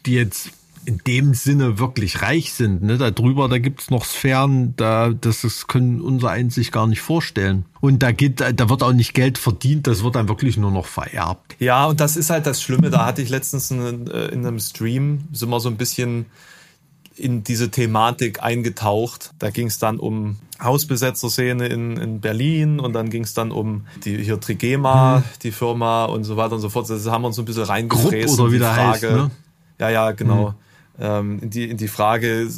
die 0.06 0.14
jetzt 0.14 0.50
in 0.86 0.98
dem 1.04 1.34
Sinne 1.34 1.80
wirklich 1.80 2.22
reich 2.22 2.52
sind. 2.52 2.82
Ne? 2.82 2.96
Darüber, 2.96 3.48
da 3.48 3.58
gibt's 3.58 3.90
noch 3.90 4.04
Sphären, 4.04 4.74
da, 4.76 5.10
das, 5.10 5.42
das 5.42 5.66
können 5.66 6.00
unser 6.00 6.30
eins 6.30 6.54
sich 6.54 6.70
gar 6.70 6.86
nicht 6.86 7.00
vorstellen. 7.00 7.64
Und 7.80 8.04
da 8.04 8.12
geht, 8.12 8.40
da 8.40 8.68
wird 8.68 8.82
auch 8.84 8.92
nicht 8.92 9.12
Geld 9.12 9.36
verdient, 9.36 9.88
das 9.88 10.04
wird 10.04 10.14
dann 10.14 10.28
wirklich 10.28 10.56
nur 10.56 10.70
noch 10.70 10.86
vererbt. 10.86 11.56
Ja, 11.58 11.86
und 11.86 12.00
das 12.00 12.16
ist 12.16 12.30
halt 12.30 12.46
das 12.46 12.62
Schlimme. 12.62 12.90
Da 12.90 13.04
hatte 13.04 13.20
ich 13.20 13.28
letztens 13.28 13.70
in, 13.72 14.06
äh, 14.06 14.26
in 14.28 14.46
einem 14.46 14.60
Stream, 14.60 15.24
sind 15.32 15.50
wir 15.50 15.58
so 15.58 15.68
ein 15.68 15.76
bisschen 15.76 16.26
in 17.16 17.42
diese 17.42 17.70
Thematik 17.70 18.42
eingetaucht. 18.42 19.32
Da 19.40 19.50
ging 19.50 19.66
es 19.66 19.78
dann 19.78 19.98
um 19.98 20.36
Hausbesetzerszene 20.62 21.66
in, 21.66 21.96
in 21.96 22.20
Berlin 22.20 22.78
und 22.78 22.92
dann 22.92 23.10
ging 23.10 23.24
es 23.24 23.34
dann 23.34 23.50
um 23.50 23.86
die 24.04 24.22
hier 24.22 24.38
Trigema, 24.38 25.16
hm. 25.16 25.24
die 25.42 25.50
Firma 25.50 26.04
und 26.04 26.24
so 26.24 26.36
weiter 26.36 26.54
und 26.54 26.60
so 26.60 26.68
fort. 26.68 26.88
Das 26.88 27.06
haben 27.06 27.22
wir 27.22 27.28
uns 27.28 27.36
so 27.36 27.42
ein 27.42 27.46
bisschen 27.46 27.64
reingefräst. 27.64 28.28
Grupp 28.28 28.40
oder 28.40 28.52
wie 28.52 28.58
der 28.58 28.76
heißt, 28.76 29.02
ne? 29.02 29.30
Ja, 29.78 29.90
ja, 29.90 30.12
genau. 30.12 30.50
Mhm. 30.50 30.54
Ähm, 30.98 31.38
in, 31.42 31.50
die, 31.50 31.68
in 31.68 31.76
die 31.76 31.88
Frage, 31.88 32.42
äh, 32.42 32.48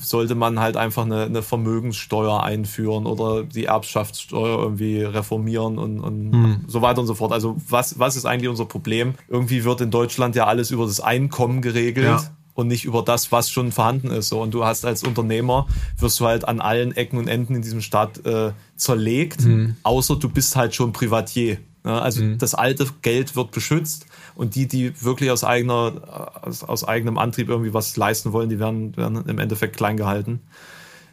sollte 0.00 0.34
man 0.34 0.58
halt 0.58 0.76
einfach 0.76 1.04
eine, 1.04 1.24
eine 1.24 1.42
Vermögenssteuer 1.42 2.42
einführen 2.42 3.06
oder 3.06 3.44
die 3.44 3.66
Erbschaftssteuer 3.66 4.58
irgendwie 4.58 5.02
reformieren 5.02 5.78
und, 5.78 6.00
und 6.00 6.30
mhm. 6.30 6.64
so 6.66 6.82
weiter 6.82 7.00
und 7.00 7.06
so 7.06 7.14
fort. 7.14 7.32
Also 7.32 7.56
was, 7.68 7.98
was 7.98 8.16
ist 8.16 8.24
eigentlich 8.24 8.48
unser 8.48 8.64
Problem? 8.64 9.14
Irgendwie 9.28 9.64
wird 9.64 9.80
in 9.80 9.92
Deutschland 9.92 10.34
ja 10.34 10.46
alles 10.46 10.72
über 10.72 10.86
das 10.86 11.00
Einkommen 11.00 11.62
geregelt. 11.62 12.06
Ja 12.06 12.22
und 12.54 12.66
nicht 12.66 12.84
über 12.84 13.02
das, 13.02 13.30
was 13.30 13.52
schon 13.52 13.70
vorhanden 13.70 14.10
ist. 14.10 14.30
So. 14.30 14.42
Und 14.42 14.52
du 14.52 14.64
hast 14.64 14.84
als 14.84 15.04
Unternehmer, 15.04 15.68
wirst 15.96 16.18
du 16.18 16.26
halt 16.26 16.48
an 16.48 16.60
allen 16.60 16.90
Ecken 16.90 17.16
und 17.16 17.28
Enden 17.28 17.54
in 17.54 17.62
diesem 17.62 17.80
Staat 17.80 18.26
äh, 18.26 18.50
zerlegt, 18.74 19.44
mhm. 19.44 19.76
außer 19.84 20.16
du 20.16 20.28
bist 20.28 20.56
halt 20.56 20.74
schon 20.74 20.92
Privatier. 20.92 21.58
Ja, 21.84 22.00
also 22.00 22.24
mhm. 22.24 22.38
das 22.38 22.56
alte 22.56 22.88
Geld 23.02 23.36
wird 23.36 23.52
beschützt 23.52 24.06
und 24.38 24.54
die, 24.54 24.68
die 24.68 25.02
wirklich 25.02 25.32
aus 25.32 25.42
eigener, 25.42 26.30
aus, 26.42 26.62
aus 26.62 26.86
eigenem 26.86 27.18
Antrieb 27.18 27.48
irgendwie 27.48 27.74
was 27.74 27.96
leisten 27.96 28.32
wollen, 28.32 28.48
die 28.48 28.60
werden, 28.60 28.96
werden 28.96 29.24
im 29.26 29.40
Endeffekt 29.40 29.76
klein 29.76 29.96
gehalten. 29.96 30.40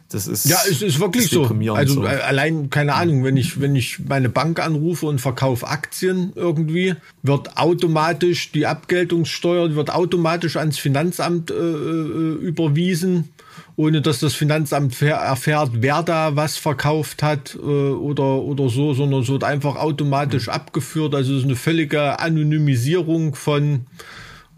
Das 0.08 0.28
ist 0.28 0.44
ja, 0.48 0.58
es 0.70 0.82
ist 0.82 1.00
wirklich 1.00 1.28
so. 1.28 1.42
Also 1.72 1.94
so. 1.94 2.02
allein 2.02 2.70
keine 2.70 2.94
Ahnung, 2.94 3.24
wenn 3.24 3.36
ich 3.36 3.60
wenn 3.60 3.74
ich 3.74 3.98
meine 3.98 4.28
Bank 4.28 4.60
anrufe 4.60 5.06
und 5.06 5.20
verkaufe 5.20 5.66
Aktien 5.66 6.32
irgendwie, 6.36 6.94
wird 7.22 7.56
automatisch 7.56 8.52
die 8.52 8.66
Abgeltungssteuer 8.66 9.74
wird 9.74 9.90
automatisch 9.90 10.56
ans 10.56 10.78
Finanzamt 10.78 11.50
äh, 11.50 11.54
äh 11.54 12.34
überwiesen 12.34 13.30
ohne 13.76 14.00
dass 14.00 14.20
das 14.20 14.34
Finanzamt 14.34 15.00
erfährt, 15.02 15.70
wer 15.74 16.02
da 16.02 16.34
was 16.34 16.56
verkauft 16.56 17.22
hat 17.22 17.54
äh, 17.54 17.58
oder, 17.58 18.24
oder 18.24 18.70
so, 18.70 18.94
sondern 18.94 19.20
es 19.20 19.28
wird 19.28 19.44
einfach 19.44 19.76
automatisch 19.76 20.46
mhm. 20.46 20.54
abgeführt. 20.54 21.14
Also 21.14 21.34
es 21.34 21.40
ist 21.40 21.44
eine 21.44 21.56
völlige 21.56 22.18
Anonymisierung 22.18 23.34
von, 23.34 23.86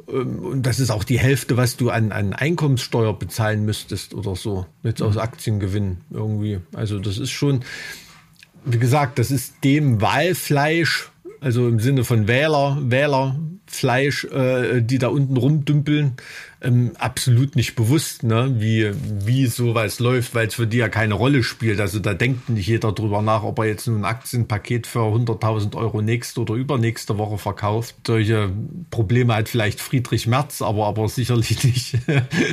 und 0.08 0.62
das 0.62 0.80
ist 0.80 0.90
auch 0.90 1.04
die 1.04 1.18
Hälfte, 1.18 1.56
was 1.56 1.76
du 1.76 1.90
an, 1.90 2.12
an 2.12 2.32
Einkommenssteuer 2.32 3.18
bezahlen 3.18 3.64
müsstest 3.64 4.14
oder 4.14 4.36
so, 4.36 4.66
jetzt 4.82 5.02
aus 5.02 5.14
mhm. 5.14 5.20
Aktiengewinn 5.20 5.98
irgendwie. 6.10 6.60
Also 6.72 6.98
das 6.98 7.18
ist 7.18 7.30
schon, 7.30 7.60
wie 8.64 8.78
gesagt, 8.78 9.18
das 9.18 9.30
ist 9.30 9.64
dem 9.64 10.00
Wahlfleisch, 10.00 11.10
also 11.40 11.68
im 11.68 11.78
Sinne 11.78 12.04
von 12.04 12.26
Wähler, 12.26 12.78
Wählerfleisch, 12.80 14.24
äh, 14.24 14.80
die 14.80 14.98
da 14.98 15.08
unten 15.08 15.36
rumdümpeln, 15.36 16.14
ähm, 16.60 16.92
absolut 16.98 17.54
nicht 17.54 17.76
bewusst, 17.76 18.24
ne, 18.24 18.54
wie, 18.58 18.90
wie 19.24 19.46
sowas 19.46 20.00
läuft, 20.00 20.34
weil 20.34 20.48
es 20.48 20.54
für 20.54 20.66
die 20.66 20.78
ja 20.78 20.88
keine 20.88 21.14
Rolle 21.14 21.42
spielt. 21.42 21.80
Also 21.80 22.00
da 22.00 22.14
denkt 22.14 22.48
nicht 22.48 22.66
jeder 22.66 22.92
drüber 22.92 23.22
nach, 23.22 23.44
ob 23.44 23.60
er 23.60 23.66
jetzt 23.66 23.86
ein 23.86 24.04
Aktienpaket 24.04 24.86
für 24.86 25.00
100.000 25.00 25.76
Euro 25.76 26.02
nächste 26.02 26.40
oder 26.40 26.54
übernächste 26.54 27.16
Woche 27.16 27.38
verkauft. 27.38 27.94
Solche 28.04 28.50
Probleme 28.90 29.34
hat 29.34 29.48
vielleicht 29.48 29.80
Friedrich 29.80 30.26
Merz, 30.26 30.60
aber, 30.60 30.86
aber 30.86 31.08
sicherlich 31.08 31.62
nicht, 31.64 31.96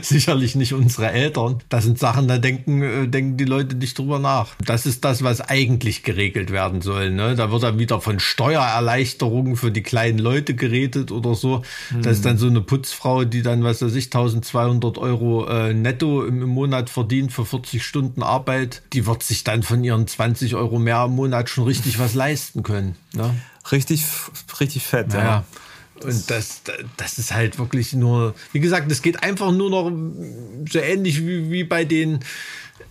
sicherlich 0.02 0.56
nicht 0.56 0.74
unsere 0.74 1.12
Eltern. 1.12 1.60
Das 1.70 1.84
sind 1.84 1.98
Sachen, 1.98 2.28
da 2.28 2.38
denken, 2.38 2.84
äh, 2.84 3.08
denken 3.08 3.38
die 3.38 3.46
Leute 3.46 3.76
nicht 3.76 3.98
drüber 3.98 4.20
nach. 4.20 4.56
Das 4.64 4.86
ist 4.86 5.04
das, 5.04 5.24
was 5.24 5.42
eigentlich 5.42 6.04
geregelt 6.04 6.52
werden 6.52 6.82
soll. 6.82 7.10
Ne? 7.10 7.36
Da 7.36 7.52
wird 7.52 7.64
dann 7.64 7.80
wieder 7.80 8.02
von 8.02 8.20
Steuererleichterungen 8.20 9.56
für 9.56 9.72
die 9.72 9.84
kleinen 9.84 10.20
Leute 10.20 10.54
geredet 10.54 11.12
oder 11.12 11.34
so. 11.34 11.64
Hm. 11.90 12.04
Das 12.04 12.18
ist 12.18 12.26
dann 12.26 12.38
so 12.38 12.48
eine 12.48 12.62
Putzfrau, 12.62 13.24
die 13.24 13.42
dann, 13.42 13.64
was 13.64 13.82
weiß 13.82 13.95
ich, 13.96 14.06
1200 14.06 14.98
Euro 14.98 15.48
äh, 15.48 15.74
netto 15.74 16.26
im, 16.26 16.42
im, 16.42 16.50
Monat 16.50 16.90
verdient 16.90 17.32
für 17.32 17.46
40 17.46 17.84
Stunden 17.84 18.24
Arbeit, 18.24 18.82
die 18.94 19.06
wird 19.06 19.24
sich 19.24 19.44
dann 19.44 19.64
von 19.64 19.84
ihren 19.84 20.08
20 20.08 20.56
Euro 20.56 20.80
mehr 20.80 21.06
im 21.06 21.16
Monat 21.16 21.50
schon 21.50 21.66
richtig 21.66 22.00
was 22.00 22.14
leisten 22.14 22.64
können. 22.64 22.96
Ne? 23.14 23.34
Richtig, 23.72 24.06
richtig 24.60 24.84
fett, 24.84 25.10
naja. 25.10 25.24
ja. 25.24 25.46
Und 26.04 26.30
das, 26.30 26.62
das 26.98 27.18
ist 27.20 27.34
halt 27.34 27.58
wirklich 27.58 27.94
nur, 27.94 28.36
wie 28.52 28.60
gesagt, 28.60 28.92
es 28.92 29.02
geht 29.02 29.24
einfach 29.24 29.52
nur 29.52 29.70
noch 29.70 29.92
so 30.70 30.80
ähnlich 30.80 31.26
wie, 31.26 31.50
wie 31.52 31.64
bei 31.64 31.86
den 31.86 32.20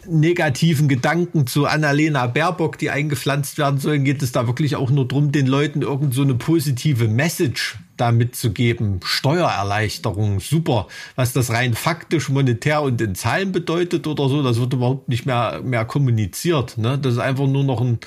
negativen 0.06 0.88
Gedanken 0.88 1.46
zu 1.46 1.66
Annalena 1.66 2.26
Baerbock, 2.26 2.78
die 2.78 2.90
eingepflanzt 2.90 3.58
werden 3.58 3.78
sollen, 3.78 4.04
geht 4.04 4.22
es 4.22 4.32
da 4.32 4.46
wirklich 4.46 4.76
auch 4.76 4.90
nur 4.90 5.06
darum, 5.06 5.32
den 5.32 5.46
Leuten 5.46 5.82
irgend 5.82 6.14
so 6.14 6.22
eine 6.22 6.34
positive 6.34 7.08
Message 7.08 7.76
da 7.96 8.12
mitzugeben. 8.12 9.00
Steuererleichterung, 9.04 10.40
super. 10.40 10.88
Was 11.16 11.32
das 11.32 11.50
rein 11.50 11.74
faktisch, 11.74 12.28
monetär 12.28 12.82
und 12.82 13.00
in 13.00 13.14
Zahlen 13.14 13.52
bedeutet 13.52 14.06
oder 14.06 14.28
so, 14.28 14.42
das 14.42 14.58
wird 14.58 14.72
überhaupt 14.72 15.08
nicht 15.08 15.26
mehr, 15.26 15.60
mehr 15.62 15.84
kommuniziert. 15.84 16.78
Ne? 16.78 16.98
Das 16.98 17.14
ist 17.14 17.20
einfach 17.20 17.46
nur 17.46 17.64
noch 17.64 17.80
ein, 17.80 17.98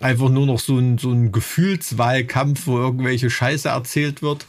einfach 0.00 0.28
nur 0.28 0.46
noch 0.46 0.58
so 0.58 0.78
ein, 0.78 0.98
so 0.98 1.10
ein 1.10 1.32
Gefühlswahlkampf, 1.32 2.66
wo 2.66 2.78
irgendwelche 2.78 3.30
Scheiße 3.30 3.68
erzählt 3.68 4.22
wird 4.22 4.46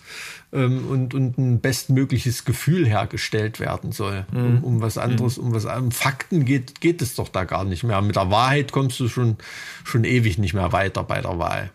ähm, 0.51 0.88
und, 0.89 1.14
und 1.14 1.38
ein 1.38 1.60
bestmögliches 1.60 2.45
Gefühl 2.45 2.88
hergestellt 2.88 3.60
werden 3.60 3.91
soll. 3.91 4.26
Mhm. 4.32 4.39
Um, 4.39 4.64
um, 4.64 4.82
was 4.82 4.97
anderes, 4.97 5.38
mhm. 5.38 5.45
um 5.45 5.53
was 5.53 5.66
um 5.66 5.91
Fakten 5.91 6.45
geht, 6.45 6.82
geht 6.82 7.01
es 7.01 7.16
doch 7.16 7.30
da 7.30 7.43
gar 7.43 7.64
nicht 7.64 7.84
mehr. 7.84 8.01
Mit 8.01 8.16
der 8.16 8.32
Wahrheit 8.32 8.72
kommst 8.72 8.99
du 8.99 9.07
schon, 9.07 9.38
schon 9.84 10.03
ewig 10.03 10.38
nicht 10.38 10.53
mehr 10.53 10.72
weiter 10.72 11.03
bei 11.03 11.22
der 11.22 11.39
Wahl. 11.39 11.72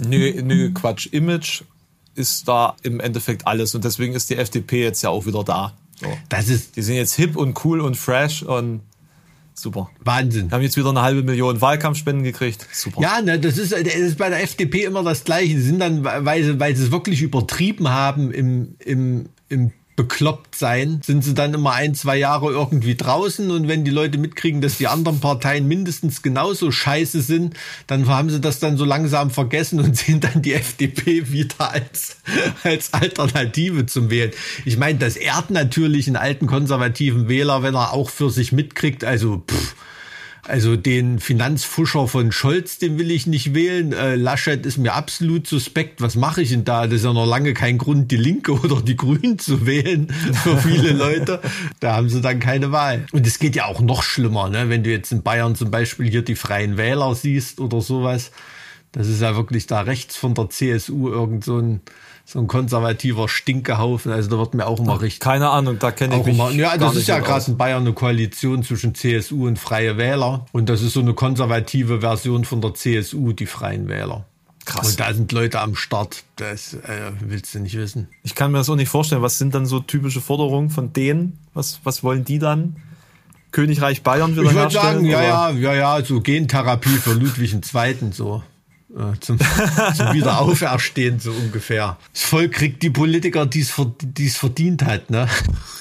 Nö, 0.00 0.42
nö, 0.42 0.72
Quatsch. 0.72 1.06
Image 1.12 1.62
ist 2.14 2.46
da 2.48 2.76
im 2.82 3.00
Endeffekt 3.00 3.46
alles 3.46 3.74
und 3.74 3.84
deswegen 3.84 4.14
ist 4.14 4.30
die 4.30 4.36
FDP 4.36 4.82
jetzt 4.82 5.02
ja 5.02 5.10
auch 5.10 5.26
wieder 5.26 5.44
da. 5.44 5.74
So. 6.00 6.06
Das 6.28 6.48
ist 6.48 6.76
die 6.76 6.82
sind 6.82 6.96
jetzt 6.96 7.14
hip 7.14 7.36
und 7.36 7.64
cool 7.64 7.80
und 7.80 7.96
fresh 7.96 8.42
und 8.42 8.80
Super. 9.54 9.90
Wahnsinn. 10.00 10.50
Wir 10.50 10.56
haben 10.56 10.62
jetzt 10.62 10.76
wieder 10.76 10.88
eine 10.88 11.02
halbe 11.02 11.22
Million 11.22 11.60
Wahlkampfspenden 11.60 12.24
gekriegt. 12.24 12.66
Super. 12.72 13.02
Ja, 13.02 13.20
ne, 13.20 13.38
das, 13.38 13.58
ist, 13.58 13.72
das 13.72 13.94
ist 13.94 14.18
bei 14.18 14.30
der 14.30 14.42
FDP 14.42 14.84
immer 14.84 15.02
das 15.02 15.24
Gleiche. 15.24 15.56
Sie 15.58 15.62
sind 15.62 15.78
dann, 15.78 16.04
weil 16.04 16.42
sie, 16.42 16.58
weil 16.58 16.74
sie 16.74 16.84
es 16.84 16.90
wirklich 16.90 17.20
übertrieben 17.20 17.90
haben 17.90 18.32
im, 18.32 18.76
im, 18.78 19.26
im 19.48 19.72
bekloppt 19.94 20.54
sein, 20.54 21.00
sind 21.04 21.22
sie 21.22 21.34
dann 21.34 21.52
immer 21.52 21.72
ein, 21.72 21.94
zwei 21.94 22.16
Jahre 22.16 22.50
irgendwie 22.50 22.94
draußen 22.94 23.50
und 23.50 23.68
wenn 23.68 23.84
die 23.84 23.90
Leute 23.90 24.16
mitkriegen, 24.16 24.60
dass 24.62 24.78
die 24.78 24.88
anderen 24.88 25.20
Parteien 25.20 25.68
mindestens 25.68 26.22
genauso 26.22 26.70
scheiße 26.70 27.20
sind, 27.20 27.54
dann 27.86 28.06
haben 28.06 28.30
sie 28.30 28.40
das 28.40 28.58
dann 28.58 28.78
so 28.78 28.84
langsam 28.84 29.30
vergessen 29.30 29.80
und 29.80 29.96
sehen 29.98 30.20
dann 30.20 30.40
die 30.40 30.54
FDP 30.54 31.30
wieder 31.30 31.72
als, 31.72 32.16
als 32.62 32.94
Alternative 32.94 33.84
zum 33.86 34.10
Wählen. 34.10 34.32
Ich 34.64 34.78
meine, 34.78 34.98
das 34.98 35.16
ehrt 35.16 35.50
natürlich 35.50 36.06
einen 36.06 36.16
alten 36.16 36.46
konservativen 36.46 37.28
Wähler, 37.28 37.62
wenn 37.62 37.74
er 37.74 37.92
auch 37.92 38.08
für 38.08 38.30
sich 38.30 38.52
mitkriegt, 38.52 39.04
also 39.04 39.42
pff, 39.46 39.74
also 40.48 40.74
den 40.76 41.20
Finanzfuscher 41.20 42.08
von 42.08 42.32
Scholz, 42.32 42.78
den 42.78 42.98
will 42.98 43.12
ich 43.12 43.28
nicht 43.28 43.54
wählen. 43.54 43.92
Äh, 43.92 44.16
Laschet 44.16 44.66
ist 44.66 44.76
mir 44.76 44.92
absolut 44.92 45.46
suspekt. 45.46 46.00
Was 46.00 46.16
mache 46.16 46.42
ich 46.42 46.50
denn 46.50 46.64
da? 46.64 46.86
Das 46.86 46.96
ist 46.96 47.04
ja 47.04 47.12
noch 47.12 47.26
lange 47.26 47.54
kein 47.54 47.78
Grund, 47.78 48.10
die 48.10 48.16
Linke 48.16 48.52
oder 48.60 48.82
die 48.82 48.96
Grünen 48.96 49.38
zu 49.38 49.66
wählen 49.66 50.08
für 50.10 50.56
viele 50.58 50.92
Leute. 50.92 51.40
Da 51.78 51.94
haben 51.94 52.08
sie 52.08 52.20
dann 52.20 52.40
keine 52.40 52.72
Wahl. 52.72 53.06
Und 53.12 53.26
es 53.26 53.38
geht 53.38 53.54
ja 53.54 53.66
auch 53.66 53.80
noch 53.80 54.02
schlimmer, 54.02 54.48
ne? 54.48 54.68
wenn 54.68 54.82
du 54.82 54.90
jetzt 54.90 55.12
in 55.12 55.22
Bayern 55.22 55.54
zum 55.54 55.70
Beispiel 55.70 56.10
hier 56.10 56.22
die 56.22 56.34
Freien 56.34 56.76
Wähler 56.76 57.14
siehst 57.14 57.60
oder 57.60 57.80
sowas. 57.80 58.32
Das 58.90 59.06
ist 59.06 59.22
ja 59.22 59.36
wirklich 59.36 59.66
da 59.66 59.82
rechts 59.82 60.16
von 60.16 60.34
der 60.34 60.50
CSU 60.50 61.08
irgend 61.08 61.44
so 61.44 61.58
ein 61.58 61.80
so 62.24 62.38
ein 62.38 62.46
konservativer 62.46 63.28
Stinkehaufen. 63.28 64.12
Also 64.12 64.30
da 64.30 64.38
wird 64.38 64.54
mir 64.54 64.66
auch 64.66 64.80
immer 64.80 65.00
richtig. 65.00 65.20
Keine 65.20 65.50
Ahnung, 65.50 65.78
da 65.78 65.90
kenne 65.90 66.18
ich 66.18 66.24
mich 66.24 66.34
immer, 66.34 66.50
Ja, 66.50 66.76
das 66.76 66.96
ist 66.96 67.08
ja 67.08 67.18
gerade 67.18 67.50
in 67.50 67.56
Bayern 67.56 67.82
eine 67.82 67.92
Koalition 67.92 68.62
zwischen 68.62 68.94
CSU 68.94 69.46
und 69.46 69.58
Freie 69.58 69.96
Wähler. 69.96 70.46
Und 70.52 70.68
das 70.68 70.82
ist 70.82 70.94
so 70.94 71.00
eine 71.00 71.14
konservative 71.14 72.00
Version 72.00 72.44
von 72.44 72.60
der 72.60 72.74
CSU, 72.74 73.32
die 73.32 73.46
Freien 73.46 73.88
Wähler. 73.88 74.24
Krass. 74.64 74.90
Und 74.90 75.00
da 75.00 75.12
sind 75.12 75.32
Leute 75.32 75.60
am 75.60 75.74
Start, 75.74 76.22
das 76.36 76.74
äh, 76.74 77.10
willst 77.20 77.54
du 77.54 77.58
nicht 77.58 77.76
wissen. 77.76 78.08
Ich 78.22 78.36
kann 78.36 78.52
mir 78.52 78.58
das 78.58 78.70
auch 78.70 78.76
nicht 78.76 78.88
vorstellen. 78.88 79.20
Was 79.20 79.38
sind 79.38 79.54
dann 79.54 79.66
so 79.66 79.80
typische 79.80 80.20
Forderungen 80.20 80.70
von 80.70 80.92
denen? 80.92 81.38
Was, 81.52 81.80
was 81.82 82.04
wollen 82.04 82.24
die 82.24 82.38
dann? 82.38 82.76
Königreich 83.50 84.02
Bayern 84.02 84.32
wieder 84.32 84.44
Ich 84.44 84.54
würde 84.54 84.72
sagen, 84.72 85.04
ja, 85.04 85.22
ja, 85.22 85.50
ja, 85.50 85.74
ja, 85.74 86.04
so 86.04 86.20
Gentherapie 86.20 86.96
für 86.96 87.12
Ludwig 87.12 87.52
II. 87.52 87.96
so. 88.12 88.42
Äh, 88.94 89.18
zum, 89.20 89.38
zum 89.38 90.12
Wiederauferstehen, 90.12 91.18
so 91.18 91.30
ungefähr. 91.30 91.96
Das 92.12 92.22
Volk 92.24 92.52
kriegt 92.52 92.82
die 92.82 92.90
Politiker, 92.90 93.46
die 93.46 93.60
es 93.60 94.36
verdient 94.36 94.84
hat. 94.84 95.08
Ne? 95.08 95.28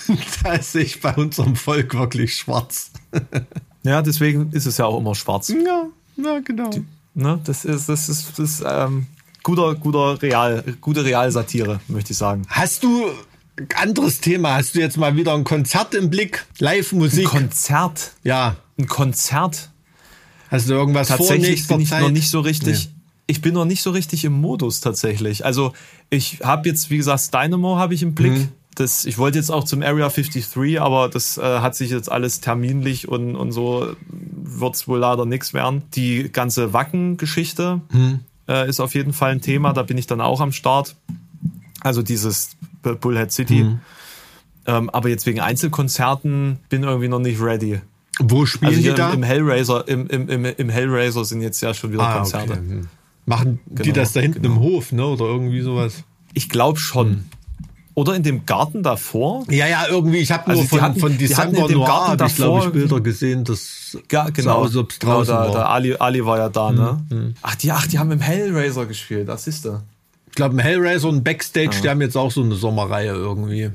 da 0.43 0.62
sehe 0.62 0.84
ich 0.84 1.01
bei 1.01 1.14
unserem 1.16 1.57
Volk 1.57 1.93
wirklich 1.93 2.36
schwarz. 2.36 2.91
ja, 3.84 4.01
deswegen 4.01 4.51
ist 4.53 4.66
es 4.66 4.78
ja 4.78 4.86
auch 4.86 4.97
immer 4.97 5.14
schwarz. 5.14 5.49
Ja, 5.49 5.88
ja 6.16 6.39
genau. 6.39 6.70
Die, 6.70 6.86
ne, 7.14 7.39
das 7.43 7.66
ist, 7.66 7.89
das 7.89 8.07
ist, 8.07 8.30
das 8.30 8.39
ist 8.39 8.64
ähm, 8.66 9.07
guter, 9.43 9.76
guter 9.76 10.22
Real, 10.22 10.64
gute 10.80 11.03
Realsatire, 11.03 11.82
möchte 11.89 12.14
ich 12.14 12.18
sagen. 12.18 12.43
Hast 12.47 12.84
du 12.84 13.12
anderes 13.76 14.22
Thema. 14.22 14.53
Hast 14.53 14.76
du 14.76 14.80
jetzt 14.80 14.95
mal 14.95 15.18
wieder 15.18 15.34
ein 15.34 15.43
Konzert 15.43 15.93
im 15.95 16.09
Blick? 16.09 16.45
Live-Musik? 16.59 17.26
Ein 17.26 17.41
Konzert? 17.41 18.14
Ja. 18.24 18.55
Ein 18.80 18.88
Konzert? 18.88 19.70
Hast 20.49 20.70
du 20.70 20.74
irgendwas 20.74 21.09
Tatsächlich 21.09 21.64
vor 21.64 21.76
bin 21.76 21.84
ich 21.84 21.89
Zeit? 21.89 22.01
noch 22.01 22.09
nicht 22.09 22.30
so 22.30 22.39
richtig. 22.39 22.86
Nee 22.86 23.01
ich 23.28 23.42
bin 23.42 23.54
noch 23.54 23.66
nicht 23.66 23.82
so 23.82 23.92
richtig 23.92 24.26
im 24.26 24.34
Modus 24.34 24.82
tatsächlich. 24.82 25.46
Also 25.46 25.74
ich 26.10 26.40
habe 26.44 26.68
jetzt, 26.68 26.90
wie 26.90 26.98
gesagt, 26.98 27.34
Dynamo 27.34 27.78
habe 27.78 27.94
ich 27.94 28.04
im 28.04 28.14
Blick. 28.14 28.34
Mhm. 28.34 28.48
Das, 28.76 29.06
ich 29.06 29.18
wollte 29.18 29.38
jetzt 29.38 29.52
auch 29.52 29.66
zum 29.66 29.82
Area 29.82 30.08
53, 30.08 30.80
aber 30.80 31.10
das 31.10 31.38
äh, 31.38 31.42
hat 31.42 31.76
sich 31.76 31.92
jetzt 31.92 32.10
alles 32.10 32.40
terminlich 32.40 33.08
und, 33.08 33.36
und 33.36 33.52
so 33.52 33.96
wird 34.08 34.76
es 34.76 34.88
wohl 34.88 35.00
leider 35.00 35.26
nichts 35.26 35.54
werden. 35.54 35.84
Die 35.94 36.32
ganze 36.32 36.72
Wacken-Geschichte 36.72 37.82
mhm. 37.92 38.22
äh, 38.48 38.68
ist 38.70 38.80
auf 38.80 38.96
jeden 38.96 39.14
Fall 39.14 39.34
ein 39.34 39.42
Thema, 39.42 39.74
da 39.74 39.84
bin 39.84 39.98
ich 39.98 40.08
dann 40.08 40.22
auch 40.22 40.40
am 40.40 40.52
Start. 40.54 40.96
Also 41.82 42.02
dieses 42.02 42.52
Bullhead 42.82 43.32
City. 43.32 43.64
Mhm. 43.64 43.80
Ähm, 44.66 44.90
aber 44.92 45.10
jetzt 45.10 45.26
wegen 45.26 45.40
Einzelkonzerten 45.40 46.60
bin 46.70 46.84
irgendwie 46.84 47.08
noch 47.08 47.20
nicht 47.20 47.42
ready. 47.42 47.82
Wo 48.20 48.46
spielen 48.46 48.76
also 48.76 48.82
die 48.82 48.94
da? 48.94 49.12
Im 49.12 49.24
Hellraiser, 49.24 49.88
im, 49.88 50.08
im, 50.08 50.30
im, 50.30 50.46
im 50.46 50.70
Hellraiser 50.70 51.26
sind 51.26 51.42
jetzt 51.42 51.62
ja 51.62 51.74
schon 51.74 51.92
wieder 51.92 52.04
ah, 52.04 52.18
Konzerte. 52.18 52.54
Okay. 52.54 52.82
Mhm. 53.32 53.38
Machen 53.38 53.60
genau, 53.68 53.84
die 53.84 53.94
das 53.94 54.14
da 54.14 54.20
hinten 54.20 54.42
genau. 54.42 54.56
im 54.56 54.62
Hof, 54.62 54.92
ne? 54.92 55.06
Oder 55.06 55.26
irgendwie 55.26 55.62
sowas? 55.62 56.04
Ich 56.34 56.50
glaube 56.50 56.80
schon. 56.80 57.08
Hm. 57.08 57.24
Oder 57.94 58.16
in 58.16 58.24
dem 58.24 58.46
Garten 58.46 58.84
davor? 58.84 59.44
Ja, 59.50 59.68
ja, 59.68 59.86
irgendwie. 59.90 60.20
Ich 60.20 60.32
habe 60.32 60.50
nur 60.50 60.62
also 60.62 60.70
von, 60.70 60.82
hatten, 60.82 61.00
von 61.00 61.18
December 61.18 61.68
die 61.68 61.74
Garten 61.74 62.18
davor, 62.18 62.28
ich 62.28 62.36
glaube 62.36 62.66
ich 62.68 62.74
Bilder 62.74 63.02
gesehen, 63.02 63.44
das 63.44 63.98
ja, 64.10 64.30
genau, 64.30 64.44
sah 64.44 64.54
aus, 64.54 64.72
genau, 64.72 64.88
draußen 65.00 65.34
da, 65.34 65.40
war. 65.42 65.52
Da 65.52 65.66
Ali, 65.66 65.96
Ali 65.96 66.26
war 66.26 66.38
ja 66.38 66.50
da, 66.50 66.72
ne? 66.72 67.04
Hm, 67.10 67.18
hm. 67.18 67.34
Ach, 67.42 67.56
die, 67.56 67.72
ach, 67.72 67.86
die 67.88 68.00
haben 68.00 68.12
im 68.12 68.22
Hellraiser 68.22 68.86
gespielt, 68.86 69.28
das 69.28 69.48
ist 69.48 69.66
da. 69.66 69.84
Ich 70.28 70.36
glaube, 70.36 70.54
im 70.54 70.60
Hellraiser 70.60 71.10
und 71.10 71.24
Backstage, 71.26 71.76
ja. 71.76 71.82
die 71.82 71.90
haben 71.90 72.02
jetzt 72.02 72.16
auch 72.16 72.32
so 72.32 72.42
eine 72.42 72.56
Sommerreihe 72.56 73.12
irgendwie. 73.12 73.72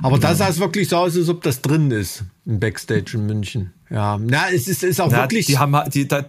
Aber 0.00 0.14
ja. 0.14 0.20
da 0.20 0.34
sah 0.36 0.48
es 0.48 0.60
wirklich 0.60 0.88
so 0.88 0.96
aus, 0.96 1.16
als 1.16 1.28
ob 1.28 1.42
das 1.42 1.60
drin 1.60 1.90
ist, 1.90 2.22
im 2.46 2.60
Backstage 2.60 3.12
in 3.14 3.26
München. 3.26 3.72
Ja, 3.90 4.18
na, 4.18 4.50
es 4.54 4.68
ist, 4.68 4.84
ist 4.84 5.00
auch 5.00 5.10
Na, 5.10 5.22
wirklich. 5.22 5.46
Die 5.46 5.58
haben, 5.58 5.76
die, 5.90 6.06
da, 6.06 6.24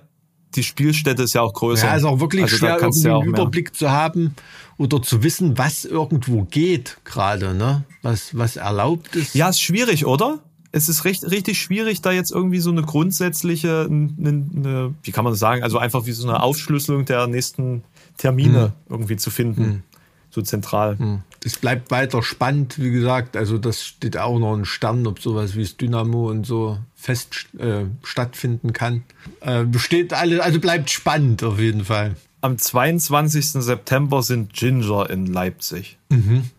die 0.55 0.63
Spielstätte 0.63 1.23
ist 1.23 1.33
ja 1.33 1.41
auch 1.41 1.53
größer. 1.53 1.87
Ja, 1.87 1.95
ist 1.95 2.03
auch 2.03 2.19
wirklich 2.19 2.43
also 2.43 2.57
schwer, 2.57 2.77
irgendwie 2.79 3.09
einen 3.09 3.29
Überblick 3.29 3.75
zu 3.75 3.91
haben 3.91 4.35
oder 4.77 5.01
zu 5.01 5.23
wissen, 5.23 5.57
was 5.57 5.85
irgendwo 5.85 6.43
geht 6.43 6.97
gerade, 7.03 7.53
ne? 7.53 7.83
Was, 8.01 8.37
was 8.37 8.55
erlaubt 8.55 9.15
ist. 9.15 9.35
Ja, 9.35 9.49
ist 9.49 9.61
schwierig, 9.61 10.05
oder? 10.05 10.39
Es 10.71 10.87
ist 10.87 11.03
recht, 11.03 11.29
richtig 11.29 11.61
schwierig, 11.61 12.01
da 12.01 12.11
jetzt 12.11 12.31
irgendwie 12.31 12.59
so 12.59 12.71
eine 12.71 12.81
grundsätzliche, 12.81 13.87
eine, 13.89 14.45
eine, 14.55 14.93
wie 15.03 15.11
kann 15.11 15.23
man 15.23 15.33
das 15.33 15.39
sagen, 15.39 15.63
also 15.63 15.77
einfach 15.77 16.05
wie 16.05 16.13
so 16.13 16.27
eine 16.27 16.41
Aufschlüsselung 16.41 17.05
der 17.05 17.27
nächsten 17.27 17.83
Termine 18.17 18.63
hm. 18.63 18.71
irgendwie 18.89 19.17
zu 19.17 19.29
finden. 19.29 19.63
Hm. 19.63 19.83
So 20.31 20.41
zentral. 20.41 20.97
Hm. 20.97 21.21
Es 21.43 21.57
bleibt 21.57 21.91
weiter 21.91 22.23
spannend, 22.23 22.79
wie 22.79 22.91
gesagt. 22.91 23.35
Also 23.35 23.57
das 23.57 23.83
steht 23.83 24.17
auch 24.17 24.39
noch 24.39 24.55
ein 24.55 24.65
Stern, 24.65 25.05
ob 25.07 25.21
sowas 25.21 25.55
wie 25.55 25.63
das 25.63 25.77
Dynamo 25.77 26.29
und 26.29 26.45
so 26.45 26.77
fest 26.95 27.47
äh, 27.57 27.85
stattfinden 28.03 28.73
kann. 28.73 29.03
Äh, 29.41 29.65
besteht 29.65 30.13
alle, 30.13 30.43
also 30.43 30.59
bleibt 30.59 30.89
spannend 30.89 31.43
auf 31.43 31.59
jeden 31.59 31.85
Fall. 31.85 32.15
Am 32.41 32.57
22. 32.57 33.51
September 33.51 34.23
sind 34.23 34.53
Ginger 34.53 35.09
in 35.09 35.27
Leipzig. 35.27 35.97
Mhm. 36.09 36.49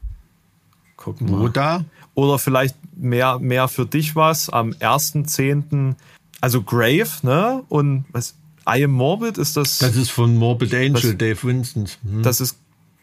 Gucken 0.96 1.28
Wo 1.30 1.48
da? 1.48 1.84
Oder 2.14 2.38
vielleicht 2.38 2.76
mehr, 2.96 3.38
mehr 3.38 3.68
für 3.68 3.86
dich 3.86 4.14
was. 4.14 4.50
Am 4.50 4.70
1.10. 4.70 5.94
Also 6.40 6.62
Grave, 6.62 7.10
ne? 7.22 7.64
Und 7.68 8.04
was? 8.12 8.36
I 8.68 8.84
Am 8.84 8.92
Morbid 8.92 9.38
ist 9.38 9.56
das. 9.56 9.78
Das 9.78 9.96
ist 9.96 10.10
von 10.10 10.36
Morbid 10.36 10.72
Angel, 10.72 10.92
das, 10.92 11.18
Dave 11.18 11.42
Winston. 11.42 11.86
Hm. 12.04 12.22
Das 12.22 12.40
ist, 12.40 12.58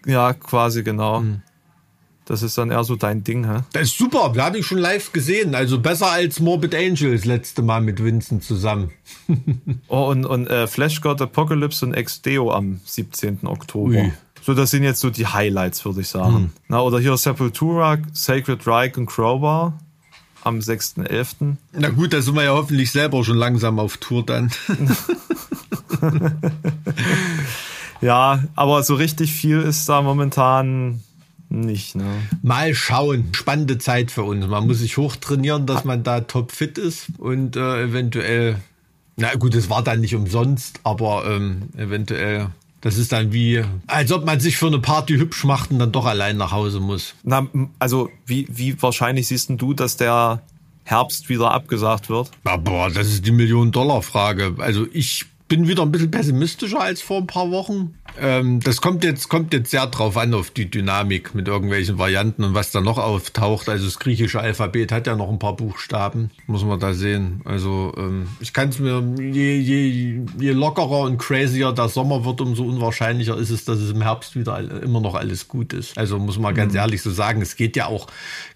ja, 0.05 0.33
quasi 0.33 0.83
genau. 0.83 1.19
Hm. 1.19 1.41
Das 2.29 2.43
ist 2.43 2.59
dann 2.59 2.69
eher 2.69 2.83
so 2.83 2.95
dein 2.95 3.23
Ding, 3.23 3.43
hä? 3.51 3.61
Das 3.73 3.85
ist 3.85 3.97
super, 3.97 4.31
da 4.35 4.45
habe 4.45 4.59
ich 4.59 4.65
schon 4.67 4.77
live 4.77 5.11
gesehen. 5.13 5.55
Also 5.55 5.79
besser 5.79 6.11
als 6.11 6.39
Morbid 6.39 6.75
Angel 6.75 7.11
das 7.11 7.25
letzte 7.25 7.63
Mal 7.63 7.81
mit 7.81 8.03
Vincent 8.03 8.43
zusammen. 8.43 8.91
oh, 9.87 10.09
und, 10.11 10.27
und 10.27 10.45
äh, 10.45 10.67
Flash 10.67 11.01
God 11.01 11.23
Apocalypse 11.23 11.83
und 11.83 11.95
Ex-Deo 11.95 12.51
am 12.51 12.81
17. 12.85 13.47
Oktober. 13.47 13.89
Ui. 13.89 14.13
So, 14.43 14.53
das 14.53 14.69
sind 14.69 14.83
jetzt 14.83 14.99
so 14.99 15.09
die 15.09 15.25
Highlights, 15.25 15.83
würde 15.85 16.01
ich 16.01 16.07
sagen. 16.07 16.35
Hm. 16.35 16.49
Na, 16.67 16.81
oder 16.81 16.99
hier 16.99 17.17
Sepultura, 17.17 17.97
Sacred 18.13 18.67
Reich 18.67 18.95
und 18.95 19.07
Crowbar 19.07 19.79
am 20.43 20.59
6.11. 20.59 21.55
Na 21.73 21.89
gut, 21.89 22.13
da 22.13 22.21
sind 22.21 22.35
wir 22.35 22.43
ja 22.43 22.51
hoffentlich 22.51 22.91
selber 22.91 23.23
schon 23.23 23.37
langsam 23.37 23.79
auf 23.79 23.97
Tour 23.97 24.23
dann. 24.23 24.51
ja, 28.01 28.43
aber 28.55 28.83
so 28.83 28.95
richtig 28.95 29.31
viel 29.33 29.61
ist 29.61 29.87
da 29.89 30.01
momentan 30.01 31.01
nicht, 31.49 31.95
ne? 31.95 32.05
Mal 32.43 32.75
schauen. 32.75 33.29
Spannende 33.33 33.79
Zeit 33.79 34.11
für 34.11 34.23
uns. 34.23 34.45
Man 34.45 34.67
muss 34.67 34.79
sich 34.79 34.97
hochtrainieren, 34.97 35.65
dass 35.65 35.83
man 35.83 36.03
da 36.03 36.21
topfit 36.21 36.77
ist 36.77 37.07
und 37.17 37.55
äh, 37.55 37.83
eventuell, 37.83 38.57
na 39.17 39.33
gut, 39.35 39.55
es 39.55 39.69
war 39.69 39.83
dann 39.83 40.01
nicht 40.01 40.15
umsonst, 40.15 40.79
aber 40.83 41.25
ähm, 41.25 41.69
eventuell 41.75 42.51
das 42.81 42.97
ist 42.97 43.11
dann 43.11 43.33
wie, 43.33 43.61
als 43.87 44.11
ob 44.11 44.25
man 44.25 44.39
sich 44.39 44.55
für 44.55 44.67
eine 44.67 44.79
Party 44.79 45.17
hübsch 45.17 45.43
macht 45.43 45.71
und 45.71 45.79
dann 45.79 45.91
doch 45.91 46.05
allein 46.05 46.37
nach 46.37 46.51
Hause 46.51 46.79
muss. 46.79 47.13
Na, 47.23 47.45
also 47.77 48.09
wie, 48.25 48.47
wie 48.49 48.81
wahrscheinlich 48.81 49.27
siehst 49.27 49.49
du, 49.49 49.73
dass 49.73 49.97
der 49.97 50.41
Herbst 50.85 51.27
wieder 51.27 51.51
abgesagt 51.51 52.09
wird? 52.09 52.31
Aber 52.45 52.89
das 52.89 53.07
ist 53.07 53.25
die 53.25 53.31
Million-Dollar-Frage. 53.31 54.55
Also 54.59 54.87
ich 54.93 55.25
bin 55.49 55.67
wieder 55.67 55.81
ein 55.81 55.91
bisschen 55.91 56.11
pessimistischer 56.11 56.79
als 56.79 57.01
vor 57.01 57.17
ein 57.17 57.27
paar 57.27 57.51
Wochen. 57.51 57.95
Ähm, 58.21 58.59
das 58.61 58.81
kommt 58.81 59.03
jetzt, 59.03 59.29
kommt 59.29 59.51
jetzt 59.51 59.71
sehr 59.71 59.87
drauf 59.87 60.15
an, 60.15 60.33
auf 60.33 60.51
die 60.51 60.69
Dynamik 60.69 61.33
mit 61.33 61.47
irgendwelchen 61.47 61.97
Varianten 61.97 62.43
und 62.43 62.53
was 62.53 62.71
da 62.71 62.81
noch 62.81 62.99
auftaucht. 62.99 63.67
Also 63.67 63.85
das 63.85 63.99
griechische 63.99 64.39
Alphabet 64.39 64.91
hat 64.91 65.07
ja 65.07 65.15
noch 65.15 65.29
ein 65.29 65.39
paar 65.39 65.55
Buchstaben, 65.55 66.29
muss 66.45 66.63
man 66.63 66.79
da 66.79 66.93
sehen. 66.93 67.41
Also 67.45 67.93
ähm, 67.97 68.27
ich 68.39 68.53
kann 68.53 68.69
es 68.69 68.79
mir, 68.79 69.03
je, 69.19 69.57
je, 69.57 70.21
je 70.39 70.51
lockerer 70.51 71.01
und 71.01 71.17
crazier 71.17 71.71
der 71.71 71.89
Sommer 71.89 72.23
wird, 72.25 72.41
umso 72.41 72.63
unwahrscheinlicher 72.63 73.35
ist 73.35 73.49
es, 73.49 73.65
dass 73.65 73.79
es 73.79 73.91
im 73.91 74.03
Herbst 74.03 74.35
wieder 74.35 74.59
immer 74.83 75.01
noch 75.01 75.15
alles 75.15 75.47
gut 75.47 75.73
ist. 75.73 75.97
Also 75.97 76.19
muss 76.19 76.37
man 76.37 76.53
ganz 76.53 76.73
mhm. 76.73 76.79
ehrlich 76.79 77.01
so 77.01 77.09
sagen, 77.09 77.41
es 77.41 77.55
geht 77.55 77.75
ja 77.75 77.87
auch 77.87 78.07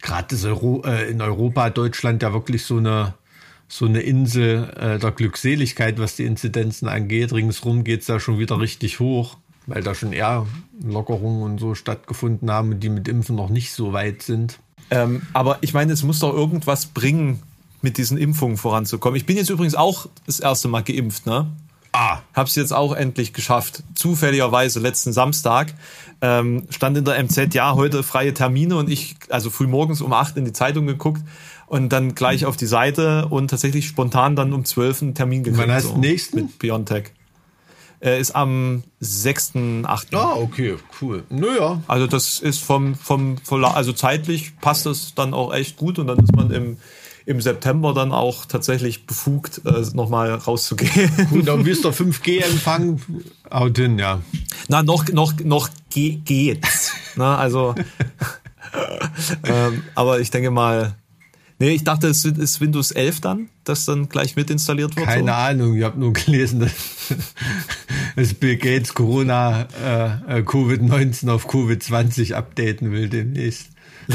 gerade 0.02 0.36
Euro, 0.46 0.84
äh, 0.86 1.10
in 1.10 1.22
Europa, 1.22 1.72
Deutschland 1.72 2.22
ja 2.22 2.34
wirklich 2.34 2.66
so 2.66 2.78
eine 2.78 3.16
so 3.74 3.86
eine 3.86 4.02
Insel 4.02 4.70
äh, 4.80 5.00
der 5.00 5.10
Glückseligkeit, 5.10 5.98
was 5.98 6.16
die 6.16 6.26
Inzidenzen 6.26 6.88
angeht. 6.88 7.34
Ringsrum 7.34 7.84
geht 7.84 8.02
es 8.02 8.06
da 8.06 8.20
schon 8.20 8.38
wieder 8.38 8.60
richtig 8.60 9.00
hoch, 9.00 9.38
weil 9.66 9.82
da 9.82 9.96
schon 9.96 10.14
eher 10.14 10.46
Lockerungen 10.84 11.42
und 11.42 11.60
so 11.60 11.74
stattgefunden 11.74 12.52
haben, 12.52 12.80
die 12.80 12.90
mit 12.90 13.08
Impfen 13.08 13.36
noch 13.36 13.50
nicht 13.50 13.74
so 13.74 13.92
weit 13.92 14.22
sind. 14.22 14.60
Ähm, 14.92 15.24
aber 15.34 15.58
ich 15.62 15.74
meine, 15.74 15.92
es 15.92 16.04
muss 16.04 16.20
doch 16.20 16.34
irgendwas 16.34 16.86
bringen, 16.86 17.42
mit 17.82 17.98
diesen 17.98 18.20
Impfungen 18.20 18.58
voranzukommen. 18.58 19.18
Ich 19.18 19.26
bin 19.26 19.38
jetzt 19.38 19.50
übrigens 19.50 19.74
auch 19.74 20.06
das 20.28 20.40
erste 20.40 20.68
Mal 20.68 20.84
geimpft, 20.84 21.26
ne? 21.26 21.48
Ah. 21.94 22.20
Hab's 22.34 22.56
jetzt 22.56 22.74
auch 22.74 22.94
endlich 22.94 23.34
geschafft. 23.34 23.84
Zufälligerweise 23.96 24.80
letzten 24.80 25.14
Samstag 25.14 25.74
ähm, 26.22 26.68
stand 26.70 26.98
in 26.98 27.06
der 27.06 27.22
MZ, 27.24 27.54
ja, 27.54 27.74
heute 27.74 28.04
freie 28.04 28.34
Termine 28.34 28.78
und 28.78 28.90
ich, 28.90 29.16
also 29.30 29.50
früh 29.50 29.68
morgens 29.68 30.02
um 30.02 30.14
acht 30.14 30.38
in 30.38 30.46
die 30.46 30.54
Zeitung 30.54 30.86
geguckt 30.86 31.22
und 31.74 31.90
dann 31.90 32.14
gleich 32.14 32.46
auf 32.46 32.56
die 32.56 32.68
Seite 32.68 33.26
und 33.30 33.48
tatsächlich 33.48 33.88
spontan 33.88 34.36
dann 34.36 34.54
um 34.54 34.64
12 34.64 35.02
einen 35.02 35.16
Termin 35.16 35.42
gekriegt. 35.42 35.64
Wann 35.64 35.74
heißt 35.74 35.88
so, 35.88 35.98
nächsten? 35.98 36.36
Mit 36.38 36.60
Biontech. 36.60 37.06
Äh, 38.00 38.22
ist 38.22 38.36
am 38.36 38.84
6.8. 39.02 40.16
Ah, 40.16 40.36
okay, 40.36 40.76
cool. 41.02 41.24
Naja. 41.30 41.82
Also 41.88 42.06
das 42.06 42.38
ist 42.38 42.60
vom, 42.60 42.94
vom, 42.94 43.38
also 43.50 43.92
zeitlich 43.92 44.60
passt 44.60 44.86
das 44.86 45.16
dann 45.16 45.34
auch 45.34 45.52
echt 45.52 45.76
gut 45.78 45.98
und 45.98 46.06
dann 46.06 46.20
ist 46.20 46.36
man 46.36 46.52
im, 46.52 46.78
im 47.26 47.42
September 47.42 47.96
dann 47.96 48.12
auch 48.12 48.46
tatsächlich 48.46 49.08
befugt, 49.08 49.62
äh, 49.66 49.84
nochmal 49.96 50.32
rauszugehen. 50.32 51.10
Gut, 51.32 51.48
dann 51.48 51.66
wirst 51.66 51.86
du 51.86 51.90
5G-Empfang 51.90 53.02
out 53.50 53.76
hin, 53.80 53.98
ja. 53.98 54.22
Na, 54.68 54.84
noch, 54.84 55.08
noch, 55.10 55.34
noch 55.40 55.70
geht's. 55.90 56.92
Na, 57.16 57.36
also, 57.40 57.74
ähm, 59.44 59.82
aber 59.96 60.20
ich 60.20 60.30
denke 60.30 60.52
mal, 60.52 60.96
Nee, 61.60 61.70
ich 61.70 61.84
dachte, 61.84 62.08
es 62.08 62.26
ist 62.26 62.62
Windows 62.62 62.92
11 62.92 63.22
dann, 63.22 63.50
das 63.64 63.86
dann 63.86 64.10
gleich 64.10 64.36
mit 64.36 64.50
installiert 64.50 64.96
wird. 64.96 65.06
Keine 65.06 65.32
so. 65.32 65.38
Ahnung, 65.38 65.76
ich 65.78 65.84
habe 65.84 66.00
nur 66.00 66.14
gelesen, 66.14 66.60
dass, 66.60 66.74
dass 68.16 68.34
Bill 68.34 68.58
Gates 68.58 68.94
Corona 68.94 69.68
äh, 69.84 70.40
äh 70.40 70.42
Covid-19 70.42 71.30
auf 71.30 71.48
Covid-20 71.48 72.34
updaten 72.34 72.92
will 72.92 73.10
demnächst. 73.10 73.70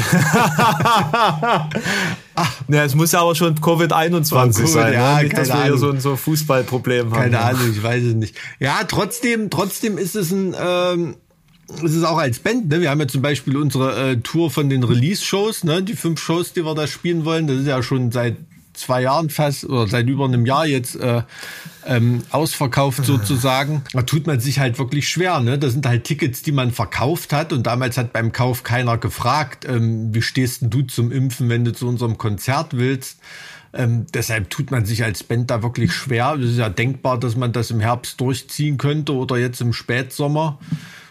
ja, 2.67 2.83
es 2.83 2.93
muss 2.93 3.11
ja 3.11 3.21
aber 3.21 3.33
schon 3.35 3.55
Covid-21 3.55 4.53
COVID, 4.53 4.67
sein, 4.67 4.93
ja, 4.93 5.21
ne? 5.21 5.29
dass 5.29 5.47
wir 5.47 5.63
hier 5.63 5.77
so 5.77 5.89
ein 5.89 5.99
so 5.99 6.15
Fußballproblem 6.15 7.11
haben. 7.11 7.19
Keine 7.19 7.39
Ahnung, 7.39 7.71
ich 7.71 7.81
weiß 7.81 8.03
es 8.03 8.13
nicht. 8.13 8.35
Ja, 8.59 8.83
trotzdem, 8.87 9.49
trotzdem 9.49 9.97
ist 9.97 10.15
es 10.15 10.31
ein 10.31 10.55
ähm, 10.59 11.15
es 11.83 11.93
ist 11.93 12.03
auch 12.03 12.17
als 12.17 12.39
Band, 12.39 12.69
ne? 12.69 12.81
Wir 12.81 12.89
haben 12.89 12.99
ja 12.99 13.07
zum 13.07 13.21
Beispiel 13.21 13.57
unsere 13.57 14.11
äh, 14.11 14.17
Tour 14.17 14.51
von 14.51 14.69
den 14.69 14.83
Release-Shows, 14.83 15.63
ne? 15.63 15.83
Die 15.83 15.95
fünf 15.95 16.19
Shows, 16.19 16.53
die 16.53 16.65
wir 16.65 16.75
da 16.75 16.87
spielen 16.87 17.25
wollen, 17.25 17.47
das 17.47 17.57
ist 17.57 17.67
ja 17.67 17.81
schon 17.83 18.11
seit 18.11 18.37
zwei 18.73 19.01
Jahren 19.01 19.29
fast 19.29 19.65
oder 19.65 19.87
seit 19.87 20.07
über 20.07 20.25
einem 20.25 20.45
Jahr 20.45 20.65
jetzt 20.65 20.95
äh, 20.95 21.21
ähm, 21.85 22.21
ausverkauft 22.31 23.03
sozusagen. 23.03 23.83
Da 23.93 24.03
tut 24.03 24.25
man 24.25 24.39
sich 24.39 24.59
halt 24.59 24.79
wirklich 24.79 25.09
schwer. 25.09 25.39
Ne? 25.41 25.59
Das 25.59 25.73
sind 25.73 25.85
halt 25.85 26.05
Tickets, 26.05 26.41
die 26.41 26.51
man 26.51 26.71
verkauft 26.71 27.33
hat 27.33 27.51
und 27.51 27.67
damals 27.67 27.97
hat 27.97 28.13
beim 28.13 28.31
Kauf 28.31 28.63
keiner 28.63 28.97
gefragt, 28.97 29.65
ähm, 29.65 30.13
wie 30.13 30.21
stehst 30.21 30.61
denn 30.61 30.69
du 30.69 30.83
zum 30.83 31.11
Impfen, 31.11 31.49
wenn 31.49 31.65
du 31.65 31.73
zu 31.73 31.87
unserem 31.87 32.17
Konzert 32.17 32.77
willst. 32.77 33.19
Ähm, 33.71 34.07
deshalb 34.13 34.49
tut 34.49 34.71
man 34.71 34.85
sich 34.85 35.03
als 35.03 35.23
Band 35.23 35.51
da 35.51 35.61
wirklich 35.61 35.93
schwer. 35.93 36.35
Es 36.39 36.51
ist 36.51 36.57
ja 36.57 36.69
denkbar, 36.69 37.19
dass 37.19 37.35
man 37.35 37.51
das 37.51 37.69
im 37.71 37.79
Herbst 37.79 38.19
durchziehen 38.19 38.77
könnte 38.77 39.13
oder 39.13 39.37
jetzt 39.37 39.61
im 39.61 39.73
Spätsommer 39.73 40.57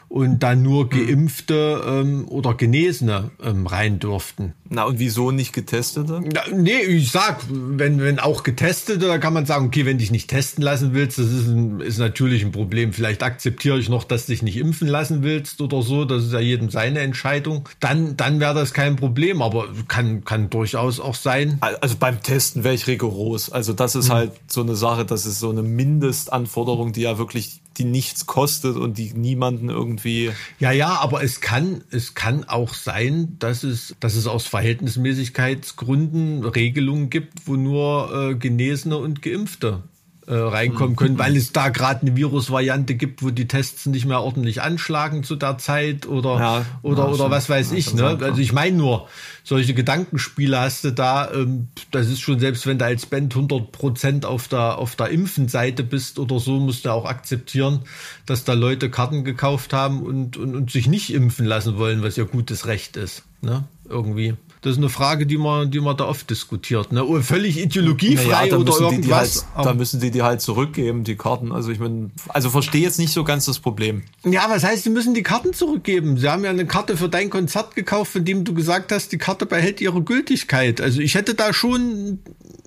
und 0.08 0.42
dann 0.42 0.62
nur 0.62 0.90
hm. 0.90 0.90
Geimpfte 0.90 1.82
ähm, 1.86 2.26
oder 2.28 2.54
Genesene 2.54 3.30
ähm, 3.42 3.66
rein 3.66 3.98
durften. 3.98 4.54
Na 4.70 4.84
und 4.84 4.98
wieso 4.98 5.30
nicht 5.30 5.52
Getestete? 5.52 6.22
Na, 6.32 6.40
nee, 6.54 6.80
ich 6.80 7.10
sag, 7.10 7.40
wenn, 7.50 8.00
wenn 8.00 8.18
auch 8.18 8.42
Getestete, 8.42 9.06
da 9.06 9.18
kann 9.18 9.32
man 9.32 9.46
sagen, 9.46 9.66
okay, 9.66 9.86
wenn 9.86 9.98
dich 9.98 10.10
nicht 10.10 10.28
testen 10.28 10.62
lassen 10.62 10.94
willst, 10.94 11.18
das 11.18 11.26
ist, 11.26 11.46
ein, 11.46 11.80
ist 11.80 11.98
natürlich 11.98 12.42
ein 12.42 12.52
Problem. 12.52 12.92
Vielleicht 12.92 13.22
akzeptiere 13.22 13.78
ich 13.78 13.88
noch, 13.88 14.04
dass 14.04 14.26
dich 14.26 14.42
nicht 14.42 14.56
impfen 14.56 14.88
lassen 14.88 15.22
willst 15.22 15.60
oder 15.60 15.82
so, 15.82 16.04
das 16.04 16.24
ist 16.24 16.32
ja 16.32 16.40
jedem 16.40 16.70
seine 16.70 17.00
Entscheidung. 17.00 17.68
Dann, 17.80 18.16
dann 18.16 18.40
wäre 18.40 18.54
das 18.54 18.72
kein 18.72 18.96
Problem, 18.96 19.42
aber 19.42 19.68
kann, 19.88 20.24
kann 20.24 20.50
durchaus 20.50 21.00
auch 21.00 21.14
sein. 21.14 21.58
Also 21.60 21.96
beim 21.98 22.22
Testen 22.22 22.64
wäre 22.64 22.74
ich 22.74 22.86
rigoros. 22.86 23.50
Also 23.50 23.72
das 23.72 23.94
ist 23.94 24.08
mhm. 24.08 24.12
halt 24.12 24.32
so 24.48 24.62
eine 24.62 24.74
Sache, 24.74 25.04
das 25.04 25.26
ist 25.26 25.38
so 25.38 25.50
eine 25.50 25.62
Mindestanforderung, 25.62 26.92
die 26.92 27.02
ja 27.02 27.18
wirklich 27.18 27.60
die 27.78 27.84
nichts 27.84 28.26
kostet 28.26 28.76
und 28.76 28.98
die 28.98 29.12
niemanden 29.14 29.68
irgendwie. 29.68 30.30
Ja, 30.58 30.72
ja, 30.72 30.96
aber 30.96 31.22
es 31.22 31.40
kann, 31.40 31.82
es 31.90 32.14
kann 32.14 32.44
auch 32.44 32.74
sein, 32.74 33.36
dass 33.38 33.62
es, 33.62 33.94
dass 34.00 34.14
es 34.14 34.26
aus 34.26 34.46
Verhältnismäßigkeitsgründen 34.46 36.44
Regelungen 36.44 37.10
gibt, 37.10 37.46
wo 37.46 37.54
nur 37.54 38.30
äh, 38.30 38.34
Genesene 38.34 38.98
und 38.98 39.22
Geimpfte 39.22 39.82
äh, 40.28 40.34
reinkommen 40.34 40.94
können, 40.94 41.14
mhm. 41.14 41.18
weil 41.18 41.36
es 41.36 41.52
da 41.52 41.70
gerade 41.70 42.02
eine 42.02 42.14
Virusvariante 42.14 42.94
gibt, 42.94 43.22
wo 43.22 43.30
die 43.30 43.48
Tests 43.48 43.86
nicht 43.86 44.04
mehr 44.04 44.20
ordentlich 44.20 44.60
anschlagen 44.60 45.24
zu 45.24 45.36
der 45.36 45.56
Zeit 45.56 46.06
oder 46.06 46.38
ja, 46.38 46.66
oder 46.82 47.04
ja, 47.04 47.08
oder 47.08 47.30
was 47.30 47.48
weiß 47.48 47.72
ich. 47.72 47.94
Ne? 47.94 48.18
Also 48.20 48.40
ich 48.40 48.52
meine 48.52 48.76
nur, 48.76 49.08
solche 49.42 49.72
Gedankenspiele 49.72 50.60
hast 50.60 50.84
du 50.84 50.92
da. 50.92 51.30
Ähm, 51.32 51.68
das 51.90 52.08
ist 52.08 52.20
schon 52.20 52.38
selbst, 52.38 52.66
wenn 52.66 52.78
du 52.78 52.84
als 52.84 53.06
Band 53.06 53.34
100 53.34 53.72
Prozent 53.72 54.26
auf 54.26 54.48
der 54.48 54.76
auf 54.76 54.96
der 54.96 55.08
Impfenseite 55.08 55.82
bist 55.82 56.18
oder 56.18 56.38
so, 56.38 56.58
musst 56.58 56.84
du 56.84 56.92
auch 56.92 57.06
akzeptieren, 57.06 57.80
dass 58.28 58.44
da 58.44 58.52
Leute 58.52 58.90
Karten 58.90 59.24
gekauft 59.24 59.72
haben 59.72 60.02
und 60.02 60.36
und, 60.36 60.54
und 60.54 60.70
sich 60.70 60.86
nicht 60.86 61.12
impfen 61.12 61.46
lassen 61.46 61.78
wollen, 61.78 62.02
was 62.02 62.16
ja 62.16 62.24
gutes 62.24 62.66
Recht 62.66 62.96
ist. 62.96 63.24
Ne? 63.40 63.64
Irgendwie. 63.88 64.34
Das 64.60 64.72
ist 64.72 64.78
eine 64.78 64.88
Frage, 64.88 65.24
die 65.24 65.38
man, 65.38 65.70
die 65.70 65.78
man 65.78 65.96
da 65.96 66.06
oft 66.06 66.28
diskutiert. 66.28 66.90
Ne? 66.90 67.04
Völlig 67.22 67.58
ideologiefrei 67.58 68.46
naja, 68.46 68.56
oder 68.56 68.72
irgendwas. 68.80 69.46
Halt, 69.54 69.66
da 69.66 69.72
müssen 69.72 70.00
die 70.00 70.10
die 70.10 70.22
halt 70.22 70.40
zurückgeben, 70.40 71.04
die 71.04 71.14
Karten. 71.16 71.52
Also 71.52 71.70
ich 71.70 71.78
meine, 71.78 72.10
also 72.28 72.50
verstehe 72.50 72.82
jetzt 72.82 72.98
nicht 72.98 73.12
so 73.12 73.22
ganz 73.22 73.44
das 73.44 73.60
Problem. 73.60 74.02
Ja, 74.24 74.46
was 74.50 74.64
heißt, 74.64 74.82
sie 74.82 74.90
müssen 74.90 75.14
die 75.14 75.22
Karten 75.22 75.52
zurückgeben? 75.52 76.18
Sie 76.18 76.28
haben 76.28 76.42
ja 76.42 76.50
eine 76.50 76.66
Karte 76.66 76.96
für 76.96 77.08
dein 77.08 77.30
Konzert 77.30 77.76
gekauft, 77.76 78.12
von 78.12 78.24
dem 78.24 78.44
du 78.44 78.52
gesagt 78.52 78.90
hast, 78.90 79.12
die 79.12 79.18
Karte 79.18 79.46
behält 79.46 79.80
ihre 79.80 80.02
Gültigkeit. 80.02 80.80
Also 80.80 81.00
ich 81.00 81.14
hätte 81.14 81.34
da 81.34 81.52
schon, 81.54 82.18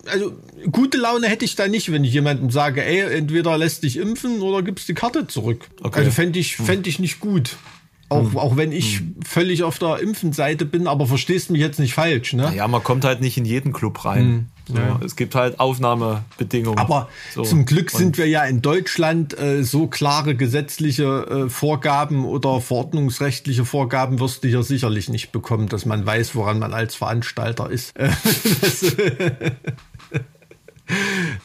also 0.07 0.33
gute 0.71 0.97
Laune 0.97 1.27
hätte 1.27 1.45
ich 1.45 1.55
da 1.55 1.67
nicht, 1.67 1.91
wenn 1.91 2.03
ich 2.03 2.13
jemandem 2.13 2.51
sage, 2.51 2.83
ey, 2.83 3.17
entweder 3.17 3.57
lässt 3.57 3.83
dich 3.83 3.97
impfen 3.97 4.41
oder 4.41 4.61
gibst 4.61 4.87
die 4.89 4.93
Karte 4.93 5.27
zurück. 5.27 5.67
Okay. 5.81 5.99
Also 5.99 6.11
fände 6.11 6.39
ich, 6.39 6.57
fänd 6.57 6.87
ich 6.87 6.99
nicht 6.99 7.19
gut. 7.19 7.57
Auch, 8.11 8.31
hm. 8.31 8.37
auch 8.37 8.57
wenn 8.57 8.73
ich 8.73 8.99
hm. 8.99 9.15
völlig 9.25 9.63
auf 9.63 9.79
der 9.79 9.99
Impfenseite 9.99 10.65
bin, 10.65 10.87
aber 10.87 11.07
verstehst 11.07 11.49
mich 11.49 11.61
jetzt 11.61 11.79
nicht 11.79 11.93
falsch, 11.93 12.33
ne? 12.33 12.51
Ja, 12.53 12.67
man 12.67 12.83
kommt 12.83 13.05
halt 13.05 13.21
nicht 13.21 13.37
in 13.37 13.45
jeden 13.45 13.71
Club 13.71 14.03
rein. 14.03 14.21
Hm. 14.21 14.47
So, 14.67 14.75
ja. 14.75 14.99
Es 15.03 15.15
gibt 15.15 15.33
halt 15.33 15.59
Aufnahmebedingungen. 15.59 16.77
Aber 16.77 17.09
so. 17.33 17.43
zum 17.43 17.65
Glück 17.65 17.89
sind 17.89 18.17
wir 18.17 18.27
ja 18.27 18.43
in 18.43 18.61
Deutschland 18.61 19.37
äh, 19.39 19.63
so 19.63 19.87
klare 19.87 20.35
gesetzliche 20.35 21.45
äh, 21.45 21.49
Vorgaben 21.49 22.25
oder 22.25 22.61
verordnungsrechtliche 22.61 23.65
Vorgaben 23.65 24.19
wirst 24.19 24.43
du 24.43 24.49
hier 24.49 24.63
sicherlich 24.63 25.09
nicht 25.09 25.31
bekommen, 25.31 25.67
dass 25.67 25.85
man 25.85 26.05
weiß, 26.05 26.35
woran 26.35 26.59
man 26.59 26.73
als 26.73 26.95
Veranstalter 26.95 27.69
ist. 27.69 27.93
das, 28.61 28.95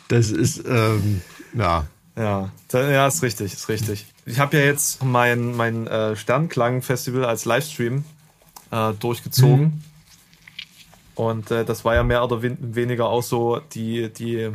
das 0.09 0.31
ist 0.31 0.65
ähm, 0.67 1.23
ja. 1.55 1.87
Ja, 2.17 2.51
ja, 2.73 3.07
ist 3.07 3.23
richtig, 3.23 3.53
ist 3.53 3.69
richtig. 3.69 4.07
Ich 4.25 4.39
habe 4.39 4.57
ja 4.57 4.65
jetzt 4.65 5.05
mein, 5.05 5.55
mein 5.55 5.87
äh, 5.87 6.17
Sternklang-Festival 6.17 7.27
als 7.27 7.45
Livestream 7.45 8.05
äh, 8.71 8.95
durchgezogen. 8.95 9.65
Mhm. 9.65 9.83
Und 11.15 11.51
äh, 11.51 11.65
das 11.65 11.85
war 11.85 11.95
ja 11.95 12.03
mehr 12.03 12.25
oder 12.25 12.43
weniger 12.43 13.07
auch 13.07 13.23
so 13.23 13.61
die, 13.75 14.11
die 14.11 14.51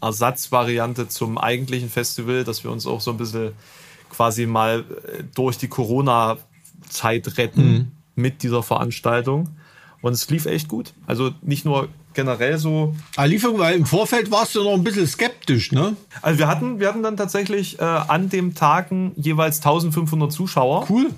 Ersatzvariante 0.00 1.08
zum 1.08 1.38
eigentlichen 1.38 1.90
Festival, 1.90 2.44
dass 2.44 2.64
wir 2.64 2.70
uns 2.70 2.86
auch 2.86 3.00
so 3.00 3.12
ein 3.12 3.16
bisschen 3.16 3.52
quasi 4.10 4.46
mal 4.46 4.80
äh, 4.80 5.22
durch 5.34 5.58
die 5.58 5.68
Corona-Zeit 5.68 7.38
retten 7.38 7.72
mhm. 7.72 7.92
mit 8.14 8.42
dieser 8.42 8.62
Veranstaltung. 8.62 9.48
Und 10.02 10.12
es 10.12 10.28
lief 10.30 10.46
echt 10.46 10.68
gut. 10.68 10.92
Also 11.06 11.32
nicht 11.42 11.64
nur 11.64 11.88
generell 12.16 12.58
so. 12.58 12.96
Ah, 13.14 13.24
Lieferung, 13.24 13.58
weil 13.60 13.76
im 13.76 13.86
Vorfeld 13.86 14.32
warst 14.32 14.56
du 14.56 14.64
noch 14.64 14.74
ein 14.74 14.82
bisschen 14.82 15.06
skeptisch, 15.06 15.70
ne? 15.70 15.94
Also 16.22 16.40
wir 16.40 16.48
hatten, 16.48 16.80
wir 16.80 16.88
hatten 16.88 17.04
dann 17.04 17.16
tatsächlich 17.16 17.78
äh, 17.78 17.84
an 17.84 18.28
dem 18.28 18.54
Tagen 18.56 19.12
jeweils 19.16 19.58
1500 19.58 20.32
Zuschauer. 20.32 20.86
Cool 20.90 21.12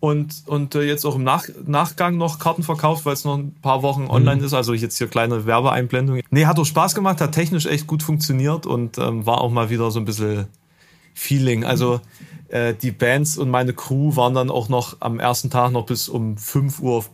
und, 0.00 0.44
und 0.46 0.74
äh, 0.74 0.82
jetzt 0.82 1.04
auch 1.04 1.16
im 1.16 1.24
Nach 1.24 1.44
Nachgang 1.64 2.16
noch 2.16 2.38
Karten 2.38 2.62
verkauft, 2.62 3.06
weil 3.06 3.14
es 3.14 3.24
noch 3.24 3.38
ein 3.38 3.54
paar 3.62 3.82
Wochen 3.82 4.02
mhm. 4.02 4.10
online 4.10 4.44
ist. 4.44 4.54
Also 4.54 4.74
jetzt 4.74 4.98
hier 4.98 5.08
kleine 5.08 5.46
Werbeeinblendung. 5.46 6.20
Nee, 6.30 6.46
hat 6.46 6.58
auch 6.58 6.64
Spaß 6.64 6.94
gemacht, 6.94 7.20
hat 7.20 7.32
technisch 7.32 7.66
echt 7.66 7.86
gut 7.86 8.02
funktioniert 8.02 8.66
und 8.66 8.98
ähm, 8.98 9.26
war 9.26 9.40
auch 9.40 9.50
mal 9.50 9.70
wieder 9.70 9.90
so 9.90 9.98
ein 9.98 10.04
bisschen 10.04 10.46
Feeling. 11.14 11.64
Also 11.64 12.00
äh, 12.48 12.74
die 12.74 12.90
Bands 12.90 13.38
und 13.38 13.50
meine 13.50 13.72
Crew 13.72 14.16
waren 14.16 14.34
dann 14.34 14.50
auch 14.50 14.68
noch 14.68 14.98
am 15.00 15.18
ersten 15.18 15.50
Tag 15.50 15.72
noch 15.72 15.86
bis 15.86 16.08
um 16.08 16.36
5 16.36 16.80
Uhr 16.80 17.04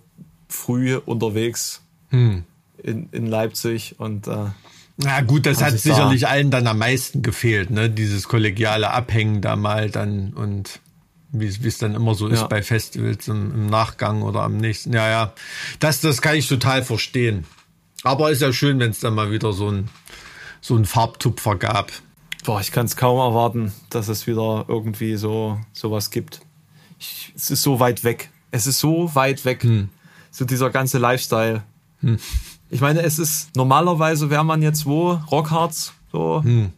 früh 0.49 0.97
unterwegs 0.97 1.83
mhm. 2.11 2.45
In, 2.83 3.09
in 3.13 3.27
Leipzig 3.27 3.97
und 3.99 4.27
äh, 4.27 4.47
na 4.97 5.23
gut, 5.23 5.47
das 5.47 5.63
hat 5.63 5.79
sicherlich 5.79 6.23
da 6.23 6.29
allen 6.29 6.51
dann 6.51 6.67
am 6.67 6.79
meisten 6.79 7.23
gefehlt, 7.23 7.71
ne? 7.71 7.89
Dieses 7.89 8.29
kollegiale 8.29 8.91
Abhängen 8.91 9.41
da 9.41 9.57
mal 9.57 9.91
dann 9.91 10.35
und 10.35 10.81
wie 11.33 11.47
es 11.47 11.79
dann 11.79 11.95
immer 11.95 12.15
so 12.15 12.29
ist 12.29 12.41
ja. 12.41 12.47
bei 12.47 12.63
Festivals 12.63 13.27
im, 13.27 13.53
im, 13.55 13.67
Nachgang 13.67 14.23
oder 14.23 14.43
am 14.43 14.59
nächsten. 14.59 14.93
Ja, 14.93 15.09
ja, 15.09 15.33
das, 15.81 16.01
das 16.01 16.21
kann 16.21 16.37
ich 16.37 16.47
total 16.47 16.83
verstehen. 16.83 17.47
Aber 18.05 18.31
ist 18.31 18.43
ja 18.43 18.53
schön, 18.53 18.79
wenn 18.81 18.91
es 18.91 19.01
dann 19.01 19.15
mal 19.15 19.31
wieder 19.31 19.53
so 19.53 19.71
ein, 19.71 19.89
so 20.61 20.77
ein 20.77 20.85
Farbtupfer 20.85 21.57
gab. 21.57 21.91
Boah, 22.45 22.61
ich 22.61 22.71
kann 22.71 22.87
es 22.87 22.97
kaum 22.97 23.19
erwarten, 23.19 23.73
dass 23.89 24.09
es 24.09 24.27
wieder 24.27 24.67
irgendwie 24.69 25.17
so 25.17 25.59
sowas 25.73 26.11
gibt. 26.11 26.41
Ich, 26.99 27.33
es 27.35 27.51
ist 27.51 27.63
so 27.63 27.81
weit 27.81 28.05
weg. 28.05 28.31
Es 28.51 28.67
ist 28.67 28.81
so 28.81 29.15
weit 29.15 29.45
weg. 29.45 29.63
Hm. 29.63 29.89
So 30.31 30.45
dieser 30.45 30.71
ganze 30.71 30.99
Lifestyle. 30.99 31.63
Hm. 32.01 32.19
Ich 32.73 32.81
meine, 32.81 33.03
es 33.03 33.19
ist 33.19 33.55
normalerweise 33.55 34.31
wäre 34.31 34.45
man 34.45 34.63
jetzt 34.63 34.87
wo 34.87 35.13
Rockhards 35.31 35.93
so. 36.11 36.43
Hm 36.43 36.73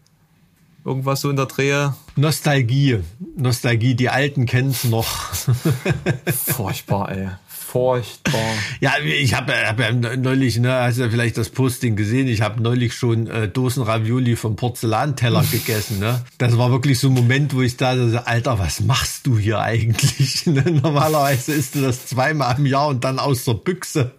Irgendwas 0.84 1.22
so 1.22 1.30
in 1.30 1.36
der 1.36 1.46
Drehe. 1.46 1.94
Nostalgie. 2.14 2.98
Nostalgie, 3.38 3.94
die 3.94 4.10
Alten 4.10 4.44
kennen 4.44 4.68
es 4.68 4.84
noch. 4.84 5.06
Furchtbar, 6.46 7.10
ey. 7.10 7.28
Furchtbar. 7.48 8.40
Ja, 8.80 8.92
ich 9.02 9.34
habe 9.34 9.52
hab 9.66 9.80
ja 9.80 9.92
neulich, 10.16 10.58
ne, 10.58 10.72
hast 10.74 10.98
ja 10.98 11.08
vielleicht 11.08 11.38
das 11.38 11.48
Posting 11.48 11.96
gesehen, 11.96 12.28
ich 12.28 12.42
habe 12.42 12.62
neulich 12.62 12.94
schon 12.94 13.26
äh, 13.26 13.48
Dosen 13.48 13.82
Ravioli 13.82 14.36
vom 14.36 14.56
Porzellanteller 14.56 15.42
gegessen. 15.50 15.98
Ne? 15.98 16.22
Das 16.38 16.56
war 16.56 16.70
wirklich 16.70 17.00
so 17.00 17.08
ein 17.08 17.14
Moment, 17.14 17.54
wo 17.54 17.62
ich 17.62 17.76
da 17.76 17.96
so, 17.96 18.18
Alter, 18.18 18.58
was 18.58 18.80
machst 18.80 19.26
du 19.26 19.38
hier 19.38 19.60
eigentlich? 19.60 20.46
Ne? 20.54 20.62
Normalerweise 20.82 21.52
isst 21.52 21.74
du 21.74 21.80
das 21.80 22.06
zweimal 22.06 22.56
im 22.58 22.66
Jahr 22.66 22.88
und 22.88 23.02
dann 23.02 23.18
aus 23.18 23.44
der 23.44 23.54
Büchse 23.54 24.12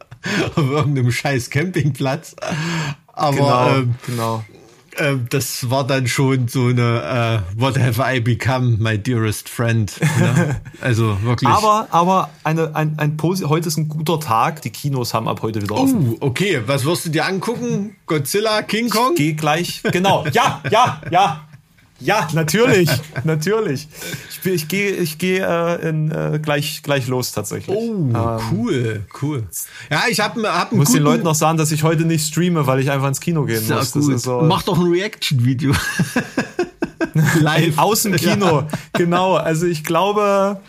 auf 0.56 0.70
irgendeinem 0.70 1.12
scheiß 1.12 1.50
Campingplatz. 1.50 2.36
Aber 3.14 3.36
genau, 3.36 3.76
ähm, 3.76 3.96
genau 4.06 4.44
äh, 4.98 5.16
das 5.30 5.70
war 5.70 5.86
dann 5.86 6.08
schon 6.08 6.48
so 6.48 6.68
eine 6.68 7.44
uh, 7.56 7.62
What 7.62 7.78
have 7.78 8.02
I 8.02 8.20
become, 8.20 8.78
my 8.80 8.98
dearest 8.98 9.50
friend. 9.50 9.94
Ne? 10.20 10.62
Also 10.82 11.18
wirklich. 11.24 11.50
aber 11.50 11.88
aber 11.92 12.30
eine, 12.44 12.76
ein, 12.76 12.98
ein 12.98 13.18
heute 13.22 13.68
ist 13.68 13.78
ein 13.78 13.90
guter 13.90 14.20
Tag. 14.20 14.62
Die 14.62 14.70
Kinos 14.70 15.14
haben 15.14 15.28
ab 15.28 15.42
heute 15.42 15.62
wieder 15.62 15.76
offen. 15.76 16.10
Uh, 16.10 16.18
okay. 16.20 16.62
Was 16.66 16.86
wirst 16.86 17.06
du 17.06 17.10
dir 17.10 17.26
angucken? 17.26 17.96
Godzilla, 18.06 18.62
King 18.62 18.90
Kong? 18.90 19.12
Ich 19.14 19.18
geh 19.18 19.34
gleich. 19.34 19.82
Genau. 19.92 20.26
Ja, 20.32 20.62
ja, 20.70 21.02
ja. 21.10 21.48
Ja, 22.00 22.28
natürlich, 22.34 22.90
natürlich. 23.24 23.88
Ich, 24.30 24.52
ich 24.52 24.68
gehe 24.68 24.92
ich 24.92 25.18
geh, 25.18 25.38
äh, 25.38 25.90
äh, 25.90 26.40
gleich, 26.40 26.82
gleich 26.84 27.08
los 27.08 27.32
tatsächlich. 27.32 27.76
Oh, 27.76 28.10
ähm, 28.14 28.16
cool, 28.52 29.06
cool. 29.22 29.44
Ja, 29.90 30.04
ich 30.10 30.20
habe 30.20 30.42
hab 30.52 30.72
einen 30.72 30.80
Muss 30.80 30.92
den 30.92 31.04
Leuten 31.04 31.24
noch 31.24 31.36
sagen, 31.36 31.58
dass 31.58 31.72
ich 31.72 31.84
heute 31.84 32.04
nicht 32.04 32.28
streame, 32.28 32.68
weil 32.68 32.80
ich 32.80 32.92
einfach 32.92 33.08
ins 33.08 33.22
Kino 33.22 33.46
gehen 33.46 33.66
muss. 33.68 33.92
So 33.92 34.42
Mach 34.42 34.64
doch 34.64 34.78
ein 34.78 34.92
Reaction-Video. 34.92 35.74
Live. 37.40 37.78
Aus 37.78 38.04
dem 38.04 38.16
Kino, 38.16 38.62
ja. 38.62 38.68
genau. 38.94 39.36
Also 39.36 39.66
ich 39.66 39.84
glaube, 39.84 40.60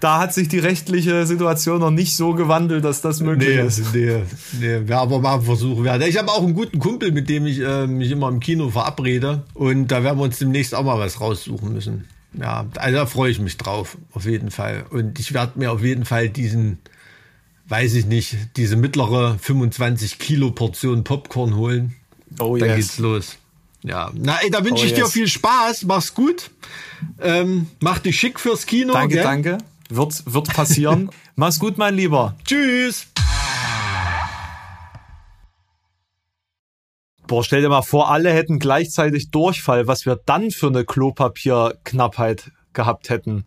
da 0.00 0.18
hat 0.18 0.32
sich 0.32 0.48
die 0.48 0.58
rechtliche 0.58 1.26
Situation 1.26 1.80
noch 1.80 1.90
nicht 1.90 2.16
so 2.16 2.32
gewandelt, 2.32 2.84
dass 2.84 3.00
das 3.00 3.20
möglich 3.20 3.56
nee, 3.56 3.66
ist. 3.66 3.94
Nee, 3.94 4.22
nee, 4.60 4.88
wäre 4.88 5.00
aber 5.00 5.18
mal 5.18 5.34
ein 5.34 5.42
Versuch 5.42 5.82
wert. 5.82 6.06
Ich 6.06 6.16
habe 6.16 6.30
auch 6.30 6.42
einen 6.42 6.54
guten 6.54 6.78
Kumpel, 6.78 7.10
mit 7.10 7.28
dem 7.28 7.46
ich 7.46 7.60
äh, 7.60 7.86
mich 7.86 8.10
immer 8.10 8.28
im 8.28 8.40
Kino 8.40 8.70
verabrede. 8.70 9.42
Und 9.54 9.88
da 9.88 10.04
werden 10.04 10.18
wir 10.18 10.24
uns 10.24 10.38
demnächst 10.38 10.74
auch 10.74 10.84
mal 10.84 10.98
was 10.98 11.20
raussuchen 11.20 11.72
müssen. 11.72 12.04
Ja, 12.38 12.66
also 12.76 12.96
da 12.96 13.06
freue 13.06 13.30
ich 13.30 13.40
mich 13.40 13.56
drauf, 13.56 13.96
auf 14.12 14.24
jeden 14.24 14.50
Fall. 14.50 14.84
Und 14.90 15.18
ich 15.18 15.34
werde 15.34 15.58
mir 15.58 15.72
auf 15.72 15.82
jeden 15.82 16.04
Fall 16.04 16.28
diesen, 16.28 16.78
weiß 17.68 17.94
ich 17.94 18.06
nicht, 18.06 18.36
diese 18.56 18.76
mittlere 18.76 19.36
25 19.40 20.18
Kilo 20.18 20.52
Portion 20.52 21.04
Popcorn 21.04 21.56
holen. 21.56 21.96
Oh, 22.38 22.56
Dann 22.56 22.68
yes. 22.68 22.76
geht's 22.76 22.98
los. 22.98 23.36
Ja, 23.82 24.10
na, 24.14 24.38
ey, 24.42 24.50
da 24.50 24.64
wünsche 24.64 24.82
oh, 24.82 24.86
ich 24.86 24.90
yes. 24.90 25.00
dir 25.00 25.06
viel 25.06 25.28
Spaß. 25.28 25.84
Mach's 25.84 26.14
gut. 26.14 26.50
Ähm, 27.20 27.68
mach 27.80 27.98
dich 27.98 28.18
schick 28.18 28.38
fürs 28.38 28.66
Kino. 28.66 28.92
Danke, 28.92 29.14
gell? 29.14 29.24
danke. 29.24 29.58
Wird, 29.88 30.32
wird 30.32 30.48
passieren. 30.52 31.10
Mach's 31.34 31.58
gut, 31.58 31.78
mein 31.78 31.94
Lieber. 31.94 32.36
Tschüss. 32.44 33.06
Boah, 37.26 37.44
stell 37.44 37.60
dir 37.60 37.68
mal 37.68 37.82
vor, 37.82 38.10
alle 38.10 38.32
hätten 38.32 38.58
gleichzeitig 38.58 39.30
Durchfall, 39.30 39.86
was 39.86 40.06
wir 40.06 40.16
dann 40.16 40.50
für 40.50 40.68
eine 40.68 40.84
Klopapierknappheit 40.84 42.52
gehabt 42.72 43.10
hätten. 43.10 43.44